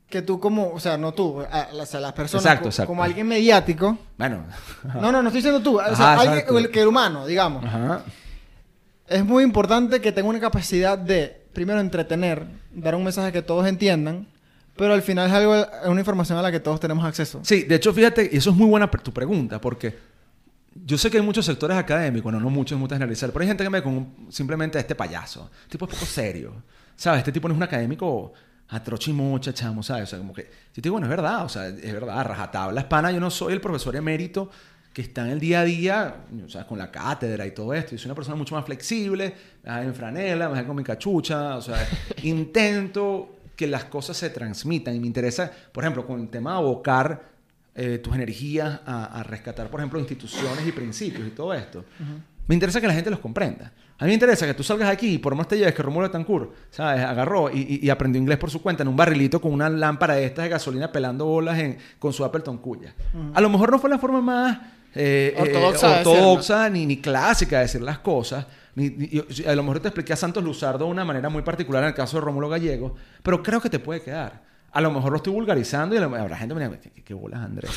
que 0.08 0.20
tú 0.22 0.38
como, 0.38 0.70
o 0.72 0.78
sea, 0.80 0.98
no 0.98 1.12
tú, 1.12 1.40
a- 1.40 1.68
o 1.72 1.86
sea, 1.86 1.98
las 2.00 2.12
personas, 2.12 2.44
Exacto, 2.44 2.62
co- 2.64 2.68
exacto. 2.68 2.86
como 2.88 3.02
alguien 3.02 3.26
mediático, 3.26 3.96
Bueno. 4.18 4.44
no, 5.00 5.10
no, 5.10 5.22
no 5.22 5.28
estoy 5.28 5.38
diciendo 5.38 5.62
tú, 5.62 5.78
o 5.78 5.80
Ajá, 5.80 5.96
sea, 5.96 6.12
alguien, 6.12 6.32
exacto. 6.34 6.58
el, 6.58 6.70
que 6.70 6.82
el 6.82 6.88
humano, 6.88 7.26
digamos, 7.26 7.64
Ajá. 7.64 8.04
es 9.08 9.24
muy 9.24 9.42
importante 9.42 10.00
que 10.02 10.12
tenga 10.12 10.28
una 10.28 10.38
capacidad 10.40 10.98
de, 10.98 11.46
primero, 11.54 11.80
entretener, 11.80 12.44
dar 12.74 12.94
un 12.94 13.04
mensaje 13.04 13.32
que 13.32 13.40
todos 13.40 13.66
entiendan, 13.66 14.26
pero 14.76 14.94
al 14.94 15.02
final 15.02 15.28
es 15.28 15.32
algo, 15.34 15.54
es 15.54 15.88
una 15.88 16.00
información 16.00 16.38
a 16.38 16.42
la 16.42 16.50
que 16.50 16.60
todos 16.60 16.80
tenemos 16.80 17.04
acceso. 17.04 17.40
Sí, 17.42 17.64
de 17.64 17.74
hecho, 17.74 17.92
fíjate, 17.92 18.30
y 18.32 18.36
eso 18.36 18.50
es 18.50 18.56
muy 18.56 18.66
buena 18.66 18.90
tu 18.90 19.12
pregunta, 19.12 19.60
porque 19.60 19.96
yo 20.74 20.96
sé 20.96 21.10
que 21.10 21.18
hay 21.18 21.22
muchos 21.22 21.44
sectores 21.44 21.76
académicos, 21.76 22.24
bueno, 22.24 22.40
no 22.40 22.50
muchos, 22.50 22.76
es 22.76 22.80
mucho 22.80 22.94
generalizar, 22.94 23.30
pero 23.30 23.42
hay 23.42 23.48
gente 23.48 23.64
que 23.64 23.70
me 23.70 23.78
ve 23.78 23.84
con 23.84 24.26
simplemente 24.30 24.78
a 24.78 24.80
este 24.80 24.94
payaso. 24.94 25.50
Este 25.62 25.72
tipo 25.72 25.84
es 25.84 25.92
poco 25.92 26.06
serio. 26.06 26.54
¿Sabes? 26.96 27.18
Este 27.18 27.32
tipo 27.32 27.48
no 27.48 27.54
es 27.54 27.56
un 27.56 27.62
académico 27.62 28.32
a 28.68 28.82
trochimocha, 28.82 29.52
chamo, 29.52 29.82
¿sabes? 29.82 30.04
O 30.04 30.06
sea, 30.06 30.18
como 30.18 30.32
que. 30.32 30.42
Yo 30.42 30.74
te 30.74 30.82
digo, 30.82 30.94
bueno, 30.94 31.06
es 31.06 31.10
verdad, 31.10 31.44
o 31.44 31.48
sea, 31.48 31.68
es 31.68 31.92
verdad, 31.92 32.24
rajatabla 32.24 32.80
hispana, 32.80 33.10
yo 33.12 33.20
no 33.20 33.30
soy 33.30 33.52
el 33.54 33.60
profesor 33.60 33.96
emérito 33.96 34.50
que 34.92 35.02
está 35.02 35.22
en 35.22 35.32
el 35.32 35.40
día 35.40 35.60
a 35.60 35.64
día, 35.64 36.16
o 36.44 36.48
sea, 36.48 36.66
con 36.66 36.78
la 36.78 36.90
cátedra 36.90 37.46
y 37.46 37.52
todo 37.52 37.72
esto. 37.72 37.92
Yo 37.92 37.98
soy 37.98 38.06
una 38.06 38.14
persona 38.14 38.36
mucho 38.36 38.54
más 38.54 38.64
flexible, 38.64 39.34
en 39.64 39.94
franela, 39.94 40.48
me 40.48 40.64
con 40.66 40.76
mi 40.76 40.84
cachucha, 40.84 41.56
o 41.56 41.62
sea, 41.62 41.88
intento 42.22 43.41
que 43.62 43.70
las 43.70 43.84
cosas 43.84 44.16
se 44.16 44.30
transmitan 44.30 44.94
y 44.94 45.00
me 45.00 45.06
interesa, 45.06 45.50
por 45.72 45.84
ejemplo, 45.84 46.04
con 46.06 46.20
el 46.20 46.28
tema 46.28 46.52
de 46.52 46.56
abocar 46.58 47.22
eh, 47.74 47.98
tus 47.98 48.14
energías 48.14 48.80
a, 48.84 49.20
a 49.20 49.22
rescatar, 49.22 49.68
por 49.68 49.80
ejemplo, 49.80 49.98
instituciones 49.98 50.66
y 50.66 50.72
principios 50.72 51.26
y 51.26 51.30
todo 51.30 51.54
esto. 51.54 51.84
Me 52.48 52.54
interesa 52.54 52.80
que 52.80 52.86
la 52.88 52.92
gente 52.94 53.08
los 53.10 53.20
comprenda. 53.20 53.72
A 53.98 54.04
mí 54.04 54.08
me 54.08 54.14
interesa 54.14 54.46
que 54.46 54.54
tú 54.54 54.64
salgas 54.64 54.88
aquí 54.90 55.14
y 55.14 55.18
por 55.18 55.34
más 55.36 55.46
te 55.46 55.56
lleves 55.56 55.74
que 55.74 55.82
Romulo 55.82 56.10
Tancur, 56.10 56.52
¿sabes? 56.70 57.04
Agarró 57.04 57.48
y, 57.54 57.88
aprendió 57.88 58.20
inglés 58.20 58.36
por 58.36 58.50
su 58.50 58.60
cuenta 58.60 58.82
en 58.82 58.88
un 58.88 58.96
barrilito 58.96 59.40
con 59.40 59.52
una 59.52 59.68
lámpara 59.68 60.14
de 60.14 60.24
estas 60.24 60.42
de 60.44 60.48
gasolina 60.48 60.90
pelando 60.90 61.24
bolas 61.24 61.56
en- 61.60 61.78
con 62.00 62.12
su 62.12 62.24
Appleton 62.24 62.58
Cuya. 62.58 62.94
A 63.32 63.40
lo 63.40 63.48
mejor 63.48 63.70
no 63.70 63.78
fue 63.78 63.88
la 63.88 63.98
forma 63.98 64.20
más 64.20 64.58
eh, 64.94 65.34
eh, 65.36 65.40
Ortodoxa 65.40 65.88
de 65.88 65.94
ortodoxa 66.00 66.68
ni, 66.68 66.84
ni 66.84 66.96
clásica 67.00 67.56
de 67.58 67.62
decir 67.62 67.80
las 67.80 68.00
cosas. 68.00 68.44
Ni, 68.74 69.08
yo- 69.08 69.24
a 69.50 69.54
lo 69.54 69.62
mejor 69.62 69.80
te 69.80 69.88
expliqué 69.88 70.12
a 70.12 70.16
Santos 70.16 70.42
Luzardo 70.42 70.86
de 70.86 70.90
una 70.90 71.04
manera 71.04 71.28
muy 71.28 71.42
particular 71.42 71.82
en 71.82 71.88
el 71.90 71.94
caso 71.94 72.16
de 72.18 72.22
Rómulo 72.24 72.48
Gallego, 72.48 72.94
pero 73.22 73.42
creo 73.42 73.60
que 73.60 73.68
te 73.70 73.78
puede 73.78 74.00
quedar. 74.02 74.42
A 74.72 74.80
lo 74.80 74.90
mejor 74.90 75.10
lo 75.10 75.16
estoy 75.18 75.32
vulgarizando 75.34 75.94
y 75.94 75.98
habrá 75.98 76.36
gente 76.36 76.54
que 76.54 76.60
me 76.60 76.66
diga, 76.68 76.80
¿qué, 76.80 77.02
qué 77.02 77.12
bolas, 77.14 77.40
Andrés? 77.40 77.70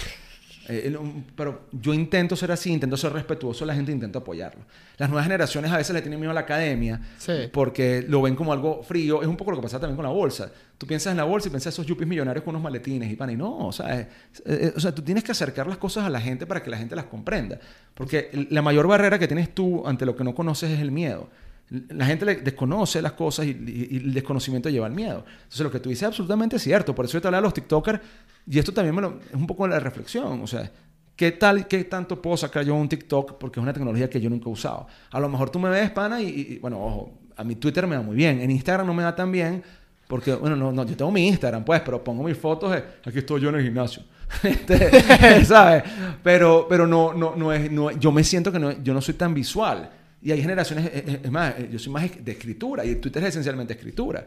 Eh, 0.68 0.95
un- 0.99 1.26
pero 1.36 1.68
yo 1.72 1.93
intento 1.93 2.36
ser 2.36 2.51
así, 2.51 2.72
intento 2.72 2.97
ser 2.97 3.13
respetuoso, 3.13 3.66
la 3.66 3.76
gente 3.76 3.91
intento 3.91 4.20
apoyarlo. 4.20 4.61
Las 4.97 5.09
nuevas 5.09 5.26
generaciones 5.26 5.72
a 5.72 5.78
veces 5.78 5.93
le 5.93 6.01
tienen 6.01 6.20
miedo 6.20 6.32
a 6.32 6.34
la 6.34 6.39
academia 6.41 6.99
Sí. 7.20 7.34
porque 7.53 8.03
lo 8.07 8.22
ven 8.22 8.36
como 8.36 8.51
algo 8.51 8.82
frío. 8.82 9.22
Es 9.22 9.28
un 9.28 9.38
poco 9.38 9.51
lo 9.51 9.57
que 9.57 9.63
pasa 9.63 9.80
también 9.80 9.95
con 9.95 10.05
la 10.05 10.11
bolsa. 10.11 10.51
Tú 10.78 10.88
piensas 10.88 11.11
en 11.11 11.18
la 11.18 11.24
bolsa 11.24 11.47
y 11.47 11.51
piensas 11.51 11.74
esos 11.74 11.86
yuppies 11.86 12.07
millonarios 12.07 12.43
con 12.43 12.53
unos 12.55 12.63
maletines 12.63 13.11
y 13.11 13.16
pan. 13.16 13.30
Y 13.30 13.36
no, 13.36 13.68
o 13.68 13.72
sea, 13.72 13.99
eh, 13.99 14.07
eh, 14.45 14.74
o 14.76 14.80
sea, 14.80 14.93
tú 14.93 15.01
tienes 15.01 15.24
que 15.24 15.32
acercar 15.32 15.68
las 15.68 15.78
cosas 15.78 16.03
a 16.05 16.09
la 16.09 16.20
gente 16.20 16.45
para 16.47 16.63
que 16.63 16.70
la 16.70 16.78
gente 16.78 16.95
las 16.95 17.05
comprenda. 17.05 17.59
Porque 17.93 18.47
la 18.49 18.61
mayor 18.61 18.88
barrera 18.88 19.20
que 19.20 19.28
tienes 19.28 19.53
tú 19.53 19.86
ante 19.86 20.05
lo 20.05 20.16
que 20.16 20.24
no 20.24 20.34
conoces 20.34 20.72
es 20.72 20.80
el 20.80 20.91
miedo. 20.91 21.30
La 21.70 22.05
gente 22.05 22.26
le 22.26 22.36
desconoce 22.36 23.01
las 23.01 23.13
cosas 23.13 23.45
y, 23.47 23.49
y- 23.49 23.88
y 23.91 23.97
el 23.97 24.13
desconocimiento 24.13 24.70
lleva 24.70 24.86
al 24.86 24.93
miedo. 24.93 25.26
Entonces, 25.43 25.61
lo 25.61 25.72
que 25.72 25.80
tú 25.80 25.89
dices 25.89 26.03
es 26.03 26.07
absolutamente 26.09 26.59
cierto. 26.59 26.93
Por 26.93 27.05
eso 27.05 27.13
yo 27.16 27.22
te 27.22 27.28
hablaba 27.28 27.41
de 27.41 27.47
los 27.47 27.53
TikTokers 27.53 27.99
y 28.47 28.59
esto 28.59 28.72
también 28.74 28.93
me 28.95 29.01
lo- 29.01 29.20
es 29.28 29.34
un 29.34 29.47
poco 29.47 29.68
la 29.68 29.80
reflexión. 29.80 30.41
O 30.41 30.47
sea, 30.47 30.72
¿qué 31.16 31.32
tal, 31.32 31.68
qué 31.68 31.84
tanto 31.86 32.22
puedo 32.22 32.38
sacar 32.38 32.63
yo 32.66 32.76
un 32.76 32.88
TikTok? 32.88 33.38
Porque 33.39 33.59
es 33.59 33.63
una 33.63 33.74
tecnología 33.74 34.09
que 34.09 34.22
yo 34.22 34.30
nunca 34.30 34.47
he 34.47 34.51
usado. 34.53 34.86
A 35.11 35.20
lo 35.20 35.28
mejor 35.28 35.49
tú 35.49 35.57
me 35.59 35.70
ves, 35.70 35.89
pana, 35.91 36.22
y, 36.22 36.28
y, 36.28 36.59
bueno, 36.59 36.80
ojo, 36.84 37.18
a 37.36 37.43
mi 37.43 37.55
Twitter 37.55 37.88
me 37.88 37.95
va 37.95 38.03
muy 38.03 38.16
bien. 38.16 38.41
En 38.41 38.51
Instagram 38.51 38.86
no 38.86 38.93
me 38.93 39.03
va 39.03 39.16
tan 39.16 39.32
bien, 39.32 39.63
porque, 40.07 40.36
bueno, 40.36 40.55
no, 40.55 40.72
no, 40.72 40.86
yo 40.86 40.95
tengo 40.95 41.11
mi 41.11 41.28
Instagram, 41.28 41.66
pues, 41.66 41.82
pero 41.82 42.03
pongo 42.03 42.22
mis 42.24 42.38
fotos, 42.38 42.72
de, 42.72 42.84
aquí 43.03 43.18
estoy 43.18 43.41
yo 43.41 43.49
en 43.49 43.55
el 43.55 43.63
gimnasio. 43.63 44.03
Este, 44.43 45.45
¿Sabes? 45.45 45.84
Pero, 46.22 46.68
pero 46.70 46.86
no, 46.86 47.13
no, 47.13 47.36
no 47.36 47.51
es, 47.53 47.72
no, 47.72 47.89
yo 47.91 48.11
me 48.11 48.24
siento 48.24 48.51
que 48.51 48.59
no, 48.59 48.72
yo 48.84 48.93
no 48.93 49.01
soy 49.01 49.16
tan 49.16 49.34
visual. 49.34 49.89
Y 50.26 50.32
hay 50.32 50.42
generaciones, 50.42 50.88
es, 50.92 51.04
es- 51.08 51.20
es 51.26 51.32
más, 51.32 51.54
eh, 51.58 51.70
yo 51.72 51.78
soy 51.78 51.94
más 51.94 52.04
de 52.20 52.32
escritura 52.32 52.84
y 52.84 52.96
Twitter 52.96 53.22
es 53.24 53.30
esencialmente 53.30 53.74
escritura. 53.74 54.26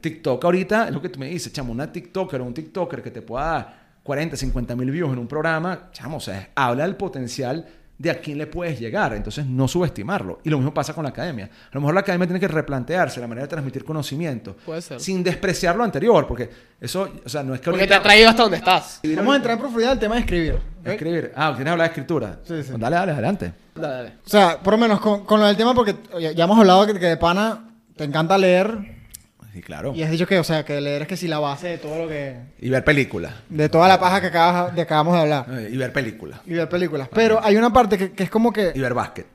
TikTok 0.00 0.44
ahorita 0.44 0.86
es 0.88 0.94
lo 0.94 1.02
que 1.02 1.08
tú 1.08 1.18
me 1.18 1.26
dices, 1.28 1.52
chamo, 1.52 1.72
una 1.72 1.90
TikToker 1.92 2.40
o 2.40 2.44
un 2.44 2.54
TikToker 2.54 3.02
que 3.02 3.10
te 3.10 3.20
pueda 3.20 3.44
dar 3.44 3.80
40, 4.04 4.36
50 4.36 4.76
mil 4.76 4.90
views 4.92 5.12
en 5.12 5.18
un 5.18 5.26
programa, 5.26 5.90
chamo, 5.92 6.18
o 6.18 6.20
sea, 6.20 6.50
habla 6.54 6.84
del 6.84 6.94
potencial 6.96 7.66
de 8.00 8.10
a 8.10 8.18
quién 8.18 8.38
le 8.38 8.46
puedes 8.46 8.80
llegar. 8.80 9.12
Entonces, 9.12 9.44
no 9.44 9.68
subestimarlo. 9.68 10.40
Y 10.42 10.48
lo 10.48 10.56
mismo 10.56 10.72
pasa 10.72 10.94
con 10.94 11.04
la 11.04 11.10
academia. 11.10 11.44
A 11.44 11.74
lo 11.74 11.82
mejor 11.82 11.92
la 11.92 12.00
academia 12.00 12.26
tiene 12.26 12.40
que 12.40 12.48
replantearse 12.48 13.20
la 13.20 13.26
manera 13.26 13.44
de 13.44 13.50
transmitir 13.50 13.84
conocimiento. 13.84 14.56
Puede 14.64 14.80
ser. 14.80 14.98
Sin 14.98 15.22
despreciar 15.22 15.76
lo 15.76 15.84
anterior, 15.84 16.26
porque 16.26 16.48
eso, 16.80 17.10
o 17.22 17.28
sea, 17.28 17.42
no 17.42 17.54
es 17.54 17.60
que 17.60 17.70
Porque 17.70 17.86
te 17.86 17.92
ha 17.92 18.02
traído 18.02 18.30
hasta 18.30 18.42
donde 18.42 18.56
estás. 18.56 19.00
Vamos 19.16 19.34
a 19.34 19.36
entrar 19.36 19.54
en 19.54 19.60
profundidad 19.60 19.92
al 19.92 19.98
tema 19.98 20.14
de 20.14 20.20
escribir. 20.22 20.58
Escribir. 20.82 21.32
Ah, 21.36 21.52
¿quieres 21.54 21.72
hablar 21.72 21.88
de 21.88 21.92
escritura? 21.92 22.38
Sí, 22.42 22.62
sí. 22.62 22.72
Dale, 22.78 22.96
dale, 22.96 23.12
adelante. 23.12 23.52
Dale, 23.74 23.94
dale. 23.94 24.12
O 24.24 24.28
sea, 24.28 24.58
por 24.58 24.72
lo 24.72 24.78
menos 24.78 24.98
con, 24.98 25.26
con 25.26 25.38
lo 25.38 25.46
del 25.46 25.58
tema, 25.58 25.74
porque 25.74 25.94
ya, 26.18 26.32
ya 26.32 26.44
hemos 26.44 26.58
hablado 26.58 26.86
que, 26.86 26.94
que 26.94 27.06
de 27.06 27.16
pana 27.18 27.66
te 27.96 28.04
encanta 28.04 28.38
leer. 28.38 28.99
Sí, 29.60 29.62
claro. 29.62 29.92
Y 29.94 30.02
has 30.02 30.10
dicho 30.10 30.26
que, 30.26 30.38
o 30.38 30.44
sea, 30.44 30.64
que 30.64 30.80
leer 30.80 31.02
es 31.02 31.08
que 31.08 31.16
si 31.18 31.28
la 31.28 31.38
base 31.38 31.68
de 31.68 31.78
todo 31.78 31.98
lo 32.02 32.08
que. 32.08 32.36
Y 32.60 32.70
ver 32.70 32.82
películas. 32.84 33.34
de 33.48 33.68
toda 33.68 33.88
la 33.88 34.00
paja 34.00 34.20
que 34.20 34.28
acabas, 34.28 34.74
de 34.74 34.80
acabamos 34.82 35.14
de 35.14 35.20
hablar. 35.20 35.46
Eh, 35.50 35.70
Y 35.72 35.76
ver 35.76 35.92
películas. 35.92 36.40
Y 36.46 36.54
ver 36.54 36.68
películas. 36.68 37.08
Pero 37.12 37.40
hay 37.44 37.56
una 37.56 37.72
parte 37.72 37.98
que, 37.98 38.12
que 38.12 38.22
es 38.22 38.30
como 38.30 38.52
que. 38.52 38.72
Y 38.74 38.80
ver 38.80 38.94
básquet. 38.94 39.26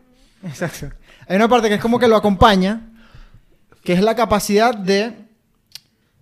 Exacto. 0.44 0.90
Hay 1.28 1.36
una 1.36 1.48
parte 1.48 1.68
que 1.70 1.76
es 1.76 1.82
como 1.82 2.00
que 2.00 2.08
lo 2.08 2.16
acompaña, 2.16 2.82
que 3.84 3.94
es 3.94 4.02
la 4.02 4.16
capacidad 4.16 4.74
de 4.76 5.14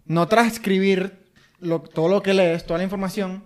no 0.05 0.27
transcribir 0.27 1.13
lo- 1.59 1.79
todo 1.81 2.09
lo 2.09 2.21
que 2.21 2.33
lees, 2.33 2.65
toda 2.65 2.77
la 2.79 2.83
información, 2.83 3.43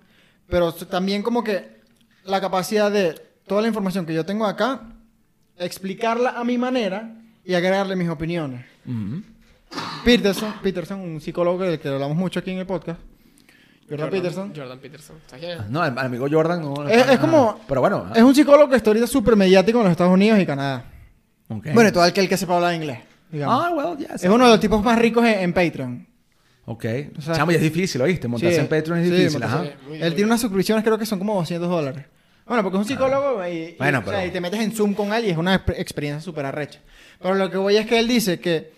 pero 0.49 0.74
también 0.74 1.22
como 1.24 1.43
que 1.43 1.78
la 2.24 2.41
capacidad 2.41 2.91
de 2.91 3.14
toda 3.47 3.62
la 3.62 3.68
información 3.68 4.05
que 4.05 4.14
yo 4.14 4.26
tengo 4.26 4.45
acá, 4.45 4.82
explicarla 5.60 6.32
a 6.32 6.43
mi 6.43 6.58
manera 6.58 7.14
y 7.45 7.53
agregarle 7.53 7.95
mis 7.95 8.10
opiniones. 8.10 8.66
Peterson, 10.03 10.53
Peterson, 10.63 10.99
un 10.99 11.22
psicólogo 11.22 11.63
del 11.63 11.80
que 11.80 11.88
hablamos 11.89 12.15
mucho 12.15 12.39
aquí 12.39 12.51
en 12.51 12.59
el 12.59 12.65
podcast, 12.65 12.99
Jordan 13.89 14.09
Peterson, 14.09 14.53
Jordan 14.55 14.80
Peterson. 14.80 15.15
¿Sabes 15.28 15.45
quién 15.45 15.59
es? 15.59 15.70
No, 15.70 15.86
el, 15.86 15.97
amigo 15.97 16.28
Jordan 16.30 16.61
no. 16.61 16.88
Es- 16.88 17.09
es 17.09 17.20
como- 17.20 17.57
Ah, 17.59 17.63
Pero 17.68 17.82
bueno. 17.82 18.11
es 18.15 18.22
un 18.24 18.34
psicólogo 18.36 18.70
que 18.70 18.76
está 18.78 18.89
ahorita 18.89 19.07
súper 19.07 19.36
mediático 19.36 19.78
en 19.80 19.86
los 19.86 19.91
Estados 19.91 20.13
Unidos 20.13 20.39
y 20.39 20.45
Canadá. 20.45 20.86
ok. 21.49 21.68
Bueno, 21.74 21.91
todo 21.91 22.03
aquel 22.03 22.28
que 22.30 22.38
sepa 22.38 22.55
hablar 22.55 22.74
inglés. 22.76 22.99
digamos. 23.32 23.65
Ah, 23.65 23.72
well, 23.74 23.97
yes. 23.97 24.24
Es 24.24 24.30
uno 24.30 24.45
de 24.45 24.51
los 24.51 24.59
tipos 24.61 24.82
más 24.84 24.97
ricos 24.97 25.26
en, 25.26 25.39
en 25.39 25.53
Patreon. 25.53 26.07
Ok. 26.65 26.86
O 27.18 27.22
sea- 27.22 27.36
Chamo, 27.36 27.51
y 27.51 27.55
es 27.55 27.61
difícil, 27.61 28.01
¿oíste? 28.01 28.28
Montarse 28.28 28.55
Sí, 28.55 28.61
en 28.61 28.68
Patreon 28.68 28.99
es 28.99 29.05
sí, 29.09 29.15
difícil, 29.15 29.43
ajá. 29.43 29.63
Él 29.63 29.74
bien. 29.91 30.09
tiene 30.15 30.26
unas 30.26 30.39
suscripciones, 30.41 30.84
creo 30.84 30.97
que 30.97 31.05
son 31.05 31.20
como 31.20 31.36
200 31.36 31.70
dólares. 31.70 32.05
Bueno, 32.45 32.63
porque 32.63 32.78
es 32.78 32.82
un 32.84 32.88
psicólogo 32.88 33.45
y, 33.45 33.51
y- 33.51 33.76
Bueno, 33.78 33.99
o 33.99 34.03
sea, 34.03 34.13
pero- 34.13 34.28
y 34.28 34.32
te 34.32 34.39
metes 34.39 34.59
en 34.61 34.72
Zoom 34.72 34.93
con 34.93 35.13
él 35.13 35.26
y 35.26 35.30
es 35.30 35.38
una 35.38 35.55
exper- 35.65 35.76
experiencia 35.78 36.22
súper 36.22 36.45
arrecha. 36.45 36.80
Pero 37.22 37.36
lo 37.36 37.49
que 37.51 37.57
voy 37.57 37.76
es 37.76 37.86
que 37.86 37.99
él 37.99 38.07
dice 38.07 38.39
que, 38.39 38.72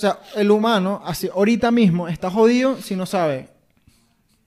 o 0.00 0.02
sea, 0.02 0.18
el 0.34 0.50
humano 0.50 1.02
así, 1.04 1.28
ahorita 1.34 1.70
mismo 1.70 2.08
está 2.08 2.30
jodido 2.30 2.80
si 2.80 2.96
no 2.96 3.04
sabe 3.04 3.48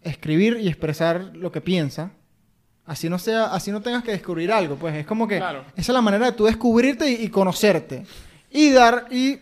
escribir 0.01 0.58
y 0.60 0.68
expresar 0.68 1.30
lo 1.36 1.51
que 1.51 1.62
piensa. 1.62 2.10
Así 2.88 3.08
no 3.08 3.20
sea, 3.20 3.45
así 3.54 3.72
no 3.72 3.80
tengas 3.82 4.04
que 4.04 4.12
descubrir 4.12 4.51
algo, 4.51 4.78
pues 4.78 4.95
es 4.95 5.06
como 5.06 5.28
que 5.28 5.38
Claro. 5.38 5.64
esa 5.76 5.91
es 5.91 5.93
la 5.93 6.01
manera 6.01 6.26
de 6.26 6.32
tú 6.32 6.45
descubrirte 6.45 7.08
y, 7.10 7.26
y 7.26 7.30
conocerte 7.30 8.04
y 8.49 8.72
dar 8.72 9.06
y 9.12 9.38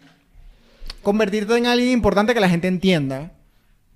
convertirte 1.01 1.55
en 1.55 1.65
alguien 1.65 1.91
importante 1.91 2.33
que 2.33 2.41
la 2.41 2.49
gente 2.49 2.67
entienda. 2.67 3.31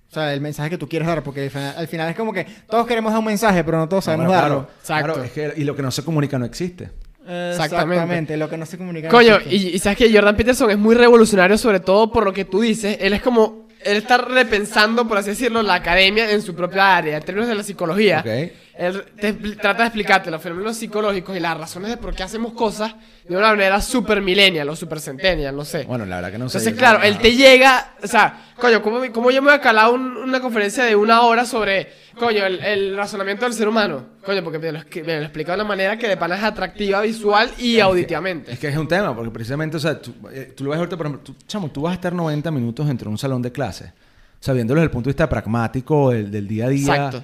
O 0.09 0.13
sea, 0.15 0.33
el 0.33 0.39
mensaje 0.39 0.69
que 0.69 0.77
tú 0.77 0.87
quieres 0.87 1.07
dar, 1.09 1.21
porque 1.21 1.43
al 1.43 1.49
final, 1.51 1.75
al 1.77 1.87
final 1.89 2.09
es 2.09 2.15
como 2.15 2.31
que 2.31 2.45
todos 2.69 2.87
queremos 2.87 3.11
dar 3.11 3.19
un 3.19 3.25
mensaje, 3.25 3.61
pero 3.65 3.77
no 3.77 3.89
todos 3.89 4.05
sabemos 4.05 4.27
Bueno, 4.27 4.41
darlo. 4.41 4.55
claro, 4.67 4.77
Exacto. 4.79 5.13
claro, 5.13 5.23
es 5.25 5.31
que, 5.33 5.61
y 5.61 5.65
lo 5.65 5.75
que 5.75 5.81
no 5.81 5.91
se 5.91 6.03
comunica 6.05 6.39
no 6.39 6.45
existe. 6.45 6.91
Exactamente. 7.25 7.93
Exactamente, 7.95 8.37
lo 8.37 8.49
que 8.49 8.57
no 8.57 8.65
se 8.65 8.77
comunica. 8.77 9.09
Coño, 9.09 9.39
y, 9.49 9.55
y 9.69 9.79
sabes 9.79 9.97
que 9.97 10.13
Jordan 10.13 10.35
Peterson 10.35 10.69
es 10.71 10.77
muy 10.77 10.95
revolucionario, 10.95 11.57
sobre 11.57 11.79
todo 11.79 12.11
por 12.11 12.23
lo 12.23 12.31
que 12.33 12.45
tú 12.45 12.61
dices. 12.61 12.97
Él 12.99 13.13
es 13.13 13.21
como. 13.21 13.65
Él 13.83 13.97
está 13.97 14.17
repensando, 14.17 15.07
por 15.07 15.17
así 15.17 15.29
decirlo, 15.31 15.61
la 15.61 15.75
academia 15.75 16.31
en 16.31 16.41
su 16.41 16.55
propia 16.55 16.97
área, 16.97 17.17
en 17.17 17.23
términos 17.23 17.47
de 17.47 17.55
la 17.55 17.63
psicología. 17.63 18.23
Ok. 18.25 18.51
Él 18.77 19.05
te 19.19 19.31
trata 19.33 19.83
de 19.83 19.87
explicarte 19.87 20.29
los 20.29 20.41
fenómenos 20.41 20.75
psicológicos 20.75 21.35
y 21.37 21.39
las 21.39 21.57
razones 21.57 21.89
de 21.91 21.97
por 21.97 22.13
qué 22.13 22.23
hacemos 22.23 22.51
cosas 22.53 22.93
de 23.27 23.37
una 23.37 23.47
manera 23.51 23.79
super 23.81 24.21
millennial 24.21 24.67
o 24.69 24.75
super 24.75 24.99
centennial, 24.99 25.55
no 25.55 25.63
sé. 25.63 25.85
Bueno, 25.85 26.05
la 26.05 26.17
verdad 26.17 26.31
que 26.31 26.37
no 26.37 26.49
sé. 26.49 26.57
Entonces, 26.57 26.77
claro, 26.77 27.01
él 27.01 27.17
te 27.17 27.33
llega, 27.35 27.93
o 28.03 28.07
sea, 28.07 28.47
coño, 28.59 28.81
¿cómo, 28.81 28.99
cómo 29.13 29.31
yo 29.31 29.41
me 29.41 29.49
voy 29.51 29.57
a 29.57 29.61
calar 29.61 29.91
un- 29.93 30.17
una 30.17 30.41
conferencia 30.41 30.83
de 30.83 30.93
una 30.95 31.21
hora 31.21 31.45
sobre, 31.45 31.87
coño, 32.19 32.45
el, 32.45 32.59
el 32.63 32.97
razonamiento 32.97 33.45
del 33.45 33.53
ser 33.53 33.67
humano? 33.69 34.07
Coño, 34.25 34.43
porque 34.43 34.59
me 34.59 34.71
lo, 34.73 34.79
me 34.79 35.15
lo 35.19 35.21
explica 35.21 35.53
de 35.53 35.55
una 35.55 35.63
manera 35.69 35.97
que 35.97 36.07
de 36.09 36.17
pana 36.17 36.35
es 36.35 36.43
atractiva 36.43 36.99
visual 37.01 37.49
y 37.57 37.79
auditivamente. 37.79 38.51
Es 38.51 38.59
que 38.59 38.67
es 38.67 38.75
un 38.77 38.87
tema, 38.89 39.15
porque 39.15 39.31
precisamente, 39.31 39.77
o 39.77 39.79
sea, 39.79 40.01
tú, 40.01 40.13
eh, 40.33 40.53
tú 40.55 40.65
lo 40.65 40.71
ves 40.71 40.79
ahorita, 40.79 40.97
por 40.97 41.05
ejemplo, 41.05 41.23
tú, 41.23 41.35
chamo, 41.47 41.71
tú 41.71 41.83
vas 41.83 41.91
a 41.91 41.95
estar 41.95 42.11
90 42.13 42.51
minutos 42.51 42.87
dentro 42.87 43.05
de 43.05 43.11
un 43.11 43.17
salón 43.17 43.41
de 43.41 43.51
clase, 43.53 43.85
o 43.85 44.43
sea, 44.45 44.53
viéndolo 44.53 44.81
desde 44.81 44.85
el 44.87 44.91
punto 44.91 45.07
de 45.07 45.13
vista 45.13 45.29
pragmático, 45.29 46.11
del, 46.11 46.29
del 46.29 46.45
día 46.47 46.65
a 46.65 46.69
día. 46.69 46.93
Exacto. 46.95 47.23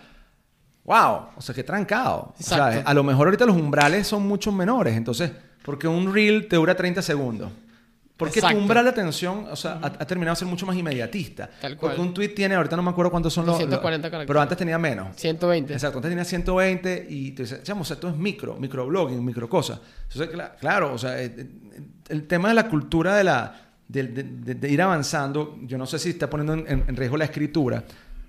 Wow, 0.83 1.27
o 1.35 1.41
sea, 1.41 1.53
qué 1.53 1.63
trancado. 1.63 2.33
Exacto. 2.39 2.81
a 2.89 2.93
lo 2.93 3.03
mejor 3.03 3.27
ahorita 3.27 3.45
los 3.45 3.55
umbrales 3.55 4.07
son 4.07 4.27
mucho 4.27 4.51
menores, 4.51 4.95
entonces, 4.97 5.31
porque 5.63 5.87
un 5.87 6.13
reel 6.13 6.47
te 6.47 6.55
dura 6.55 6.75
30 6.75 7.01
segundos. 7.01 7.51
Porque 8.17 8.33
tu 8.39 8.45
Exacto. 8.45 8.61
umbral 8.61 8.83
de 8.83 8.91
atención, 8.91 9.47
o 9.49 9.55
sea, 9.55 9.79
ha, 9.81 9.87
ha 9.87 10.05
terminado 10.05 10.35
de 10.35 10.39
ser 10.39 10.47
mucho 10.47 10.63
más 10.67 10.75
inmediatista. 10.75 11.49
Tal 11.59 11.75
cual. 11.75 11.93
Porque 11.95 12.01
un 12.07 12.13
tweet 12.13 12.29
tiene, 12.29 12.53
ahorita 12.53 12.75
no 12.75 12.83
me 12.83 12.91
acuerdo 12.91 13.09
cuántos 13.09 13.33
son 13.33 13.47
los... 13.47 13.55
240 13.57 14.07
los- 14.07 14.11
caracteres. 14.11 14.27
Pero 14.27 14.41
antes 14.41 14.57
tenía 14.59 14.77
menos. 14.77 15.15
120. 15.15 15.73
Exacto, 15.73 15.97
antes 15.97 16.11
tenía 16.11 16.23
120 16.25 17.07
y 17.09 17.31
tú 17.31 17.41
dices, 17.41 17.63
chamo, 17.63 17.81
o 17.81 17.83
sea, 17.83 17.95
esto 17.95 18.09
es 18.09 18.15
micro, 18.15 18.57
microblogging, 18.57 19.25
micro 19.25 19.49
cosas. 19.49 19.79
Entonces, 20.11 20.35
cla- 20.35 20.51
claro, 20.59 20.93
o 20.93 20.99
sea, 20.99 21.19
eh, 21.19 21.33
eh, 21.35 21.49
el 22.09 22.27
tema 22.27 22.49
de 22.49 22.53
la 22.53 22.67
cultura 22.69 23.15
de, 23.15 23.23
la, 23.23 23.55
de, 23.87 24.03
de- 24.03 24.23
de- 24.23 24.53
de 24.55 24.69
ir 24.69 24.81
avanzando, 24.83 25.57
yo 25.63 25.79
no 25.79 25.87
sé 25.87 25.97
si 25.97 26.09
está 26.11 26.29
poniendo 26.29 26.53
en, 26.53 26.65
en- 26.67 26.83
en 26.89 26.95
riesgo 26.95 27.17
la 27.17 27.25
escritura, 27.25 27.83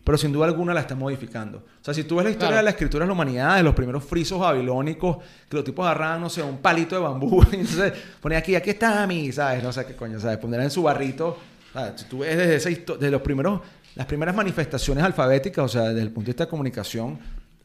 pero 0.04 0.18
sin 0.18 0.32
duda 0.32 0.46
alguna 0.46 0.74
la 0.74 0.80
está 0.80 0.94
modificando. 0.94 1.58
O 1.58 1.84
sea, 1.84 1.94
si 1.94 2.04
tú 2.04 2.16
ves 2.16 2.24
la 2.24 2.30
historia 2.30 2.48
Claro. 2.48 2.56
de 2.58 2.62
la 2.64 2.70
escritura 2.70 3.04
de 3.04 3.06
la 3.08 3.12
humanidad, 3.12 3.56
de 3.56 3.62
los 3.62 3.74
primeros 3.74 4.04
frisos 4.04 4.38
babilónicos, 4.38 5.18
que 5.48 5.56
los 5.56 5.64
tipos 5.64 5.84
agarraban, 5.84 6.20
no 6.20 6.28
sé, 6.30 6.42
un 6.42 6.58
palito 6.58 6.94
de 6.96 7.02
bambú, 7.02 7.42
y 7.52 7.56
entonces 7.56 7.92
ponían 8.20 8.40
aquí, 8.40 8.54
aquí 8.54 8.70
está 8.70 9.06
mi, 9.06 9.30
¿sabes? 9.32 9.62
No 9.62 9.72
sé 9.72 9.84
qué 9.86 9.94
coño, 9.94 10.18
¿sabes? 10.18 10.38
Ponerla 10.38 10.64
en 10.64 10.70
su 10.70 10.82
barrito. 10.82 11.38
¿sabes? 11.72 12.00
Si 12.00 12.04
tú 12.06 12.18
ves 12.18 12.36
desde 12.36 12.56
esa 12.56 12.68
desde 12.70 13.10
los 13.10 13.22
primeros, 13.22 13.60
las 13.94 14.06
primeras 14.06 14.34
manifestaciones 14.34 15.04
alfabéticas, 15.04 15.64
o 15.64 15.68
sea, 15.68 15.82
desde 15.88 16.02
el 16.02 16.08
punto 16.10 16.26
de 16.26 16.32
vista 16.32 16.44
de 16.44 16.50
comunicación, 16.50 17.18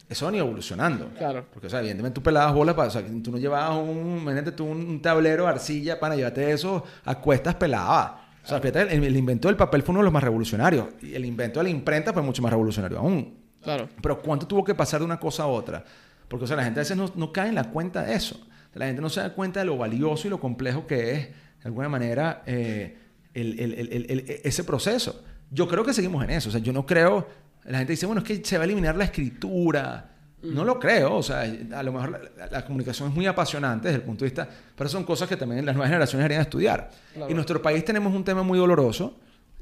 eso 0.08 0.26
han 0.26 0.34
ido 0.36 0.44
evolucionando. 0.46 1.08
Claro. 1.18 1.44
Porque, 1.52 1.66
o 1.66 1.70
sea, 1.70 1.80
evidentemente 1.80 2.14
tú 2.14 2.22
pelabas 2.22 2.54
bolas 2.54 2.74
para, 2.74 2.88
o 2.88 2.90
sea, 2.90 3.02
tú 3.22 3.30
no 3.30 3.36
llevabas 3.38 3.76
un, 3.76 4.20
imagínate 4.22 4.52
tú 4.52 4.64
un 4.64 5.02
tablero 5.02 5.42
de 5.44 5.50
arcilla 5.50 6.00
para 6.00 6.16
llevarte 6.16 6.50
eso 6.50 6.84
a 7.04 7.14
cuestas 7.16 7.56
pelabas. 7.56 8.12
O 8.44 8.48
sea, 8.48 8.60
fíjate, 8.60 8.94
el, 8.94 9.04
el 9.04 9.16
invento 9.16 9.48
del 9.48 9.56
papel 9.56 9.82
fue 9.82 9.92
uno 9.92 10.00
de 10.00 10.04
los 10.04 10.12
más 10.12 10.22
revolucionarios. 10.22 10.86
Y 11.02 11.14
el 11.14 11.24
invento 11.24 11.60
de 11.60 11.64
la 11.64 11.70
imprenta 11.70 12.12
fue 12.12 12.22
mucho 12.22 12.40
más 12.42 12.50
revolucionario 12.50 12.98
aún. 12.98 13.36
Claro. 13.62 13.88
Pero 14.00 14.22
¿cuánto 14.22 14.46
tuvo 14.46 14.64
que 14.64 14.74
pasar 14.74 15.00
de 15.00 15.04
una 15.06 15.18
cosa 15.20 15.42
a 15.42 15.46
otra? 15.46 15.84
Porque, 16.28 16.44
o 16.44 16.46
sea, 16.46 16.56
la 16.56 16.64
gente 16.64 16.80
a 16.80 16.82
veces 16.82 16.96
no, 16.96 17.10
no 17.14 17.32
cae 17.32 17.48
en 17.48 17.54
la 17.54 17.64
cuenta 17.70 18.02
de 18.04 18.14
eso. 18.14 18.36
O 18.36 18.72
sea, 18.72 18.80
la 18.80 18.86
gente 18.86 19.02
no 19.02 19.10
se 19.10 19.20
da 19.20 19.34
cuenta 19.34 19.60
de 19.60 19.66
lo 19.66 19.76
valioso 19.76 20.26
y 20.26 20.30
lo 20.30 20.40
complejo 20.40 20.86
que 20.86 21.12
es, 21.12 21.28
de 21.28 21.34
alguna 21.64 21.88
manera, 21.88 22.42
eh, 22.46 22.96
el- 23.34 23.58
el- 23.60 23.74
el- 23.74 23.92
el- 23.92 24.06
el- 24.10 24.40
ese 24.44 24.64
proceso. 24.64 25.22
Yo 25.50 25.66
creo 25.68 25.84
que 25.84 25.92
seguimos 25.92 26.22
en 26.24 26.30
eso. 26.30 26.48
O 26.48 26.52
sea, 26.52 26.60
yo 26.60 26.72
no 26.72 26.86
creo... 26.86 27.26
La 27.64 27.78
gente 27.78 27.92
dice, 27.92 28.06
bueno, 28.06 28.22
es 28.22 28.26
que 28.26 28.42
se 28.44 28.56
va 28.56 28.62
a 28.62 28.66
eliminar 28.66 28.96
la 28.96 29.04
escritura. 29.04 30.10
No 30.42 30.64
lo 30.64 30.78
creo. 30.78 31.16
O 31.16 31.22
sea, 31.22 31.40
a 31.42 31.82
lo 31.82 31.92
mejor 31.92 32.30
la, 32.50 32.64
comunicación 32.64 33.08
es 33.08 33.14
muy 33.14 33.26
apasionante 33.26 33.88
desde 33.88 34.00
el 34.00 34.04
punto 34.04 34.24
de 34.24 34.30
vista... 34.30 34.48
Pero 34.76 34.88
son 34.88 35.04
cosas 35.04 35.28
que 35.28 35.36
también 35.36 35.64
las 35.66 35.74
nuevas 35.74 35.88
generaciones 35.90 36.22
deberían 36.24 36.42
estudiar. 36.42 36.90
Claro. 37.12 37.28
En 37.28 37.34
nuestro 37.34 37.60
país 37.60 37.84
tenemos 37.84 38.14
un 38.14 38.22
tema 38.22 38.42
muy 38.42 38.58
doloroso, 38.58 39.16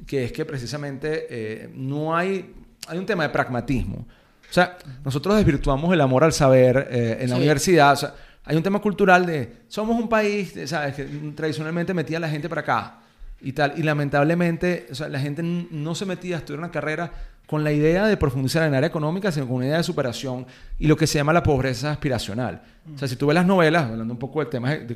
que 0.06 0.24
es 0.24 0.32
que 0.32 0.44
precisamente 0.44 1.26
eh, 1.30 1.70
no 1.74 2.14
hay... 2.16 2.54
Hay 2.88 2.98
un 2.98 3.06
tema 3.06 3.24
de 3.24 3.30
pragmatismo. 3.30 4.06
O 4.48 4.52
sea, 4.52 4.76
nosotros 5.04 5.34
desvirtuamos 5.36 5.92
el 5.92 6.00
amor 6.00 6.22
al 6.22 6.32
saber 6.32 6.88
eh, 6.90 7.18
en 7.20 7.30
la 7.30 7.36
Sí. 7.36 7.40
universidad. 7.40 7.92
O 7.94 7.96
sea, 7.96 8.14
hay 8.44 8.56
un 8.56 8.62
tema 8.62 8.80
cultural 8.80 9.26
de... 9.26 9.52
Somos 9.66 9.98
un 10.00 10.08
país, 10.08 10.54
¿sabes? 10.66 10.94
Que 10.94 11.04
tradicionalmente 11.34 11.92
metía 11.94 12.18
a 12.18 12.20
la 12.20 12.28
gente 12.28 12.48
para 12.48 12.60
acá 12.60 12.98
y 13.40 13.52
tal. 13.52 13.74
Y 13.76 13.82
lamentablemente, 13.82 14.86
o 14.90 14.94
sea, 14.94 15.08
la 15.08 15.18
gente 15.18 15.42
no 15.42 15.94
se 15.94 16.06
metía 16.06 16.36
a 16.36 16.38
estudiar 16.38 16.60
una 16.60 16.70
carrera 16.70 17.10
con 17.46 17.62
la 17.62 17.70
idea 17.70 18.06
de 18.06 18.16
profundizar 18.16 18.62
en 18.64 18.70
el 18.70 18.74
área 18.74 18.88
económica, 18.88 19.30
sino 19.30 19.46
con 19.46 19.56
una 19.56 19.66
idea 19.66 19.76
de 19.76 19.84
superación 19.84 20.46
y 20.80 20.88
lo 20.88 20.96
que 20.96 21.06
se 21.06 21.18
llama 21.18 21.32
la 21.32 21.42
pobreza 21.44 21.92
aspiracional. 21.92 22.60
O 22.94 22.98
sea, 22.98 23.06
si 23.06 23.14
tú 23.16 23.26
ves 23.26 23.34
las 23.34 23.46
novelas, 23.46 23.84
hablando 23.84 24.12
un 24.14 24.18
poco 24.18 24.40
del 24.40 24.48
tema, 24.48 24.70
de, 24.70 24.86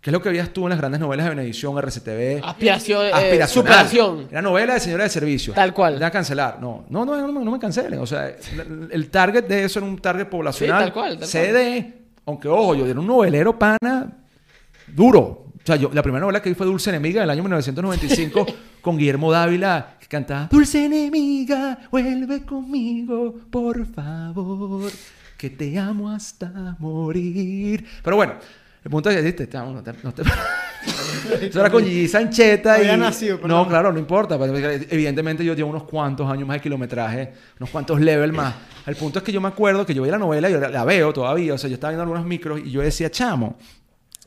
¿qué 0.00 0.10
es 0.10 0.12
lo 0.12 0.20
que 0.20 0.28
veías 0.28 0.50
tú 0.50 0.64
en 0.64 0.70
las 0.70 0.78
grandes 0.78 1.00
novelas 1.00 1.26
de 1.26 1.30
Benedición, 1.30 1.76
RCTV? 1.78 2.44
Aspiración, 2.44 3.06
eh, 3.06 3.46
superación. 3.46 4.26
Era 4.30 4.42
novela 4.42 4.74
de 4.74 4.80
señora 4.80 5.04
de 5.04 5.10
servicio. 5.10 5.52
Tal 5.52 5.72
cual. 5.72 5.98
Ya 6.00 6.10
cancelar. 6.10 6.58
No, 6.60 6.84
no, 6.88 7.04
no, 7.04 7.16
no, 7.16 7.32
me- 7.32 7.44
no 7.44 7.50
me 7.52 7.58
cancelen. 7.60 8.00
O 8.00 8.06
sea, 8.06 8.28
el, 8.90 9.08
target 9.10 9.44
de 9.46 9.64
eso 9.64 9.78
era 9.78 9.86
un 9.88 9.98
target 9.98 10.26
poblacional. 10.26 10.78
Sí, 10.78 10.84
tal 10.86 10.92
cual, 10.92 11.18
tal 11.18 11.28
CD, 11.28 11.94
aunque 12.26 12.48
ojo, 12.48 12.74
yo 12.74 12.86
era 12.86 12.98
un 12.98 13.06
novelero 13.06 13.56
pana 13.58 14.16
duro. 14.88 15.49
O 15.62 15.66
sea, 15.66 15.76
yo, 15.76 15.90
la 15.92 16.02
primera 16.02 16.20
novela 16.22 16.40
que 16.40 16.48
vi 16.48 16.54
fue 16.54 16.66
Dulce 16.66 16.90
Enemiga 16.90 17.20
del 17.20 17.30
año 17.30 17.42
1995 17.42 18.46
con 18.80 18.96
Guillermo 18.96 19.30
Dávila 19.30 19.96
que 20.00 20.06
cantaba 20.06 20.48
Dulce 20.50 20.86
Enemiga, 20.86 21.78
vuelve 21.90 22.42
conmigo, 22.44 23.34
por 23.50 23.86
favor, 23.86 24.90
que 25.36 25.50
te 25.50 25.78
amo 25.78 26.10
hasta 26.10 26.76
morir. 26.78 27.84
Pero 28.02 28.16
bueno, 28.16 28.34
el 28.82 28.90
punto 28.90 29.10
es 29.10 29.16
que 29.16 29.22
¿viste? 29.22 29.48
No 29.52 29.82
te, 29.82 29.92
no 30.02 30.12
te- 30.14 30.22
Eso 31.42 31.60
era 31.60 31.70
con 31.70 31.84
Gigi 31.84 32.08
Sancheta 32.08 32.78
y... 32.78 32.80
Había 32.82 32.96
nacido, 32.96 33.36
no, 33.36 33.42
perdón. 33.42 33.68
claro, 33.68 33.92
no 33.92 33.98
importa. 33.98 34.38
porque 34.38 34.86
Evidentemente 34.90 35.44
yo 35.44 35.52
llevo 35.54 35.68
unos 35.68 35.82
cuantos 35.84 36.28
años 36.30 36.48
más 36.48 36.56
de 36.56 36.62
kilometraje, 36.62 37.32
unos 37.58 37.68
cuantos 37.68 38.00
levels 38.00 38.32
más. 38.34 38.54
El 38.86 38.96
punto 38.96 39.18
es 39.18 39.24
que 39.24 39.30
yo 39.30 39.40
me 39.42 39.48
acuerdo 39.48 39.84
que 39.84 39.92
yo 39.92 40.02
vi 40.02 40.10
la 40.10 40.18
novela 40.18 40.48
y 40.48 40.54
la 40.54 40.84
veo 40.84 41.12
todavía. 41.12 41.52
O 41.54 41.58
sea, 41.58 41.68
yo 41.68 41.74
estaba 41.74 41.90
viendo 41.90 42.02
algunos 42.04 42.24
micros 42.24 42.60
y 42.64 42.70
yo 42.70 42.80
decía, 42.80 43.10
chamo, 43.10 43.58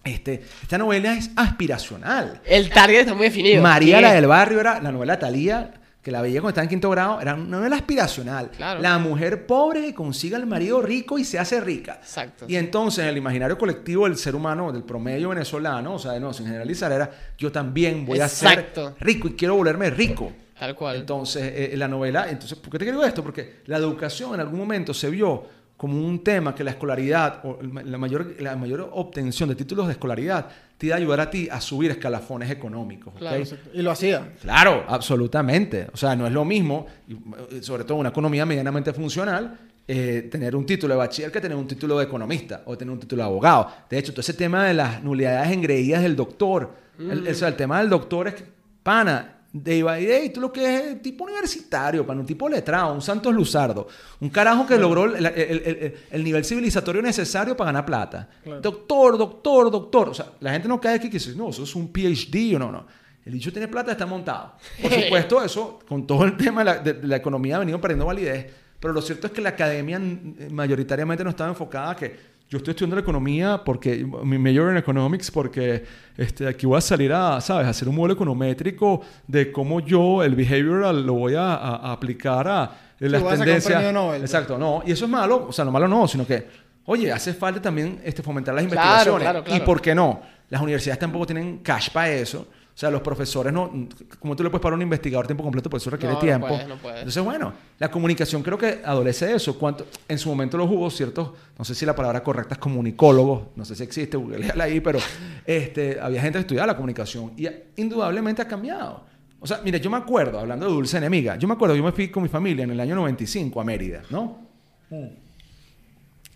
este, 0.04 0.44
esta 0.62 0.78
novela 0.78 1.14
es 1.14 1.32
aspiracional. 1.36 2.42
El 2.46 2.70
target 2.70 3.02
está 3.02 3.14
muy 3.14 3.26
definido. 3.26 3.62
María, 3.62 3.98
¿Qué? 3.98 4.02
la 4.02 4.14
del 4.14 4.28
barrio, 4.28 4.60
era 4.60 4.82
la 4.82 4.92
novela 4.92 5.18
Talía, 5.18 5.74
que 6.02 6.12
la 6.12 6.22
veía 6.22 6.42
cuando 6.42 6.50
estaba 6.50 6.64
en 6.66 6.70
quinto 6.70 6.90
grado, 6.90 7.22
era 7.22 7.34
una 7.36 7.58
novela 7.58 7.78
aspiracional. 7.78 8.52
Claro. 8.52 8.82
La 8.82 8.98
mujer 9.00 9.48
pobre 9.48 9.82
que 9.82 9.94
consiga 9.94 10.36
al 10.36 10.46
marido 10.46 10.82
rico 10.82 11.18
y 11.18 11.24
se 11.24 11.40
hace 11.40 11.62
rica. 11.62 12.00
Exacto. 12.02 12.46
Y 12.50 12.58
entonces 12.58 13.04
en 13.06 13.10
el 13.10 13.18
imaginario 13.18 13.58
colectivo 13.58 14.04
del 14.04 14.18
ser 14.18 14.36
humano, 14.36 14.74
del 14.74 14.84
promedio 14.84 15.30
venezolano, 15.30 15.94
o 15.94 16.00
sea, 16.00 16.20
no, 16.20 16.34
sin 16.34 16.46
generalizar, 16.48 16.92
era 16.92 17.10
yo 17.38 17.52
también 17.54 18.06
voy 18.06 18.20
Exacto. 18.20 18.88
a 18.88 18.90
ser 18.90 18.96
rico 19.00 19.30
y 19.30 19.34
quiero 19.34 19.56
volverme 19.56 19.90
rico. 19.90 20.34
Tal 20.60 20.76
cual. 20.76 20.98
Entonces, 20.98 21.44
eh, 21.56 21.78
la 21.78 21.88
novela, 21.88 22.30
entonces, 22.30 22.58
¿por 22.58 22.72
qué 22.72 22.80
te 22.80 22.86
digo 22.86 23.04
esto? 23.04 23.24
Porque 23.24 23.62
la 23.66 23.78
educación 23.78 24.34
en 24.34 24.42
algún 24.42 24.60
momento 24.60 24.94
se 24.94 25.10
vio 25.10 25.46
como 25.78 26.00
un 26.00 26.24
tema 26.24 26.56
que 26.56 26.64
la 26.64 26.72
escolaridad, 26.72 27.42
o 27.44 27.60
la 27.62 27.98
mayor, 27.98 28.36
la 28.40 28.56
mayor 28.56 28.90
obtención 28.94 29.50
de 29.50 29.56
títulos 29.56 29.88
de 29.88 29.94
escolaridad, 29.94 30.48
te 30.78 30.88
iba 30.88 30.96
a 30.96 31.00
ayudar 31.00 31.20
a 31.22 31.30
ti 31.30 31.50
a 31.52 31.60
subir 31.60 31.92
escalafones 31.92 32.50
económicos. 32.52 33.14
Claro. 33.16 33.44
Y 33.74 33.82
lo 33.82 33.92
hacía. 33.92 34.34
Claro, 34.42 34.86
absolutamente. 34.88 35.88
O 35.94 35.98
sea, 35.98 36.16
no 36.16 36.26
es 36.28 36.34
lo 36.34 36.46
mismo, 36.46 36.86
eh, 37.08 37.62
sobre 37.62 37.84
todo 37.84 37.96
en 37.96 38.00
una 38.02 38.10
economía 38.10 38.46
medianamente 38.46 38.94
funcional, 38.94 39.58
eh, 39.86 40.30
tener 40.32 40.56
un 40.56 40.66
título 40.66 40.94
de 40.94 41.00
bachiller 41.00 41.32
que 41.32 41.42
tener 41.42 41.58
un 41.58 41.68
título 41.68 41.98
de 41.98 42.06
economista 42.06 42.64
o 42.66 42.78
tener 42.78 42.94
un 42.94 43.00
título 43.00 43.24
de 43.24 43.28
abogado. 43.28 43.70
De 43.90 43.98
hecho, 43.98 44.14
todo 44.14 44.22
ese 44.22 44.34
tema 44.34 44.66
de 44.66 44.74
las 44.74 45.04
nulidades 45.04 45.52
engreídas 45.52 46.02
del 46.02 46.16
doctor, 46.16 46.72
el, 46.98 47.28
o 47.28 47.34
sea, 47.34 47.50
el 47.50 47.56
tema 47.56 47.80
del 47.80 47.90
doctor 47.90 48.30
es 48.30 48.36
que, 48.36 48.46
pana, 48.82 49.43
day 49.56 49.84
by 49.84 50.04
day, 50.04 50.30
tú 50.30 50.42
lo 50.42 50.52
que 50.52 50.76
es 50.76 51.02
tipo 51.04 51.24
universitario, 51.26 52.04
un 52.10 52.26
tipo 52.26 52.50
letrado, 52.50 52.92
un 52.94 53.02
Santos 53.04 53.34
Luzardo, 53.34 53.88
un 54.20 54.30
carajo 54.30 54.66
que 54.66 54.78
logró 54.78 55.06
el, 55.06 55.24
el- 55.26 55.32
el- 55.64 55.94
el 56.10 56.24
nivel 56.24 56.44
civilizatorio 56.44 57.02
necesario 57.04 57.56
para 57.56 57.68
ganar 57.70 57.86
plata. 57.86 58.28
Claro. 58.44 58.62
Doctor, 58.62 59.18
doctor, 59.18 59.70
doctor. 59.72 60.10
O 60.10 60.14
sea, 60.16 60.26
la 60.40 60.52
gente 60.54 60.68
no 60.68 60.82
cae 60.82 60.96
aquí 60.96 61.08
que 61.08 61.20
dice, 61.20 61.36
no, 61.36 61.50
eso 61.50 61.64
es 61.64 61.76
un 61.76 61.94
PhD 61.94 62.56
o 62.56 62.60
no, 62.60 62.72
no. 62.72 62.88
El 63.26 63.34
dicho 63.34 63.52
tiene 63.54 63.68
plata, 63.68 63.92
está 63.92 64.06
montado. 64.08 64.54
Por 64.82 64.92
supuesto, 65.04 65.44
eso, 65.44 65.80
con 65.88 66.06
todo 66.08 66.26
el 66.26 66.36
tema 66.36 66.62
de 66.62 66.66
la, 66.66 66.78
de- 66.80 66.94
de 66.94 67.08
la 67.08 67.16
economía, 67.18 67.58
ha 67.58 67.60
venido 67.60 67.80
perdiendo 67.80 68.06
validez. 68.08 68.52
Pero 68.80 68.92
lo 68.94 69.02
cierto 69.02 69.28
es 69.28 69.34
que 69.34 69.40
la 69.42 69.50
academia 69.50 69.98
mm, 70.00 70.52
mayoritariamente 70.52 71.24
no 71.24 71.30
estaba 71.30 71.50
enfocada 71.52 71.92
a 71.92 71.96
que 71.96 72.33
yo 72.54 72.58
estoy 72.60 72.72
estudiando 72.74 72.96
la 72.96 73.02
economía 73.02 73.62
porque 73.66 74.06
mi 74.24 74.38
major 74.38 74.70
en 74.70 74.78
economics 74.78 75.32
porque 75.32 75.84
este, 76.16 76.48
aquí 76.48 76.68
voy 76.68 76.78
a 76.78 76.82
salir 76.82 77.12
a, 77.12 77.42
¿sabes? 77.42 77.66
a 77.66 77.70
hacer 77.72 77.90
un 77.90 77.96
modelo 77.96 78.14
econométrico 78.14 79.02
de 79.28 79.52
cómo 79.52 79.80
yo 79.80 80.22
el 80.24 80.36
behavioral 80.36 81.04
lo 81.06 81.14
voy 81.14 81.34
a, 81.34 81.56
a- 81.56 81.76
a 81.78 81.92
aplicar 81.92 82.48
a 82.48 82.72
las 83.00 83.24
tendencias. 83.40 83.92
Nobel. 83.92 84.22
Exacto, 84.22 84.58
no. 84.58 84.84
Y 84.86 84.92
eso 84.92 85.06
es 85.06 85.12
malo, 85.12 85.48
o 85.50 85.52
sea, 85.52 85.66
lo 85.66 85.72
malo 85.72 85.88
no, 85.88 86.08
sino 86.08 86.26
que, 86.28 86.48
oye, 86.86 87.12
hace 87.12 87.34
falta 87.34 87.60
también 87.62 88.00
este, 88.04 88.22
fomentar 88.22 88.54
las 88.54 88.64
Claro, 88.66 88.76
investigaciones. 88.76 89.24
claro, 89.24 89.44
claro. 89.44 89.64
¿Y 89.64 89.66
por 89.66 89.82
qué 89.82 89.96
no? 89.96 90.22
Las 90.50 90.62
universidades 90.62 91.00
tampoco 91.00 91.26
tienen 91.26 91.58
cash 91.64 91.90
para 91.90 92.12
eso. 92.12 92.48
O 92.76 92.78
sea, 92.78 92.90
los 92.90 93.02
profesores 93.02 93.54
no... 93.54 93.72
¿Cómo 94.20 94.36
tú 94.36 94.42
le 94.44 94.50
puedes 94.50 94.62
pagar 94.64 94.74
a 94.74 94.76
un 94.78 94.82
investigador 94.82 95.28
tiempo 95.28 95.44
completo? 95.44 95.70
Por 95.70 95.80
eso 95.80 95.92
requiere 95.92 96.14
No, 96.14 96.20
no 96.20 96.26
tiempo. 96.26 96.48
puedes, 96.48 96.68
no 96.68 96.78
puedes. 96.78 96.98
Entonces, 97.00 97.24
bueno, 97.24 97.54
la 97.78 97.92
comunicación 97.92 98.42
creo 98.42 98.58
que 98.58 98.82
adolece 98.84 99.28
de 99.28 99.36
eso. 99.36 99.60
¿Cuánto? 99.60 99.86
En 100.08 100.18
su 100.18 100.30
momento 100.30 100.58
los 100.58 100.70
hubo 100.72 100.90
ciertos... 100.90 101.30
No 101.58 101.64
sé 101.64 101.76
si 101.76 101.86
la 101.86 101.96
palabra 101.96 102.24
correcta 102.24 102.56
es 102.56 102.60
comunicólogos. 102.60 103.50
No 103.56 103.64
sé 103.64 103.76
si 103.76 103.84
existe, 103.84 104.18
googleala 104.18 104.64
ahí. 104.64 104.80
Pero 104.80 104.98
este, 105.46 106.00
había 106.02 106.20
gente 106.22 106.38
que 106.40 106.42
estudiaba 106.42 106.66
la 106.68 106.76
comunicación. 106.76 107.34
Y 107.38 107.48
indudablemente 107.76 108.42
ha 108.42 108.48
cambiado. 108.48 109.04
O 109.40 109.46
sea, 109.46 109.60
mire, 109.64 109.80
yo 109.80 109.92
me 109.92 109.98
acuerdo, 109.98 110.40
hablando 110.40 110.66
de 110.66 110.72
Dulce 110.72 110.98
Enemiga, 110.98 111.36
yo 111.36 111.48
me 111.48 111.54
acuerdo, 111.54 111.76
yo 111.76 111.84
me 111.84 111.92
fui 111.92 112.10
con 112.10 112.24
mi 112.24 112.30
familia 112.30 112.64
en 112.64 112.72
el 112.72 112.80
año 112.80 112.96
95 112.96 113.60
a 113.60 113.64
Mérida, 113.66 114.02
¿no? 114.10 114.40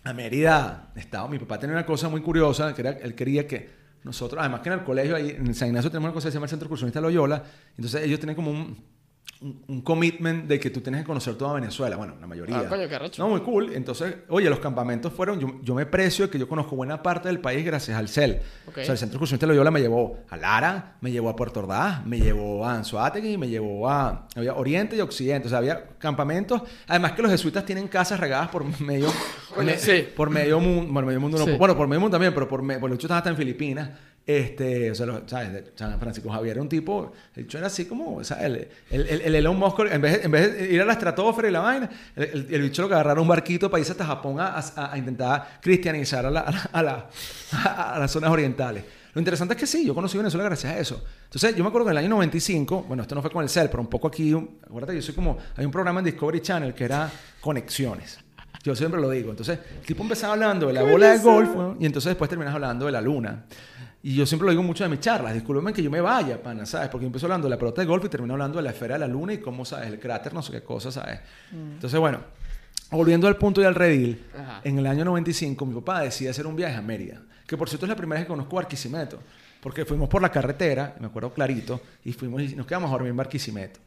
a 0.04 0.12
Mérida 0.12 0.90
estaba, 0.94 1.28
mi 1.28 1.38
papá 1.38 1.58
tenía 1.58 1.74
una 1.76 1.86
cosa 1.86 2.08
muy 2.08 2.20
curiosa, 2.20 2.74
que 2.74 2.82
era, 2.82 2.90
él 2.90 3.14
quería 3.14 3.46
que 3.46 3.77
nosotros, 4.04 4.40
además 4.40 4.60
que 4.60 4.68
en 4.68 4.74
el 4.74 4.84
colegio, 4.84 5.16
ahí 5.16 5.30
en 5.30 5.54
San 5.54 5.68
Ignacio 5.68 5.90
tenemos 5.90 6.08
una 6.08 6.14
cosa 6.14 6.28
que 6.28 6.32
se 6.32 6.36
llama 6.36 6.46
el 6.46 6.50
Centro 6.50 6.66
Excursionista 6.66 7.00
Loyola, 7.00 7.42
entonces 7.76 8.02
ellos 8.04 8.18
tienen 8.18 8.36
como 8.36 8.50
un, 8.50 8.76
un, 9.40 9.62
un 9.68 9.80
commitment 9.82 10.46
de 10.48 10.58
que 10.58 10.68
tú 10.70 10.80
tienes 10.80 11.02
que 11.02 11.06
conocer 11.06 11.36
toda 11.36 11.52
Venezuela, 11.54 11.96
bueno, 11.96 12.14
la 12.20 12.26
mayoría. 12.26 12.58
Ah, 12.58 12.66
coño, 12.68 12.88
qué 12.88 12.94
arrecho. 12.96 13.22
No, 13.22 13.28
muy 13.30 13.40
cool. 13.42 13.72
Entonces, 13.74 14.16
oye, 14.28 14.50
los 14.50 14.58
campamentos 14.58 15.12
fueron, 15.12 15.38
yo, 15.38 15.60
yo 15.62 15.74
me 15.76 15.86
precio 15.86 16.24
de 16.26 16.30
que 16.30 16.38
yo 16.40 16.48
conozco 16.48 16.74
buena 16.74 17.02
parte 17.02 17.28
del 17.28 17.38
país 17.38 17.64
gracias 17.64 17.96
al 17.96 18.08
CEL. 18.08 18.40
Ok. 18.66 18.78
O 18.78 18.84
sea, 18.84 18.92
el 18.92 18.98
Centro 18.98 19.16
Excursionista 19.16 19.46
Loyola 19.46 19.70
me 19.70 19.80
llevó 19.80 20.18
a 20.28 20.36
Lara, 20.36 20.96
me 21.00 21.12
llevó 21.12 21.28
a 21.28 21.36
Puerto 21.36 21.60
Ordaz, 21.60 22.04
me 22.04 22.18
llevó 22.18 22.66
a 22.66 22.74
Anzoátegui, 22.74 23.38
me 23.38 23.48
llevó 23.48 23.88
a 23.88 24.26
había 24.34 24.54
Oriente 24.54 24.96
y 24.96 25.00
Occidente. 25.00 25.46
O 25.46 25.50
sea, 25.50 25.58
había 25.58 25.86
campamentos. 25.98 26.62
Además 26.88 27.12
que 27.12 27.22
los 27.22 27.30
jesuitas 27.30 27.64
tienen 27.64 27.86
casas 27.86 28.18
regadas 28.18 28.48
por 28.48 28.64
medio, 28.80 29.08
me- 29.64 29.78
sí. 29.78 30.04
por 30.16 30.30
medio 30.30 30.58
mundo. 30.58 30.92
Bueno, 30.92 31.06
medio 31.06 31.20
mundo 31.20 31.38
no. 31.38 31.44
Sí. 31.44 31.52
Bueno, 31.56 31.76
por 31.76 31.86
medio 31.86 32.00
mundo 32.00 32.14
también, 32.16 32.34
pero 32.34 32.48
por, 32.48 32.62
me, 32.62 32.78
por 32.80 32.90
el 32.90 32.96
hecho 32.96 33.12
hasta 33.14 33.30
en 33.30 33.36
Filipinas. 33.36 33.90
Este, 34.30 34.90
o 34.90 34.94
sea, 34.94 35.06
los- 35.06 35.22
¿sabes? 35.24 35.64
San 35.74 35.98
Francisco 35.98 36.28
Javier 36.28 36.56
era 36.56 36.60
un 36.62 36.68
tipo, 36.68 37.12
el 37.34 37.44
hecho 37.44 37.56
era 37.56 37.68
así 37.68 37.86
como, 37.86 38.22
¿sabes? 38.22 38.44
El, 38.44 38.68
el, 38.90 39.08
el, 39.08 39.20
el 39.22 39.34
Elon 39.36 39.58
Musk, 39.58 39.78
en 39.90 40.02
vez, 40.02 40.18
de, 40.18 40.24
en 40.26 40.30
vez 40.30 40.54
de 40.58 40.70
ir 40.70 40.82
a 40.82 40.84
la 40.84 40.92
estratosfera 40.92 41.48
y 41.48 41.50
la 41.50 41.60
vaina, 41.60 41.88
el, 42.14 42.46
el, 42.50 42.60
bicho 42.60 42.82
lo 42.82 42.88
que 42.88 42.94
agarraron 42.94 43.22
un 43.22 43.28
barquito 43.28 43.70
para 43.70 43.78
irse 43.80 43.92
hasta 43.92 44.04
Japón 44.04 44.38
a, 44.38 44.48
a- 44.58 44.92
a 44.92 44.98
intentar 44.98 45.58
cristianizar 45.62 46.26
a, 46.26 46.30
la- 46.30 46.40
a, 46.40 46.52
la- 46.52 46.68
a, 46.72 46.82
la- 46.82 47.08
a- 47.52 47.94
a 47.94 47.98
las 48.00 48.10
zonas 48.10 48.30
orientales. 48.30 48.84
Lo 49.14 49.18
interesante 49.22 49.54
es 49.54 49.60
que 49.60 49.66
sí, 49.66 49.86
yo 49.86 49.94
conocí 49.94 50.18
Venezuela 50.18 50.44
gracias 50.44 50.74
a 50.74 50.78
eso. 50.78 51.02
Entonces, 51.24 51.56
yo 51.56 51.64
me 51.64 51.68
acuerdo 51.68 51.86
que 51.86 51.92
en 51.92 51.96
el 51.98 52.04
año 52.04 52.10
95, 52.10 52.84
bueno, 52.86 53.04
esto 53.04 53.14
no 53.14 53.22
fue 53.22 53.30
con 53.30 53.42
el 53.42 53.48
CEL, 53.48 53.70
pero 53.70 53.80
un 53.80 53.88
poco 53.88 54.08
aquí, 54.08 54.36
acuérdate, 54.62 54.94
yo 54.94 55.00
soy 55.00 55.14
como, 55.14 55.38
hay 55.56 55.64
un 55.64 55.72
programa 55.72 56.00
en 56.00 56.04
Discovery 56.04 56.42
Channel 56.42 56.74
que 56.74 56.84
era 56.84 57.10
Conexiones. 57.40 58.18
Yo 58.62 58.76
siempre 58.76 59.00
lo 59.00 59.08
digo. 59.08 59.30
Entonces, 59.30 59.58
el 59.80 59.86
tipo 59.86 60.02
empezaba 60.02 60.34
hablando 60.34 60.66
de 60.66 60.74
la 60.74 60.82
bola 60.82 61.12
de 61.12 61.18
golf 61.20 61.48
y 61.80 61.86
entonces 61.86 62.10
después 62.10 62.28
terminas 62.28 62.52
hablando 62.54 62.84
de 62.86 62.92
la 62.92 63.00
luna. 63.00 63.44
Y 64.02 64.14
yo 64.14 64.24
siempre 64.26 64.46
lo 64.46 64.50
digo 64.52 64.62
mucho 64.62 64.84
de 64.84 64.90
mis 64.90 65.00
charlas. 65.00 65.34
Discúlpenme 65.34 65.72
que 65.72 65.82
yo 65.82 65.90
me 65.90 66.00
vaya, 66.00 66.40
pana, 66.40 66.64
¿sabes? 66.66 66.88
Porque 66.88 67.04
yo 67.04 67.08
empiezo 67.08 67.26
hablando 67.26 67.46
de 67.46 67.50
la 67.50 67.58
pelota 67.58 67.80
de 67.82 67.86
golf 67.86 68.04
y 68.04 68.08
termino 68.08 68.34
hablando 68.34 68.58
de 68.58 68.62
la 68.62 68.70
esfera 68.70 68.94
de 68.94 69.00
la 69.00 69.08
luna 69.08 69.32
y 69.32 69.38
cómo, 69.38 69.64
¿sabes? 69.64 69.88
El 69.88 69.98
cráter, 69.98 70.32
no 70.32 70.42
sé 70.42 70.52
qué 70.52 70.62
cosa, 70.62 70.92
¿sabes? 70.92 71.18
Entonces, 71.52 71.98
bueno, 71.98 72.20
volviendo 72.90 73.26
al 73.26 73.36
punto 73.36 73.60
y 73.60 73.64
al 73.64 73.74
redil, 73.74 74.24
Ajá. 74.38 74.60
en 74.62 74.78
el 74.78 74.86
año 74.86 75.04
95 75.04 75.66
mi 75.66 75.74
papá 75.74 76.02
decide 76.02 76.30
hacer 76.30 76.46
un 76.46 76.54
viaje 76.54 76.76
a 76.76 76.82
Mérida. 76.82 77.20
Que 77.46 77.56
por 77.56 77.68
cierto 77.68 77.86
es 77.86 77.90
la 77.90 77.96
primera 77.96 78.20
vez 78.20 78.26
que 78.26 78.32
conozco 78.32 78.56
Barquisimeto. 78.56 79.18
Porque 79.60 79.84
fuimos 79.84 80.08
por 80.08 80.22
la 80.22 80.30
carretera, 80.30 80.94
me 81.00 81.06
acuerdo 81.06 81.32
clarito, 81.32 81.80
y 82.04 82.12
fuimos 82.12 82.42
y 82.42 82.54
nos 82.54 82.66
quedamos 82.66 82.88
a 82.90 82.92
dormir 82.92 83.10
en 83.10 83.16
Barquisimeto. 83.16 83.80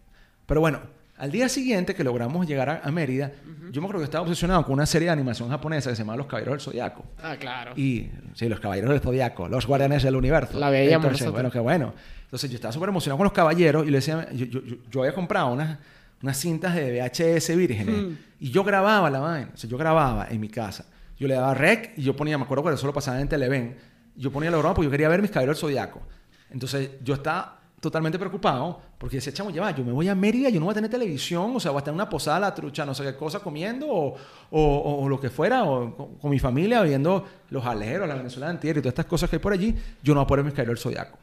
Pero 0.45 0.59
bueno, 0.59 0.81
al 1.21 1.31
día 1.31 1.47
siguiente 1.49 1.93
que 1.93 2.03
logramos 2.03 2.47
llegar 2.47 2.69
a, 2.69 2.81
a 2.83 2.91
Mérida, 2.91 3.31
yo 3.71 3.79
me 3.79 3.85
acuerdo 3.85 3.99
que 3.99 4.05
estaba 4.05 4.23
obsesionado 4.23 4.63
con 4.65 4.73
una 4.73 4.85
serie 4.85 5.05
de 5.05 5.11
animación 5.13 5.49
japonesa 5.49 5.89
que 5.91 5.95
se 5.95 6.01
llamaba 6.01 6.17
Los 6.17 6.25
Caballeros 6.25 6.53
del 6.55 6.61
Zodiaco. 6.61 7.05
Ah, 7.21 7.35
claro. 7.39 7.73
Y, 7.77 8.09
sí, 8.33 8.49
los 8.49 8.59
caballeros 8.59 8.89
del 8.89 8.99
zodiaco, 9.01 9.47
los 9.47 9.65
guardianes 9.67 10.01
del 10.03 10.15
universo. 10.15 10.59
La 10.59 10.69
veíamos 10.69 11.05
Entonces, 11.05 11.21
nosotros. 11.27 11.33
bueno, 11.33 11.51
qué 11.51 11.59
bueno. 11.59 11.93
Entonces 12.23 12.49
yo 12.49 12.55
estaba 12.55 12.71
súper 12.71 12.89
emocionado 12.89 13.17
con 13.17 13.25
los 13.25 13.33
caballeros 13.33 13.85
y 13.87 13.91
le 13.91 13.97
decía, 13.99 14.27
yo, 14.33 14.45
yo, 14.47 14.63
yo, 14.63 14.75
yo 14.89 14.99
había 15.01 15.13
comprado 15.13 15.53
unas, 15.53 15.77
unas 16.23 16.37
cintas 16.37 16.75
de 16.75 16.91
VHS 16.99 17.55
vírgenes 17.55 17.95
Hmm. 18.01 18.15
y 18.39 18.49
yo 18.51 18.63
grababa 18.63 19.09
la 19.09 19.19
vaina. 19.19 19.51
O 19.53 19.57
sea, 19.57 19.69
yo 19.69 19.77
grababa 19.77 20.27
en 20.29 20.39
mi 20.41 20.49
casa. 20.49 20.85
Yo 21.19 21.27
le 21.27 21.35
daba 21.35 21.53
rec 21.53 21.93
y 21.97 22.01
yo 22.01 22.15
ponía, 22.15 22.37
me 22.37 22.43
acuerdo 22.45 22.63
que 22.63 22.73
eso 22.73 22.87
lo 22.87 22.93
pasaba 22.93 23.21
en 23.21 23.27
Televen, 23.29 23.77
yo 24.15 24.31
ponía 24.31 24.49
la 24.51 24.57
broma 24.57 24.73
porque 24.73 24.87
yo 24.87 24.91
quería 24.91 25.07
ver 25.07 25.21
mis 25.21 25.29
caballeros 25.31 25.57
del 25.57 25.61
zodiaco. 25.69 26.01
Entonces 26.49 26.89
yo 27.03 27.13
estaba 27.13 27.60
totalmente 27.81 28.17
preocupado 28.17 28.79
porque 28.97 29.17
decía, 29.17 29.33
chamo, 29.33 29.49
ya 29.49 29.61
va, 29.61 29.71
yo 29.71 29.83
me 29.83 29.91
voy 29.91 30.07
a 30.07 30.15
Mérida, 30.15 30.47
yo 30.49 30.59
no 30.59 30.67
voy 30.67 30.71
a 30.71 30.75
tener 30.75 30.89
televisión, 30.89 31.53
o 31.55 31.59
sea, 31.59 31.71
voy 31.71 31.79
a 31.79 31.81
estar 31.81 31.91
en 31.91 31.95
una 31.95 32.07
posada, 32.07 32.39
la 32.39 32.55
trucha, 32.55 32.85
no 32.85 32.93
sé 32.93 33.03
qué 33.03 33.15
cosa, 33.15 33.39
comiendo 33.39 33.87
o, 33.89 34.15
o- 34.51 35.03
o 35.03 35.09
lo 35.09 35.19
que 35.19 35.29
fuera, 35.29 35.63
o 35.65 35.93
con, 35.95 36.15
con 36.15 36.31
mi 36.31 36.39
familia 36.39 36.81
viendo 36.83 37.25
los 37.49 37.65
aleros, 37.65 38.07
la 38.07 38.15
Venezuela 38.15 38.49
entera 38.49 38.79
y 38.79 38.81
todas 38.81 38.91
estas 38.93 39.07
cosas 39.07 39.29
que 39.29 39.35
hay 39.37 39.41
por 39.41 39.51
allí, 39.51 39.75
yo 40.01 40.13
no 40.13 40.21
voy 40.21 40.25
a 40.25 40.27
poder 40.27 40.45
caballeros 40.53 40.67
del 40.67 40.77
zodiaco. 40.77 41.17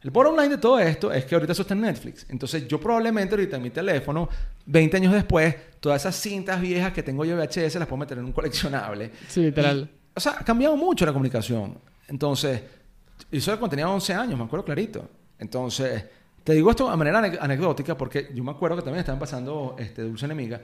El 0.00 0.12
bottom 0.12 0.36
line 0.36 0.50
de 0.50 0.58
todo 0.58 0.78
esto 0.78 1.12
es 1.12 1.24
que 1.24 1.34
ahorita 1.34 1.52
eso 1.52 1.62
está 1.62 1.74
en 1.74 1.80
Netflix. 1.80 2.24
Entonces 2.28 2.68
yo 2.68 2.78
probablemente 2.78 3.34
ahorita 3.34 3.56
en 3.56 3.62
mi 3.64 3.70
teléfono, 3.70 4.28
20 4.66 4.96
años 4.96 5.12
después, 5.12 5.56
todas 5.80 6.00
esas 6.00 6.14
cintas 6.14 6.60
viejas 6.60 6.92
que 6.92 7.02
tengo 7.02 7.24
yo 7.24 7.36
VHS 7.36 7.74
las 7.74 7.88
puedo 7.88 7.96
meter 7.96 8.16
en 8.18 8.24
un 8.26 8.32
coleccionable. 8.32 9.10
Sí, 9.26 9.40
literal. 9.42 9.90
Y, 9.92 9.98
o 10.16 10.20
sea, 10.20 10.36
ha 10.38 10.44
cambiado 10.44 10.76
mucho 10.76 11.04
la 11.04 11.12
comunicación. 11.12 11.76
Entonces, 12.06 12.62
eso 13.32 13.50
cuando 13.58 13.70
tenía 13.70 13.88
11 13.88 14.14
años, 14.14 14.38
me 14.38 14.44
acuerdo 14.44 14.64
clarito. 14.64 15.08
Entonces, 15.38 16.04
te 16.44 16.52
digo 16.54 16.70
esto 16.70 16.88
a 16.90 16.96
manera 16.96 17.18
ane- 17.20 17.38
anecdótica 17.40 17.96
porque 17.96 18.30
yo 18.34 18.42
me 18.44 18.50
acuerdo 18.50 18.76
que 18.76 18.82
también 18.82 19.00
estaban 19.00 19.18
pasando 19.18 19.76
este, 19.78 20.02
Dulce 20.02 20.24
Enemiga 20.26 20.60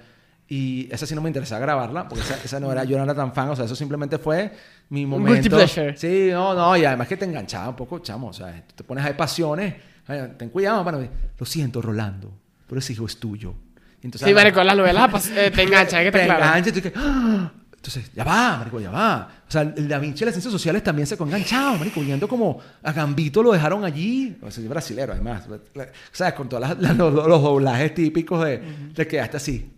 y 0.49 0.89
esa 0.93 1.07
sí 1.07 1.15
no 1.15 1.21
me 1.23 1.29
interesaba 1.31 1.61
grabarla 1.61 2.07
porque 2.09 2.23
esa, 2.25 2.37
esa 2.45 2.61
no 2.61 2.71
era, 2.71 2.85
yo 2.85 2.97
no 2.99 3.05
era 3.05 3.15
tan 3.15 3.33
fan, 3.33 3.49
o 3.51 3.57
sea, 3.57 3.65
eso 3.65 3.75
simplemente 3.77 4.19
fue 4.19 4.53
mi 4.91 5.07
momento. 5.07 5.57
pleasure. 5.57 5.97
Sí, 5.97 6.29
no, 6.33 6.55
no, 6.55 6.77
y 6.77 6.85
además 6.85 7.09
que 7.09 7.17
te 7.17 7.25
enganchaba 7.25 7.69
un 7.71 7.77
poco, 7.77 7.99
chamo, 8.01 8.29
o 8.29 8.33
sea, 8.33 8.63
tú 8.67 8.75
te 8.77 8.85
pones 8.85 9.05
ahí 9.05 9.15
pasiones, 9.15 9.75
ten 10.37 10.51
cuidado, 10.51 10.83
bueno, 10.83 11.07
lo 11.39 11.47
siento, 11.47 11.81
Rolando, 11.81 12.31
pero 12.69 12.79
ese 12.79 12.93
hijo 12.93 13.07
es 13.07 13.19
tuyo. 13.19 13.55
Entonces, 14.03 14.29
Sí, 14.29 14.35
marico, 14.35 14.63
las 14.63 14.77
novelas 14.77 15.05
apas- 15.11 15.31
eh, 15.35 15.51
te 15.51 15.63
enganchan, 15.63 16.01
hay 16.01 16.05
que 16.07 16.13
te 16.13 16.25
claro. 16.27 16.45
engancha, 16.45 16.73
tú 16.75 16.83
que, 16.83 16.93
¡ah! 16.95 17.51
Entonces, 17.87 18.11
ya 18.15 18.25
va, 18.25 18.57
marico, 18.57 18.81
ya 18.81 18.91
va. 18.91 19.29
O 19.47 19.51
sea, 19.51 19.61
el 19.61 19.87
Da 19.87 19.99
Vinci 19.99 20.23
y 20.23 20.25
las 20.25 20.35
ciencias 20.35 20.51
sociales 20.51 20.83
también 20.83 21.07
se 21.07 21.15
enganchado, 21.15 21.77
marico, 21.77 22.01
viendo 22.01 22.27
como 22.27 22.59
a 22.83 22.93
Gambito 22.93 23.43
lo 23.43 23.53
dejaron 23.53 23.85
allí. 23.85 24.37
O 24.41 24.51
sea, 24.51 24.63
es 24.65 24.71
brasilero, 24.71 25.13
además. 25.13 25.43
¿Sabes? 26.11 26.33
Con 26.33 26.49
todos 26.49 26.67
los, 26.79 26.99
los- 26.99 27.43
doblajes 27.43 27.93
típicos 27.95 28.43
de, 28.43 28.63
de 28.95 29.07
que 29.07 29.21
hasta 29.21 29.37
así. 29.37 29.71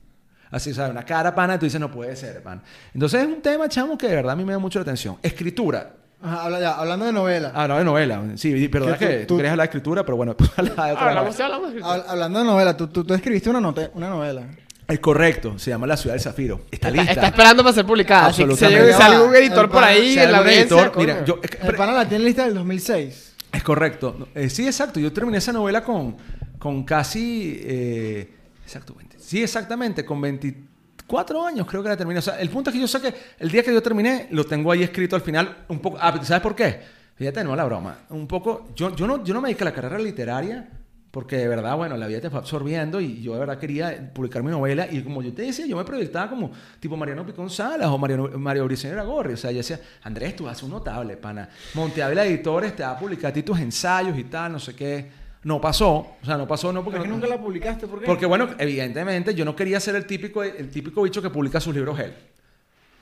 Así, 0.53 0.71
o 0.71 0.75
sea, 0.75 0.89
una 0.89 1.03
cara 1.05 1.35
pana, 1.35 1.57
y 1.57 1.59
tú 1.59 1.65
dices, 1.67 1.81
no 1.81 1.91
puede 1.91 2.15
ser, 2.15 2.41
man. 2.45 2.63
Entonces 2.95 3.23
es 3.23 3.27
un 3.27 3.43
tema, 3.43 3.69
chamo, 3.69 3.99
que 3.99 4.07
de 4.07 4.15
verdad 4.15 4.33
a 4.35 4.37
mí 4.37 4.45
me 4.45 4.53
da 4.53 4.61
mucho 4.61 4.79
la 4.79 4.85
atención. 4.85 5.17
Escritura. 5.21 5.93
Ajá, 6.23 6.45
habla 6.45 6.61
ya, 6.61 6.75
hablando 6.77 7.05
de 7.07 7.13
novela. 7.13 7.51
Ah, 7.55 7.67
no, 7.67 7.77
de 7.77 7.85
novela. 7.85 8.23
Sí, 8.37 8.69
perdona 8.69 8.97
Que 8.97 9.05
tú- 9.07 9.11
que 9.13 9.19
tú, 9.19 9.27
tú- 9.27 9.37
querías 9.39 9.51
hablar 9.51 9.65
de 9.67 9.69
escritura, 9.71 10.05
pero 10.07 10.17
bueno, 10.17 10.37
pues 10.37 10.51
de 10.57 10.71
otra 10.71 10.85
Hablamos, 11.09 11.41
hablamos. 11.41 11.75
Hab- 11.75 12.05
hablando 12.07 12.39
de 12.39 12.45
novela, 12.45 12.77
tú, 12.77 12.87
tú, 12.87 13.03
tú 13.05 13.13
escribiste 13.15 13.51
una, 13.51 13.61
note- 13.61 13.91
una 13.95 14.09
novela. 14.09 14.43
Es 14.89 15.01
correcto, 15.01 15.59
se 15.59 15.71
llama 15.71 15.87
La 15.87 15.97
Ciudad 15.97 16.15
del 16.15 16.23
Zafiro. 16.23 16.61
Está, 16.71 16.89
Está, 16.89 16.91
llega 16.91 17.13
está 17.13 17.27
esperando 17.27 17.63
para 17.65 17.75
ser 17.75 17.85
publicada. 17.85 18.33
Si 18.33 18.45
si 18.55 18.65
algún 18.65 19.35
editor 19.35 19.69
por 19.69 19.83
ahí 19.83 20.13
Si 20.13 20.19
en 20.21 20.31
la 20.31 20.53
editor, 20.53 20.93
mira, 20.97 21.25
yo, 21.25 21.41
El 21.63 21.75
pana 21.75 21.93
la 21.93 22.09
tiene 22.09 22.25
lista 22.25 22.45
del 22.45 22.55
2006. 22.55 23.35
Es 23.53 23.63
correcto. 23.65 24.29
Eh, 24.35 24.49
sí, 24.49 24.67
exacto. 24.67 25.01
Yo 25.01 25.13
terminé 25.13 25.39
esa 25.39 25.53
novela 25.53 25.83
con, 25.83 26.17
con 26.59 26.85
casi... 26.85 27.59
eh, 27.65 28.31
exacto, 28.63 28.95
20. 28.95 29.19
Sí, 29.19 29.43
exactamente. 29.43 30.05
Con 30.05 30.21
24 30.21 31.45
años 31.45 31.67
creo 31.67 31.83
que 31.83 31.89
la 31.89 31.97
terminé. 31.97 32.21
O 32.21 32.23
sea, 32.23 32.39
el 32.39 32.49
punto 32.51 32.71
es 32.71 32.75
que 32.75 32.81
yo 32.81 32.87
sé 32.87 33.01
que 33.01 33.13
el 33.41 33.51
día 33.51 33.65
que 33.65 33.73
yo 33.73 33.83
terminé 33.83 34.29
lo 34.31 34.45
tengo 34.45 34.71
ahí 34.71 34.85
escrito 34.85 35.17
al 35.17 35.23
final 35.23 35.65
un 35.69 35.81
poco... 35.81 35.99
Ah, 36.01 36.17
¿sabes 36.23 36.43
por 36.43 36.55
qué? 36.55 36.81
Fíjate, 37.17 37.43
no 37.43 37.57
la 37.57 37.65
broma. 37.65 37.99
Un 38.11 38.29
poco... 38.29 38.69
Yo, 38.77 38.95
yo, 38.95 39.07
no, 39.07 39.25
yo 39.25 39.35
no 39.35 39.41
me 39.41 39.49
dediqué 39.49 39.65
a 39.65 39.67
la 39.67 39.75
carrera 39.75 39.99
literaria 39.99 40.69
porque 41.11 41.37
de 41.39 41.49
verdad, 41.49 41.77
bueno, 41.77 41.97
la 41.97 42.07
vida 42.07 42.21
te 42.21 42.29
fue 42.29 42.39
absorbiendo 42.39 43.01
y 43.01 43.23
yo 43.23 43.33
de 43.35 43.39
verdad 43.41 43.59
quería 43.59 44.11
publicar 44.13 44.43
mi 44.43 44.51
novela 44.51 44.87
y 44.91 45.03
como 45.03 45.23
yo 45.23 45.33
te 45.33 45.43
decía, 45.43 45.65
yo 45.67 45.77
me 45.77 45.85
proyectaba 45.85 46.29
como 46.29 46.51
tipo 46.79 46.97
Mariano 46.97 47.25
Picón 47.25 47.49
Salas 47.49 47.89
o 47.89 47.97
Mariano, 47.97 48.29
Mario 48.39 48.65
Briceño 48.67 49.07
Gorri. 49.07 49.33
O 49.33 49.37
sea, 49.37 49.51
yo 49.51 49.59
decía, 49.59 49.81
Andrés, 50.03 50.37
tú 50.37 50.45
ser 50.55 50.65
un 50.65 50.73
notable, 50.73 51.17
pana. 51.17 51.49
Monte 51.75 52.03
Ávila 52.03 52.27
Editores 52.27 52.77
te 52.77 52.83
va 52.83 52.91
a 52.91 52.99
publicar 52.99 53.31
a 53.31 53.35
ti 53.35 53.43
tus 53.43 53.59
ensayos 53.59 54.19
y 54.19 54.25
tal, 54.25 54.53
no 54.53 54.59
sé 54.59 54.75
qué. 54.75 55.27
No 55.45 55.61
pasó. 55.61 55.95
O 56.21 56.25
sea, 56.25 56.37
no 56.37 56.47
pasó 56.47 56.73
no 56.73 56.83
porque... 56.83 56.99
¿Por 56.99 57.05
qué 57.07 57.09
no- 57.09 57.17
nunca 57.17 57.29
la 57.29 57.41
publicaste? 57.41 57.87
¿Por 57.87 58.01
qué? 58.01 58.07
porque 58.07 58.27
bueno, 58.27 58.49
evidentemente 58.59 59.33
yo 59.35 59.45
no 59.45 59.55
quería 59.57 59.79
ser 59.81 59.95
el 59.97 60.05
típico, 60.05 60.43
el 60.43 60.69
típico 60.71 61.03
bicho 61.03 61.23
que 61.23 61.31
publica 61.31 61.61
sus 61.61 61.75
libros 61.75 61.99
él. 62.01 62.13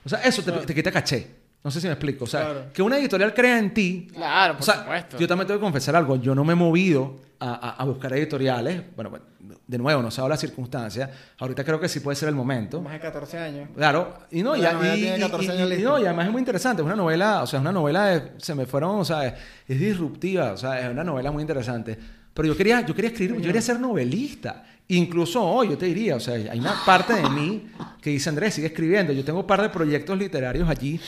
O 0.05 0.09
sea, 0.09 0.20
eso 0.20 0.42
te, 0.42 0.52
te 0.52 0.74
quita 0.74 0.92
caché. 0.92 1.26
No 1.65 1.71
sé 1.71 1.81
si 1.81 1.87
me 1.87 1.95
explico. 1.95 2.25
O 2.25 2.27
sea, 2.27 2.41
Claro. 2.45 2.65
que 2.75 2.83
una 2.83 2.99
editorial 2.99 3.33
crea 3.35 3.59
en 3.59 3.73
ti. 3.75 4.09
Claro, 4.12 4.53
por 4.55 4.62
o 4.62 4.65
sea, 4.65 4.81
supuesto. 4.83 5.19
yo 5.19 5.27
también 5.27 5.47
tengo 5.47 5.59
que 5.59 5.65
confesar 5.65 5.97
algo. 5.97 6.17
Yo 6.17 6.35
no 6.35 6.45
me 6.45 6.53
he 6.53 6.57
movido 6.57 7.17
a, 7.41 7.55
a- 7.55 7.71
a 7.77 7.85
buscar 7.85 8.12
editoriales. 8.12 8.83
Bueno, 8.95 9.09
bueno, 9.11 9.25
de 9.67 9.79
nuevo, 9.79 10.03
no 10.03 10.11
sabe 10.11 10.29
las 10.29 10.41
circunstancias. 10.41 11.09
Ahorita 11.39 11.65
creo 11.65 11.81
que 11.81 11.89
sí 11.89 12.01
puede 12.01 12.17
ser 12.17 12.29
el 12.29 12.35
momento. 12.35 12.83
Más 12.83 12.93
de 12.93 13.01
14 13.01 13.39
años. 13.39 13.69
Claro, 13.75 14.15
y 14.31 14.43
no, 14.43 14.55
y, 14.55 14.61
La 14.61 14.75
novela 14.75 14.95
y- 14.97 15.09
y- 15.17 15.21
14 15.21 15.45
y- 15.79 15.83
no, 15.83 15.99
y 15.99 16.05
además 16.05 16.27
es 16.27 16.33
muy 16.33 16.41
interesante, 16.41 16.83
es 16.83 16.87
una 16.87 16.97
novela, 16.97 17.43
o 17.43 17.47
sea, 17.47 17.59
es 17.59 17.62
una 17.62 17.73
novela, 17.73 18.07
de- 18.07 18.33
se 18.39 18.55
me 18.55 18.67
fueron, 18.67 19.01
o 19.01 19.05
sea, 19.05 19.27
es, 19.27 19.35
es 19.67 19.81
disruptiva, 19.81 20.53
o 20.53 20.57
sea, 20.59 20.81
es 20.85 20.91
una 20.91 21.03
novela 21.03 21.31
muy 21.33 21.41
interesante. 21.43 21.99
Pero 22.35 22.49
yo 22.49 22.57
quería, 22.57 22.83
yo 22.85 22.95
quería 22.95 23.11
escribir, 23.11 23.37
yo 23.39 23.47
quería 23.47 23.62
ser 23.62 23.81
novelista. 23.81 24.65
Incluso 24.89 25.43
hoy, 25.43 25.71
yo 25.71 25.79
te 25.79 25.87
diría, 25.87 26.17
o 26.17 26.21
sea, 26.21 26.35
hay 26.35 26.59
una 26.61 26.75
parte 26.85 27.15
de 27.15 27.29
mí 27.31 27.69
que 28.03 28.11
dice, 28.11 28.29
Andrés, 28.29 28.53
sigue 28.55 28.67
escribiendo. 28.67 29.15
Yo 29.15 29.25
tengo 29.25 29.41
un 29.41 29.47
par 29.47 29.62
de 29.62 29.71
proyectos 29.71 30.19
literarios 30.19 30.69
allí. 30.69 31.01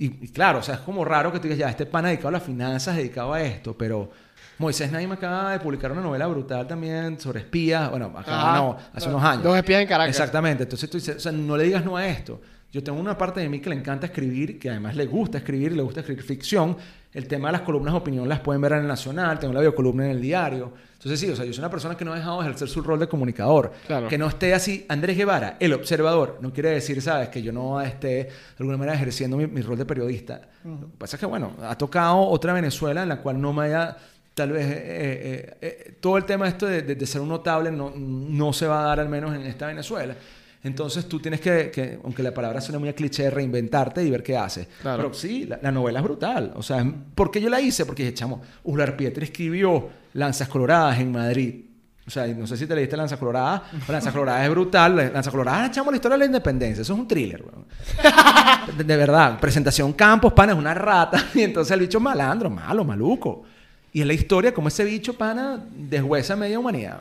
Y, 0.00 0.06
y 0.24 0.28
claro, 0.28 0.58
o 0.60 0.62
sea, 0.62 0.76
es 0.76 0.80
como 0.80 1.04
raro 1.04 1.30
que 1.30 1.38
tú 1.38 1.44
digas, 1.44 1.58
ya, 1.58 1.68
este 1.68 1.86
pana 1.86 2.08
dedicado 2.08 2.30
a 2.30 2.32
las 2.32 2.42
finanzas, 2.42 2.96
dedicado 2.96 3.32
a 3.32 3.42
esto, 3.42 3.76
pero... 3.76 4.10
Moisés 4.56 4.92
Naim 4.92 5.10
acaba 5.10 5.52
de 5.52 5.58
publicar 5.58 5.90
una 5.90 6.02
novela 6.02 6.26
brutal 6.26 6.66
también 6.66 7.18
sobre 7.18 7.40
espías. 7.40 7.88
Bueno, 7.88 8.12
acá 8.14 8.50
Ajá. 8.50 8.58
no, 8.58 8.76
hace 8.92 9.08
unos 9.08 9.22
años. 9.22 9.42
Dos 9.42 9.56
espías 9.56 9.80
en 9.80 9.88
Caracas. 9.88 10.14
Exactamente. 10.14 10.64
Entonces 10.64 10.90
tú 10.90 10.98
dices, 10.98 11.16
o 11.16 11.18
sea, 11.20 11.32
no 11.32 11.56
le 11.56 11.64
digas 11.64 11.82
no 11.82 11.96
a 11.96 12.06
esto. 12.06 12.42
Yo 12.70 12.82
tengo 12.82 13.00
una 13.00 13.16
parte 13.16 13.40
de 13.40 13.48
mí 13.48 13.60
que 13.60 13.70
le 13.70 13.76
encanta 13.76 14.06
escribir, 14.06 14.58
que 14.58 14.68
además 14.68 14.96
le 14.96 15.06
gusta 15.06 15.38
escribir, 15.38 15.72
le 15.72 15.80
gusta 15.80 16.00
escribir 16.00 16.22
ficción. 16.22 16.76
El 17.12 17.26
tema 17.26 17.48
de 17.48 17.52
las 17.52 17.62
columnas 17.62 17.92
de 17.92 17.98
opinión 17.98 18.28
las 18.28 18.38
pueden 18.40 18.62
ver 18.62 18.72
en 18.72 18.78
el 18.80 18.86
Nacional, 18.86 19.38
tengo 19.40 19.52
la 19.52 19.60
biocolumna 19.60 20.04
en 20.04 20.12
el 20.12 20.20
diario. 20.20 20.72
Entonces 20.92 21.18
sí, 21.18 21.28
o 21.30 21.34
sea, 21.34 21.44
yo 21.44 21.52
soy 21.52 21.60
una 21.60 21.70
persona 21.70 21.96
que 21.96 22.04
no 22.04 22.12
ha 22.12 22.16
dejado 22.16 22.40
de 22.40 22.46
ejercer 22.46 22.68
su 22.68 22.82
rol 22.82 23.00
de 23.00 23.08
comunicador. 23.08 23.72
Claro. 23.86 24.06
Que 24.06 24.16
no 24.18 24.28
esté 24.28 24.54
así, 24.54 24.84
Andrés 24.88 25.16
Guevara, 25.16 25.56
el 25.58 25.72
observador. 25.72 26.38
No 26.40 26.52
quiere 26.52 26.70
decir, 26.70 27.00
¿sabes? 27.02 27.28
Que 27.30 27.42
yo 27.42 27.52
no 27.52 27.80
esté 27.80 28.06
de 28.08 28.30
alguna 28.58 28.76
manera 28.76 28.94
ejerciendo 28.96 29.36
mi, 29.36 29.46
mi 29.46 29.60
rol 29.62 29.76
de 29.78 29.86
periodista. 29.86 30.42
Lo 30.62 30.78
que 30.88 30.96
pasa 30.98 31.16
es 31.16 31.20
que, 31.20 31.26
bueno, 31.26 31.52
ha 31.62 31.76
tocado 31.76 32.18
otra 32.20 32.52
Venezuela 32.52 33.02
en 33.02 33.08
la 33.08 33.16
cual 33.20 33.40
no 33.40 33.52
me 33.52 33.64
haya 33.64 33.96
tal 34.34 34.52
vez 34.52 34.66
eh, 34.66 34.76
eh, 34.78 35.56
eh, 35.60 35.94
todo 36.00 36.16
el 36.16 36.24
tema 36.24 36.46
esto 36.46 36.66
de, 36.66 36.82
de- 36.82 36.94
de 36.94 37.06
ser 37.06 37.20
un 37.22 37.28
notable 37.28 37.72
no, 37.72 37.92
no 37.96 38.52
se 38.52 38.66
va 38.66 38.82
a 38.82 38.86
dar 38.86 39.00
al 39.00 39.08
menos 39.08 39.34
en 39.34 39.42
esta 39.42 39.66
Venezuela. 39.66 40.14
Entonces 40.62 41.08
tú 41.08 41.20
tienes 41.20 41.40
que, 41.40 41.70
que, 41.70 41.98
aunque 42.04 42.22
la 42.22 42.34
palabra 42.34 42.60
suene 42.60 42.78
muy 42.78 42.88
a 42.88 42.94
cliché, 42.94 43.30
reinventarte 43.30 44.04
y 44.04 44.10
ver 44.10 44.22
qué 44.22 44.36
haces. 44.36 44.68
Claro. 44.82 45.04
Pero 45.04 45.14
sí, 45.14 45.46
la, 45.46 45.58
la 45.62 45.72
novela 45.72 46.00
es 46.00 46.04
brutal. 46.04 46.52
O 46.54 46.62
sea, 46.62 46.84
¿por 47.14 47.30
qué 47.30 47.40
yo 47.40 47.48
la 47.48 47.60
hice? 47.60 47.86
Porque 47.86 48.02
dije, 48.02 48.14
chamo, 48.14 48.42
Ular 48.64 48.96
Pietri 48.96 49.24
escribió 49.24 49.88
Lanzas 50.12 50.48
Coloradas 50.48 50.98
en 51.00 51.12
Madrid. 51.12 51.64
O 52.06 52.10
sea, 52.10 52.26
no 52.26 52.46
sé 52.46 52.56
si 52.56 52.66
te 52.66 52.74
leíste 52.74 52.96
Lanzas 52.96 53.18
Coloradas. 53.18 53.62
pero 53.70 53.92
Lanzas 53.92 54.12
Coloradas 54.12 54.44
es 54.44 54.50
brutal. 54.50 54.96
Lanzas 54.96 55.30
Coloradas, 55.30 55.70
chamo, 55.70 55.90
la 55.90 55.96
historia 55.96 56.16
de 56.16 56.18
la 56.18 56.26
independencia. 56.26 56.82
Eso 56.82 56.92
es 56.92 56.98
un 56.98 57.08
thriller, 57.08 57.42
weón. 57.42 57.66
De, 58.76 58.84
de 58.84 58.96
verdad. 58.96 59.40
Presentación 59.40 59.92
Campos, 59.94 60.32
pana, 60.32 60.52
es 60.52 60.58
una 60.58 60.74
rata. 60.74 61.26
Y 61.34 61.42
entonces 61.42 61.72
el 61.72 61.80
bicho 61.80 61.98
es 61.98 62.04
malandro, 62.04 62.50
malo, 62.50 62.84
maluco. 62.84 63.44
Y 63.92 64.00
es 64.02 64.06
la 64.06 64.12
historia 64.12 64.52
como 64.52 64.68
ese 64.68 64.84
bicho, 64.84 65.14
pana, 65.14 65.58
deshuesa 65.70 66.36
media 66.36 66.58
humanidad. 66.58 67.00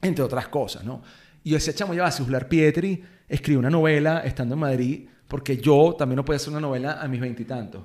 Entre 0.00 0.22
otras 0.22 0.48
cosas, 0.48 0.84
¿no? 0.84 1.00
Y 1.44 1.50
yo 1.50 1.56
decía, 1.56 1.72
chamo, 1.74 1.94
ya 1.94 2.02
va, 2.02 2.10
si 2.10 2.22
Uslar 2.22 2.48
Pietri 2.48 3.02
escribe 3.28 3.58
una 3.58 3.70
novela 3.70 4.20
estando 4.20 4.54
en 4.54 4.60
Madrid, 4.60 5.06
porque 5.28 5.56
yo 5.58 5.94
también 5.96 6.16
no 6.16 6.24
podía 6.24 6.36
hacer 6.36 6.50
una 6.50 6.60
novela 6.60 7.00
a 7.00 7.06
mis 7.06 7.20
veintitantos. 7.20 7.84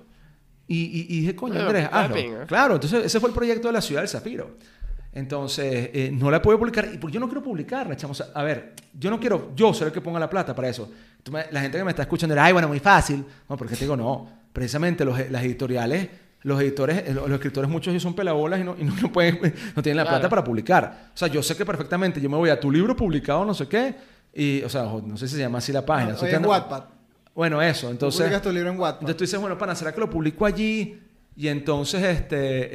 Y, 0.68 0.78
y, 0.78 1.02
y 1.10 1.20
dije, 1.22 1.36
coño, 1.36 1.60
Andrés, 1.60 1.90
hazlo. 1.92 2.16
Claro, 2.48 2.76
entonces 2.76 3.06
ese 3.06 3.20
fue 3.20 3.30
el 3.30 3.36
proyecto 3.36 3.68
de 3.68 3.74
la 3.74 3.82
ciudad 3.82 4.02
del 4.02 4.10
Zafiro. 4.10 4.58
Entonces, 5.12 5.90
eh, 5.94 6.12
no 6.14 6.30
la 6.30 6.42
puedo 6.42 6.60
publicar. 6.60 6.88
Y 6.94 6.98
porque 6.98 7.16
yo 7.16 7.20
no 7.20 7.26
quiero 7.28 7.42
publicarla, 7.42 7.96
chamo. 7.98 8.12
O 8.12 8.16
sea, 8.16 8.28
a 8.34 8.44
ver, 8.44 8.74
yo 8.94 9.10
no 9.10 9.20
quiero 9.20 9.52
yo 9.56 9.74
ser 9.74 9.88
el 9.88 9.94
que 9.94 10.02
ponga 10.02 10.20
la 10.20 10.30
plata 10.30 10.54
para 10.54 10.70
eso. 10.70 10.92
Me- 11.32 11.46
la 11.52 11.62
gente 11.62 11.78
que 11.80 11.84
me 11.84 11.90
está 11.90 12.04
escuchando 12.04 12.34
dirá, 12.36 12.46
ay, 12.46 12.54
bueno, 12.54 12.68
muy 12.68 12.80
fácil. 12.80 13.26
No, 13.50 13.58
porque 13.58 13.74
te 13.76 13.82
digo, 13.82 13.98
no. 13.98 14.30
Precisamente 14.54 15.04
los, 15.04 15.30
las 15.32 15.44
editoriales, 15.44 16.08
los 16.44 16.62
editores, 16.62 17.04
eh, 17.06 17.14
los, 17.14 17.30
escritores, 17.32 17.70
muchos 17.70 17.92
ellos 17.92 18.04
son 18.04 18.16
pelabolas 18.16 18.60
y 18.60 18.64
no, 18.64 18.76
y 18.80 18.84
no, 18.84 18.94
no 19.02 19.12
pueden, 19.12 19.40
no 19.76 19.82
tienen 19.84 19.98
la 19.98 20.04
Claro. 20.04 20.18
plata 20.18 20.30
para 20.30 20.44
publicar. 20.44 21.10
O 21.14 21.18
sea, 21.18 21.28
yo 21.28 21.44
sé 21.44 21.56
que 21.56 21.66
perfectamente 21.66 22.22
yo 22.22 22.30
me 22.30 22.38
voy 22.38 22.50
a 22.50 22.60
tu 22.60 22.72
libro 22.72 22.96
publicado, 22.96 23.44
no 23.46 23.54
sé 23.54 23.68
qué, 23.68 23.96
y, 24.34 24.62
o 24.64 24.70
sea, 24.70 24.84
no 24.84 25.18
sé 25.18 25.28
si 25.28 25.36
se 25.36 25.42
llama 25.42 25.58
así 25.58 25.72
la 25.72 25.86
página. 25.86 26.16
Oye, 26.22 26.36
en 26.36 26.46
Wattpad. 26.46 26.84
Bueno, 27.36 27.62
eso. 27.62 27.90
Entonces, 27.90 28.22
publicas 28.22 28.42
tu 28.42 28.52
libro 28.52 28.70
en 28.70 28.80
Wattpad. 28.80 29.02
entonces 29.02 29.18
tú 29.18 29.24
dices, 29.24 29.40
bueno, 29.40 29.58
pana, 29.58 29.76
¿será 29.76 29.92
que 29.94 30.00
lo 30.00 30.10
publico 30.10 30.46
allí? 30.46 31.00
Y 31.36 31.48
entonces 31.48 32.04
este, 32.04 32.36
eh, 32.36 32.70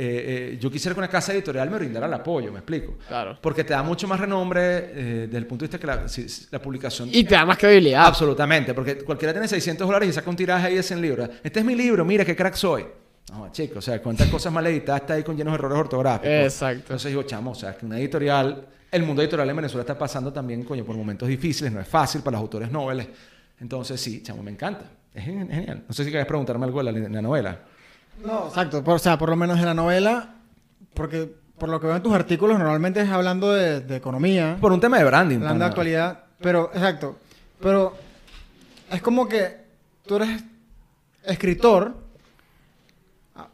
eh, 0.54 0.58
yo 0.58 0.70
quisiera 0.70 0.94
que 0.94 1.00
una 1.00 1.08
casa 1.08 1.34
editorial 1.34 1.68
me 1.68 1.76
brindara 1.76 2.06
el 2.06 2.14
apoyo, 2.14 2.50
¿me 2.50 2.60
explico? 2.60 2.96
Claro. 3.06 3.36
Porque 3.42 3.62
te 3.62 3.74
da 3.74 3.82
mucho 3.82 4.08
más 4.08 4.18
renombre 4.18 4.60
eh, 4.62 4.92
desde 5.26 5.36
el 5.36 5.46
punto 5.46 5.64
de 5.64 5.68
vista 5.68 5.78
que 5.78 5.86
la, 5.86 6.08
si- 6.08 6.46
la 6.50 6.62
publicación... 6.62 7.10
Y 7.12 7.24
te 7.24 7.34
da 7.34 7.44
más 7.44 7.58
credibilidad. 7.58 8.06
Absolutamente, 8.06 8.72
porque 8.72 8.96
cualquiera 9.04 9.34
tiene 9.34 9.48
600 9.48 9.86
dólares 9.86 10.08
y 10.08 10.12
saca 10.14 10.30
un 10.30 10.36
tiraje 10.36 10.68
ahí 10.68 10.76
de 10.76 10.82
100 10.82 11.00
libros. 11.02 11.28
Este 11.42 11.58
es 11.60 11.64
mi 11.66 11.74
libro, 11.74 12.06
mira 12.06 12.24
qué 12.24 12.34
crack 12.34 12.54
soy. 12.54 12.86
No, 13.32 13.50
chico, 13.50 13.78
o 13.78 13.82
sea, 13.82 14.00
cuántas 14.02 14.28
cosas 14.28 14.52
mal 14.52 14.66
editadas 14.66 15.00
está 15.02 15.14
ahí 15.14 15.22
con 15.22 15.36
llenos 15.36 15.52
de 15.52 15.58
errores 15.58 15.78
ortográficos. 15.78 16.28
Exacto. 16.30 16.80
Entonces 16.82 17.08
digo, 17.10 17.22
chamo, 17.22 17.52
o 17.52 17.54
sea, 17.54 17.74
que 17.76 17.86
una 17.86 17.98
editorial, 17.98 18.66
el 18.90 19.02
mundo 19.02 19.22
editorial 19.22 19.48
en 19.50 19.56
Venezuela 19.56 19.80
está 19.82 19.96
pasando 19.98 20.32
también, 20.32 20.62
coño, 20.64 20.84
por 20.84 20.94
momentos 20.96 21.26
difíciles, 21.28 21.72
no 21.72 21.80
es 21.80 21.88
fácil 21.88 22.20
para 22.22 22.32
los 22.36 22.42
autores 22.42 22.70
noveles. 22.70 23.08
Entonces, 23.60 24.00
sí, 24.00 24.22
chamo, 24.22 24.42
me 24.42 24.50
encanta. 24.50 24.84
Es 25.14 25.24
gen- 25.24 25.48
genial. 25.48 25.84
No 25.88 25.94
sé 25.94 26.04
si 26.04 26.10
quieres 26.10 26.26
preguntarme 26.26 26.66
algo 26.66 26.82
de 26.82 26.92
la, 26.92 26.98
de 27.00 27.08
la 27.08 27.22
novela. 27.22 27.58
No, 28.24 28.48
exacto. 28.48 28.84
Por- 28.84 28.96
o 28.96 28.98
sea, 28.98 29.16
por 29.18 29.30
lo 29.30 29.36
menos 29.36 29.58
en 29.58 29.64
la 29.64 29.74
novela, 29.74 30.34
porque 30.92 31.32
por 31.58 31.68
lo 31.70 31.80
que 31.80 31.86
veo 31.86 31.96
en 31.96 32.02
tus 32.02 32.12
artículos, 32.12 32.58
normalmente 32.58 33.00
es 33.00 33.08
hablando 33.08 33.52
de, 33.52 33.80
de 33.80 33.96
economía, 33.96 34.58
Por 34.60 34.72
un 34.72 34.80
tema 34.80 34.98
de 34.98 35.04
branding. 35.04 35.36
hablando 35.36 35.64
de 35.64 35.68
actualidad. 35.70 36.24
Pero, 36.40 36.70
exacto. 36.74 37.16
Pero 37.60 37.96
es 38.92 39.00
como 39.00 39.26
que 39.28 39.56
tú 40.06 40.16
eres 40.16 40.42
escritor, 41.24 42.03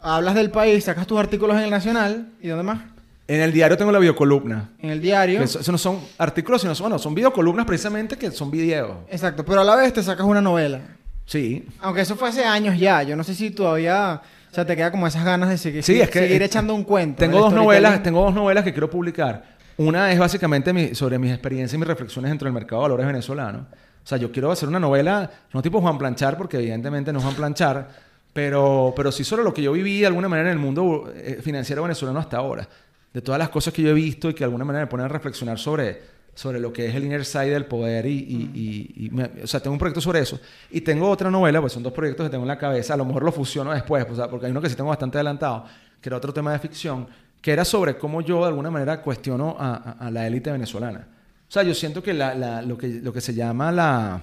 hablas 0.01 0.35
del 0.35 0.51
país, 0.51 0.85
sacas 0.85 1.07
tus 1.07 1.19
artículos 1.19 1.57
en 1.57 1.65
el 1.65 1.71
Nacional, 1.71 2.29
¿y 2.41 2.49
dónde 2.49 2.65
más? 2.65 2.81
En 3.29 3.41
el 3.41 3.53
diario 3.53 3.77
tengo 3.77 3.93
la 3.93 3.99
videocolumna. 4.01 4.71
En 4.81 4.91
el 4.91 5.01
diario. 5.01 5.41
Eso, 5.41 5.61
eso 5.61 5.71
no 5.73 5.79
son 5.79 6.01
artículos, 6.19 6.61
sino 6.63 6.75
son, 6.75 6.85
bueno, 6.85 6.99
son 6.99 7.15
videocolumnas 7.15 7.65
precisamente 7.65 8.17
que 8.17 8.31
son 8.33 8.51
videos. 8.51 8.91
Exacto, 9.09 9.45
pero 9.45 9.61
a 9.61 9.65
la 9.65 9.77
vez 9.77 9.93
te 9.93 10.03
sacas 10.03 10.27
una 10.27 10.41
novela. 10.43 10.81
Sí. 11.27 11.65
Aunque 11.81 12.01
eso 12.01 12.17
fue 12.17 12.29
hace 12.31 12.45
años 12.45 12.77
ya. 12.77 13.05
Yo 13.05 13.15
no 13.15 13.23
sé 13.23 13.35
si 13.37 13.51
todavía. 13.53 14.21
O 14.51 14.55
sea, 14.55 14.67
te 14.67 14.75
queda 14.75 14.91
como 14.91 15.07
esas 15.07 15.25
ganas 15.25 15.49
de 15.49 15.59
seguir, 15.59 15.85
Sí, 15.85 16.01
es 16.01 16.11
que- 16.11 16.19
seguir 16.19 16.43
echando 16.43 16.75
un 16.75 16.83
cuento. 16.83 17.21
Tengo 17.21 17.39
dos 17.39 17.53
novelas, 17.53 18.03
tengo 18.03 18.21
dos 18.25 18.35
novelas 18.35 18.65
que 18.65 18.73
quiero 18.73 18.91
publicar. 18.91 19.45
Una 19.77 20.11
es 20.11 20.19
básicamente 20.19 20.73
mi- 20.73 20.93
sobre 20.97 21.17
mis 21.21 21.31
experiencias 21.31 21.73
y 21.75 21.79
mis 21.79 21.87
reflexiones 21.87 22.33
dentro 22.33 22.47
del 22.47 22.53
mercado 22.53 22.83
de 22.83 22.89
valores 22.89 23.07
venezolano. 23.07 23.69
O 24.03 24.07
sea, 24.11 24.19
yo 24.19 24.33
quiero 24.33 24.51
hacer 24.51 24.69
una 24.69 24.81
novela, 24.81 25.31
no 25.53 25.63
tipo 25.63 25.81
Juan 25.81 25.99
Planchar, 25.99 26.37
porque 26.37 26.57
evidentemente 26.57 27.13
no 27.13 27.21
es 27.21 27.25
Juan 27.25 27.37
Planchar, 27.37 28.10
pero, 28.33 28.93
pero 28.97 29.11
sí 29.13 29.25
sobre 29.25 29.43
lo 29.45 29.53
que 29.53 29.63
yo 29.63 29.73
viví 29.73 30.01
de 30.01 30.07
alguna 30.07 30.29
manera 30.29 30.51
en 30.51 30.57
el 30.59 30.63
mundo 30.63 31.13
eh, 31.15 31.41
financiero 31.43 31.83
venezolano 31.83 32.19
hasta 32.19 32.37
ahora. 32.37 32.69
De 33.13 33.21
todas 33.21 33.39
las 33.39 33.49
cosas 33.49 33.75
que 33.75 33.83
yo 33.83 33.91
he 33.91 33.95
visto 33.95 34.31
y 34.31 34.35
que 34.35 34.41
de 34.41 34.45
alguna 34.45 34.65
manera 34.65 34.85
me 34.85 34.91
ponen 34.91 35.07
a 35.07 35.09
reflexionar 35.09 35.59
sobre, 35.59 36.01
sobre 36.35 36.61
lo 36.61 36.73
que 36.73 36.87
es 36.87 36.95
el 36.95 37.05
inner 37.05 37.25
side 37.25 37.51
del 37.51 37.67
poder 37.67 38.07
y... 38.07 38.11
y- 38.19 38.51
y- 38.55 39.07
y 39.07 39.11
me- 39.11 39.31
o 39.43 39.47
sea, 39.49 39.59
tengo 39.61 39.73
un 39.73 39.79
proyecto 39.81 40.01
sobre 40.01 40.21
eso. 40.21 40.39
Y 40.71 40.81
tengo 40.83 41.11
otra 41.11 41.29
novela, 41.31 41.61
pues 41.61 41.73
son 41.73 41.83
dos 41.83 41.93
proyectos 41.93 42.27
que 42.27 42.31
tengo 42.31 42.45
en 42.45 42.49
la 42.49 42.59
cabeza. 42.59 42.95
A 42.95 42.97
lo 42.97 43.05
mejor 43.05 43.25
lo 43.25 43.33
fusiono 43.33 43.73
después, 43.73 44.05
pues, 44.05 44.21
porque 44.29 44.47
hay 44.47 44.53
uno 44.53 44.61
que 44.61 44.69
sí 44.69 44.77
tengo 44.77 44.91
bastante 44.91 45.19
adelantado, 45.19 45.65
que 46.01 46.09
era 46.09 46.17
otro 46.17 46.33
tema 46.33 46.53
de 46.53 46.61
ficción, 46.61 47.09
que 47.43 47.51
era 47.53 47.65
sobre 47.65 47.97
cómo 47.99 48.21
yo 48.21 48.41
de 48.43 48.47
alguna 48.49 48.71
manera 48.71 49.03
cuestiono 49.03 49.57
a, 49.59 49.75
a- 49.75 50.07
a 50.07 50.11
la 50.13 50.27
élite 50.29 50.53
venezolana. 50.53 51.09
O 51.49 51.53
sea, 51.53 51.65
yo 51.65 51.75
siento 51.75 52.01
que, 52.01 52.15
la, 52.15 52.33
la- 52.37 52.63
lo, 52.63 52.79
que 52.79 52.87
lo 53.03 53.13
que 53.13 53.21
se 53.21 53.35
llama 53.35 53.73
la, 53.73 54.23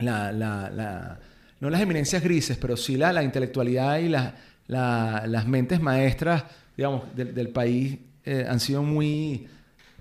la, 0.00 0.32
la- 0.32 0.70
la- 0.70 1.18
no 1.60 1.70
las 1.70 1.80
eminencias 1.80 2.22
grises, 2.22 2.56
pero 2.56 2.76
sí 2.76 2.96
la, 2.96 3.12
la 3.12 3.22
intelectualidad 3.22 3.98
y 3.98 4.08
la- 4.08 4.34
la- 4.66 5.24
las 5.26 5.46
mentes 5.46 5.80
maestras, 5.80 6.44
digamos, 6.76 7.02
del, 7.16 7.34
del 7.34 7.48
país 7.48 7.98
eh, 8.24 8.46
han 8.48 8.60
sido 8.60 8.82
muy, 8.82 9.46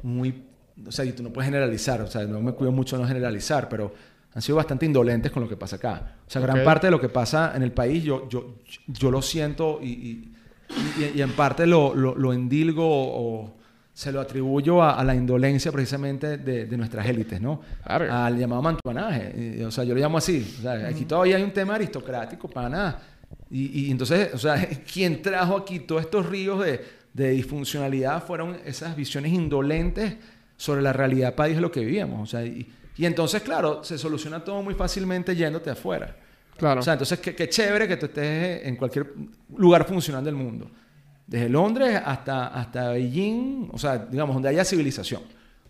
muy, 0.03 0.43
o 0.85 0.91
sea, 0.91 1.05
y 1.05 1.13
tú 1.13 1.23
no 1.23 1.31
puedes 1.31 1.47
generalizar, 1.47 2.01
o 2.01 2.07
sea, 2.07 2.23
no 2.25 2.41
me 2.41 2.51
cuido 2.51 2.71
mucho 2.71 2.97
no 2.97 3.07
generalizar, 3.07 3.69
pero 3.69 3.93
han 4.33 4.41
sido 4.41 4.57
bastante 4.57 4.85
indolentes 4.85 5.31
con 5.31 5.41
lo 5.41 5.49
que 5.49 5.55
pasa 5.57 5.77
acá. 5.77 6.15
O 6.27 6.29
sea, 6.29 6.41
gran 6.41 6.57
parte 6.65 6.87
de 6.87 6.91
lo 6.91 6.99
que 7.01 7.09
pasa 7.09 7.53
en 7.55 7.63
el 7.63 7.71
país 7.71 8.03
yo, 8.03 8.27
yo, 8.29 8.57
yo 8.87 9.09
lo 9.09 9.21
siento 9.21 9.79
y, 9.81 9.87
y- 9.87 10.33
y- 10.99 11.17
y 11.17 11.21
en 11.21 11.31
parte 11.31 11.65
lo, 11.65 11.95
lo, 11.95 12.13
lo 12.15 12.33
endilgo 12.33 12.85
o 12.85 13.55
se 13.97 14.11
lo 14.11 14.21
atribuyo 14.21 14.83
a, 14.83 14.91
a 14.91 15.03
la 15.03 15.15
indolencia 15.15 15.71
precisamente 15.71 16.37
de, 16.37 16.67
de 16.67 16.77
nuestras 16.77 17.03
élites, 17.07 17.41
¿no? 17.41 17.61
Claro. 17.83 18.13
Al 18.13 18.37
llamado 18.37 18.61
mantuanaje. 18.61 19.65
O 19.65 19.71
sea, 19.71 19.83
yo 19.85 19.95
lo 19.95 19.99
llamo 19.99 20.19
así. 20.19 20.55
O 20.59 20.61
sea, 20.61 20.87
aquí 20.87 21.05
todavía 21.05 21.37
hay 21.37 21.41
un 21.41 21.49
tema 21.49 21.73
aristocrático, 21.73 22.47
pana. 22.47 22.95
Y, 23.49 23.87
y 23.87 23.91
entonces, 23.91 24.35
o 24.35 24.37
sea, 24.37 24.69
quien 24.93 25.19
trajo 25.23 25.57
aquí 25.57 25.79
todos 25.79 26.03
estos 26.03 26.27
ríos 26.27 26.63
de, 26.63 26.79
de 27.11 27.31
disfuncionalidad 27.31 28.23
fueron 28.23 28.57
esas 28.65 28.95
visiones 28.95 29.33
indolentes 29.33 30.15
sobre 30.57 30.83
la 30.83 30.93
realidad 30.93 31.33
país 31.33 31.55
de 31.55 31.61
lo 31.61 31.71
que 31.71 31.79
vivíamos. 31.79 32.21
O 32.21 32.25
sea, 32.27 32.45
y, 32.45 32.71
y 32.97 33.03
entonces, 33.07 33.41
claro, 33.41 33.83
se 33.83 33.97
soluciona 33.97 34.43
todo 34.43 34.61
muy 34.61 34.75
fácilmente 34.75 35.35
yéndote 35.35 35.71
afuera. 35.71 36.15
Claro. 36.55 36.81
O 36.81 36.83
sea, 36.83 36.93
entonces, 36.93 37.17
qué, 37.17 37.33
qué 37.33 37.49
chévere 37.49 37.87
que 37.87 37.97
tú 37.97 38.05
estés 38.05 38.63
en 38.63 38.75
cualquier 38.75 39.11
lugar 39.55 39.85
funcional 39.85 40.23
del 40.23 40.35
mundo. 40.35 40.69
Desde 41.27 41.49
Londres 41.49 42.01
hasta, 42.03 42.47
hasta 42.47 42.91
Beijing, 42.91 43.69
o 43.71 43.77
sea, 43.77 43.97
digamos, 43.97 44.33
donde 44.33 44.47
haya 44.49 44.63
civilización. 44.63 45.21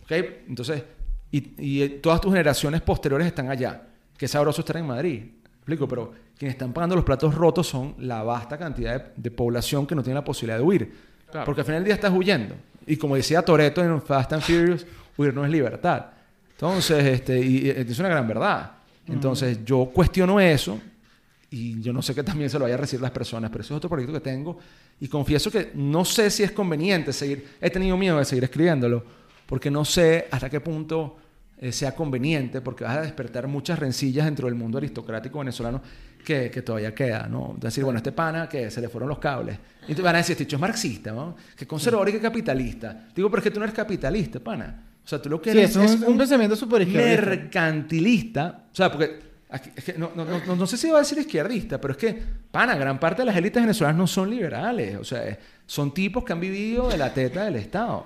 ¿Ok? 0.04 0.12
Entonces, 0.48 0.84
y, 1.32 1.54
y, 1.58 1.82
eh, 1.82 1.90
todas 1.90 2.22
tus 2.22 2.32
generaciones 2.32 2.82
posteriores 2.82 3.28
están 3.28 3.50
allá. 3.50 3.82
Qué 4.16 4.28
sabroso 4.28 4.62
estar 4.62 4.78
en 4.78 4.86
Madrid. 4.86 5.24
¿Explico? 5.56 5.88
Pero 5.88 6.14
quienes 6.38 6.54
están 6.54 6.72
pagando 6.72 6.96
los 6.96 7.04
platos 7.04 7.34
rotos 7.34 7.68
son 7.68 7.96
la 8.00 8.22
vasta 8.22 8.58
cantidad 8.58 9.04
de, 9.04 9.12
de 9.16 9.32
población 9.32 9.88
que 9.88 9.96
no 9.96 10.04
tiene 10.04 10.16
la 10.16 10.24
posibilidad 10.24 10.58
de 10.58 10.64
huir. 10.64 10.94
Claro. 11.32 11.46
Porque 11.46 11.62
al 11.62 11.66
final 11.66 11.82
del 11.82 11.86
día 11.86 11.96
estás 11.96 12.14
huyendo. 12.14 12.56
Y 12.86 12.96
como 12.96 13.16
decía 13.16 13.42
Toreto 13.42 13.84
en 13.84 14.02
Fast 14.02 14.34
and 14.34 14.44
Furious, 14.44 14.86
huir 15.18 15.34
no 15.34 15.44
es 15.44 15.52
libertad. 15.52 16.06
Entonces, 16.52 17.04
este, 17.04 17.40
y, 17.40 17.66
y 17.66 17.70
es 17.70 18.00
una 18.00 18.10
gran 18.10 18.28
verdad. 18.28 18.72
Entonces, 19.08 19.66
yo 19.66 19.86
cuestiono 19.94 20.40
eso 20.40 20.80
y 21.50 21.80
yo 21.82 21.94
no 21.94 22.02
sé 22.02 22.14
que 22.14 22.24
también 22.24 22.50
se 22.50 22.58
lo 22.60 22.64
vaya 22.66 22.76
a 22.76 22.80
recibir 22.80 23.02
las 23.02 23.12
personas, 23.12 23.50
pero 23.50 23.62
eso 23.64 23.74
es 23.74 23.78
otro 23.78 23.90
proyecto 23.90 24.14
que 24.14 24.20
tengo 24.20 24.58
y 25.00 25.08
confieso 25.08 25.50
que 25.50 25.72
no 25.76 26.04
sé 26.04 26.30
si 26.30 26.44
es 26.44 26.52
conveniente 26.52 27.14
seguir, 27.14 27.48
he 27.62 27.70
tenido 27.70 27.96
miedo 27.98 28.18
de 28.18 28.26
seguir 28.26 28.44
escribiéndolo, 28.44 29.04
porque 29.46 29.72
no 29.72 29.86
sé 29.86 30.28
hasta 30.30 30.50
qué 30.50 30.60
punto 30.60 31.18
eh, 31.60 31.72
sea 31.72 31.96
conveniente, 31.96 32.62
porque 32.62 32.84
vas 32.84 32.98
a 32.98 33.02
despertar 33.02 33.48
muchas 33.48 33.80
rencillas 33.80 34.26
dentro 34.26 34.48
del 34.48 34.56
mundo 34.56 34.78
aristocrático 34.78 35.40
venezolano 35.40 35.82
que, 36.24 36.52
que 36.52 36.62
todavía 36.62 36.94
queda, 36.94 37.28
¿no? 37.28 37.56
Decir, 37.60 37.84
bueno, 37.84 37.98
este 37.98 38.12
pana 38.12 38.48
que 38.50 38.70
se 38.70 38.82
le 38.82 38.90
fueron 38.90 39.08
los 39.10 39.18
cables. 39.18 39.58
Y 39.88 39.96
te 39.96 40.02
van 40.02 40.16
a 40.16 40.18
decir, 40.18 40.34
este 40.34 40.44
hecho 40.44 40.58
es 40.58 40.62
marxista, 40.62 41.14
¿no? 41.14 41.36
Que 41.56 41.66
conservador 41.66 42.10
y 42.10 42.12
que 42.12 42.20
capitalista. 42.20 43.08
Digo, 43.16 43.30
pero 43.32 43.40
es 43.40 43.44
que 43.46 43.52
tú 43.52 43.60
no 43.60 43.64
eres 43.66 43.76
capitalista, 43.76 44.40
pana. 44.42 44.84
O 45.04 45.08
sea, 45.08 45.22
tú 45.22 45.30
lo 45.30 45.42
que 45.42 45.52
Sí, 45.54 45.58
eres 45.60 45.70
eso 45.72 45.82
es 45.82 45.96
un, 45.96 46.04
un 46.04 46.18
pensamiento 46.18 46.56
súper 46.58 46.82
izquierdista. 46.82 47.26
mercantilista. 47.30 48.66
O 48.72 48.76
sea, 48.76 48.92
porque 48.92 49.20
aquí- 49.50 49.72
es 49.76 49.84
que 49.84 49.94
no, 49.94 50.12
no- 50.16 50.26
no- 50.26 50.56
no 50.56 50.68
sé 50.68 50.78
si 50.78 50.90
va 50.90 50.98
a 50.98 51.00
decir 51.02 51.18
izquierdista, 51.18 51.80
pero 51.80 51.92
es 51.94 51.98
que, 51.98 52.22
pana, 52.52 52.76
gran 52.76 53.00
parte 53.00 53.22
de 53.22 53.26
las 53.28 53.36
élites 53.38 53.62
venezolanas 53.62 53.98
no 53.98 54.08
son 54.08 54.30
liberales. 54.30 54.98
O 54.98 55.04
sea, 55.04 55.38
son 55.66 55.94
tipos 55.94 56.24
que 56.24 56.34
han 56.34 56.40
vivido 56.40 56.90
de 56.90 56.98
la 56.98 57.14
teta 57.14 57.46
del 57.46 57.56
Estado. 57.58 58.06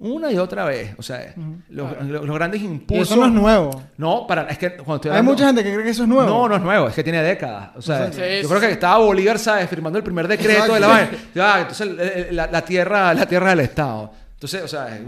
Una 0.00 0.30
y 0.30 0.38
otra 0.38 0.64
vez. 0.64 0.94
O 0.96 1.02
sea, 1.02 1.34
los, 1.70 2.02
los- 2.06 2.24
los 2.24 2.34
grandes 2.36 2.60
Y 2.62 2.66
impulsos. 2.66 3.10
eso 3.10 3.16
no 3.20 3.26
es 3.26 3.32
nuevo. 3.32 3.82
No, 3.96 4.26
para, 4.28 4.42
es 4.42 4.56
que 4.56 4.70
cuando 4.76 4.94
estoy 4.96 5.10
Hay 5.10 5.16
hablando- 5.18 5.32
mucha 5.32 5.46
gente 5.46 5.64
que 5.64 5.72
cree 5.72 5.84
que 5.84 5.90
eso 5.90 6.04
es 6.04 6.08
nuevo. 6.08 6.28
no, 6.28 6.48
no 6.48 6.54
es 6.54 6.62
nuevo, 6.62 6.86
es 6.88 6.94
que 6.94 7.02
tiene 7.02 7.20
décadas. 7.20 7.70
O 7.74 7.82
sea, 7.82 8.12
Sí, 8.12 8.20
yo 8.20 8.42
sí, 8.42 8.48
creo 8.48 8.60
que 8.60 8.70
estaba 8.70 8.98
Bolívar, 8.98 9.40
¿sabes? 9.40 9.68
Firmando 9.68 9.98
el 9.98 10.04
primer 10.04 10.28
decreto 10.28 10.72
de 10.74 10.78
la 10.80 10.86
vaina. 10.86 11.10
Ya, 11.34 11.60
entonces, 11.62 12.32
la, 12.32 12.46
la 12.46 12.62
tierra, 12.64 13.12
la 13.12 13.26
tierra 13.26 13.50
del 13.50 13.60
Estado. 13.60 14.12
Entonces, 14.34 14.62
o 14.62 14.68
sea, 14.68 15.00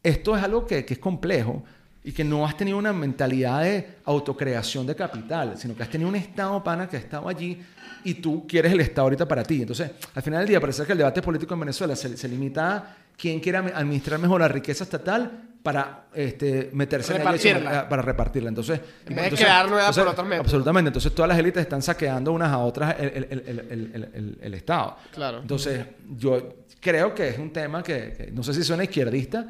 esto 0.00 0.36
es 0.36 0.42
algo 0.44 0.64
que, 0.64 0.84
que 0.84 0.94
es 0.94 1.00
complejo 1.00 1.64
y 2.06 2.12
que 2.12 2.22
no 2.22 2.44
has 2.46 2.56
tenido 2.56 2.76
una 2.78 2.92
mentalidad 2.92 3.62
de 3.62 3.96
autocreación 4.04 4.86
de 4.86 4.94
capital, 4.94 5.56
sino 5.56 5.74
que 5.74 5.82
has 5.82 5.88
tenido 5.88 6.08
un 6.10 6.16
Estado 6.16 6.62
pana 6.62 6.88
que 6.88 6.96
ha 6.96 7.00
estado 7.00 7.28
allí 7.28 7.58
y 8.04 8.14
tú 8.14 8.46
quieres 8.46 8.72
el 8.72 8.80
Estado 8.80 9.06
ahorita 9.06 9.26
para 9.26 9.42
ti. 9.42 9.62
Entonces, 9.62 9.90
al 10.14 10.22
final 10.22 10.40
del 10.40 10.48
día, 10.48 10.60
parece 10.60 10.84
que 10.84 10.92
el 10.92 10.98
debate 10.98 11.22
político 11.22 11.54
en 11.54 11.60
Venezuela 11.60 11.96
se, 11.96 12.14
se 12.16 12.28
limita 12.28 12.76
a 12.76 12.96
quién 13.16 13.40
quiere 13.40 13.58
administrar 13.58 14.20
mejor 14.20 14.40
la 14.42 14.48
riqueza 14.48 14.84
estatal 14.84 15.30
para 15.62 16.08
este, 16.12 16.68
meterse 16.74 17.14
en 17.14 17.22
ella 17.22 17.30
Repartirla. 17.30 17.88
para 17.88 18.02
repartirla. 18.02 18.48
Entonces, 18.50 18.80
En 19.06 19.16
vez 19.16 19.30
de 19.30 19.36
crear 19.38 19.66
nueva 19.70 19.90
por 19.90 20.08
otros. 20.08 20.26
Absolutamente. 20.40 20.88
Entonces 20.88 21.14
todas 21.14 21.28
las 21.30 21.38
élites 21.38 21.62
están 21.62 21.80
saqueando 21.80 22.32
unas 22.32 22.50
a 22.52 22.58
otras 22.58 22.96
el- 23.00 23.26
el- 23.30 24.08
el- 24.12 24.38
el 24.42 24.54
Estado. 24.54 24.98
Claro. 25.14 25.38
Entonces 25.38 25.86
yo 26.18 26.56
creo 26.80 27.14
que 27.14 27.28
es 27.28 27.38
un 27.38 27.50
tema 27.50 27.82
que, 27.82 28.12
que 28.12 28.30
no 28.30 28.42
sé 28.42 28.52
si 28.52 28.62
suena 28.62 28.84
izquierdista, 28.84 29.46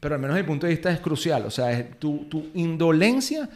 pero 0.00 0.14
al 0.14 0.20
menos 0.20 0.34
desde 0.36 0.44
mi 0.44 0.48
punto 0.48 0.66
de 0.66 0.72
vista 0.72 0.90
es 0.90 1.00
crucial. 1.00 1.44
O 1.46 1.50
sea, 1.50 1.70
es 1.72 1.98
tu, 1.98 2.24
tu 2.24 2.46
indolencia... 2.54 3.48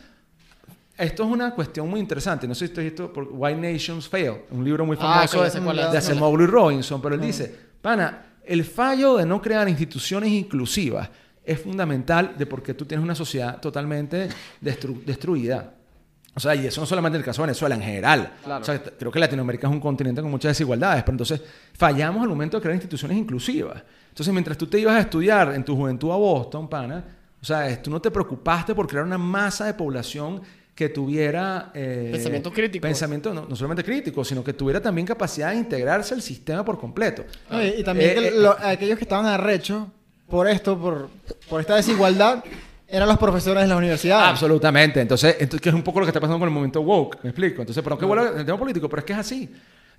Esto 0.98 1.24
es 1.24 1.30
una 1.30 1.52
cuestión 1.54 1.88
muy 1.88 1.98
interesante. 2.00 2.46
No 2.46 2.54
sé 2.54 2.60
si 2.60 2.64
esto 2.66 2.80
es 2.82 2.88
esto 2.88 3.12
por 3.12 3.26
Why 3.32 3.54
Nations 3.54 4.06
Fail, 4.08 4.42
un 4.50 4.62
libro 4.62 4.84
muy 4.84 4.96
Ah, 5.00 5.26
famoso 5.26 5.44
es. 5.44 5.54
de 5.54 5.98
Acemoglu 5.98 6.44
y 6.44 6.46
Robinson, 6.46 7.00
pero 7.00 7.14
él 7.14 7.20
dice, 7.20 7.52
pana, 7.80 8.22
el 8.44 8.62
fallo 8.64 9.16
de 9.16 9.24
no 9.24 9.40
crear 9.40 9.66
instituciones 9.68 10.30
inclusivas 10.30 11.08
es 11.44 11.60
fundamental 11.60 12.34
de 12.36 12.44
por 12.46 12.62
qué 12.62 12.74
tú 12.74 12.84
tienes 12.84 13.02
una 13.02 13.14
sociedad 13.14 13.58
totalmente 13.58 14.28
destru- 14.62 15.02
destruida. 15.04 15.72
O 16.34 16.40
sea, 16.40 16.54
y 16.54 16.66
eso 16.66 16.80
no 16.82 16.86
solamente 16.86 17.16
en 17.16 17.20
el 17.22 17.24
caso 17.24 17.40
de 17.42 17.46
Venezuela, 17.46 17.74
en 17.74 17.82
general. 17.82 18.32
Claro. 18.44 18.62
O 18.62 18.64
sea, 18.64 18.80
creo 18.82 19.10
que 19.10 19.18
Latinoamérica 19.18 19.66
es 19.68 19.72
un 19.72 19.80
continente 19.80 20.20
con 20.20 20.30
muchas 20.30 20.50
desigualdades, 20.50 21.02
pero 21.02 21.14
entonces 21.14 21.40
fallamos 21.72 22.22
al 22.22 22.28
momento 22.28 22.58
de 22.58 22.62
crear 22.62 22.74
instituciones 22.76 23.16
inclusivas. 23.16 23.82
Entonces, 24.12 24.32
mientras 24.34 24.58
tú 24.58 24.66
te 24.66 24.78
ibas 24.78 24.94
a 24.94 25.00
estudiar 25.00 25.54
en 25.54 25.64
tu 25.64 25.74
juventud 25.74 26.12
a 26.12 26.16
Boston, 26.16 26.68
pana, 26.68 27.02
o 27.40 27.44
sea, 27.44 27.80
tú 27.82 27.90
no 27.90 27.98
te 27.98 28.10
preocupaste 28.10 28.74
por 28.74 28.86
crear 28.86 29.06
una 29.06 29.16
masa 29.16 29.64
de 29.64 29.72
población 29.72 30.42
que 30.74 30.90
tuviera... 30.90 31.70
eh, 31.74 32.10
Pensamiento 32.12 32.52
crítico. 32.52 32.82
Pensamiento 32.82 33.32
no, 33.32 33.46
no 33.48 33.56
solamente 33.56 33.82
crítico, 33.82 34.22
sino 34.22 34.44
que 34.44 34.52
tuviera 34.52 34.80
también 34.82 35.06
capacidad 35.06 35.50
de 35.50 35.56
integrarse 35.56 36.12
al 36.14 36.20
sistema 36.20 36.62
por 36.62 36.78
completo. 36.78 37.24
No, 37.50 37.62
y, 37.64 37.68
y 37.78 37.82
también 37.84 38.10
Eh, 38.10 38.14
que 38.14 38.28
eh, 38.28 38.30
lo- 38.32 38.56
aquellos 38.60 38.98
que 38.98 39.04
estaban 39.04 39.24
arrechos 39.26 39.86
por 40.28 40.46
esto, 40.46 40.78
por, 40.78 41.08
por 41.48 41.60
esta 41.62 41.76
desigualdad, 41.76 42.44
eran 42.88 43.08
los 43.08 43.18
profesores 43.18 43.62
de 43.62 43.68
la 43.68 43.76
universidad. 43.76 44.28
Absolutamente. 44.28 45.00
Entonces, 45.00 45.36
entonces, 45.40 45.60
que 45.62 45.70
es 45.70 45.74
un 45.74 45.82
poco 45.82 46.00
lo 46.00 46.06
que 46.06 46.10
está 46.10 46.20
pasando 46.20 46.38
con 46.38 46.48
el 46.48 46.52
movimiento 46.54 46.82
woke. 46.82 47.18
¿Me 47.22 47.30
explico? 47.30 47.62
Entonces, 47.62 47.82
perdón 47.82 47.98
que 47.98 48.04
vuelva 48.04 48.28
al 48.28 48.44
tema 48.44 48.58
político, 48.58 48.88
pero 48.90 49.00
es 49.00 49.04
que 49.06 49.12
es 49.14 49.18
así. 49.18 49.50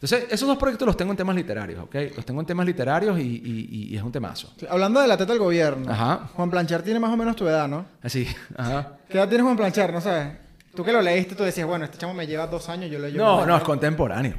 Entonces, 0.04 0.26
esos 0.34 0.46
dos 0.50 0.58
proyectos 0.58 0.86
los 0.86 0.98
tengo 0.98 1.12
en 1.12 1.18
temas 1.18 1.34
literarios, 1.34 1.82
¿ok? 1.82 1.96
Los 2.18 2.26
tengo 2.26 2.42
en 2.42 2.46
temas 2.46 2.66
literarios 2.66 3.18
y, 3.18 3.22
y- 3.22 3.70
y- 3.72 3.94
y 3.94 3.96
es 3.96 4.04
un 4.04 4.12
temazo. 4.12 4.52
Hablando 4.70 5.00
de 5.00 5.08
la 5.08 5.16
teta 5.16 5.32
del 5.32 5.40
gobierno, 5.40 5.90
Ajá. 5.90 6.30
Juan 6.34 6.50
Planchar 6.52 6.82
tiene 6.82 7.00
más 7.00 7.10
o 7.14 7.16
menos 7.16 7.38
tu 7.38 7.48
edad, 7.48 7.70
¿no? 7.70 7.86
Así. 8.02 8.28
Ajá. 8.58 8.98
¿Qué 9.08 9.18
edad 9.18 9.30
tiene 9.30 9.46
Juan 9.46 9.56
Planchar? 9.56 9.94
No 9.94 10.02
sabes. 10.02 10.34
Tú 10.76 10.84
que 10.84 10.92
lo 10.92 11.02
leíste, 11.02 11.36
tú 11.36 11.44
decías, 11.44 11.66
bueno, 11.66 11.86
este 11.86 11.98
chamo 11.98 12.14
me 12.14 12.28
lleva 12.28 12.48
dos 12.48 12.68
años, 12.68 12.92
yo 12.92 13.00
lo 13.00 13.08
llevo. 13.08 13.24
No, 13.24 13.46
no, 13.46 13.56
es 13.56 13.64
contemporáneo. 13.64 14.34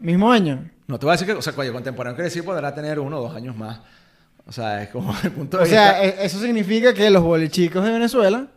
Mismo 0.00 0.32
año. 0.32 0.68
No 0.88 0.98
te 0.98 1.06
voy 1.06 1.12
a 1.12 1.14
decir 1.16 1.28
que, 1.28 1.34
o 1.34 1.42
sea, 1.42 1.52
cuando 1.52 1.72
contemporáneo 1.72 2.16
quiere 2.16 2.28
decir 2.28 2.44
podrá 2.44 2.74
tener 2.74 2.98
uno 2.98 3.18
o 3.18 3.22
dos 3.28 3.36
años 3.36 3.56
más. 3.56 3.78
O 4.44 4.50
sea, 4.50 4.82
es 4.82 4.88
como 4.88 5.14
el 5.22 5.30
punto 5.30 5.58
de 5.58 5.62
O 5.62 5.66
sea, 5.66 6.00
vista. 6.02 6.22
e- 6.22 6.26
eso 6.26 6.40
significa 6.40 6.92
que 6.92 7.08
los 7.10 7.22
bolichicos 7.22 7.84
de 7.84 7.92
Venezuela 7.92 8.48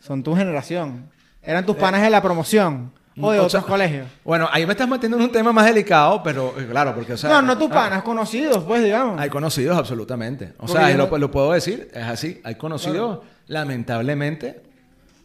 son 0.00 0.22
tu 0.22 0.36
generación. 0.36 1.08
Eran 1.40 1.64
tus 1.64 1.76
panas 1.76 2.02
de 2.02 2.10
la 2.10 2.20
promoción. 2.20 2.92
O 3.20 3.32
de 3.32 3.38
O 3.38 3.44
otros 3.44 3.52
sea, 3.52 3.62
colegios. 3.62 4.06
Bueno, 4.24 4.48
ahí 4.52 4.64
me 4.66 4.72
estás 4.72 4.88
metiendo 4.88 5.16
en 5.16 5.24
un 5.24 5.32
tema 5.32 5.52
más 5.52 5.66
delicado, 5.66 6.22
pero 6.22 6.54
eh, 6.58 6.66
claro, 6.70 6.94
porque, 6.94 7.14
o 7.14 7.16
sea... 7.16 7.30
no, 7.30 7.42
no 7.42 7.58
tus 7.58 7.70
ah, 7.70 7.74
panas, 7.74 8.02
conocidos, 8.02 8.64
pues, 8.64 8.82
digamos. 8.82 9.20
Hay 9.20 9.30
conocidos, 9.30 9.76
absolutamente. 9.76 10.52
O 10.58 10.68
sea, 10.68 10.90
y 10.90 10.96
lo, 10.96 11.08
puedo 11.30 11.52
decir, 11.52 11.90
es 11.92 12.04
así. 12.04 12.40
Hay 12.44 12.54
conocidos, 12.56 13.20
lamentablemente, 13.46 14.62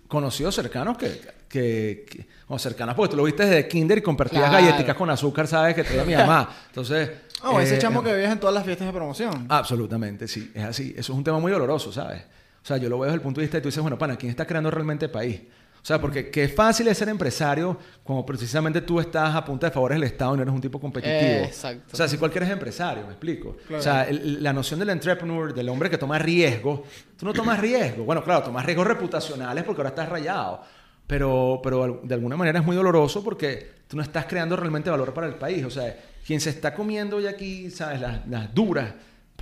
conocidos 0.07 0.55
cercanos 0.55 0.97
que, 0.97 1.21
que, 1.47 2.05
que- 2.09 2.27
o 2.47 2.59
cercanos, 2.59 2.95
porque 2.95 3.11
tú 3.11 3.17
lo 3.17 3.23
viste 3.23 3.45
desde 3.45 3.67
kinder 3.67 3.97
y 3.97 4.01
compartías 4.01 4.49
Claro. 4.49 4.65
galletitas 4.65 4.95
con 4.95 5.09
azúcar, 5.09 5.47
sabes 5.47 5.75
que 5.75 5.83
traía 5.83 6.03
mi 6.03 6.15
mamá. 6.15 6.49
Entonces... 6.67 7.09
Oh, 7.45 7.59
ese 7.59 7.75
eh, 7.75 7.77
chamo 7.77 8.01
que 8.01 8.13
vives 8.13 8.31
en 8.31 8.39
todas 8.39 8.55
las 8.55 8.63
fiestas 8.63 8.87
de 8.87 8.93
promoción. 8.93 9.47
Absolutamente, 9.49 10.29
sí, 10.29 10.49
es 10.55 10.63
así. 10.63 10.93
Eso 10.95 11.11
es 11.11 11.17
un 11.17 11.25
tema 11.25 11.39
muy 11.39 11.51
doloroso, 11.51 11.91
¿sabes? 11.91 12.21
O 12.63 12.65
sea, 12.65 12.77
yo 12.77 12.87
lo 12.87 12.97
veo 12.97 13.07
desde 13.07 13.15
el 13.15 13.21
punto 13.21 13.41
de 13.41 13.47
vista 13.47 13.57
de 13.57 13.61
tú 13.61 13.67
dices, 13.67 13.81
bueno, 13.81 13.97
pana, 13.97 14.15
¿quién 14.15 14.29
está 14.29 14.47
creando 14.47 14.71
realmente 14.71 15.09
país? 15.09 15.41
O 15.83 15.85
sea, 15.85 15.99
porque 15.99 16.31
qué 16.31 16.47
fácil 16.47 16.87
es 16.87 16.97
ser 16.97 17.09
empresario 17.09 17.77
cuando 18.03 18.25
precisamente 18.25 18.79
tú 18.79 19.01
estás 19.01 19.35
a 19.35 19.43
punta 19.43 19.67
de 19.67 19.71
favores 19.73 19.97
del 19.99 20.05
Estado 20.05 20.33
y 20.33 20.37
no 20.37 20.43
eres 20.43 20.55
un 20.55 20.61
tipo 20.61 20.79
competitivo. 20.79 21.19
Eh, 21.19 21.43
exacto. 21.43 21.89
O 21.91 21.95
sea, 21.97 22.07
si 22.07 22.17
cualquiera 22.17 22.45
es 22.47 22.53
empresario, 22.53 23.03
me 23.03 23.09
explico. 23.11 23.57
Claro. 23.67 23.81
O 23.81 23.83
sea, 23.83 24.03
el- 24.07 24.41
la 24.41 24.53
noción 24.53 24.79
del 24.79 24.91
entrepreneur, 24.91 25.53
del 25.53 25.67
hombre 25.67 25.89
que 25.89 25.97
toma 25.97 26.17
riesgo, 26.17 26.83
tú 27.17 27.25
no 27.25 27.33
tomas 27.33 27.59
riesgo. 27.59 28.05
Bueno, 28.05 28.23
claro, 28.23 28.43
tomas 28.43 28.65
riesgos 28.65 28.87
reputacionales 28.87 29.65
porque 29.65 29.81
ahora 29.81 29.89
estás 29.89 30.07
rayado. 30.07 30.61
Pero, 31.05 31.59
pero 31.61 31.99
de 32.01 32.13
alguna 32.15 32.37
manera 32.37 32.59
es 32.59 32.65
muy 32.65 32.77
doloroso 32.77 33.21
porque 33.21 33.71
tú 33.89 33.97
no 33.97 34.03
estás 34.03 34.25
creando 34.25 34.55
realmente 34.55 34.89
valor 34.89 35.13
para 35.13 35.27
el 35.27 35.35
país. 35.35 35.65
O 35.65 35.69
sea, 35.69 35.93
quien 36.25 36.39
se 36.39 36.49
está 36.51 36.73
comiendo 36.73 37.17
hoy 37.17 37.27
aquí, 37.27 37.69
¿sabes? 37.69 37.99
Las, 37.99 38.25
las 38.29 38.53
duras, 38.55 38.93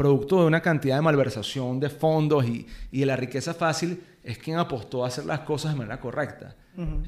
producto 0.02 0.42
de 0.42 0.48
una 0.48 0.62
cantidad 0.62 0.96
de 0.96 1.02
malversación 1.02 1.80
de 1.80 1.90
fondos 1.90 2.46
y, 2.46 2.66
y 2.92 3.00
de 3.02 3.06
la 3.06 3.16
riqueza 3.16 3.54
fácil, 3.54 4.02
es 4.24 4.38
quien 4.38 4.58
apostó 4.58 5.04
a 5.04 5.08
hacer 5.08 5.26
las 5.26 5.40
cosas 5.42 5.74
de 5.74 5.78
manera 5.78 6.00
correcta. 6.00 6.56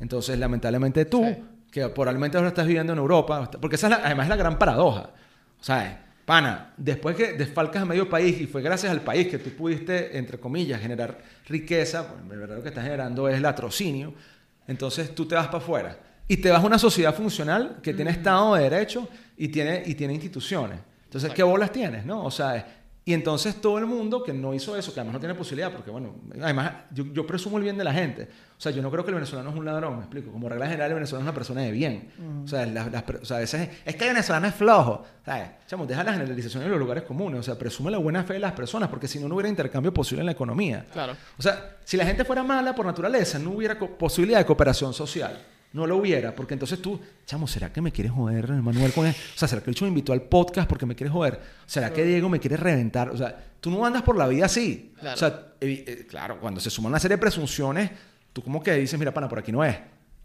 Entonces, 0.02 0.38
lamentablemente 0.38 1.06
tú, 1.06 1.24
Sí. 1.24 1.38
que 1.72 1.88
probablemente 1.90 2.38
ahora 2.38 2.50
estás 2.50 2.68
viviendo 2.68 2.94
en 2.94 3.00
Europa, 3.00 3.50
porque 3.62 3.76
esa 3.78 3.88
es 3.88 3.92
la- 3.92 4.06
además 4.06 4.26
es 4.26 4.30
la 4.30 4.36
gran 4.36 4.60
paradoja. 4.60 5.10
O 5.60 5.64
sea, 5.64 6.06
pana, 6.26 6.74
después 6.78 7.16
que 7.16 7.34
desfalcas 7.34 7.82
a 7.82 7.86
medio 7.86 8.08
país 8.10 8.40
y 8.42 8.46
fue 8.46 8.62
gracias 8.62 8.92
al 8.92 9.02
país 9.02 9.28
que 9.28 9.40
tú 9.40 9.50
pudiste, 9.52 10.18
entre 10.18 10.38
comillas, 10.40 10.80
generar 10.82 11.18
riqueza, 11.48 12.08
pues, 12.08 12.22
en 12.22 12.30
verdad 12.30 12.56
lo 12.58 12.62
que 12.64 12.70
estás 12.70 12.84
generando 12.84 13.28
es 13.30 13.42
latrocinio, 13.42 14.14
entonces 14.68 15.14
tú 15.16 15.26
te 15.26 15.36
vas 15.36 15.48
para 15.48 15.58
afuera 15.60 15.98
y 16.28 16.38
te 16.38 16.50
vas 16.52 16.64
a 16.64 16.68
una 16.68 16.78
sociedad 16.80 17.14
funcional 17.16 17.78
que 17.82 17.94
tiene 17.94 18.12
Estado 18.12 18.56
de 18.56 18.64
Derecho 18.70 19.08
y 19.38 19.48
tiene, 19.50 19.82
y 19.86 19.96
tiene 19.96 20.14
instituciones. 20.14 20.80
Entonces, 21.06 21.32
¿qué 21.34 21.44
bolas 21.44 21.72
tienes, 21.72 22.06
no? 22.06 22.24
O 22.26 22.32
sea, 22.32 22.83
y 23.06 23.14
entonces 23.14 23.60
todo 23.60 23.78
el 23.80 23.86
mundo 23.86 24.24
que 24.24 24.32
no 24.32 24.54
hizo 24.54 24.78
eso, 24.78 24.94
que 24.94 25.02
además 25.02 25.16
no 25.16 25.20
tiene 25.20 25.36
posibilidad, 25.36 25.72
porque 25.74 25.92
bueno, 25.92 26.16
además 26.42 26.72
yo, 26.92 27.04
yo 27.12 27.28
presumo 27.28 27.58
el 27.58 27.64
bien 27.64 27.78
de 27.78 27.84
la 27.84 27.92
gente. 27.94 28.30
O 28.58 28.62
sea, 28.64 28.72
yo 28.72 28.82
no 28.82 28.90
creo 28.90 29.04
que 29.04 29.10
el 29.10 29.16
venezolano 29.16 29.50
es 29.50 29.56
un 29.58 29.66
ladrón, 29.66 29.96
me 29.98 30.02
explico. 30.04 30.32
Como 30.32 30.48
regla 30.48 30.68
general, 30.68 30.90
el 30.90 30.96
venezolano 30.96 31.24
es 31.24 31.30
una 31.30 31.34
persona 31.36 31.62
de 31.62 31.72
bien. 31.72 32.12
O 32.46 32.48
sea, 32.48 32.66
las- 32.66 32.90
las 32.90 33.04
o 33.22 33.26
sea, 33.26 33.38
a 33.38 33.40
veces 33.42 33.62
es, 33.62 33.70
es 33.84 33.96
que 33.98 34.06
el 34.06 34.12
venezolano 34.12 34.48
es 34.48 34.56
flojo. 34.56 35.04
¿Sabes? 35.26 35.50
Chamo, 35.68 35.86
deja 35.86 36.02
la 36.04 36.14
generalización 36.14 36.64
en 36.64 36.70
los 36.72 36.80
lugares 36.80 37.04
comunes. 37.04 37.42
O 37.42 37.44
sea, 37.44 37.60
presume 37.60 37.92
la 37.92 37.98
buena 37.98 38.24
fe 38.24 38.34
de 38.36 38.40
las 38.40 38.54
personas, 38.54 38.88
porque 38.88 39.10
si 39.10 39.20
no, 39.20 39.28
no 39.28 39.36
hubiera 39.36 39.50
intercambio 39.50 39.94
posible 39.94 40.22
en 40.22 40.28
la 40.28 40.32
economía. 40.32 40.86
Claro. 40.94 41.14
O 41.38 41.42
sea, 41.42 41.76
si 41.84 41.98
la 41.98 42.06
gente 42.06 42.24
fuera 42.24 42.42
mala 42.44 42.74
por 42.74 42.86
naturaleza, 42.86 43.38
no 43.38 43.52
hubiera 43.52 43.78
posibilidad 43.78 44.40
de 44.40 44.46
cooperación 44.46 44.94
social. 44.94 45.38
No 45.74 45.88
lo 45.88 45.98
hubiera, 45.98 46.36
porque 46.36 46.54
entonces 46.54 46.80
tú, 46.80 47.00
chamo, 47.26 47.48
¿será 47.48 47.74
que 47.74 47.82
me 47.82 47.92
quieres 47.92 48.12
joder, 48.12 48.48
Manuel? 48.50 48.94
Con 48.94 49.08
él? 49.08 49.16
O 49.36 49.38
sea, 49.38 49.48
¿será 49.48 49.62
que 49.64 49.72
el 49.72 49.82
me 49.82 49.88
invitó 49.88 50.14
al 50.14 50.22
podcast 50.22 50.70
porque 50.70 50.86
me 50.86 50.96
quiere 50.96 51.12
joder? 51.12 51.40
¿Será 51.66 51.92
que 51.92 52.04
Diego 52.04 52.30
me 52.30 52.40
quiere 52.40 52.58
reventar? 52.58 53.10
O 53.10 53.18
sea, 53.18 53.36
tú 53.60 53.72
no 53.72 53.84
andas 53.84 54.04
por 54.04 54.16
la 54.16 54.28
vida 54.28 54.46
así. 54.46 54.94
Claro. 55.00 55.16
O 55.16 55.18
sea, 55.18 55.48
eh, 55.60 56.06
claro, 56.08 56.40
cuando 56.40 56.60
se 56.60 56.70
suman 56.70 56.92
una 56.92 57.00
serie 57.00 57.18
de 57.18 57.22
presunciones, 57.22 57.90
tú 58.32 58.44
como 58.44 58.62
que 58.62 58.74
dices, 58.74 59.00
mira, 59.00 59.12
pana, 59.12 59.28
por 59.28 59.40
aquí 59.40 59.52
no 59.52 59.64
es. 59.66 59.76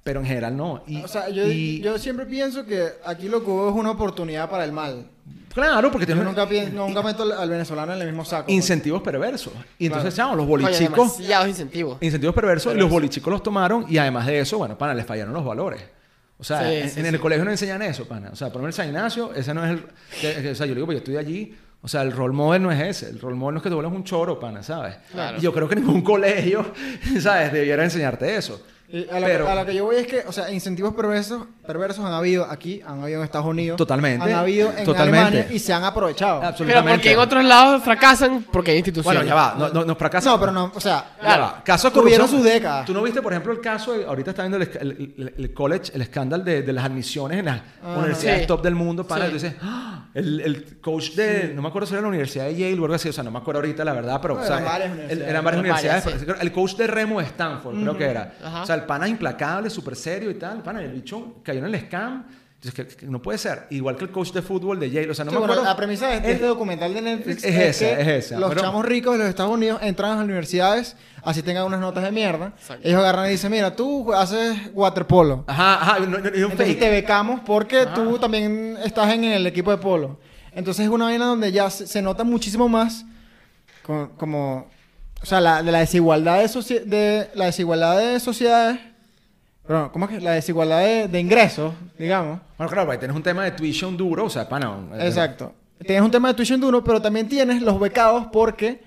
Pero 0.04 0.20
en 0.20 0.26
general 0.26 0.56
no. 0.56 0.82
Y, 0.86 1.02
o 1.02 1.08
sea, 1.08 1.28
yo, 1.28 1.46
y- 1.46 1.80
yo 1.80 1.98
siempre 1.98 2.24
pienso 2.26 2.64
que 2.64 2.88
aquí 3.04 3.28
lo 3.28 3.44
que 3.44 3.50
hubo 3.50 3.68
es 3.68 3.74
una 3.74 3.90
oportunidad 3.90 4.48
para 4.48 4.64
el 4.64 4.72
mal. 4.72 5.06
claro, 5.52 5.90
porque 5.90 6.06
Yo 6.06 6.14
tienes 6.14 6.24
nunca, 6.24 6.48
pien- 6.48 6.72
nunca 6.72 7.02
meto 7.02 7.24
al- 7.24 7.50
venezolano 7.50 7.92
en 7.92 8.00
el 8.00 8.06
mismo 8.06 8.24
saco. 8.24 8.44
pues. 8.46 8.54
incentivos 8.54 9.02
perversos. 9.02 9.52
Y 9.78 9.86
entonces, 9.86 10.14
Claro. 10.14 10.30
chamo, 10.30 10.36
los 10.36 10.46
bolichicos... 10.46 11.16
demasiados 11.18 11.48
incentivos. 11.48 11.98
Incentivos 12.00 12.34
perversos, 12.34 12.74
y 12.74 12.78
los 12.78 12.88
bolichicos 12.90 13.30
los 13.32 13.42
tomaron 13.42 13.84
y 13.88 13.98
además 13.98 14.26
de 14.26 14.38
eso, 14.40 14.56
bueno, 14.58 14.78
pana, 14.78 14.94
les 14.94 15.04
fallaron 15.04 15.34
los 15.34 15.44
valores. 15.44 15.82
O 16.38 16.44
sea, 16.44 16.60
Sí, 16.60 16.74
en, 16.76 16.90
sí, 16.90 17.00
en 17.00 17.06
sí. 17.06 17.14
el 17.14 17.20
colegio 17.20 17.44
no 17.44 17.50
enseñan 17.50 17.82
eso, 17.82 18.06
pana. 18.06 18.30
O 18.32 18.36
sea, 18.36 18.46
por 18.48 18.56
ejemplo, 18.62 18.68
el 18.68 18.72
San 18.74 18.86
Ignacio, 18.86 19.34
ese 19.34 19.52
no 19.52 19.64
es 19.64 19.72
el... 19.72 19.84
que- 20.20 20.42
que- 20.42 20.50
o 20.52 20.54
sea, 20.54 20.66
yo 20.66 20.70
le 20.70 20.76
digo, 20.76 20.86
pues 20.86 20.96
yo 20.96 20.98
estoy 21.00 21.16
allí, 21.16 21.56
o 21.82 21.88
sea, 21.88 22.02
el 22.02 22.12
role 22.12 22.32
model 22.34 22.62
no 22.62 22.70
es 22.70 22.80
ese. 22.80 23.10
El 23.10 23.18
role 23.20 23.34
model 23.36 23.54
no 23.54 23.58
es 23.58 23.62
que 23.64 23.68
te 23.68 23.74
vuelvas 23.74 23.92
un 23.92 24.04
choro, 24.04 24.38
pana, 24.38 24.62
¿sabes? 24.62 24.94
Claro. 25.12 25.38
Y 25.38 25.40
yo 25.40 25.52
creo 25.52 25.68
que 25.68 25.74
ningún 25.76 26.00
colegio, 26.02 26.72
¿sabes? 27.20 27.52
Debiera 27.52 27.82
enseñarte 27.84 28.36
eso. 28.36 28.62
Y 28.90 29.06
a, 29.10 29.20
lo, 29.20 29.26
Pero- 29.26 29.48
a 29.50 29.54
lo 29.54 29.66
que 29.66 29.74
yo 29.74 29.84
voy 29.84 29.96
es 29.96 30.06
que, 30.06 30.20
o 30.26 30.32
sea, 30.32 30.50
incentivos 30.50 30.94
perversos, 30.94 31.42
perversos 31.66 32.02
han 32.06 32.12
habido 32.14 32.46
aquí, 32.50 32.80
han 32.86 33.02
habido 33.02 33.18
en 33.18 33.24
Estados 33.24 33.46
Unidos. 33.46 33.76
Totalmente. 33.76 34.24
Han 34.24 34.32
habido 34.32 34.72
en 34.74 34.84
Totalmente. 34.86 35.26
Alemania 35.26 35.46
y 35.54 35.58
se 35.58 35.74
han 35.74 35.84
aprovechado. 35.84 36.38
Pero 36.40 36.48
Absolutamente. 36.48 36.94
porque 36.94 37.12
en 37.12 37.18
otros 37.18 37.44
lados 37.44 37.82
fracasan 37.84 38.46
porque 38.50 38.70
hay 38.70 38.78
instituciones. 38.78 39.18
Bueno, 39.22 39.28
ya 39.28 39.34
va. 39.34 39.54
No, 39.58 39.68
no, 39.68 39.84
no 39.84 39.94
fracasan. 39.94 40.32
No, 40.32 40.40
pero 40.40 40.52
no, 40.52 40.72
o 40.74 40.80
sea, 40.80 41.04
Ya 41.22 41.36
va. 41.36 41.62
Caso 41.62 41.90
de 41.90 41.94
Tuvieron 42.00 42.26
corrupción. 42.26 42.42
sus 42.44 42.50
décadas. 42.50 42.86
Tú 42.86 42.94
no 42.94 43.02
viste, 43.02 43.20
por 43.20 43.32
ejemplo, 43.34 43.52
el 43.52 43.60
caso, 43.60 43.92
de- 43.92 44.06
ahorita 44.06 44.30
está 44.30 44.42
viendo 44.44 44.56
el, 44.56 44.62
el- 44.80 45.14
el- 45.18 45.34
el 45.36 45.52
college, 45.52 45.92
el 45.94 46.00
escándalo 46.00 46.42
de, 46.44 46.62
de 46.62 46.72
las 46.72 46.84
admisiones 46.86 47.40
en 47.40 47.44
las 47.44 47.60
Ajá. 47.82 47.98
universidades 47.98 48.40
Sí. 48.40 48.46
top 48.46 48.62
del 48.62 48.74
mundo. 48.74 49.06
Para, 49.06 49.24
Sí. 49.26 49.28
tú 49.32 49.34
dices, 49.34 49.54
"Ah, 49.60 50.06
el, 50.14 50.40
el 50.40 50.80
coach 50.80 51.10
de, 51.10 51.52
no 51.54 51.60
me 51.60 51.68
acuerdo 51.68 51.84
si 51.86 51.92
era 51.92 52.00
la 52.00 52.08
Universidad 52.08 52.46
de 52.46 52.56
Yale 52.56 52.80
o 52.80 52.84
algo 52.84 52.94
así, 52.94 53.10
o 53.10 53.12
sea, 53.12 53.22
no 53.22 53.30
me 53.30 53.38
acuerdo 53.38 53.58
ahorita 53.60 53.84
la 53.84 53.92
verdad, 53.92 54.18
pero 54.22 54.36
No, 54.36 54.40
o 54.40 54.44
sea, 54.46 54.56
eran 54.56 54.64
varias 54.64 54.86
el- 54.88 54.94
universidades. 54.94 55.28
eran 55.30 55.44
varias 55.44 55.60
universidades. 55.60 56.04
varias, 56.06 56.22
pero 56.24 56.40
el 56.40 56.52
coach 56.52 56.74
de 56.76 56.86
remo 56.86 57.20
de 57.20 57.26
Stanford, 57.26 57.76
creo 57.82 57.98
que 57.98 58.04
era. 58.06 58.32
Ajá. 58.42 58.62
O 58.62 58.66
sea, 58.66 58.77
el 58.78 58.84
pana 58.86 59.08
implacable, 59.08 59.70
súper 59.70 59.96
serio 59.96 60.30
y 60.30 60.34
tal. 60.34 60.58
El 60.58 60.62
pana, 60.62 60.82
el 60.82 60.92
bicho 60.92 61.36
cayó 61.42 61.58
en 61.66 61.74
el 61.74 61.80
scam. 61.86 62.24
Entonces, 62.60 62.74
que, 62.74 62.96
que 62.96 63.06
no 63.06 63.22
puede 63.22 63.38
ser. 63.38 63.68
Igual 63.70 63.96
que 63.96 64.04
el 64.06 64.10
coach 64.10 64.32
de 64.32 64.42
fútbol 64.42 64.80
de 64.80 64.90
Yale. 64.90 65.10
O 65.10 65.14
sea, 65.14 65.24
no 65.24 65.30
Sí, 65.30 65.34
me 65.36 65.38
bueno, 65.38 65.52
acuerdo. 65.52 65.70
la 65.70 65.76
premisa 65.76 66.08
de 66.08 66.16
este, 66.16 66.32
este 66.32 66.44
documental 66.46 66.92
de 66.92 67.00
Netflix 67.02 67.44
es 67.44 67.54
esa, 67.54 67.96
que 67.96 68.00
es 68.02 68.08
esa, 68.26 68.40
Los 68.40 68.48
pero- 68.48 68.62
chamos 68.62 68.84
ricos 68.84 69.12
de 69.12 69.18
los 69.20 69.28
Estados 69.28 69.52
Unidos 69.52 69.78
entran 69.80 70.10
a 70.10 70.14
las 70.16 70.24
universidades, 70.24 70.96
así 71.22 71.42
tengan 71.44 71.66
unas 71.66 71.78
notas 71.78 72.02
de 72.02 72.10
mierda. 72.10 72.54
Exacto. 72.58 72.88
Ellos 72.88 72.98
agarran 72.98 73.26
y 73.28 73.30
dicen, 73.30 73.52
mira, 73.52 73.76
tú 73.76 74.12
haces 74.12 74.58
waterpolo. 74.74 75.44
Ajá, 75.46 75.74
ajá. 75.82 75.98
No, 76.00 76.06
no, 76.06 76.16
es 76.18 76.24
Entonces 76.34 76.56
fake. 76.66 76.78
te 76.80 76.90
becamos 76.90 77.40
porque 77.46 77.86
tú 77.94 78.18
también 78.18 78.76
estás 78.84 79.14
en 79.14 79.22
el 79.22 79.46
equipo 79.46 79.70
de 79.70 79.76
polo. 79.78 80.18
Entonces 80.50 80.84
es 80.86 80.90
una 80.90 81.04
vaina 81.04 81.26
donde 81.26 81.52
ya 81.52 81.70
se, 81.70 81.86
se 81.86 82.02
nota 82.02 82.24
muchísimo 82.24 82.68
más 82.68 83.04
co- 83.84 84.10
como, 84.16 84.66
o 85.22 85.26
sea, 85.26 85.40
la, 85.40 85.62
de 85.62 85.72
la 85.72 85.80
desigualdad 85.80 86.42
de, 86.42 86.80
de 86.80 87.30
la 87.34 87.46
desigualdad 87.46 87.98
de 87.98 88.20
sociedades, 88.20 88.78
perdón, 89.66 89.90
¿cómo 89.90 90.04
es 90.06 90.12
que? 90.12 90.20
La 90.20 90.32
desigualdad 90.32 90.80
de, 90.80 91.08
de 91.08 91.20
ingresos, 91.20 91.74
digamos. 91.98 92.40
Bueno, 92.56 92.72
claro, 92.72 92.90
ahí 92.90 92.98
tienes 92.98 93.16
un 93.16 93.22
tema 93.22 93.44
de 93.44 93.50
tuition 93.52 93.96
duro, 93.96 94.26
o 94.26 94.30
sea, 94.30 94.48
pana. 94.48 94.76
Exacto. 95.00 95.52
Tienes 95.84 96.02
un 96.02 96.10
tema 96.10 96.28
de 96.28 96.34
tuition 96.34 96.60
duro, 96.60 96.82
pero 96.82 97.00
también 97.00 97.28
tienes 97.28 97.62
los 97.62 97.78
becados 97.78 98.26
porque 98.32 98.82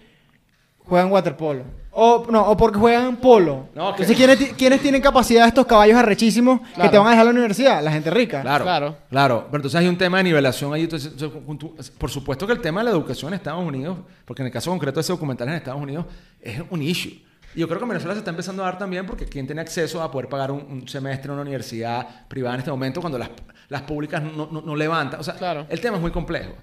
juegan 0.80 1.12
waterpolo. 1.12 1.64
O, 1.94 2.26
no, 2.32 2.42
o 2.50 2.56
porque 2.56 2.80
juegan 2.80 3.18
polo. 3.18 3.68
No, 3.76 3.90
Entonces, 3.90 4.16
¿quiénes, 4.16 4.38
ti- 4.40 4.46
quiénes 4.58 4.80
tienen 4.82 5.02
capacidad 5.02 5.42
de 5.42 5.50
estos 5.50 5.66
caballos 5.66 5.98
arrechísimos 5.98 6.62
que 6.62 6.74
Claro. 6.76 6.90
te 6.92 6.98
van 6.98 7.08
a 7.08 7.10
dejar 7.12 7.22
a 7.24 7.26
la 7.26 7.32
universidad? 7.32 7.84
La 7.84 7.92
gente 7.92 8.10
rica. 8.10 8.42
Claro, 8.42 8.64
Claro. 8.64 8.96
claro. 9.10 9.44
Pero 9.52 9.58
entonces 9.58 9.78
hay 9.80 9.88
un 9.88 9.98
tema 9.98 10.18
de 10.20 10.24
nivelación 10.24 10.74
ahí. 10.74 10.84
Entonces, 10.84 11.12
por 11.98 12.10
supuesto 12.10 12.48
que 12.48 12.54
el 12.54 12.62
tema 12.62 12.80
de 12.80 12.86
la 12.86 12.92
educación 12.92 13.34
en 13.34 13.38
Estados 13.40 13.66
Unidos, 13.66 13.98
porque 14.24 14.42
en 14.42 14.46
el 14.48 14.54
caso 14.54 14.72
concreto 14.72 14.96
de 14.96 15.02
ese 15.02 15.12
documental 15.12 15.50
en 15.50 15.56
Estados 15.56 15.82
Unidos, 15.82 16.06
es 16.42 16.62
un 16.70 16.82
issue. 16.82 17.12
Yo 17.56 17.68
creo 17.68 17.80
que 17.80 17.84
en 17.84 17.90
Venezuela 17.90 18.14
se 18.14 18.20
está 18.20 18.32
empezando 18.32 18.64
a 18.64 18.66
dar 18.68 18.78
también 18.78 19.06
porque 19.06 19.26
quien 19.26 19.46
tiene 19.46 19.62
acceso 19.62 20.02
a 20.02 20.10
poder 20.12 20.30
pagar 20.30 20.52
un, 20.52 20.62
un 20.62 20.88
semestre 20.88 21.28
en 21.28 21.34
una 21.34 21.42
universidad 21.42 22.28
privada 22.28 22.56
en 22.56 22.60
este 22.60 22.72
momento 22.72 23.02
cuando 23.02 23.18
las, 23.20 23.30
las 23.70 23.82
públicas 23.84 24.22
no, 24.24 24.48
no- 24.52 24.62
no 24.62 24.76
levantan. 24.76 25.20
O 25.20 25.24
sea, 25.24 25.36
Claro. 25.36 25.66
el 25.70 25.80
tema 25.82 25.98
es 25.98 26.02
muy 26.02 26.12
complejo. 26.12 26.54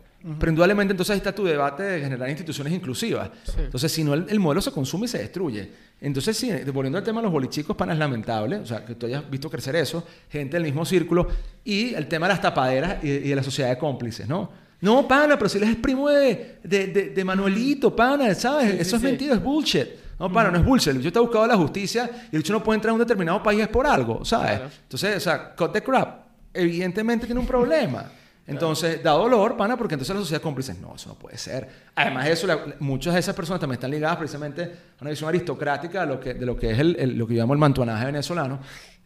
Pero 0.40 0.50
indudablemente 0.50 0.90
entonces 0.92 1.12
ahí 1.12 1.18
está 1.18 1.32
tu 1.32 1.44
debate 1.44 1.84
de 1.84 2.00
generar 2.00 2.28
instituciones 2.28 2.72
inclusivas. 2.72 3.30
Sí. 3.44 3.52
Entonces, 3.58 3.92
si 3.92 4.02
no, 4.02 4.14
el, 4.14 4.26
el 4.28 4.40
modelo 4.40 4.60
se 4.60 4.72
consume 4.72 5.04
y 5.04 5.08
se 5.08 5.18
destruye. 5.18 5.70
Entonces, 6.00 6.36
sí, 6.36 6.50
volviendo 6.72 6.98
al 6.98 7.04
tema 7.04 7.20
de 7.20 7.24
los 7.24 7.32
bolichicos, 7.32 7.76
pana, 7.76 7.92
es 7.92 8.00
lamentable. 8.00 8.56
O 8.56 8.66
sea, 8.66 8.84
que 8.84 8.96
tú 8.96 9.06
hayas 9.06 9.30
visto 9.30 9.48
crecer 9.48 9.76
eso, 9.76 10.04
gente 10.28 10.56
del 10.56 10.64
mismo 10.64 10.84
círculo. 10.84 11.28
Y 11.64 11.94
el 11.94 12.08
tema 12.08 12.26
de 12.26 12.32
las 12.32 12.42
tapaderas 12.42 13.02
y, 13.04 13.08
y 13.10 13.28
de 13.28 13.36
la 13.36 13.44
sociedad 13.44 13.70
de 13.70 13.78
cómplices, 13.78 14.26
¿no? 14.26 14.50
No, 14.80 15.06
pana, 15.06 15.36
pero 15.38 15.48
si 15.48 15.58
él 15.58 15.64
es 15.64 15.76
primo 15.76 16.08
de, 16.08 16.56
de, 16.64 16.86
de- 16.88 17.08
de 17.10 17.24
Manuelito, 17.24 17.94
pana, 17.94 18.34
¿sabes? 18.34 18.72
Sí, 18.72 18.76
eso 18.80 18.90
sí, 18.90 18.96
es 18.96 19.02
mentira, 19.02 19.34
es 19.34 19.42
bullshit. 19.42 19.86
No, 20.18 20.32
pana, 20.32 20.50
no 20.50 20.58
es 20.58 20.64
bullshit. 20.64 20.88
El 20.88 20.96
bicho 20.98 21.08
está 21.08 21.20
buscado 21.20 21.46
la 21.46 21.56
justicia 21.56 22.10
y 22.32 22.36
el 22.36 22.42
bicho 22.42 22.52
no 22.52 22.62
puede 22.62 22.76
entrar 22.76 22.90
a 22.90 22.94
un 22.94 22.98
determinado 22.98 23.42
país 23.42 23.66
por 23.68 23.86
algo, 23.86 24.24
¿sabes? 24.24 24.56
Claro. 24.58 24.70
Entonces, 24.82 25.16
o 25.16 25.20
sea, 25.20 25.54
cut 25.54 25.72
the 25.72 25.82
crap. 25.82 26.26
Evidentemente 26.52 27.26
tiene 27.26 27.40
un 27.40 27.46
problema. 27.46 28.04
Entonces, 28.48 29.02
da 29.02 29.10
dolor, 29.10 29.58
pana, 29.58 29.76
porque 29.76 29.92
entonces 29.92 30.14
la 30.16 30.22
sociedad 30.22 30.40
cómplice, 30.40 30.72
no, 30.80 30.94
eso 30.96 31.10
no 31.10 31.16
puede 31.16 31.36
ser. 31.36 31.68
Además 31.94 32.24
de 32.24 32.32
eso, 32.32 32.46
la- 32.46 32.58
muchas 32.80 33.12
de 33.12 33.20
esas 33.20 33.34
personas 33.36 33.60
también 33.60 33.74
están 33.74 33.90
ligadas 33.90 34.16
precisamente 34.16 34.62
a 34.62 35.02
una 35.02 35.10
visión 35.10 35.28
aristocrática 35.28 36.00
de 36.00 36.06
lo 36.06 36.18
que, 36.18 36.32
de 36.32 36.46
lo 36.46 36.56
que 36.56 36.70
es 36.70 36.78
el, 36.78 36.96
el- 36.98 37.18
lo 37.18 37.26
que 37.26 37.34
llamo 37.34 37.52
el 37.52 37.58
mantuanaje 37.58 38.06
venezolano. 38.06 38.58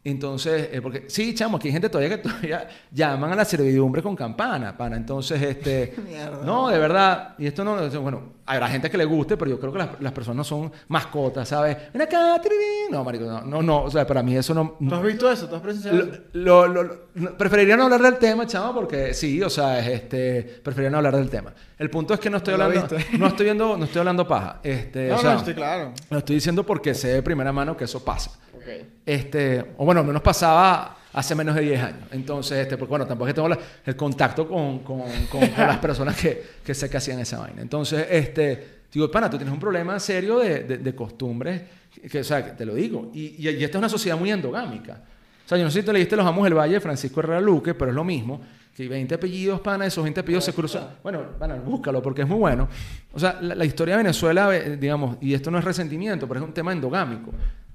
Entonces, 0.05 0.69
eh, 0.73 0.83
porque 0.83 1.05
sí, 1.09 1.33
chamo, 1.33 1.59
aquí 1.59 1.69
hay 1.69 1.73
gente 1.73 1.89
todavía 1.89 2.17
que 2.17 2.23
todavía 2.29 2.67
llaman 2.93 3.33
a 3.33 3.37
la 3.37 3.45
servidumbre 3.45 4.03
con 4.03 4.17
campana, 4.17 4.77
pana. 4.77 4.97
Entonces, 4.97 5.41
este. 5.41 5.95
Mierda. 6.09 6.45
no, 6.45 6.69
de 6.69 6.79
verdad. 6.79 7.35
Y 7.39 7.47
esto 7.47 7.63
no. 7.63 7.89
Bueno, 8.01 8.33
habrá 8.45 8.69
gente 8.69 8.91
que 8.91 8.99
le 8.99 9.05
guste, 9.05 9.37
pero 9.37 9.51
yo 9.53 9.61
creo 9.61 9.73
que 9.73 9.79
las, 9.79 9.89
las 10.01 10.11
personas 10.13 10.39
no 10.39 10.45
son 10.45 10.73
mascotas, 10.89 11.49
¿sabes? 11.49 11.77
Ven 11.93 12.03
acá. 12.03 12.41
No, 12.91 13.05
marico, 13.05 13.27
no, 13.27 13.43
no, 13.43 13.63
no. 13.63 13.83
O 13.85 13.91
sea, 13.93 14.05
para 14.05 14.25
mí 14.25 14.37
eso 14.37 14.53
no. 14.55 14.77
¿Tú 14.89 14.93
has 14.93 15.03
visto 15.05 15.31
eso? 15.31 15.49
¿Tú 15.49 15.55
has 15.55 15.63
presenciado 15.63 15.99
Lo, 15.99 16.05
eso? 16.05 16.23
lo- 16.33 16.67
lo- 16.67 16.99
lo- 17.15 17.39
preferiría 17.39 17.77
no 17.77 17.85
hablar 17.85 18.03
del 18.03 18.17
tema, 18.19 18.45
chamo, 18.47 18.75
porque 18.75 19.15
sí, 19.15 19.41
o 19.41 19.49
sea, 19.51 19.79
es, 19.79 19.87
este, 19.87 20.43
preferiría 20.65 20.91
no 20.91 20.97
hablar 20.97 21.17
del 21.17 21.31
tema. 21.31 21.55
El 21.79 21.91
punto 21.91 22.13
es 22.15 22.19
que 22.21 22.29
no 22.29 22.39
estoy 22.39 22.55
hablando, 22.55 22.89
no 23.19 23.27
estoy 23.29 23.45
viendo, 23.45 23.77
no 23.77 23.85
estoy 23.85 24.01
hablando 24.01 24.27
paja. 24.27 24.59
Este, 24.65 25.09
No, 25.09 25.17
o 25.17 25.19
sea, 25.19 25.33
no, 25.35 25.39
estoy 25.39 25.55
claro. 25.55 25.93
lo 26.11 26.19
estoy 26.19 26.35
diciendo 26.37 26.65
porque 26.67 26.93
sé 26.95 27.09
de 27.09 27.23
primera 27.23 27.53
mano 27.53 27.77
que 27.77 27.85
eso 27.85 28.05
pasa. 28.05 28.33
Este, 29.05 29.75
o 29.79 29.85
bueno, 29.85 30.03
menos 30.05 30.23
pasaba 30.23 30.99
hace 31.13 31.35
menos 31.35 31.55
de 31.55 31.61
10 31.63 31.83
años. 31.83 32.09
Entonces, 32.13 32.59
este, 32.59 32.77
porque 32.77 32.91
bueno, 32.91 33.07
tampoco 33.07 33.29
es 33.29 33.33
que 33.33 33.37
tengo 33.37 33.49
la- 33.49 33.59
el 33.85 33.97
contacto 33.97 34.49
con, 34.49 34.79
con- 34.81 35.03
con- 35.31 35.47
con 35.49 35.67
las 35.67 35.79
personas 35.87 36.17
que, 36.17 36.43
que 36.65 36.75
sé 36.75 36.89
que 36.89 36.97
hacían 36.97 37.19
esa 37.21 37.39
vaina. 37.41 37.61
Entonces, 37.63 38.07
este, 38.11 38.83
digo, 38.93 39.11
pana, 39.11 39.29
tú 39.29 39.37
tienes 39.37 39.53
un 39.53 39.61
problema 39.61 39.99
serio 40.01 40.39
de, 40.39 40.61
de, 40.65 40.79
de 40.79 40.95
costumbres, 40.95 41.63
que, 42.11 42.21
o 42.21 42.25
sea, 42.25 42.45
que 42.45 42.53
te 42.53 42.65
lo 42.65 42.75
digo. 42.75 43.11
Y, 43.15 43.37
y, 43.39 43.51
y 43.51 43.65
esta 43.65 43.77
es 43.77 43.81
una 43.81 43.89
sociedad 43.89 44.17
muy 44.19 44.31
endogámica. 44.31 45.03
O 45.45 45.49
sea, 45.49 45.59
yo 45.59 45.65
no 45.65 45.71
sé 45.71 45.81
si 45.81 45.87
te 45.87 45.93
leíste 45.93 46.17
Los 46.17 46.25
Amos 46.25 46.45
del 46.45 46.55
Valle 46.55 46.75
de 46.75 46.81
Francisco 46.81 47.21
Herrera 47.21 47.41
Luque, 47.41 47.75
pero 47.75 47.91
es 47.91 47.95
lo 47.95 48.05
mismo. 48.05 48.41
Que 48.75 48.85
hay 48.85 48.89
20 48.89 49.17
apellidos, 49.17 49.61
pana, 49.61 49.85
esos 49.85 50.03
20 50.03 50.21
apellidos 50.21 50.45
se 50.45 50.55
cruzan. 50.55 50.89
Bueno, 51.03 51.23
pana, 51.39 51.57
búscalo 51.57 52.01
porque 52.01 52.23
es 52.23 52.29
muy 52.29 52.39
bueno. 52.39 52.69
O 53.13 53.19
sea, 53.21 53.39
la, 53.43 53.55
la 53.55 53.65
historia 53.67 53.97
de 53.97 54.03
Venezuela, 54.05 54.57
eh, 54.57 54.79
digamos, 54.79 55.19
y 55.21 55.35
esto 55.35 55.51
no 55.51 55.59
es 55.59 55.65
resentimiento, 55.65 56.27
pero 56.27 56.41
es 56.41 56.47
un 56.47 56.55
tema 56.55 56.73
endogámico. 56.73 57.33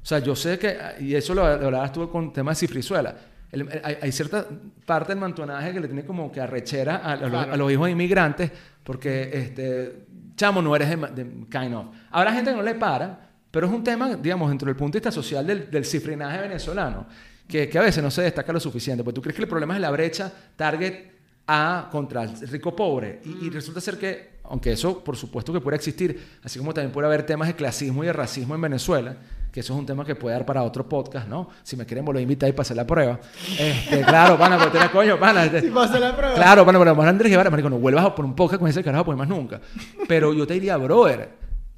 O 0.08 0.10
sea, 0.10 0.20
yo 0.20 0.38
sé 0.38 0.58
que, 0.58 0.78
y 1.02 1.14
eso 1.16 1.34
lo, 1.36 1.42
lo 1.58 1.66
hablabas 1.66 1.92
tú 1.92 2.10
con 2.10 2.28
el 2.28 2.32
tema 2.32 2.52
de 2.52 2.56
Cifrizuela. 2.56 3.14
El- 3.52 3.64
el- 3.64 3.82
hay, 3.84 3.98
hay 4.04 4.12
cierta 4.14 4.46
parte 4.86 5.12
del 5.12 5.20
mantonaje 5.20 5.74
que 5.74 5.82
le 5.82 5.88
tiene 5.88 6.06
como 6.06 6.32
que 6.32 6.40
arrechera 6.40 6.96
a, 7.04 7.12
a 7.12 7.16
los, 7.18 7.30
Claro. 7.30 7.54
a 7.54 7.58
los 7.58 7.70
hijos 7.74 7.86
de 7.88 7.92
inmigrantes 7.92 8.52
porque, 8.86 9.30
este, 9.34 10.06
chamo, 10.38 10.62
no 10.62 10.74
eres 10.78 10.90
de, 10.90 10.96
de 10.96 11.24
kind 11.52 11.74
of. 11.76 11.88
Habrá 12.12 12.32
gente 12.32 12.52
que 12.52 12.56
no 12.56 12.64
le 12.64 12.76
para, 12.76 13.20
pero 13.52 13.68
es 13.68 13.74
un 13.74 13.84
tema, 13.84 14.16
digamos, 14.16 14.48
dentro 14.48 14.68
del 14.68 14.78
punto 14.78 14.94
de 14.96 15.00
vista 15.02 15.12
social 15.12 15.46
del, 15.46 15.70
del 15.70 15.84
cifrinaje 15.84 16.40
venezolano, 16.40 17.06
que, 17.46 17.68
que 17.68 17.78
a 17.78 17.82
veces 17.82 18.02
no 18.02 18.10
se 18.10 18.22
destaca 18.22 18.54
lo 18.54 18.62
suficiente. 18.62 19.04
Porque 19.04 19.16
tú 19.16 19.22
crees 19.22 19.36
que 19.36 19.42
el 19.42 19.50
problema 19.50 19.76
es 19.76 19.82
la 19.82 19.92
brecha 19.92 20.32
target 20.56 21.12
A 21.48 21.90
contra 21.92 22.24
el 22.24 22.48
rico 22.48 22.74
pobre. 22.74 23.20
Y, 23.26 23.48
y 23.48 23.50
resulta 23.50 23.82
ser 23.82 23.98
que, 23.98 24.38
aunque 24.46 24.72
eso 24.72 25.04
por 25.04 25.18
supuesto 25.18 25.52
que 25.52 25.60
puede 25.60 25.76
existir, 25.76 26.38
así 26.46 26.60
como 26.60 26.74
también 26.74 26.94
puede 26.94 27.08
haber 27.08 27.24
temas 27.26 27.50
de 27.50 27.56
clasismo 27.56 28.06
y 28.06 28.08
de 28.08 28.14
racismo 28.14 28.56
en 28.56 28.62
Venezuela, 28.62 29.18
que 29.58 29.62
eso 29.62 29.74
es 29.74 29.80
un 29.80 29.88
tema 29.88 30.06
que 30.06 30.14
puede 30.14 30.36
dar 30.36 30.46
para 30.46 30.62
otro 30.62 30.88
podcast, 30.88 31.28
¿no? 31.28 31.50
Si 31.64 31.76
me 31.76 31.84
quieren 31.84 32.06
volver 32.06 32.20
a 32.20 32.22
invitar 32.22 32.48
y 32.48 32.52
pasar 32.52 32.78
la 32.78 32.86
prueba. 32.86 33.20
Este, 33.58 34.02
claro, 34.04 34.38
pana, 34.38 34.56
porque 34.56 34.70
tienes 34.74 34.90
coño, 34.92 35.18
pana. 35.20 35.46
este- 35.46 35.62
Si 35.62 35.70
pasa 35.72 35.98
la 35.98 36.16
prueba. 36.16 36.36
Claro, 36.36 36.64
bueno, 36.64 36.78
pero 36.78 36.94
más 36.94 37.08
Andrés 37.08 37.32
Guevara, 37.32 37.50
marico, 37.50 37.68
no 37.68 37.80
vuelvas 37.80 38.08
por 38.12 38.24
un 38.24 38.36
podcast 38.36 38.60
con 38.60 38.70
ese 38.70 38.84
carajo, 38.84 39.06
pues 39.06 39.18
más 39.18 39.28
nunca. 39.28 39.60
Pero 40.08 40.32
yo 40.32 40.46
te 40.46 40.54
diría, 40.54 40.78
brother, 40.78 41.30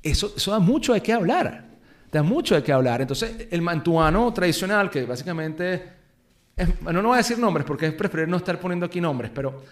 eso, 0.04 0.34
eso 0.36 0.52
da 0.52 0.60
mucho 0.60 0.94
de 0.94 1.00
qué 1.02 1.14
hablar. 1.14 1.70
Da 2.12 2.22
mucho 2.22 2.54
de 2.56 2.64
qué 2.64 2.74
hablar. 2.74 3.00
Entonces, 3.00 3.48
el 3.50 3.62
mantuano 3.62 4.34
tradicional, 4.34 4.90
que 4.90 5.06
básicamente, 5.06 5.82
es- 6.58 6.82
bueno, 6.82 7.02
no 7.02 7.08
voy 7.08 7.16
a 7.16 7.20
decir 7.20 7.40
nombres 7.40 7.66
porque 7.66 7.86
es 7.88 7.94
preferible 7.94 8.30
no 8.32 8.36
estar 8.38 8.60
poniendo 8.60 8.88
aquí 8.88 9.00
nombres, 9.00 9.32
pero, 9.34 9.64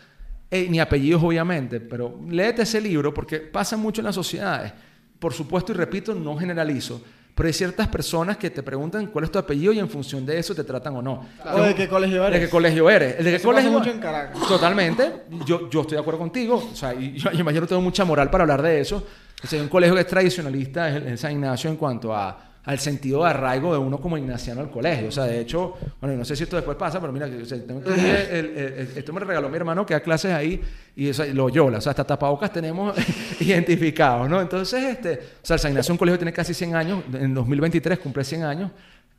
eh, 0.50 0.66
ni 0.70 0.80
apellidos 0.80 1.22
obviamente, 1.22 1.82
pero 1.82 2.18
léete 2.30 2.62
ese 2.62 2.80
libro 2.80 3.14
porque 3.14 3.40
pasa 3.40 3.76
mucho 3.76 4.00
en 4.00 4.06
las 4.06 4.16
sociedades. 4.16 4.72
Por 5.20 5.34
supuesto, 5.34 5.74
y 5.74 5.76
repito, 5.76 6.16
no 6.16 6.38
generalizo, 6.38 7.02
pero 7.38 7.46
hay 7.46 7.54
ciertas 7.54 7.88
personas 7.88 8.36
que 8.38 8.50
te 8.50 8.64
preguntan 8.64 9.06
cuál 9.06 9.26
es 9.26 9.32
tu 9.32 9.38
apellido 9.38 9.72
y 9.72 9.78
en 9.78 9.88
función 9.88 10.26
de 10.26 10.40
eso 10.40 10.56
te 10.56 10.64
tratan 10.64 10.96
o 10.96 11.04
no. 11.04 11.24
O 11.54 11.62
de 11.62 11.76
qué 11.76 11.88
colegio 11.88 12.24
¿De 12.24 12.28
eres. 12.30 12.40
qué 12.40 12.50
colegio 12.50 12.90
eres? 12.90 13.20
¿El 13.20 13.26
de 13.26 13.38
qué 13.38 13.40
colegio? 13.44 13.72
mucho 13.72 13.92
en 13.92 14.00
Caracas. 14.00 14.48
Totalmente. 14.48 15.26
Yo, 15.46 15.70
yo 15.70 15.82
estoy 15.82 15.98
de 15.98 16.02
acuerdo 16.02 16.20
contigo. 16.20 16.56
O 16.72 16.76
sea, 16.76 16.96
y 16.96 17.14
yo, 17.14 17.32
yo 17.32 17.40
imagino 17.42 17.68
tengo 17.68 17.82
mucha 17.84 18.04
moral 18.06 18.32
para 18.32 18.42
hablar 18.42 18.64
de 18.64 18.82
eso. 18.82 19.06
O 19.44 19.46
sea, 19.46 19.60
hay 19.60 19.64
un 19.64 19.70
colegio 19.70 19.94
que 19.94 20.02
es 20.02 20.08
tradicionalista, 20.08 20.90
es 20.90 20.96
el, 20.96 21.08
el 21.10 21.18
San 21.20 21.32
Ignacio, 21.34 21.70
en 21.70 21.76
cuanto 21.76 22.12
a, 22.16 22.47
al 22.68 22.80
sentido 22.80 23.24
de 23.24 23.30
arraigo 23.30 23.72
de 23.72 23.80
uno 23.80 23.98
como 23.98 24.18
ignaciano 24.18 24.60
al 24.60 24.70
colegio. 24.70 25.08
O 25.08 25.12
sea, 25.12 25.24
de 25.24 25.40
hecho, 25.40 25.76
bueno, 26.02 26.18
no 26.18 26.26
sé 26.26 26.36
si 26.36 26.44
esto 26.44 26.58
después 26.58 26.76
pasa, 26.76 27.00
pero 27.00 27.14
mira, 27.14 27.26
esto 27.26 29.14
me 29.14 29.22
regaló 29.22 29.48
mi 29.48 29.56
hermano 29.56 29.86
que 29.86 29.94
da 29.94 30.02
clases 30.02 30.34
ahí 30.34 30.62
y, 30.94 31.10
o 31.10 31.14
sea, 31.14 31.26
y 31.26 31.32
lo 31.32 31.48
yola. 31.48 31.78
O 31.78 31.82
sea, 31.82 31.92
hasta 31.92 32.04
tapabocas 32.04 32.52
tenemos 32.52 32.94
identificados, 33.40 34.30
¿no? 34.30 34.42
Entonces, 34.42 34.84
este, 34.84 35.14
o 35.42 35.46
sea, 35.46 35.54
el 35.54 35.60
San 35.62 35.72
Ignacio 35.72 35.94
un 35.94 35.98
colegio 35.98 36.20
tiene 36.20 36.34
casi 36.34 36.54
100 36.54 36.76
años. 36.76 37.04
En 37.14 37.34
2023 37.34 38.00
cumple 38.00 38.26
100 38.26 38.44
años. 38.44 38.72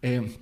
Eh, 0.02 0.36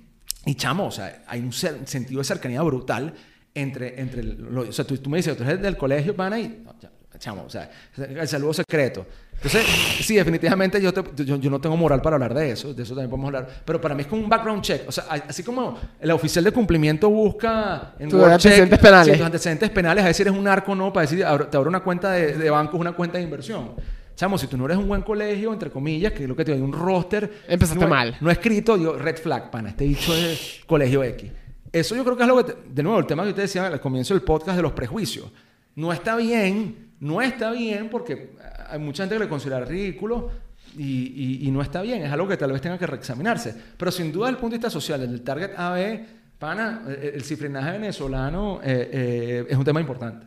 y 0.45 0.55
chamo, 0.55 0.87
o 0.87 0.91
sea, 0.91 1.23
hay 1.27 1.39
un 1.39 1.53
sentido 1.53 2.19
de 2.19 2.25
cercanía 2.25 2.61
brutal 2.61 3.13
entre, 3.53 4.01
entre 4.01 4.21
o 4.21 4.71
sea, 4.73 4.85
tú, 4.85 5.09
me 5.09 5.15
dices, 5.17 5.37
tú 5.37 5.43
eres 5.43 5.61
del 5.61 5.77
colegio, 5.77 6.13
pana, 6.13 6.37
y, 6.37 6.61
no, 6.61 6.75
chamo, 7.19 7.43
o 7.45 7.49
sea, 7.49 7.69
el 7.97 8.27
saludo 8.27 8.53
secreto. 8.53 9.05
Entonces, 9.35 9.65
sí, 10.01 10.15
definitivamente 10.15 10.81
yo, 10.81 10.91
te- 10.91 11.23
yo, 11.23 11.35
yo 11.35 11.49
no 11.51 11.61
tengo 11.61 11.77
moral 11.77 12.01
para 12.01 12.15
hablar 12.15 12.33
de 12.33 12.51
eso, 12.51 12.73
de 12.73 12.81
eso 12.81 12.95
también 12.95 13.09
podemos 13.11 13.27
hablar, 13.27 13.47
pero 13.63 13.79
para 13.79 13.93
mí 13.93 14.01
es 14.01 14.07
como 14.07 14.23
un 14.23 14.29
background 14.29 14.63
check, 14.63 14.87
o 14.87 14.91
sea, 14.91 15.03
así 15.27 15.43
como 15.43 15.77
el 15.99 16.09
oficial 16.09 16.43
de 16.43 16.51
cumplimiento 16.51 17.07
busca 17.09 17.93
en 17.99 18.09
Tus 18.09 18.23
antecedentes 18.23 18.79
penales. 18.79 19.13
sí, 19.13 19.17
tus 19.19 19.25
antecedentes 19.25 19.69
penales, 19.69 20.03
a 20.03 20.07
decir 20.07 20.25
eres 20.27 20.37
un 20.37 20.43
narco 20.43 20.73
no, 20.73 20.91
para 20.91 21.03
decir, 21.07 21.19
te 21.19 21.57
abro 21.57 21.69
una 21.69 21.81
cuenta 21.81 22.11
de, 22.13 22.33
de 22.33 22.49
banco, 22.49 22.77
es 22.77 22.81
una 22.81 22.93
cuenta 22.93 23.19
de 23.19 23.25
inversión. 23.25 23.73
Chamo, 24.15 24.39
si 24.39 24.47
tú 24.47 24.57
no 24.57 24.65
eres 24.65 24.77
un 24.79 24.87
buen 24.87 25.03
colegio, 25.03 25.53
entre 25.53 25.69
comillas, 25.69 26.11
que 26.13 26.23
es 26.23 26.29
lo 26.29 26.35
que 26.35 26.43
te 26.43 26.51
doy 26.51 26.61
un 26.61 26.73
roster. 26.73 27.43
Empezaste 27.47 27.83
no, 27.83 27.87
mal. 27.87 28.17
No 28.19 28.31
escrito, 28.31 28.75
digo, 28.75 28.93
red 28.97 29.17
flag, 29.17 29.51
pana. 29.51 29.69
Este 29.69 29.83
dicho 29.83 30.11
es 30.15 30.61
colegio 30.65 31.03
X. 31.03 31.31
Eso 31.71 31.95
yo 31.95 32.03
creo 32.03 32.17
que 32.17 32.23
es 32.23 32.27
lo 32.27 32.37
que, 32.43 32.51
te- 32.51 32.57
de 32.67 32.81
nuevo, 32.81 32.97
el 32.97 33.05
tema 33.05 33.21
que 33.21 33.29
usted 33.29 33.43
decía 33.43 33.67
al 33.67 33.79
comienzo 33.79 34.15
del 34.15 34.23
podcast 34.23 34.55
de 34.57 34.63
los 34.63 34.71
prejuicios. 34.71 35.27
No 35.75 35.93
está 35.93 36.15
bien, 36.15 36.86
no 36.99 37.21
está 37.21 37.51
bien 37.51 37.89
porque 37.89 38.31
hay 38.69 38.79
mucha 38.79 39.03
gente 39.03 39.15
que 39.15 39.23
le 39.23 39.29
considera 39.29 39.63
ridículo 39.65 40.29
y, 40.77 40.83
y- 41.43 41.47
y 41.47 41.51
no 41.51 41.61
está 41.61 41.81
bien. 41.81 42.03
Es 42.03 42.11
algo 42.11 42.27
que 42.27 42.37
tal 42.37 42.51
vez 42.51 42.61
tenga 42.61 42.77
que 42.77 42.87
reexaminarse. 42.87 43.55
Pero 43.77 43.91
sin 43.91 44.11
duda, 44.11 44.27
desde 44.27 44.35
el 44.37 44.41
punto 44.41 44.53
de 44.53 44.57
vista 44.57 44.69
social, 44.69 45.01
el 45.01 45.21
target 45.21 45.51
AB, 45.57 45.99
pana, 46.39 46.83
el, 46.87 47.15
el 47.15 47.23
cifrinaje 47.23 47.71
venezolano 47.73 48.59
eh, 48.63 48.89
eh, 48.91 49.45
es 49.49 49.57
un 49.57 49.63
tema 49.63 49.79
importante. 49.79 50.25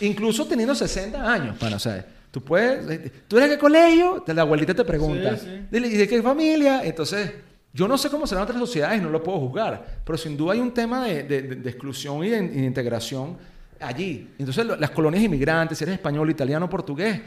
Incluso 0.00 0.46
teniendo 0.46 0.74
60 0.74 1.30
años, 1.32 1.56
pana, 1.58 1.76
o 1.76 1.78
sea, 1.78 2.04
tú 2.30 2.42
puedes, 2.42 2.88
eh, 2.90 3.12
¿tú 3.28 3.36
eres 3.36 3.50
de 3.50 3.56
qué 3.56 3.60
colegio? 3.60 4.24
La 4.28 4.42
abuelita 4.42 4.72
te 4.74 4.84
pregunta, 4.84 5.36
Sí, 5.36 5.46
sí. 5.46 5.66
Dile, 5.70 5.88
¿y 5.88 5.96
de 5.96 6.08
qué 6.08 6.22
familia? 6.22 6.82
Entonces, 6.84 7.32
yo 7.72 7.86
no 7.86 7.98
sé 7.98 8.08
cómo 8.08 8.26
serán 8.26 8.44
otras 8.44 8.58
sociedades, 8.58 9.02
no 9.02 9.10
lo 9.10 9.22
puedo 9.22 9.38
juzgar, 9.40 10.00
pero 10.04 10.16
sin 10.16 10.36
duda 10.36 10.54
hay 10.54 10.60
un 10.60 10.72
tema 10.72 11.04
de, 11.04 11.22
de- 11.24 11.68
exclusión 11.70 12.24
y 12.24 12.30
de, 12.30 12.38
y 12.38 12.48
de 12.60 12.64
integración 12.64 13.36
allí. 13.80 14.30
Entonces, 14.38 14.64
las 14.78 14.90
colonias 14.90 15.22
inmigrantes, 15.22 15.78
si 15.78 15.84
eres 15.84 15.94
español, 15.94 16.30
italiano, 16.30 16.68
portugués, 16.68 17.20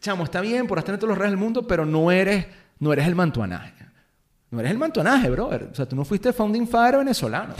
chamo, 0.00 0.24
está 0.24 0.40
bien, 0.40 0.66
por 0.66 0.82
tener 0.82 0.98
todos 0.98 1.10
los 1.10 1.18
reyes 1.18 1.32
del 1.32 1.40
mundo, 1.40 1.66
pero 1.66 1.84
no 1.86 2.10
eres, 2.10 2.46
no 2.78 2.92
eres 2.92 3.06
el 3.06 3.14
mantuanaje. 3.14 3.72
No 4.50 4.60
eres 4.60 4.72
el 4.72 4.78
mantuanaje, 4.78 5.28
brother. 5.30 5.68
O 5.72 5.74
sea, 5.74 5.86
tú 5.86 5.96
no 5.96 6.04
fuiste 6.04 6.32
founding 6.32 6.66
father 6.68 6.98
venezolano. 6.98 7.54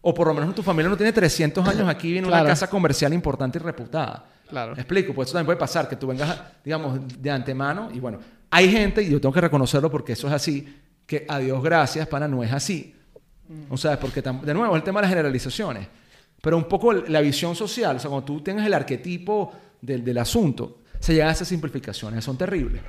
O 0.00 0.14
por 0.14 0.28
lo 0.28 0.34
menos 0.34 0.54
tu 0.54 0.62
familia 0.62 0.88
no 0.88 0.96
tiene 0.96 1.12
300 1.12 1.66
años 1.68 1.88
aquí, 1.88 2.12
viene 2.12 2.28
Claro. 2.28 2.44
una 2.44 2.50
casa 2.52 2.70
comercial 2.70 3.12
importante 3.12 3.58
y 3.58 3.62
reputada. 3.62 4.24
Claro. 4.48 4.74
¿Me 4.74 4.80
explico? 4.82 5.12
Pues 5.12 5.28
eso 5.28 5.34
también 5.34 5.46
puede 5.46 5.58
pasar, 5.58 5.88
que 5.88 5.96
tú 5.96 6.06
vengas, 6.06 6.40
digamos, 6.64 7.00
de 7.20 7.30
antemano. 7.30 7.90
Y 7.92 7.98
bueno, 8.00 8.18
hay 8.50 8.70
gente, 8.70 9.02
y 9.02 9.10
yo 9.10 9.20
tengo 9.20 9.32
que 9.34 9.40
reconocerlo 9.40 9.90
porque 9.90 10.12
eso 10.12 10.28
es 10.28 10.32
así, 10.32 10.74
que 11.04 11.26
a 11.28 11.38
Dios 11.38 11.62
gracias, 11.62 12.06
pana, 12.06 12.28
no 12.28 12.42
es 12.44 12.52
así. 12.52 12.94
O 13.68 13.76
sea, 13.76 13.98
porque, 13.98 14.22
de 14.22 14.54
nuevo, 14.54 14.76
el 14.76 14.82
tema 14.82 15.00
de 15.00 15.06
las 15.06 15.10
generalizaciones. 15.10 15.88
Pero 16.40 16.56
un 16.56 16.64
poco 16.64 16.92
la 16.92 17.20
visión 17.20 17.54
social, 17.56 17.96
o 17.96 17.98
sea, 17.98 18.08
cuando 18.10 18.24
tú 18.26 18.40
tengas 18.40 18.66
el 18.66 18.74
arquetipo 18.74 19.52
del, 19.80 20.04
del 20.04 20.18
asunto, 20.18 20.78
se 21.00 21.12
llegan 21.12 21.28
a 21.28 21.32
esas 21.32 21.48
simplificaciones, 21.48 22.24
son 22.24 22.36
terribles. 22.36 22.82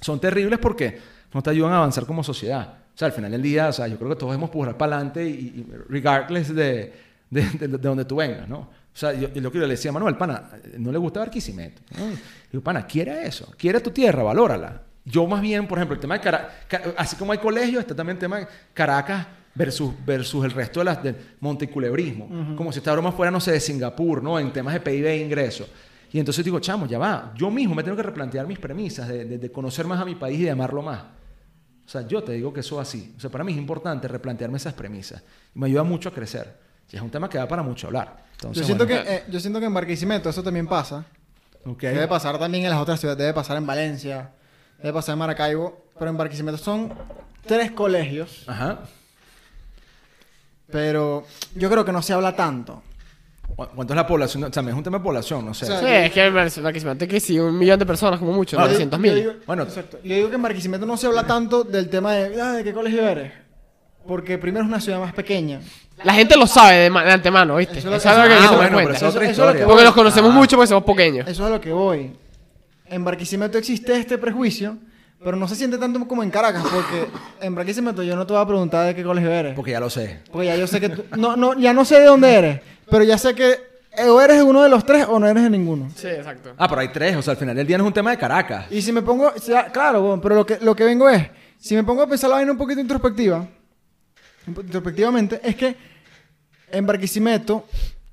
Son 0.00 0.20
terribles 0.20 0.58
porque 0.58 0.98
no 1.32 1.42
te 1.42 1.50
ayudan 1.50 1.72
a 1.72 1.76
avanzar 1.78 2.06
como 2.06 2.24
sociedad. 2.24 2.78
O 2.94 2.98
sea, 2.98 3.06
al 3.06 3.12
final 3.12 3.30
del 3.30 3.40
día, 3.42 3.68
o 3.68 3.72
sea, 3.72 3.86
yo 3.88 3.96
creo 3.96 4.10
que 4.10 4.16
todos 4.16 4.32
debemos 4.32 4.50
pujar 4.50 4.76
para 4.76 4.96
adelante 4.96 5.24
y, 5.24 5.30
y 5.30 5.66
regardless 5.88 6.54
de, 6.54 6.92
de, 7.30 7.42
de- 7.50 7.68
de 7.68 7.78
donde 7.78 8.04
tú 8.04 8.16
vengas, 8.16 8.48
¿no? 8.48 8.58
O 8.58 8.96
sea, 8.96 9.14
yo 9.14 9.28
lo 9.40 9.50
que 9.50 9.58
yo 9.58 9.64
le 9.66 9.70
decía 9.74 9.90
a 9.90 9.94
Manuel, 9.94 10.16
pana, 10.18 10.50
no 10.76 10.92
le 10.92 10.98
gusta 10.98 11.20
Barquisimeto. 11.20 11.80
¿no? 11.96 12.04
Digo, 12.50 12.62
pana, 12.62 12.86
quiere 12.86 13.26
eso. 13.26 13.50
Quiere 13.56 13.80
tu 13.80 13.90
tierra, 13.90 14.22
valórala. 14.22 14.82
Yo 15.04 15.26
más 15.26 15.40
bien, 15.40 15.66
por 15.66 15.78
ejemplo, 15.78 15.94
el 15.94 16.00
tema 16.00 16.14
de 16.14 16.20
Caracas, 16.20 16.52
así 16.98 17.16
como 17.16 17.32
hay 17.32 17.38
colegios, 17.38 17.80
está 17.80 17.94
también 17.94 18.16
el 18.16 18.20
tema 18.20 18.38
de 18.40 18.46
Caracas 18.74 19.26
versus, 19.54 19.92
versus 20.04 20.44
el 20.44 20.50
resto 20.52 20.80
de 20.80 20.84
las 20.84 21.02
del 21.02 21.16
monteculebrismo. 21.40 22.54
Como 22.56 22.72
si 22.72 22.78
esta 22.78 22.92
broma 22.92 23.12
fuera, 23.12 23.30
no 23.30 23.40
sé, 23.40 23.52
de 23.52 23.60
Singapur, 23.60 24.22
¿no? 24.22 24.38
En 24.38 24.52
temas 24.52 24.74
de 24.74 24.80
PIB 24.80 25.06
e 25.06 25.16
ingreso. 25.18 25.66
Y 26.12 26.18
entonces 26.18 26.44
digo, 26.44 26.60
chamo, 26.60 26.86
ya 26.86 26.98
va. 26.98 27.32
Yo 27.36 27.50
mismo 27.50 27.74
me 27.74 27.82
tengo 27.82 27.96
que 27.96 28.02
replantear 28.02 28.46
mis 28.46 28.58
premisas 28.58 29.08
de, 29.08 29.24
de- 29.24 29.38
de 29.38 29.50
conocer 29.52 29.86
más 29.86 29.98
a 30.00 30.04
mi 30.04 30.14
país 30.14 30.38
y 30.40 30.44
de 30.44 30.50
amarlo 30.50 30.82
más. 30.82 31.00
O 31.84 31.88
sea, 31.88 32.06
yo 32.06 32.22
te 32.22 32.32
digo 32.32 32.52
que 32.52 32.60
eso 32.60 32.80
es 32.80 32.88
así. 32.88 33.14
O 33.16 33.20
sea, 33.20 33.30
para 33.30 33.42
mí 33.44 33.52
es 33.52 33.58
importante 33.58 34.06
replantearme 34.08 34.56
esas 34.58 34.74
premisas. 34.74 35.22
Y 35.54 35.58
me 35.58 35.66
ayuda 35.66 35.82
mucho 35.82 36.08
a 36.10 36.12
crecer. 36.12 36.54
Y 36.90 36.96
es 36.96 37.02
un 37.02 37.10
tema 37.10 37.28
que 37.30 37.38
da 37.38 37.48
para 37.48 37.62
mucho 37.62 37.86
hablar. 37.86 38.24
Entonces, 38.34 38.60
Yo 38.60 38.66
siento, 38.66 38.86
bueno. 38.86 39.02
que, 39.04 39.14
eh, 39.14 39.22
yo 39.30 39.40
siento 39.40 39.58
que 39.58 39.66
en 39.66 39.74
Barquisimeto 39.74 40.28
eso 40.28 40.42
también 40.42 40.66
pasa. 40.66 41.04
Ok. 41.64 41.80
Debe 41.82 42.08
pasar 42.08 42.38
también 42.38 42.64
en 42.64 42.70
las 42.70 42.80
otras 42.80 43.00
ciudades. 43.00 43.18
Debe 43.18 43.32
pasar 43.32 43.56
en 43.56 43.66
Valencia. 43.66 44.30
Debe 44.78 44.92
pasar 44.92 45.14
en 45.14 45.18
Maracaibo. 45.20 45.86
Pero 45.98 46.10
en 46.10 46.16
Barquisimeto 46.18 46.58
son 46.58 46.92
tres 47.46 47.70
colegios. 47.72 48.44
Ajá. 48.46 48.80
Pero 50.72 51.24
yo 51.54 51.70
creo 51.70 51.84
que 51.84 51.92
no 51.92 52.02
se 52.02 52.12
habla 52.14 52.34
tanto. 52.34 52.82
¿Cu- 53.54 53.66
¿Cuánto 53.74 53.92
es 53.92 53.96
la 53.96 54.06
población? 54.06 54.44
O 54.44 54.52
sea, 54.52 54.62
es 54.62 54.74
un 54.74 54.82
tema 54.82 54.98
de 54.98 55.04
población, 55.04 55.44
no 55.44 55.52
sé. 55.54 55.66
O 55.66 55.68
sea, 55.68 55.78
Sí, 55.80 55.86
es 55.86 56.12
que 56.12 56.26
el 56.26 56.32
Barquisimeto 56.32 57.06
que 57.06 57.20
sí, 57.20 57.38
un 57.38 57.58
millón 57.58 57.78
de 57.78 57.84
personas 57.86 58.18
como 58.18 58.32
mucho, 58.32 58.56
Yo 58.56 58.62
900 58.62 59.00
digo- 59.00 59.14
mil. 59.14 59.22
digo- 59.22 59.34
Bueno. 59.46 59.62
exacto. 59.64 59.98
Yo 60.02 60.14
digo 60.14 60.30
que 60.30 60.36
en 60.36 60.42
Barquisimeto 60.42 60.86
no 60.86 60.96
se 60.96 61.06
habla 61.06 61.24
tanto 61.26 61.62
del 61.62 61.88
tema 61.90 62.14
de, 62.14 62.40
ah, 62.40 62.52
¿de 62.52 62.64
qué 62.64 62.72
colegio 62.72 63.06
eres? 63.06 63.32
Porque 64.06 64.38
primero 64.38 64.64
es 64.64 64.68
una 64.68 64.80
ciudad 64.80 64.98
más 64.98 65.12
pequeña. 65.12 65.60
La 66.02 66.14
gente 66.14 66.36
lo 66.36 66.46
sabe 66.46 66.76
de, 66.78 66.90
ma- 66.90 67.04
de 67.04 67.12
antemano, 67.12 67.56
¿viste? 67.56 67.78
Eso 67.78 67.94
es 67.94 68.06
lo 68.06 69.52
que- 69.52 69.58
en. 69.60 69.66
Porque 69.66 69.84
los 69.84 69.94
conocemos 69.94 70.30
Ah. 70.32 70.34
mucho 70.34 70.56
porque 70.56 70.68
somos 70.68 70.84
pequeños. 70.84 71.28
Eso 71.28 71.42
es 71.44 71.48
a 71.48 71.50
lo 71.52 71.60
que 71.60 71.70
voy. 71.72 72.10
En 72.86 73.04
Barquisimeto 73.04 73.58
existe 73.58 73.94
este 73.96 74.16
prejuicio, 74.18 74.78
pero 75.22 75.36
no 75.36 75.46
se 75.46 75.54
siente 75.54 75.78
tanto 75.78 76.06
como 76.06 76.22
en 76.22 76.30
Caracas, 76.30 76.62
porque 76.62 77.08
en 77.40 77.54
Barquisimeto 77.54 78.02
yo 78.02 78.16
no 78.16 78.26
te 78.26 78.32
voy 78.32 78.42
a 78.42 78.46
preguntar 78.46 78.86
de 78.86 78.94
qué 78.94 79.04
colegio 79.04 79.30
eres. 79.30 79.54
Porque 79.54 79.70
ya 79.70 79.80
lo 79.80 79.88
sé. 79.88 80.20
Porque 80.30 80.46
ya 80.48 80.56
yo 80.56 80.66
sé 80.66 80.80
que 80.80 80.88
tú... 80.88 81.04
No, 81.16 81.36
no, 81.36 81.58
ya 81.58 81.72
no 81.72 81.84
sé 81.84 82.00
de 82.00 82.06
dónde 82.06 82.34
eres, 82.34 82.60
pero 82.90 83.04
ya 83.04 83.16
sé 83.18 83.34
que 83.34 83.72
o 84.06 84.20
eres 84.20 84.42
uno 84.42 84.62
de 84.62 84.68
los 84.68 84.84
tres 84.84 85.06
o 85.08 85.18
no 85.18 85.28
eres 85.28 85.42
de 85.42 85.50
ninguno. 85.50 85.90
Sí, 85.94 86.08
exacto. 86.08 86.54
Ah, 86.56 86.66
pero 86.66 86.80
hay 86.80 86.88
tres. 86.88 87.16
O 87.16 87.22
sea, 87.22 87.32
al 87.32 87.36
final 87.36 87.54
del 87.54 87.66
día 87.66 87.76
no 87.76 87.84
es 87.84 87.88
un 87.88 87.94
tema 87.94 88.10
de 88.10 88.18
Caracas. 88.18 88.66
Y 88.70 88.80
si 88.80 88.90
me 88.90 89.02
pongo... 89.02 89.32
o 89.34 89.38
sea, 89.38 89.66
claro, 89.66 90.00
bueno, 90.00 90.22
pero 90.22 90.34
lo 90.34 90.46
que, 90.46 90.58
lo 90.60 90.74
que 90.74 90.84
vengo 90.84 91.08
es... 91.08 91.28
Si 91.58 91.76
me 91.76 91.84
pongo 91.84 92.02
a 92.02 92.08
pensar 92.08 92.28
la 92.28 92.36
vaina 92.36 92.50
un 92.50 92.58
poquito 92.58 92.80
introspectiva, 92.80 93.46
introspectivamente, 94.48 95.40
es 95.44 95.54
que 95.54 95.76
en 96.72 96.86
Barquisimeto 96.86 97.66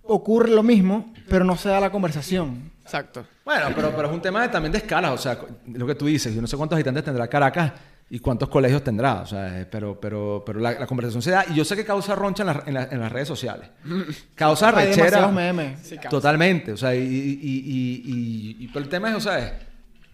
ocurre 0.04 0.50
lo 0.50 0.62
mismo, 0.62 1.12
pero 1.28 1.46
no 1.46 1.58
se 1.58 1.70
da 1.70 1.80
la 1.80 1.92
conversación. 1.92 2.72
Exacto. 2.90 3.24
Bueno, 3.46 3.68
pero, 3.76 3.92
pero 3.96 4.08
es 4.08 4.14
un 4.14 4.22
tema 4.22 4.42
de- 4.42 4.50
también 4.50 4.72
de 4.72 4.80
escalas. 4.80 5.12
O 5.12 5.18
sea, 5.18 5.38
lo 5.68 5.86
que 5.86 5.94
tú 5.96 6.08
dices. 6.08 6.34
Yo 6.34 6.42
no 6.42 6.48
sé 6.48 6.58
cuántos 6.58 6.76
habitantes 6.76 7.04
tendrá 7.04 7.28
Caracas 7.28 7.72
y 8.10 8.18
cuántos 8.20 8.50
colegios 8.50 8.84
tendrá. 8.84 9.22
O 9.22 9.26
sea, 9.28 9.62
eh, 9.62 9.66
pero, 9.70 10.00
pero, 10.00 10.42
pero 10.44 10.60
la, 10.60 10.72
la 10.72 10.88
conversación 10.88 11.22
se 11.22 11.30
da. 11.32 11.46
Y 11.50 11.54
yo 11.54 11.64
sé 11.64 11.76
que 11.76 11.86
causa 11.86 12.16
roncha 12.16 12.42
en, 12.44 12.48
la- 12.48 12.64
en 12.66 12.74
la- 12.74 12.88
en 12.92 13.00
las 13.00 13.12
redes 13.12 13.28
sociales. 13.28 13.70
Causa 14.36 14.70
Hay 14.70 14.88
rechera. 14.88 15.06
demasiados 15.06 15.34
memes. 15.34 15.80
Sí. 15.84 15.98
Totalmente. 16.10 16.72
O 16.74 16.78
sea, 16.78 16.96
y, 16.96 17.00
y, 17.00 17.04
y, 17.04 18.04
y- 18.06 18.64
y- 18.64 18.68
pero 18.70 18.84
el 18.84 18.90
tema 18.90 19.10
es, 19.12 19.16
o 19.18 19.20
sea, 19.20 19.38
es, 19.40 19.54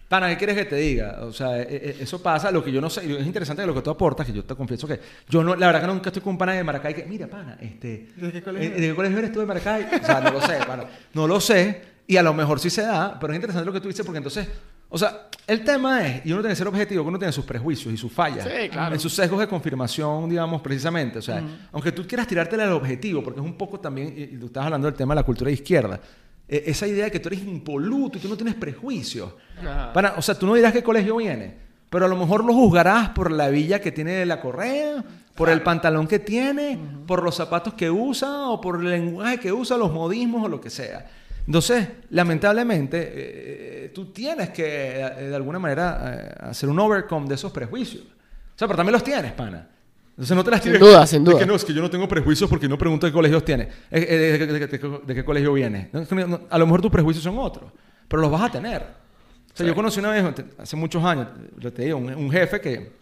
pana, 0.08 0.28
¿qué 0.28 0.36
quieres 0.36 0.56
que 0.56 0.64
te 0.66 0.76
diga? 0.76 1.20
O 1.22 1.32
sea, 1.32 1.58
e- 1.60 1.62
e- 1.76 1.96
eso 2.02 2.22
pasa. 2.22 2.50
Lo 2.50 2.62
que 2.62 2.70
yo 2.70 2.80
no 2.80 2.90
sé, 2.90 3.00
es 3.18 3.26
interesante 3.26 3.62
de 3.62 3.66
lo 3.68 3.74
que 3.74 3.82
tú 3.82 3.90
aportas, 3.90 4.26
que 4.26 4.32
yo 4.32 4.44
te 4.44 4.54
confieso 4.54 4.86
que 4.86 5.00
yo 5.28 5.42
no, 5.42 5.56
la 5.56 5.66
verdad 5.66 5.80
que 5.80 5.86
nunca 5.88 6.10
estoy 6.10 6.22
con 6.22 6.32
un 6.32 6.38
pana 6.38 6.52
de 6.52 6.62
Maracay 6.62 6.94
que, 6.94 7.04
mira, 7.06 7.26
pana, 7.26 7.56
este, 7.60 8.08
¿De 8.16 8.30
qué 8.32 8.42
colegio 8.42 8.68
eh, 8.70 8.80
¿de 8.80 8.88
qué 8.88 8.94
colegio 8.94 9.18
eres 9.18 9.32
tú 9.32 9.40
de 9.40 9.46
Maracay? 9.46 9.86
O 10.02 10.04
sea, 10.06 10.20
no 10.20 10.30
lo 10.32 10.40
sé, 10.42 10.58
pana. 10.66 10.84
No 11.14 11.26
lo 11.26 11.40
sé. 11.40 11.95
Y 12.06 12.16
a 12.16 12.22
lo 12.22 12.32
mejor 12.32 12.60
sí 12.60 12.70
se 12.70 12.82
da, 12.82 13.18
pero 13.18 13.32
es 13.32 13.36
interesante 13.36 13.66
lo 13.66 13.72
que 13.72 13.80
tú 13.80 13.88
dices 13.88 14.04
porque 14.04 14.18
entonces, 14.18 14.48
o 14.88 14.96
sea, 14.96 15.28
el 15.46 15.64
tema 15.64 16.06
es, 16.06 16.26
y 16.26 16.32
uno 16.32 16.40
tiene 16.40 16.52
que 16.52 16.56
ser 16.56 16.68
objetivo, 16.68 17.02
que 17.02 17.08
uno 17.08 17.18
tiene 17.18 17.32
sus 17.32 17.44
prejuicios 17.44 17.92
y 17.92 17.96
sus 17.96 18.12
fallas. 18.12 18.44
Sí, 18.44 18.68
claro. 18.68 18.94
En 18.94 19.00
sus 19.00 19.12
sesgos 19.12 19.40
de 19.40 19.48
confirmación, 19.48 20.28
digamos, 20.28 20.60
precisamente. 20.60 21.18
O 21.18 21.22
sea, 21.22 21.42
aunque 21.72 21.92
tú 21.92 22.06
quieras 22.06 22.26
tirártela 22.26 22.64
al 22.64 22.72
objetivo, 22.72 23.22
porque 23.22 23.40
es 23.40 23.46
un 23.46 23.58
poco 23.58 23.80
también, 23.80 24.14
y 24.16 24.36
tú 24.36 24.46
estás 24.46 24.64
hablando 24.64 24.86
del 24.86 24.96
tema 24.96 25.14
de 25.14 25.20
la 25.20 25.24
cultura 25.24 25.48
de 25.48 25.54
izquierda, 25.54 26.00
eh, 26.48 26.64
esa 26.66 26.86
idea 26.86 27.06
de 27.06 27.10
que 27.10 27.18
tú 27.18 27.28
eres 27.28 27.42
impoluto 27.42 28.18
y 28.18 28.20
tú 28.20 28.28
no 28.28 28.36
tienes 28.36 28.54
prejuicios. 28.54 29.32
Ajá. 29.58 29.92
Pana, 29.92 30.14
o 30.16 30.22
sea, 30.22 30.36
tú 30.36 30.46
no 30.46 30.54
dirás 30.54 30.72
qué 30.72 30.82
colegio 30.82 31.16
viene, 31.16 31.56
pero 31.90 32.06
a 32.06 32.08
lo 32.08 32.16
mejor 32.16 32.44
lo 32.44 32.52
juzgarás 32.52 33.08
por 33.10 33.32
la 33.32 33.48
villa 33.48 33.80
que 33.80 33.90
tiene 33.90 34.12
de 34.12 34.26
la 34.26 34.40
correa, 34.40 35.04
por 35.34 35.48
el 35.50 35.62
pantalón 35.62 36.06
que 36.06 36.18
tiene, 36.18 36.78
por 37.06 37.22
los 37.22 37.34
zapatos 37.34 37.74
que 37.74 37.90
usa 37.90 38.48
o 38.48 38.60
por 38.60 38.80
el 38.80 38.90
lenguaje 38.90 39.38
que 39.38 39.52
usa, 39.52 39.76
los 39.76 39.92
modismos 39.92 40.44
o 40.44 40.48
lo 40.48 40.60
que 40.60 40.70
sea. 40.70 41.06
Entonces, 41.46 41.88
lamentablemente, 42.10 43.12
eh, 43.14 43.90
tú 43.94 44.06
tienes 44.06 44.50
que, 44.50 45.00
eh, 45.00 45.28
de 45.28 45.36
alguna 45.36 45.58
manera, 45.58 46.34
eh, 46.40 46.44
hacer 46.50 46.68
un 46.68 46.78
overcome 46.78 47.28
de 47.28 47.36
esos 47.36 47.52
prejuicios. 47.52 48.02
O 48.04 48.58
sea, 48.58 48.66
pero 48.66 48.76
también 48.76 48.92
los 48.94 49.04
tienes, 49.04 49.32
pana. 49.32 49.68
Entonces 50.10 50.34
no 50.36 50.42
te 50.42 50.50
las 50.50 50.62
Sin 50.62 50.72
tires. 50.72 50.88
duda, 50.88 51.06
sin 51.06 51.22
de 51.24 51.30
duda. 51.30 51.40
que 51.40 51.46
no, 51.46 51.54
es 51.54 51.64
que 51.64 51.74
yo 51.74 51.82
no 51.82 51.90
tengo 51.90 52.08
prejuicios 52.08 52.48
porque 52.48 52.68
no 52.68 52.78
pregunto 52.78 53.06
qué 53.06 53.12
colegios 53.12 53.44
tiene. 53.44 53.64
Eh, 53.90 54.06
eh, 54.08 54.16
de, 54.16 54.38
de- 54.46 54.46
de- 54.46 54.66
de- 54.66 55.00
de 55.06 55.14
qué 55.14 55.24
colegio 55.24 55.52
viene. 55.52 55.90
No, 55.92 56.00
es 56.00 56.08
que 56.08 56.14
no- 56.14 56.40
a 56.48 56.58
lo 56.58 56.66
mejor 56.66 56.80
tus 56.82 56.90
prejuicios 56.90 57.22
son 57.22 57.38
otros, 57.38 57.70
pero 58.08 58.22
los 58.22 58.30
vas 58.30 58.42
a 58.42 58.50
tener. 58.50 58.82
O 58.82 59.56
sea, 59.56 59.66
yo 59.66 59.74
conocí 59.74 60.00
una 60.00 60.10
vez, 60.10 60.24
hace 60.58 60.74
muchos 60.76 61.04
años, 61.04 61.28
lo 61.60 61.72
te 61.72 61.82
digo, 61.84 61.98
un, 61.98 62.12
un 62.14 62.30
jefe 62.30 62.60
que, 62.60 62.92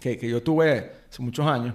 que, 0.00 0.16
que 0.16 0.28
yo 0.28 0.42
tuve 0.42 0.92
hace 1.10 1.22
muchos 1.22 1.44
años, 1.46 1.74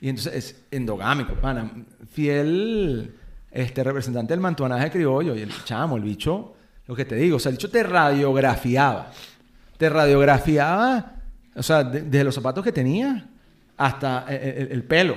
y 0.00 0.08
entonces 0.08 0.34
es 0.34 0.64
endogámico, 0.72 1.34
pana, 1.34 1.70
fiel 2.12 3.14
este, 3.62 3.82
representante 3.84 4.32
del 4.32 4.40
mantuanaje 4.40 4.90
criollo, 4.90 5.34
y 5.34 5.42
el 5.42 5.64
chamo, 5.64 5.96
el 5.96 6.02
bicho, 6.02 6.54
lo 6.86 6.94
que 6.94 7.04
te 7.04 7.14
digo, 7.16 7.36
o 7.36 7.40
sea, 7.40 7.50
el 7.50 7.56
bicho 7.56 7.70
te 7.70 7.82
radiografiaba, 7.82 9.10
te 9.76 9.88
radiografiaba, 9.88 11.12
o 11.54 11.62
sea, 11.62 11.82
de- 11.84 12.02
desde 12.02 12.24
los 12.24 12.34
zapatos 12.34 12.62
que 12.64 12.72
tenía 12.72 13.26
hasta 13.76 14.24
el, 14.28 14.36
el- 14.62 14.72
el 14.72 14.84
pelo. 14.84 15.16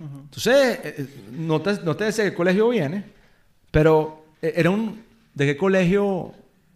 Entonces, 0.00 0.78
eh, 0.84 0.94
eh, 0.98 1.06
no 1.32 1.60
te, 1.60 1.74
no 1.82 1.96
te 1.96 2.12
qué 2.12 2.32
colegio 2.34 2.68
viene, 2.68 3.04
pero 3.70 4.24
eh, 4.40 4.52
era 4.56 4.70
un... 4.70 5.06
¿De 5.34 5.46
qué 5.46 5.56
colegio? 5.56 6.04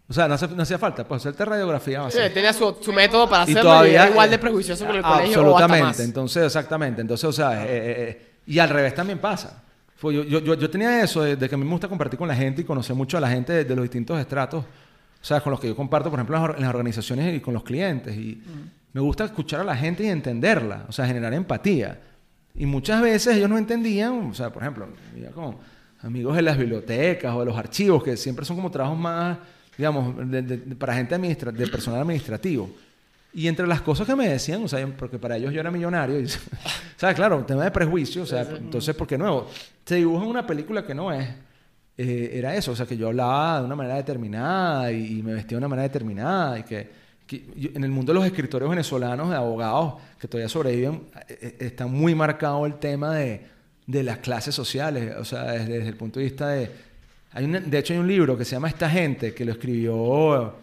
O 0.09 0.12
sea, 0.12 0.28
no, 0.28 0.34
hace- 0.34 0.47
no 0.48 0.62
hacía 0.62 0.78
falta, 0.78 1.06
pues 1.06 1.22
hacerte 1.22 1.44
radiografía. 1.44 2.09
Sí, 2.10 2.18
tenía 2.32 2.52
su, 2.52 2.76
su 2.80 2.93
método 2.93 3.28
para 3.28 3.43
hacerlo 3.43 3.60
y, 3.60 3.62
todavía, 3.64 4.02
era 4.02 4.10
igual 4.10 4.30
de 4.30 4.36
eh, 4.36 4.39
prejuicioso 4.39 4.86
con 4.86 4.97
el 4.97 5.02
colegio 5.02 5.40
o 5.40 5.56
hasta 5.56 5.64
Absolutamente. 5.64 5.82
más. 5.84 6.01
Entonces, 6.01 6.44
exactamente. 6.47 7.01
Entonces, 7.01 7.24
o 7.24 7.32
sea, 7.32 7.64
eh, 7.64 7.68
eh, 7.70 7.94
eh, 7.98 8.32
y 8.47 8.59
al 8.60 8.68
revés 8.68 8.94
también 8.94 9.18
pasa. 9.18 9.62
Fue- 10.03 10.12
yo, 10.15 10.24
yo, 10.24 10.41
yo, 10.41 10.55
yo 10.55 10.69
tenía 10.69 11.01
eso 11.05 11.23
de, 11.23 11.37
de 11.37 11.49
que 11.49 11.55
a 11.55 11.59
mí 11.59 11.65
me 11.65 11.70
gusta 11.70 11.87
compartir 11.87 12.19
con 12.19 12.27
la 12.27 12.35
gente 12.35 12.62
y 12.62 12.65
conocer 12.65 12.97
mucho 12.97 13.16
a 13.16 13.20
la 13.20 13.31
gente 13.31 13.53
de, 13.53 13.65
de 13.65 13.77
los 13.77 13.85
distintos 13.85 14.19
estratos, 14.19 14.65
o 14.65 15.24
sea, 15.24 15.41
con 15.41 15.53
los 15.53 15.61
que 15.61 15.69
yo 15.69 15.77
comparto, 15.77 16.11
por 16.11 16.19
ejemplo, 16.19 16.35
en 16.37 16.43
las 16.43 16.51
or- 16.51 16.57
en 16.57 16.62
las 16.62 16.70
organizaciones 16.70 17.37
y 17.37 17.39
con 17.41 17.55
los 17.55 17.62
clientes. 17.62 18.16
Y 18.16 18.43
me 18.93 19.01
gusta 19.01 19.24
escuchar 19.27 19.61
a 19.61 19.65
la 19.65 19.77
gente 19.77 20.03
y 20.03 20.09
entenderla, 20.09 20.87
o 20.89 20.93
sea, 20.93 21.07
generar 21.07 21.33
empatía. 21.33 22.01
Y 22.57 22.66
muchas 22.66 23.01
veces 23.01 23.37
ellos 23.37 23.49
no 23.49 23.57
entendían, 23.57 24.31
o 24.31 24.35
sea, 24.35 24.51
por 24.53 24.62
ejemplo, 24.65 24.89
con 25.35 25.57
amigos 26.03 26.35
de 26.35 26.43
las 26.43 26.59
bibliotecas 26.59 27.33
o 27.35 27.39
de 27.41 27.47
los 27.47 27.57
archivos, 27.57 28.03
que 28.03 28.16
siempre 28.16 28.45
son 28.45 28.57
como 28.57 28.73
trabajos 28.73 28.99
más, 28.99 29.39
digamos, 29.79 30.16
de- 30.29 30.43
de- 30.43 30.57
de- 30.59 30.74
para 30.77 30.95
gente 30.97 31.15
administra 31.15 31.53
de 31.53 31.66
personal 31.69 32.01
administrativo. 32.01 32.69
Y 33.34 33.48
entre 33.48 33.66
las 33.66 33.80
cosas 33.80 34.06
que 34.06 34.14
me 34.14 34.28
decían, 34.28 34.62
o 34.62 34.68
sea, 34.68 34.86
porque 34.86 35.18
para 35.18 35.36
ellos 35.36 35.52
yo 35.52 35.60
era 35.60 35.70
millonario, 35.70 36.20
y, 36.20 36.24
o 36.26 36.28
sea, 36.96 37.14
claro, 37.14 37.44
tema 37.46 37.64
de 37.64 37.70
prejuicio, 37.70 38.22
o 38.22 38.26
sea, 38.26 38.42
entonces, 38.42 38.94
porque 38.94 39.16
nuevo, 39.16 39.48
se 39.84 39.96
dibuja 39.96 40.24
una 40.26 40.46
película 40.46 40.84
que 40.84 40.94
no 40.94 41.10
es, 41.12 41.28
eh, 41.96 42.30
era 42.34 42.54
eso, 42.54 42.72
o 42.72 42.76
sea, 42.76 42.84
que 42.86 42.96
yo 42.96 43.09
hablaba 43.09 43.60
de 43.60 43.66
una 43.66 43.76
manera 43.76 43.96
determinada 43.96 44.92
y, 44.92 45.18
y 45.18 45.22
me 45.22 45.32
vestía 45.34 45.56
de 45.56 45.59
una 45.59 45.68
manera 45.68 45.88
determinada 45.88 46.59
y 46.59 46.62
que, 46.64 46.90
que 47.26 47.46
yo- 47.56 47.70
en 47.74 47.84
el 47.84 47.90
mundo 47.90 48.12
de 48.12 48.18
los 48.18 48.26
escritores 48.26 48.68
venezolanos, 48.68 49.30
de 49.30 49.36
abogados 49.36 49.94
que 50.18 50.28
todavía 50.28 50.48
sobreviven, 50.48 51.02
eh, 51.28 51.38
eh, 51.40 51.56
está 51.60 51.86
muy 51.86 52.14
marcado 52.14 52.66
el 52.66 52.74
tema 52.74 53.14
de, 53.14 53.46
de 53.86 54.02
las 54.02 54.18
clases 54.18 54.54
sociales, 54.54 55.14
o 55.18 55.24
sea, 55.24 55.44
desde, 55.52 55.72
desde 55.78 55.88
el 55.88 55.96
punto 55.96 56.18
de 56.20 56.24
vista 56.26 56.48
de... 56.48 56.70
Hay 57.32 57.46
una- 57.46 57.60
de 57.60 57.78
hecho, 57.78 57.94
hay 57.94 57.98
un 57.98 58.09
libro 58.09 58.36
que 58.36 58.44
se 58.44 58.52
llama 58.56 58.68
Esta 58.68 58.90
gente, 58.90 59.32
que 59.32 59.44
lo 59.46 59.52
escribió, 59.52 60.54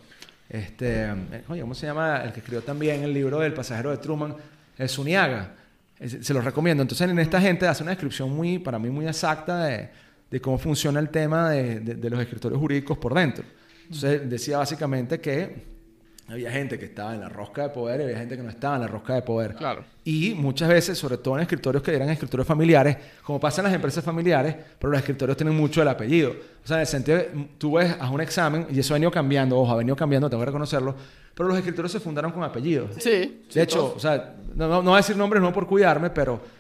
este, 0.50 1.06
eh, 1.06 1.44
oye, 1.48 1.62
¿cómo 1.62 1.76
se 1.76 1.86
llama? 1.86 2.24
El 2.24 2.32
que 2.34 2.40
escribió 2.40 2.62
también 2.62 3.04
el 3.04 3.14
libro 3.14 3.40
del 3.40 3.54
pasajero 3.54 3.92
de 3.92 3.98
Truman, 3.98 4.36
el 4.78 4.90
Zuniaga. 4.90 5.52
Es- 6.00 6.18
Se 6.26 6.34
los 6.34 6.44
recomiendo. 6.44 6.82
Entonces, 6.82 7.10
en 7.10 7.20
esta 7.20 7.40
gente 7.40 7.68
hace 7.68 7.84
una 7.84 7.92
descripción 7.92 8.34
muy, 8.36 8.58
para 8.60 8.80
mí, 8.80 8.90
muy 8.90 9.08
exacta 9.08 9.66
de, 9.66 9.90
de 10.32 10.42
cómo 10.42 10.58
funciona 10.58 11.00
el 11.00 11.10
tema 11.10 11.50
de, 11.52 11.80
de- 11.82 11.96
de 11.96 12.10
los 12.10 12.20
escritores 12.20 12.58
jurídicos 12.58 12.98
por 12.98 13.14
dentro. 13.14 13.44
Entonces, 13.84 14.30
decía 14.30 14.58
básicamente 14.58 15.20
que 15.20 15.69
había 16.30 16.52
gente 16.52 16.78
que 16.78 16.86
estaba 16.86 17.16
en 17.16 17.22
la 17.22 17.30
rosca 17.30 17.64
de 17.64 17.70
poder 17.70 18.02
y 18.02 18.04
había 18.04 18.18
gente 18.18 18.38
que 18.38 18.44
no 18.44 18.50
estaba 18.50 18.76
en 18.76 18.82
la 18.82 18.88
rosca 18.88 19.16
de 19.16 19.22
poder. 19.24 19.56
Claro. 19.56 19.84
Y 20.04 20.36
muchas 20.36 20.70
veces, 20.70 20.98
sobre 20.98 21.18
todo 21.18 21.36
en 21.36 21.42
escritorios 21.42 21.82
que 21.82 21.96
eran 21.96 22.10
escritorios 22.10 22.48
familiares, 22.48 22.98
como 23.24 23.40
pasa 23.40 23.62
en 23.62 23.66
las 23.66 23.74
empresas 23.74 24.04
familiares, 24.04 24.56
pero 24.78 24.92
los 24.92 25.00
escritorios 25.00 25.36
tienen 25.38 25.56
mucho 25.56 25.82
el 25.82 25.88
apellido. 25.88 26.32
O 26.64 26.68
sea, 26.68 26.78
en 26.78 26.82
el 26.82 26.88
sentido 26.88 27.18
de, 27.18 27.48
tú 27.58 27.74
ves, 27.74 27.96
haz 28.00 28.12
un 28.12 28.22
examen, 28.22 28.68
y 28.70 28.80
eso 28.80 28.94
ha 28.94 28.96
venido 28.96 29.12
cambiando, 29.12 29.58
ojo, 29.58 29.72
ha 29.72 29.78
venido 29.78 29.96
cambiando, 29.96 30.30
tengo 30.30 30.42
que 30.42 30.48
reconocerlo, 30.48 30.96
pero 31.34 31.50
los 31.50 31.58
escritorios 31.58 31.92
se 31.92 32.00
fundaron 32.00 32.32
con 32.32 32.44
apellidos. 32.44 32.92
Sí. 33.00 33.46
De 33.52 33.62
hecho, 33.64 33.94
o 33.96 34.00
sea, 34.00 34.36
no, 34.56 34.68
no, 34.68 34.76
no 34.76 34.92
voy 34.92 34.94
a 34.94 34.98
decir 34.98 35.18
nombres 35.18 35.42
no 35.42 35.52
por 35.52 35.66
cuidarme, 35.66 36.10
pero 36.12 36.59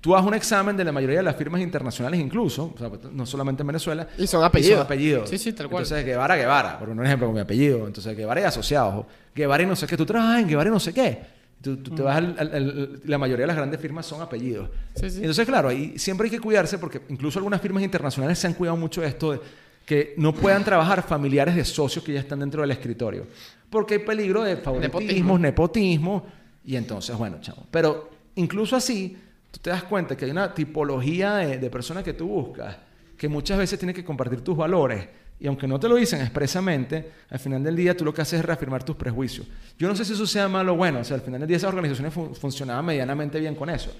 tú 0.00 0.14
haces 0.14 0.26
un 0.28 0.34
examen 0.34 0.76
de 0.76 0.84
la 0.84 0.92
mayoría 0.92 1.18
de 1.18 1.22
las 1.22 1.36
firmas 1.36 1.60
internacionales 1.60 2.20
incluso, 2.20 2.72
o 2.74 2.78
sea, 2.78 2.90
no 3.12 3.24
solamente 3.26 3.62
en 3.62 3.66
Venezuela. 3.68 4.06
Y 4.18 4.26
son 4.26 4.44
apellidos. 4.44 4.76
son 4.78 4.84
apellidos. 4.86 5.28
Sí, 5.30 5.38
sí, 5.38 5.52
tal 5.52 5.68
cual. 5.68 5.84
Entonces, 5.84 6.04
Guevara, 6.04 6.36
Guevara, 6.36 6.78
por 6.78 6.88
un 6.90 7.04
ejemplo 7.04 7.26
con 7.28 7.34
mi 7.34 7.40
apellido. 7.40 7.86
Entonces, 7.86 8.16
Guevara 8.16 8.40
y 8.42 8.44
asociados. 8.44 9.06
Guevara 9.34 9.62
y 9.62 9.66
no 9.66 9.76
sé 9.76 9.86
qué. 9.86 9.96
Tú 9.96 10.04
trabajas 10.06 10.40
en 10.42 10.48
Guevara 10.48 10.68
y 10.68 10.72
no 10.72 10.80
sé 10.80 10.92
qué. 10.92 11.40
Tú, 11.62 11.76
tú 11.78 11.94
te 11.94 12.00
vas 12.02 12.16
al, 12.16 12.36
al- 12.38 12.54
al- 12.54 13.00
la 13.04 13.18
mayoría 13.18 13.42
de 13.42 13.48
las 13.48 13.56
grandes 13.56 13.78
firmas 13.80 14.06
son 14.06 14.22
apellidos. 14.22 14.70
Sí, 14.94 15.10
sí. 15.10 15.18
Entonces, 15.18 15.46
claro, 15.46 15.68
ahí 15.68 15.98
siempre 15.98 16.24
hay 16.26 16.30
que 16.30 16.40
cuidarse 16.40 16.78
porque 16.78 17.02
incluso 17.10 17.38
algunas 17.38 17.60
firmas 17.60 17.82
internacionales 17.82 18.38
se 18.38 18.46
han 18.46 18.54
cuidado 18.54 18.76
mucho 18.78 19.02
de 19.02 19.08
esto 19.08 19.32
de 19.32 19.40
que 19.84 20.14
no 20.16 20.32
puedan 20.34 20.62
trabajar 20.64 21.02
familiares 21.02 21.54
de 21.56 21.64
socios 21.64 22.02
que 22.04 22.12
ya 22.14 22.20
están 22.20 22.40
dentro 22.40 22.62
del 22.62 22.70
escritorio. 22.70 23.26
Porque 23.68 23.94
hay 23.94 24.00
peligro 24.00 24.42
de 24.42 24.56
favoritismo, 24.56 25.38
Nepotismo. 25.38 25.38
nepotismo. 25.38 26.26
y 26.64 26.76
entonces, 26.76 27.16
bueno, 27.16 27.38
chamo. 27.40 27.66
Pero 27.70 28.08
incluso 28.36 28.74
así, 28.76 29.16
tú 29.50 29.58
te 29.60 29.70
das 29.70 29.82
cuenta 29.84 30.16
que 30.16 30.24
hay 30.24 30.30
una 30.30 30.52
tipología 30.54 31.36
de, 31.36 31.58
de 31.58 31.70
personas 31.70 32.02
que 32.04 32.12
tú 32.14 32.26
buscas 32.28 32.76
que 33.16 33.28
muchas 33.28 33.58
veces 33.58 33.78
tienen 33.78 33.94
que 33.94 34.04
compartir 34.04 34.40
tus 34.42 34.56
valores 34.56 35.06
Y 35.42 35.46
aunque 35.46 35.66
no 35.66 35.78
te 35.80 35.88
lo 35.88 35.96
dicen 35.96 36.20
expresamente, 36.20 37.12
al 37.30 37.38
final 37.38 37.62
del 37.62 37.74
día 37.74 37.96
tú 37.96 38.04
lo 38.04 38.12
que 38.12 38.20
haces 38.22 38.40
es 38.40 38.44
reafirmar 38.44 38.82
tus 38.84 38.96
prejuicios. 38.96 39.46
Yo 39.78 39.88
no 39.88 39.96
sé 39.96 40.04
si 40.04 40.12
eso 40.12 40.26
sea 40.26 40.48
malo 40.48 40.74
o 40.74 40.76
bueno. 40.76 41.00
O 41.00 41.04
sea, 41.04 41.16
al 41.16 41.22
final 41.22 41.40
del 41.40 41.48
día 41.48 41.56
esas 41.56 41.68
organizaciones 41.68 42.12
fun- 42.12 42.34
funcionaban 42.34 42.84
medianamente 42.84 43.40
bien 43.40 43.54
con 43.54 43.70
eso. 43.70 43.90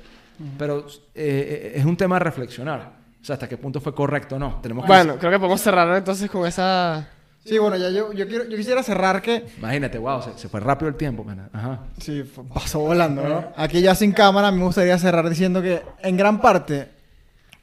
Pero 0.58 0.86
eh, 1.14 1.72
es 1.76 1.84
un 1.84 1.96
tema 1.96 2.16
a 2.16 2.18
reflexionar. 2.18 2.92
O 3.20 3.24
sea, 3.24 3.34
hasta 3.34 3.48
qué 3.48 3.56
punto 3.56 3.80
fue 3.80 3.94
correcto 3.94 4.36
o 4.36 4.38
no. 4.38 4.58
Tenemos 4.62 4.84
que... 4.84 4.88
Bueno, 4.92 5.16
creo 5.18 5.30
que 5.30 5.38
podemos 5.38 5.60
cerrar 5.62 5.96
entonces 5.96 6.30
con 6.30 6.46
esa... 6.46 7.08
Sí, 7.44 7.58
bueno, 7.58 7.76
ya 7.76 7.90
yo, 7.90 8.12
yo, 8.12 8.28
quiero, 8.28 8.44
yo 8.48 8.56
quisiera 8.56 8.82
cerrar 8.82 9.22
que... 9.22 9.46
Imagínate, 9.58 9.98
wow, 9.98 10.22
se, 10.22 10.38
se 10.38 10.48
fue 10.48 10.60
rápido 10.60 10.88
el 10.88 10.94
tiempo. 10.96 11.24
man. 11.24 11.48
Ajá. 11.52 11.80
Sí, 12.00 12.22
pasó 12.52 12.80
volando, 12.80 13.26
¿no? 13.26 13.52
Aquí 13.56 13.80
ya 13.80 13.94
sin 13.94 14.12
cámara, 14.12 14.48
a 14.48 14.52
mí 14.52 14.58
me 14.58 14.64
gustaría 14.64 14.96
cerrar 14.98 15.28
diciendo 15.28 15.62
que 15.62 15.82
en 16.02 16.16
gran 16.16 16.40
parte, 16.40 16.88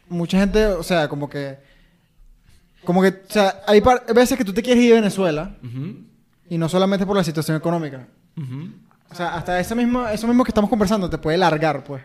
mucha 0.10 0.40
gente, 0.40 0.66
o 0.66 0.84
sea, 0.84 1.08
como 1.08 1.30
que... 1.30 1.58
Como 2.84 3.02
que, 3.02 3.10
o 3.10 3.14
sea, 3.32 3.62
hay 3.68 3.82
par- 3.82 4.04
veces 4.14 4.38
que 4.38 4.46
tú 4.46 4.54
te 4.54 4.64
quieres 4.64 4.84
ir 4.84 4.94
a 4.94 4.96
Venezuela 4.96 5.56
y 6.50 6.58
no 6.58 6.70
solamente 6.70 7.06
por 7.06 7.16
la 7.18 7.24
situación 7.24 7.58
económica. 7.58 8.08
O 9.12 9.16
sea, 9.16 9.36
hasta 9.36 9.60
ese 9.60 9.76
mismo, 9.76 10.08
eso 10.08 10.26
mismo 10.28 10.44
que 10.44 10.52
estamos 10.52 10.70
conversando 10.70 11.10
te 11.10 11.18
puede 11.18 11.38
largar, 11.38 11.84
pues. 11.84 12.02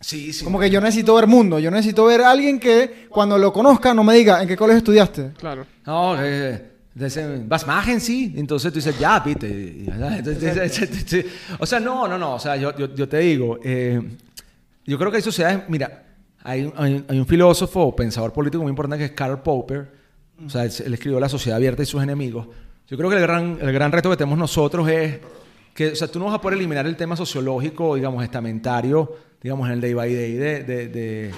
Sí, 0.00 0.32
sí. 0.32 0.44
Como 0.44 0.58
que 0.58 0.70
yo 0.70 0.80
necesito 0.80 1.14
ver 1.14 1.26
mundo, 1.26 1.58
yo 1.58 1.70
necesito 1.70 2.04
ver 2.06 2.22
a 2.22 2.30
alguien 2.30 2.58
que 2.58 3.06
cuando 3.08 3.36
lo 3.38 3.52
conozca 3.52 3.94
no 3.94 4.02
me 4.02 4.14
diga 4.14 4.42
en 4.42 4.48
qué 4.48 4.56
colegio 4.56 4.78
estudiaste. 4.78 5.32
Claro. 5.38 5.66
No, 5.86 6.16
eh, 6.22 6.71
dice, 6.94 7.42
vas 7.46 7.66
más 7.66 7.88
en 7.88 8.00
sí. 8.00 8.34
Entonces 8.36 8.72
tú 8.72 8.78
dices, 8.78 8.98
ya, 8.98 9.20
viste. 9.20 9.46
entonces, 9.86 11.26
o 11.58 11.66
sea, 11.66 11.80
no, 11.80 12.06
no, 12.08 12.18
no. 12.18 12.34
O 12.34 12.38
sea, 12.38 12.56
yo, 12.56 12.76
yo, 12.76 12.94
yo 12.94 13.08
te 13.08 13.18
digo, 13.18 13.58
eh, 13.62 14.00
yo 14.84 14.98
creo 14.98 15.10
que 15.10 15.16
hay 15.16 15.22
sociedades, 15.22 15.62
mira, 15.68 16.04
hay, 16.42 16.72
hay, 16.76 17.04
hay 17.08 17.18
un 17.18 17.26
filósofo, 17.26 17.94
pensador 17.94 18.32
político 18.32 18.62
muy 18.62 18.70
importante 18.70 18.98
que 18.98 19.06
es 19.06 19.12
Karl 19.12 19.42
Popper. 19.42 20.02
O 20.44 20.50
sea, 20.50 20.64
él, 20.64 20.72
él 20.84 20.94
escribió 20.94 21.20
La 21.20 21.28
sociedad 21.28 21.56
abierta 21.56 21.82
y 21.82 21.86
sus 21.86 22.02
enemigos. 22.02 22.48
Yo 22.88 22.96
creo 22.96 23.08
que 23.08 23.16
el 23.16 23.22
gran, 23.22 23.58
el 23.60 23.72
gran 23.72 23.92
reto 23.92 24.10
que 24.10 24.16
tenemos 24.16 24.38
nosotros 24.38 24.88
es 24.88 25.18
que, 25.74 25.92
o 25.92 25.96
sea, 25.96 26.08
tú 26.08 26.18
no 26.18 26.26
vas 26.26 26.34
a 26.34 26.40
poder 26.40 26.58
eliminar 26.58 26.86
el 26.86 26.96
tema 26.96 27.16
sociológico, 27.16 27.94
digamos, 27.94 28.22
estamentario, 28.22 29.16
digamos, 29.42 29.66
en 29.68 29.74
el 29.74 29.80
day 29.80 29.94
by 29.94 30.14
day 30.14 30.32
de, 30.34 30.62
de, 30.62 30.88
de, 30.88 31.30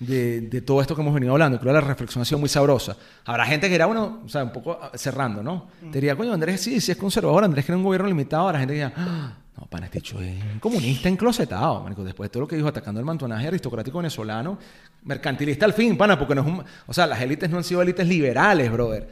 de- 0.00 0.40
de 0.40 0.60
todo 0.62 0.80
esto 0.80 0.94
que 0.96 1.02
hemos 1.02 1.14
venido 1.14 1.32
hablando. 1.32 1.58
Creo 1.60 1.72
que 1.72 1.80
la 1.80 1.86
reflexión 1.86 2.22
ha 2.22 2.24
sido 2.24 2.38
muy 2.38 2.48
sabrosa. 2.48 2.96
Habrá 3.24 3.46
gente 3.46 3.68
que 3.68 3.74
dirá, 3.74 3.86
bueno, 3.86 4.20
o 4.24 4.28
sea, 4.28 4.42
un 4.42 4.50
poco 4.52 4.78
ah, 4.80 4.90
cerrando, 4.94 5.42
¿no? 5.42 5.68
Te 5.80 5.98
diría, 5.98 6.16
coño, 6.16 6.32
Andrés 6.32 6.60
sí, 6.60 6.80
sí 6.80 6.90
es 6.90 6.98
conservador, 6.98 7.44
Andrés 7.44 7.64
quiere 7.64 7.76
un 7.76 7.84
gobierno 7.84 8.08
limitado. 8.08 8.46
Habrá 8.48 8.58
gente 8.60 8.74
que 8.74 8.82
"Ah, 8.84 9.36
no, 9.56 9.66
pana, 9.66 9.86
este 9.86 9.98
dicho 9.98 10.20
es 10.22 10.42
un 10.54 10.58
comunista 10.58 11.08
enclosetado, 11.10 11.82
marico. 11.82 12.02
Después 12.02 12.28
de 12.28 12.32
todo 12.32 12.40
lo 12.42 12.48
que 12.48 12.56
dijo 12.56 12.66
atacando 12.68 12.98
el 12.98 13.04
mantonaje 13.04 13.46
aristocrático 13.48 13.98
venezolano, 13.98 14.58
mercantilista 15.04 15.66
al 15.66 15.74
fin, 15.74 15.98
pana, 15.98 16.18
porque 16.18 16.34
no 16.34 16.40
es 16.40 16.46
un... 16.46 16.64
O 16.86 16.94
sea, 16.94 17.06
las 17.06 17.20
élites 17.20 17.50
no 17.50 17.58
han 17.58 17.64
sido 17.64 17.82
élites 17.82 18.06
liberales, 18.08 18.72
brother. 18.72 19.06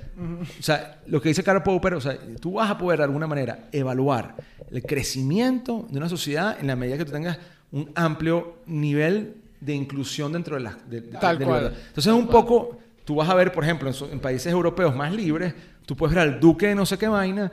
O 0.59 0.63
sea, 0.63 1.01
lo 1.07 1.21
que 1.21 1.29
dice 1.29 1.43
Karl 1.43 1.63
Popper, 1.63 1.95
o 1.95 2.01
sea, 2.01 2.17
tú 2.41 2.55
vas 2.55 2.71
a 2.71 2.79
poder 2.79 2.99
de 2.99 3.05
alguna 3.05 3.27
manera 3.27 3.69
evaluar 3.73 4.37
el 4.71 4.83
crecimiento 4.83 5.87
de 5.91 5.99
una 5.99 6.09
sociedad 6.09 6.57
en 6.59 6.67
la 6.67 6.77
medida 6.77 6.97
que 6.97 7.05
tú 7.05 7.13
tengas 7.13 7.39
un 7.73 7.91
amplio 7.95 8.57
nivel 8.67 9.35
de 9.61 9.75
inclusión 9.75 10.33
dentro 10.33 10.57
de 10.57 10.63
la 10.63 10.77
de, 10.89 11.01
Tal 11.03 11.39
de 11.39 11.45
cual. 11.45 11.59
libertad. 11.65 11.83
Entonces, 11.89 12.13
un 12.13 12.27
poco, 12.29 12.79
tú 13.05 13.17
vas 13.17 13.29
a 13.29 13.35
ver, 13.35 13.53
por 13.53 13.65
ejemplo, 13.65 13.89
en, 13.89 13.95
so- 13.95 14.09
en 14.11 14.21
países 14.21 14.53
europeos 14.53 14.95
más 14.95 15.13
libres, 15.13 15.55
tú 15.87 15.97
puedes 15.97 16.15
ver 16.15 16.23
al 16.29 16.39
duque 16.41 16.69
de 16.69 16.75
no 16.75 16.87
sé 16.87 16.97
qué 16.99 17.09
vaina 17.09 17.51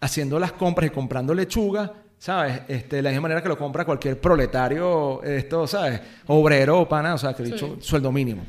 haciendo 0.00 0.38
las 0.38 0.52
compras 0.52 0.88
y 0.88 0.90
comprando 0.94 1.34
lechuga, 1.34 1.92
¿sabes? 2.18 2.60
Este, 2.68 2.96
de 2.96 3.02
la 3.02 3.10
misma 3.10 3.22
manera 3.22 3.42
que 3.42 3.48
lo 3.48 3.58
compra 3.58 3.84
cualquier 3.84 4.20
proletario, 4.20 5.22
esto, 5.22 5.66
¿sabes? 5.66 6.00
Obrero 6.26 6.80
o 6.80 6.88
pana, 6.88 7.14
o 7.14 7.18
sea, 7.18 7.34
que 7.34 7.42
he 7.42 7.46
dicho 7.46 7.76
sueldo 7.80 8.12
mínimo. 8.12 8.44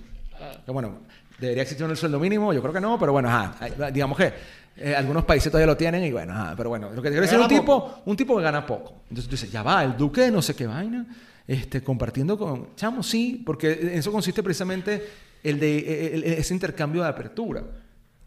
Que 0.65 0.71
bueno, 0.71 0.99
debería 1.39 1.63
existir 1.63 1.85
un 1.85 1.95
sueldo 1.95 2.19
mínimo, 2.19 2.53
yo 2.53 2.61
creo 2.61 2.73
que 2.73 2.81
no, 2.81 2.99
pero 2.99 3.11
bueno, 3.13 3.29
ajá, 3.29 3.55
digamos 3.91 4.17
que 4.17 4.31
eh, 4.77 4.95
algunos 4.95 5.25
países 5.25 5.51
todavía 5.51 5.65
lo 5.67 5.75
tienen 5.77 6.03
y 6.03 6.11
bueno, 6.11 6.33
ajá, 6.33 6.53
pero 6.55 6.69
bueno, 6.69 6.89
lo 6.91 7.01
que 7.01 7.09
quiero 7.09 7.21
decir 7.23 7.37
es 7.37 7.43
un 7.43 7.49
tipo, 7.49 8.01
un 8.05 8.15
tipo 8.15 8.37
que 8.37 8.43
gana 8.43 8.65
poco. 8.65 8.93
Entonces 9.09 9.25
tú 9.25 9.31
dices, 9.31 9.51
ya 9.51 9.63
va, 9.63 9.83
el 9.83 9.97
duque 9.97 10.21
de 10.21 10.31
no 10.31 10.41
sé 10.41 10.55
qué 10.55 10.67
vaina, 10.67 11.05
este, 11.49 11.81
compartiendo 11.81 12.37
con, 12.37 12.75
chamo, 12.75 13.01
sí, 13.01 13.41
porque 13.45 13.71
en 13.81 13.89
eso 13.89 14.11
consiste 14.11 14.43
precisamente 14.43 15.03
el 15.43 15.59
de 15.59 16.13
el- 16.15 16.23
el- 16.23 16.33
ese 16.33 16.53
intercambio 16.53 17.01
de 17.01 17.09
apertura. 17.09 17.63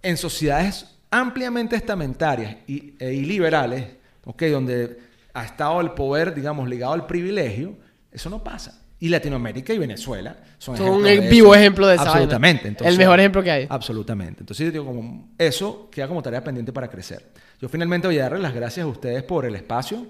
En 0.02 0.16
sociedades 0.16 0.98
ampliamente 1.10 1.76
estamentarias 1.76 2.56
y, 2.66 2.94
e- 2.98 3.12
y 3.14 3.24
liberales, 3.24 3.84
¿ok? 4.24 4.42
donde 4.50 4.98
ha 5.34 5.44
estado 5.44 5.80
el 5.80 5.92
poder, 5.92 6.34
digamos, 6.34 6.68
ligado 6.68 6.94
al 6.94 7.06
privilegio, 7.06 7.76
eso 8.10 8.28
no 8.28 8.42
pasa. 8.42 8.80
Y 8.98 9.08
Latinoamérica 9.08 9.72
y 9.72 9.78
Venezuela 9.78 10.36
son, 10.58 10.76
Son 10.76 10.88
un 10.88 11.02
de 11.04 11.20
vivo 11.28 11.54
eso. 11.54 11.60
ejemplo 11.60 11.86
de 11.86 11.96
vaina. 11.96 12.10
Absolutamente. 12.10 12.68
Entonces, 12.68 12.92
El 12.92 12.98
mejor 12.98 13.18
ejemplo 13.20 13.42
que 13.42 13.50
hay. 13.50 13.66
Absolutamente. 13.68 14.40
Entonces 14.40 14.66
yo 14.66 14.72
digo, 14.72 14.84
como 14.86 15.28
eso 15.38 15.88
queda 15.90 16.08
como 16.08 16.22
tarea 16.22 16.42
pendiente 16.42 16.72
para 16.72 16.88
crecer. 16.88 17.30
Yo 17.60 17.68
finalmente 17.68 18.06
voy 18.08 18.18
a 18.18 18.22
darles 18.24 18.42
las 18.42 18.54
gracias 18.54 18.84
a 18.84 18.88
ustedes 18.88 19.22
por 19.22 19.44
el 19.44 19.54
espacio. 19.56 20.06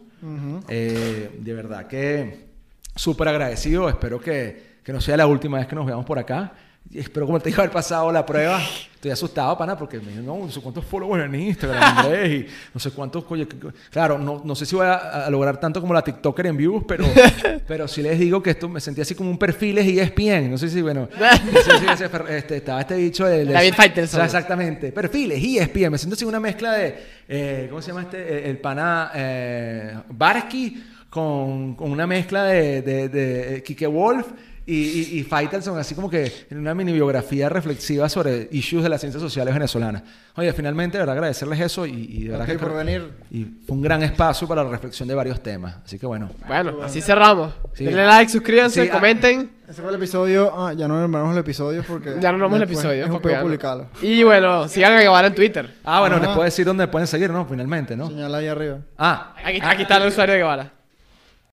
Eh, 0.68 1.39
de 1.40 1.52
verdad 1.55 1.86
que 1.86 2.52
súper 2.94 3.28
agradecido. 3.28 3.89
Espero 3.89 4.20
que, 4.20 4.78
que 4.82 4.93
no 4.93 5.01
sea 5.01 5.16
la 5.16 5.27
última 5.27 5.59
vez 5.59 5.66
que 5.66 5.74
nos 5.74 5.86
veamos 5.86 6.05
por 6.05 6.19
acá. 6.19 6.52
Espero, 6.93 7.27
como 7.27 7.39
te 7.40 7.48
digo, 7.48 7.62
haber 7.62 7.70
pasado 7.73 8.10
la 8.12 8.27
prueba. 8.27 8.60
Estoy 8.94 9.12
asustado, 9.12 9.56
pana, 9.56 9.77
porque 9.78 9.98
me 9.98 10.06
dijeron, 10.06 10.27
no, 10.27 10.36
no 10.47 10.51
sé 10.51 10.60
cuántos 10.60 10.85
followers 10.85 11.24
en 11.24 11.35
Instagram, 11.40 11.81
Andrés, 11.98 12.31
y 12.31 12.47
no 12.74 12.78
sé 12.81 12.90
cuántos... 12.90 13.24
coño, 13.24 13.47
Claro, 13.90 14.19
no, 14.19 14.43
no 14.44 14.55
sé 14.55 14.66
si 14.66 14.77
voy 14.77 14.86
a, 14.86 15.24
a 15.27 15.31
lograr 15.31 15.59
tanto 15.59 15.81
como 15.81 15.94
la 15.94 16.02
TikToker 16.02 16.47
en 16.47 16.56
views, 16.56 16.85
pero, 16.86 17.05
pero 17.66 17.89
sí 17.89 18.02
les 18.02 18.19
digo 18.19 18.43
que 18.43 18.51
esto 18.51 18.69
me 18.69 18.81
sentí 18.81 19.01
así 19.01 19.14
como 19.14 19.31
un 19.31 19.39
perfiles 19.39 19.86
y 19.86 19.98
ESPN. 19.98 20.51
No 20.51 20.59
sé 20.59 20.69
si, 20.69 20.82
bueno... 20.82 21.09
no 21.19 21.60
sé 21.62 21.78
si 21.78 21.86
ese 21.86 22.10
este, 22.36 22.56
estaba 22.59 22.81
este 22.81 22.94
dicho 22.97 23.24
de... 23.27 23.44
de- 23.44 23.52
David 23.55 23.74
Faitelson. 23.74 24.20
O 24.20 24.20
sea, 24.20 24.24
exactamente. 24.27 24.93
Perfiles 24.93 25.39
y 25.43 25.59
ESPN. 25.59 25.90
Me 25.93 25.98
siento 25.98 26.14
así 26.14 26.24
una 26.24 26.40
mezcla 26.40 26.73
de... 26.74 26.97
eh, 27.28 27.66
¿Cómo 27.70 27.81
se 27.81 27.89
llama 27.89 28.02
este? 28.02 28.51
El 28.51 28.59
pana 28.59 29.10
eh, 29.14 29.94
Barsky 30.10 30.85
con, 31.12 31.74
con 31.74 31.93
una 31.93 32.06
mezcla 32.06 32.44
de, 32.44 32.80
de, 32.80 33.09
de 33.10 33.56
eh, 33.56 33.62
Kike 33.62 33.86
Wolf 33.86 34.28
y, 34.64 34.74
y, 34.74 35.18
y 35.18 35.22
Faitelson, 35.24 35.76
así 35.76 35.94
como 35.94 36.09
que 36.09 36.32
en 36.48 36.56
una 36.59 36.72
mini 36.74 36.93
biografía 36.93 37.48
reflexiva 37.51 38.09
sobre 38.09 38.48
issues 38.52 38.82
de 38.82 38.89
las 38.89 39.01
ciencias 39.01 39.20
sociales 39.20 39.52
venezolanas. 39.52 40.05
Oye, 40.36 40.51
finalmente, 40.55 40.97
de 40.97 41.02
verdad, 41.02 41.16
agradecerles 41.16 41.60
eso 41.60 41.84
y, 41.84 41.90
y 41.90 42.24
de 42.24 42.30
verdad 42.30 42.47
ti 42.47 42.52
que 42.52 42.59
por 42.59 42.74
venir. 42.74 43.10
Y 43.30 43.44
fue 43.66 43.76
un 43.76 43.82
gran 43.82 44.02
espacio 44.05 44.48
para 44.48 44.64
la 44.64 44.70
reflexión 44.70 45.06
de 45.06 45.14
varios 45.14 45.43
temas. 45.43 45.76
Así 45.84 45.98
que 45.98 46.06
bueno. 46.06 46.30
Bueno, 46.47 46.78
así 46.82 47.02
cerramos. 47.02 47.52
Sí. 47.74 47.84
Denle 47.84 48.06
like, 48.06 48.30
suscríbanse, 48.32 48.82
Sí, 48.84 48.89
ah, 48.89 48.94
comenten. 48.94 49.51
Ese 49.68 49.82
fue 49.82 49.90
el 49.90 49.97
episodio. 49.97 50.51
Ah, 50.56 50.72
ya 50.72 50.89
no 50.89 50.98
nombramos 50.98 51.32
el 51.32 51.40
episodio 51.40 51.82
porque. 51.86 52.10
Ya 52.20 52.32
no 52.32 52.39
nombramos 52.39 52.56
el 52.56 52.62
episodio. 52.62 53.05
Es 53.05 53.10
un 53.10 53.18
cuidarlo. 53.18 53.44
publicarlo. 53.47 53.86
Y 54.01 54.22
bueno, 54.22 54.68
sigan 54.68 54.93
a 54.94 55.01
Guevara 55.01 55.26
en 55.26 55.34
Twitter. 55.34 55.74
Ah, 55.84 56.01
bueno, 56.01 56.16
Ajá. 56.16 56.24
les 56.24 56.34
puedo 56.34 56.44
decir 56.44 56.64
dónde 56.64 56.86
pueden 56.89 57.06
seguir, 57.09 57.30
¿no? 57.30 57.44
Finalmente, 57.47 57.97
¿no? 57.97 58.06
Señala 58.09 58.39
ahí 58.39 58.47
arriba. 58.47 58.78
Ah, 58.97 59.34
Aquí, 59.44 59.59
aquí 59.60 59.82
está 59.82 59.97
el 59.97 60.09
usuario 60.09 60.34
de 60.34 60.39
Guevara. 60.39 60.72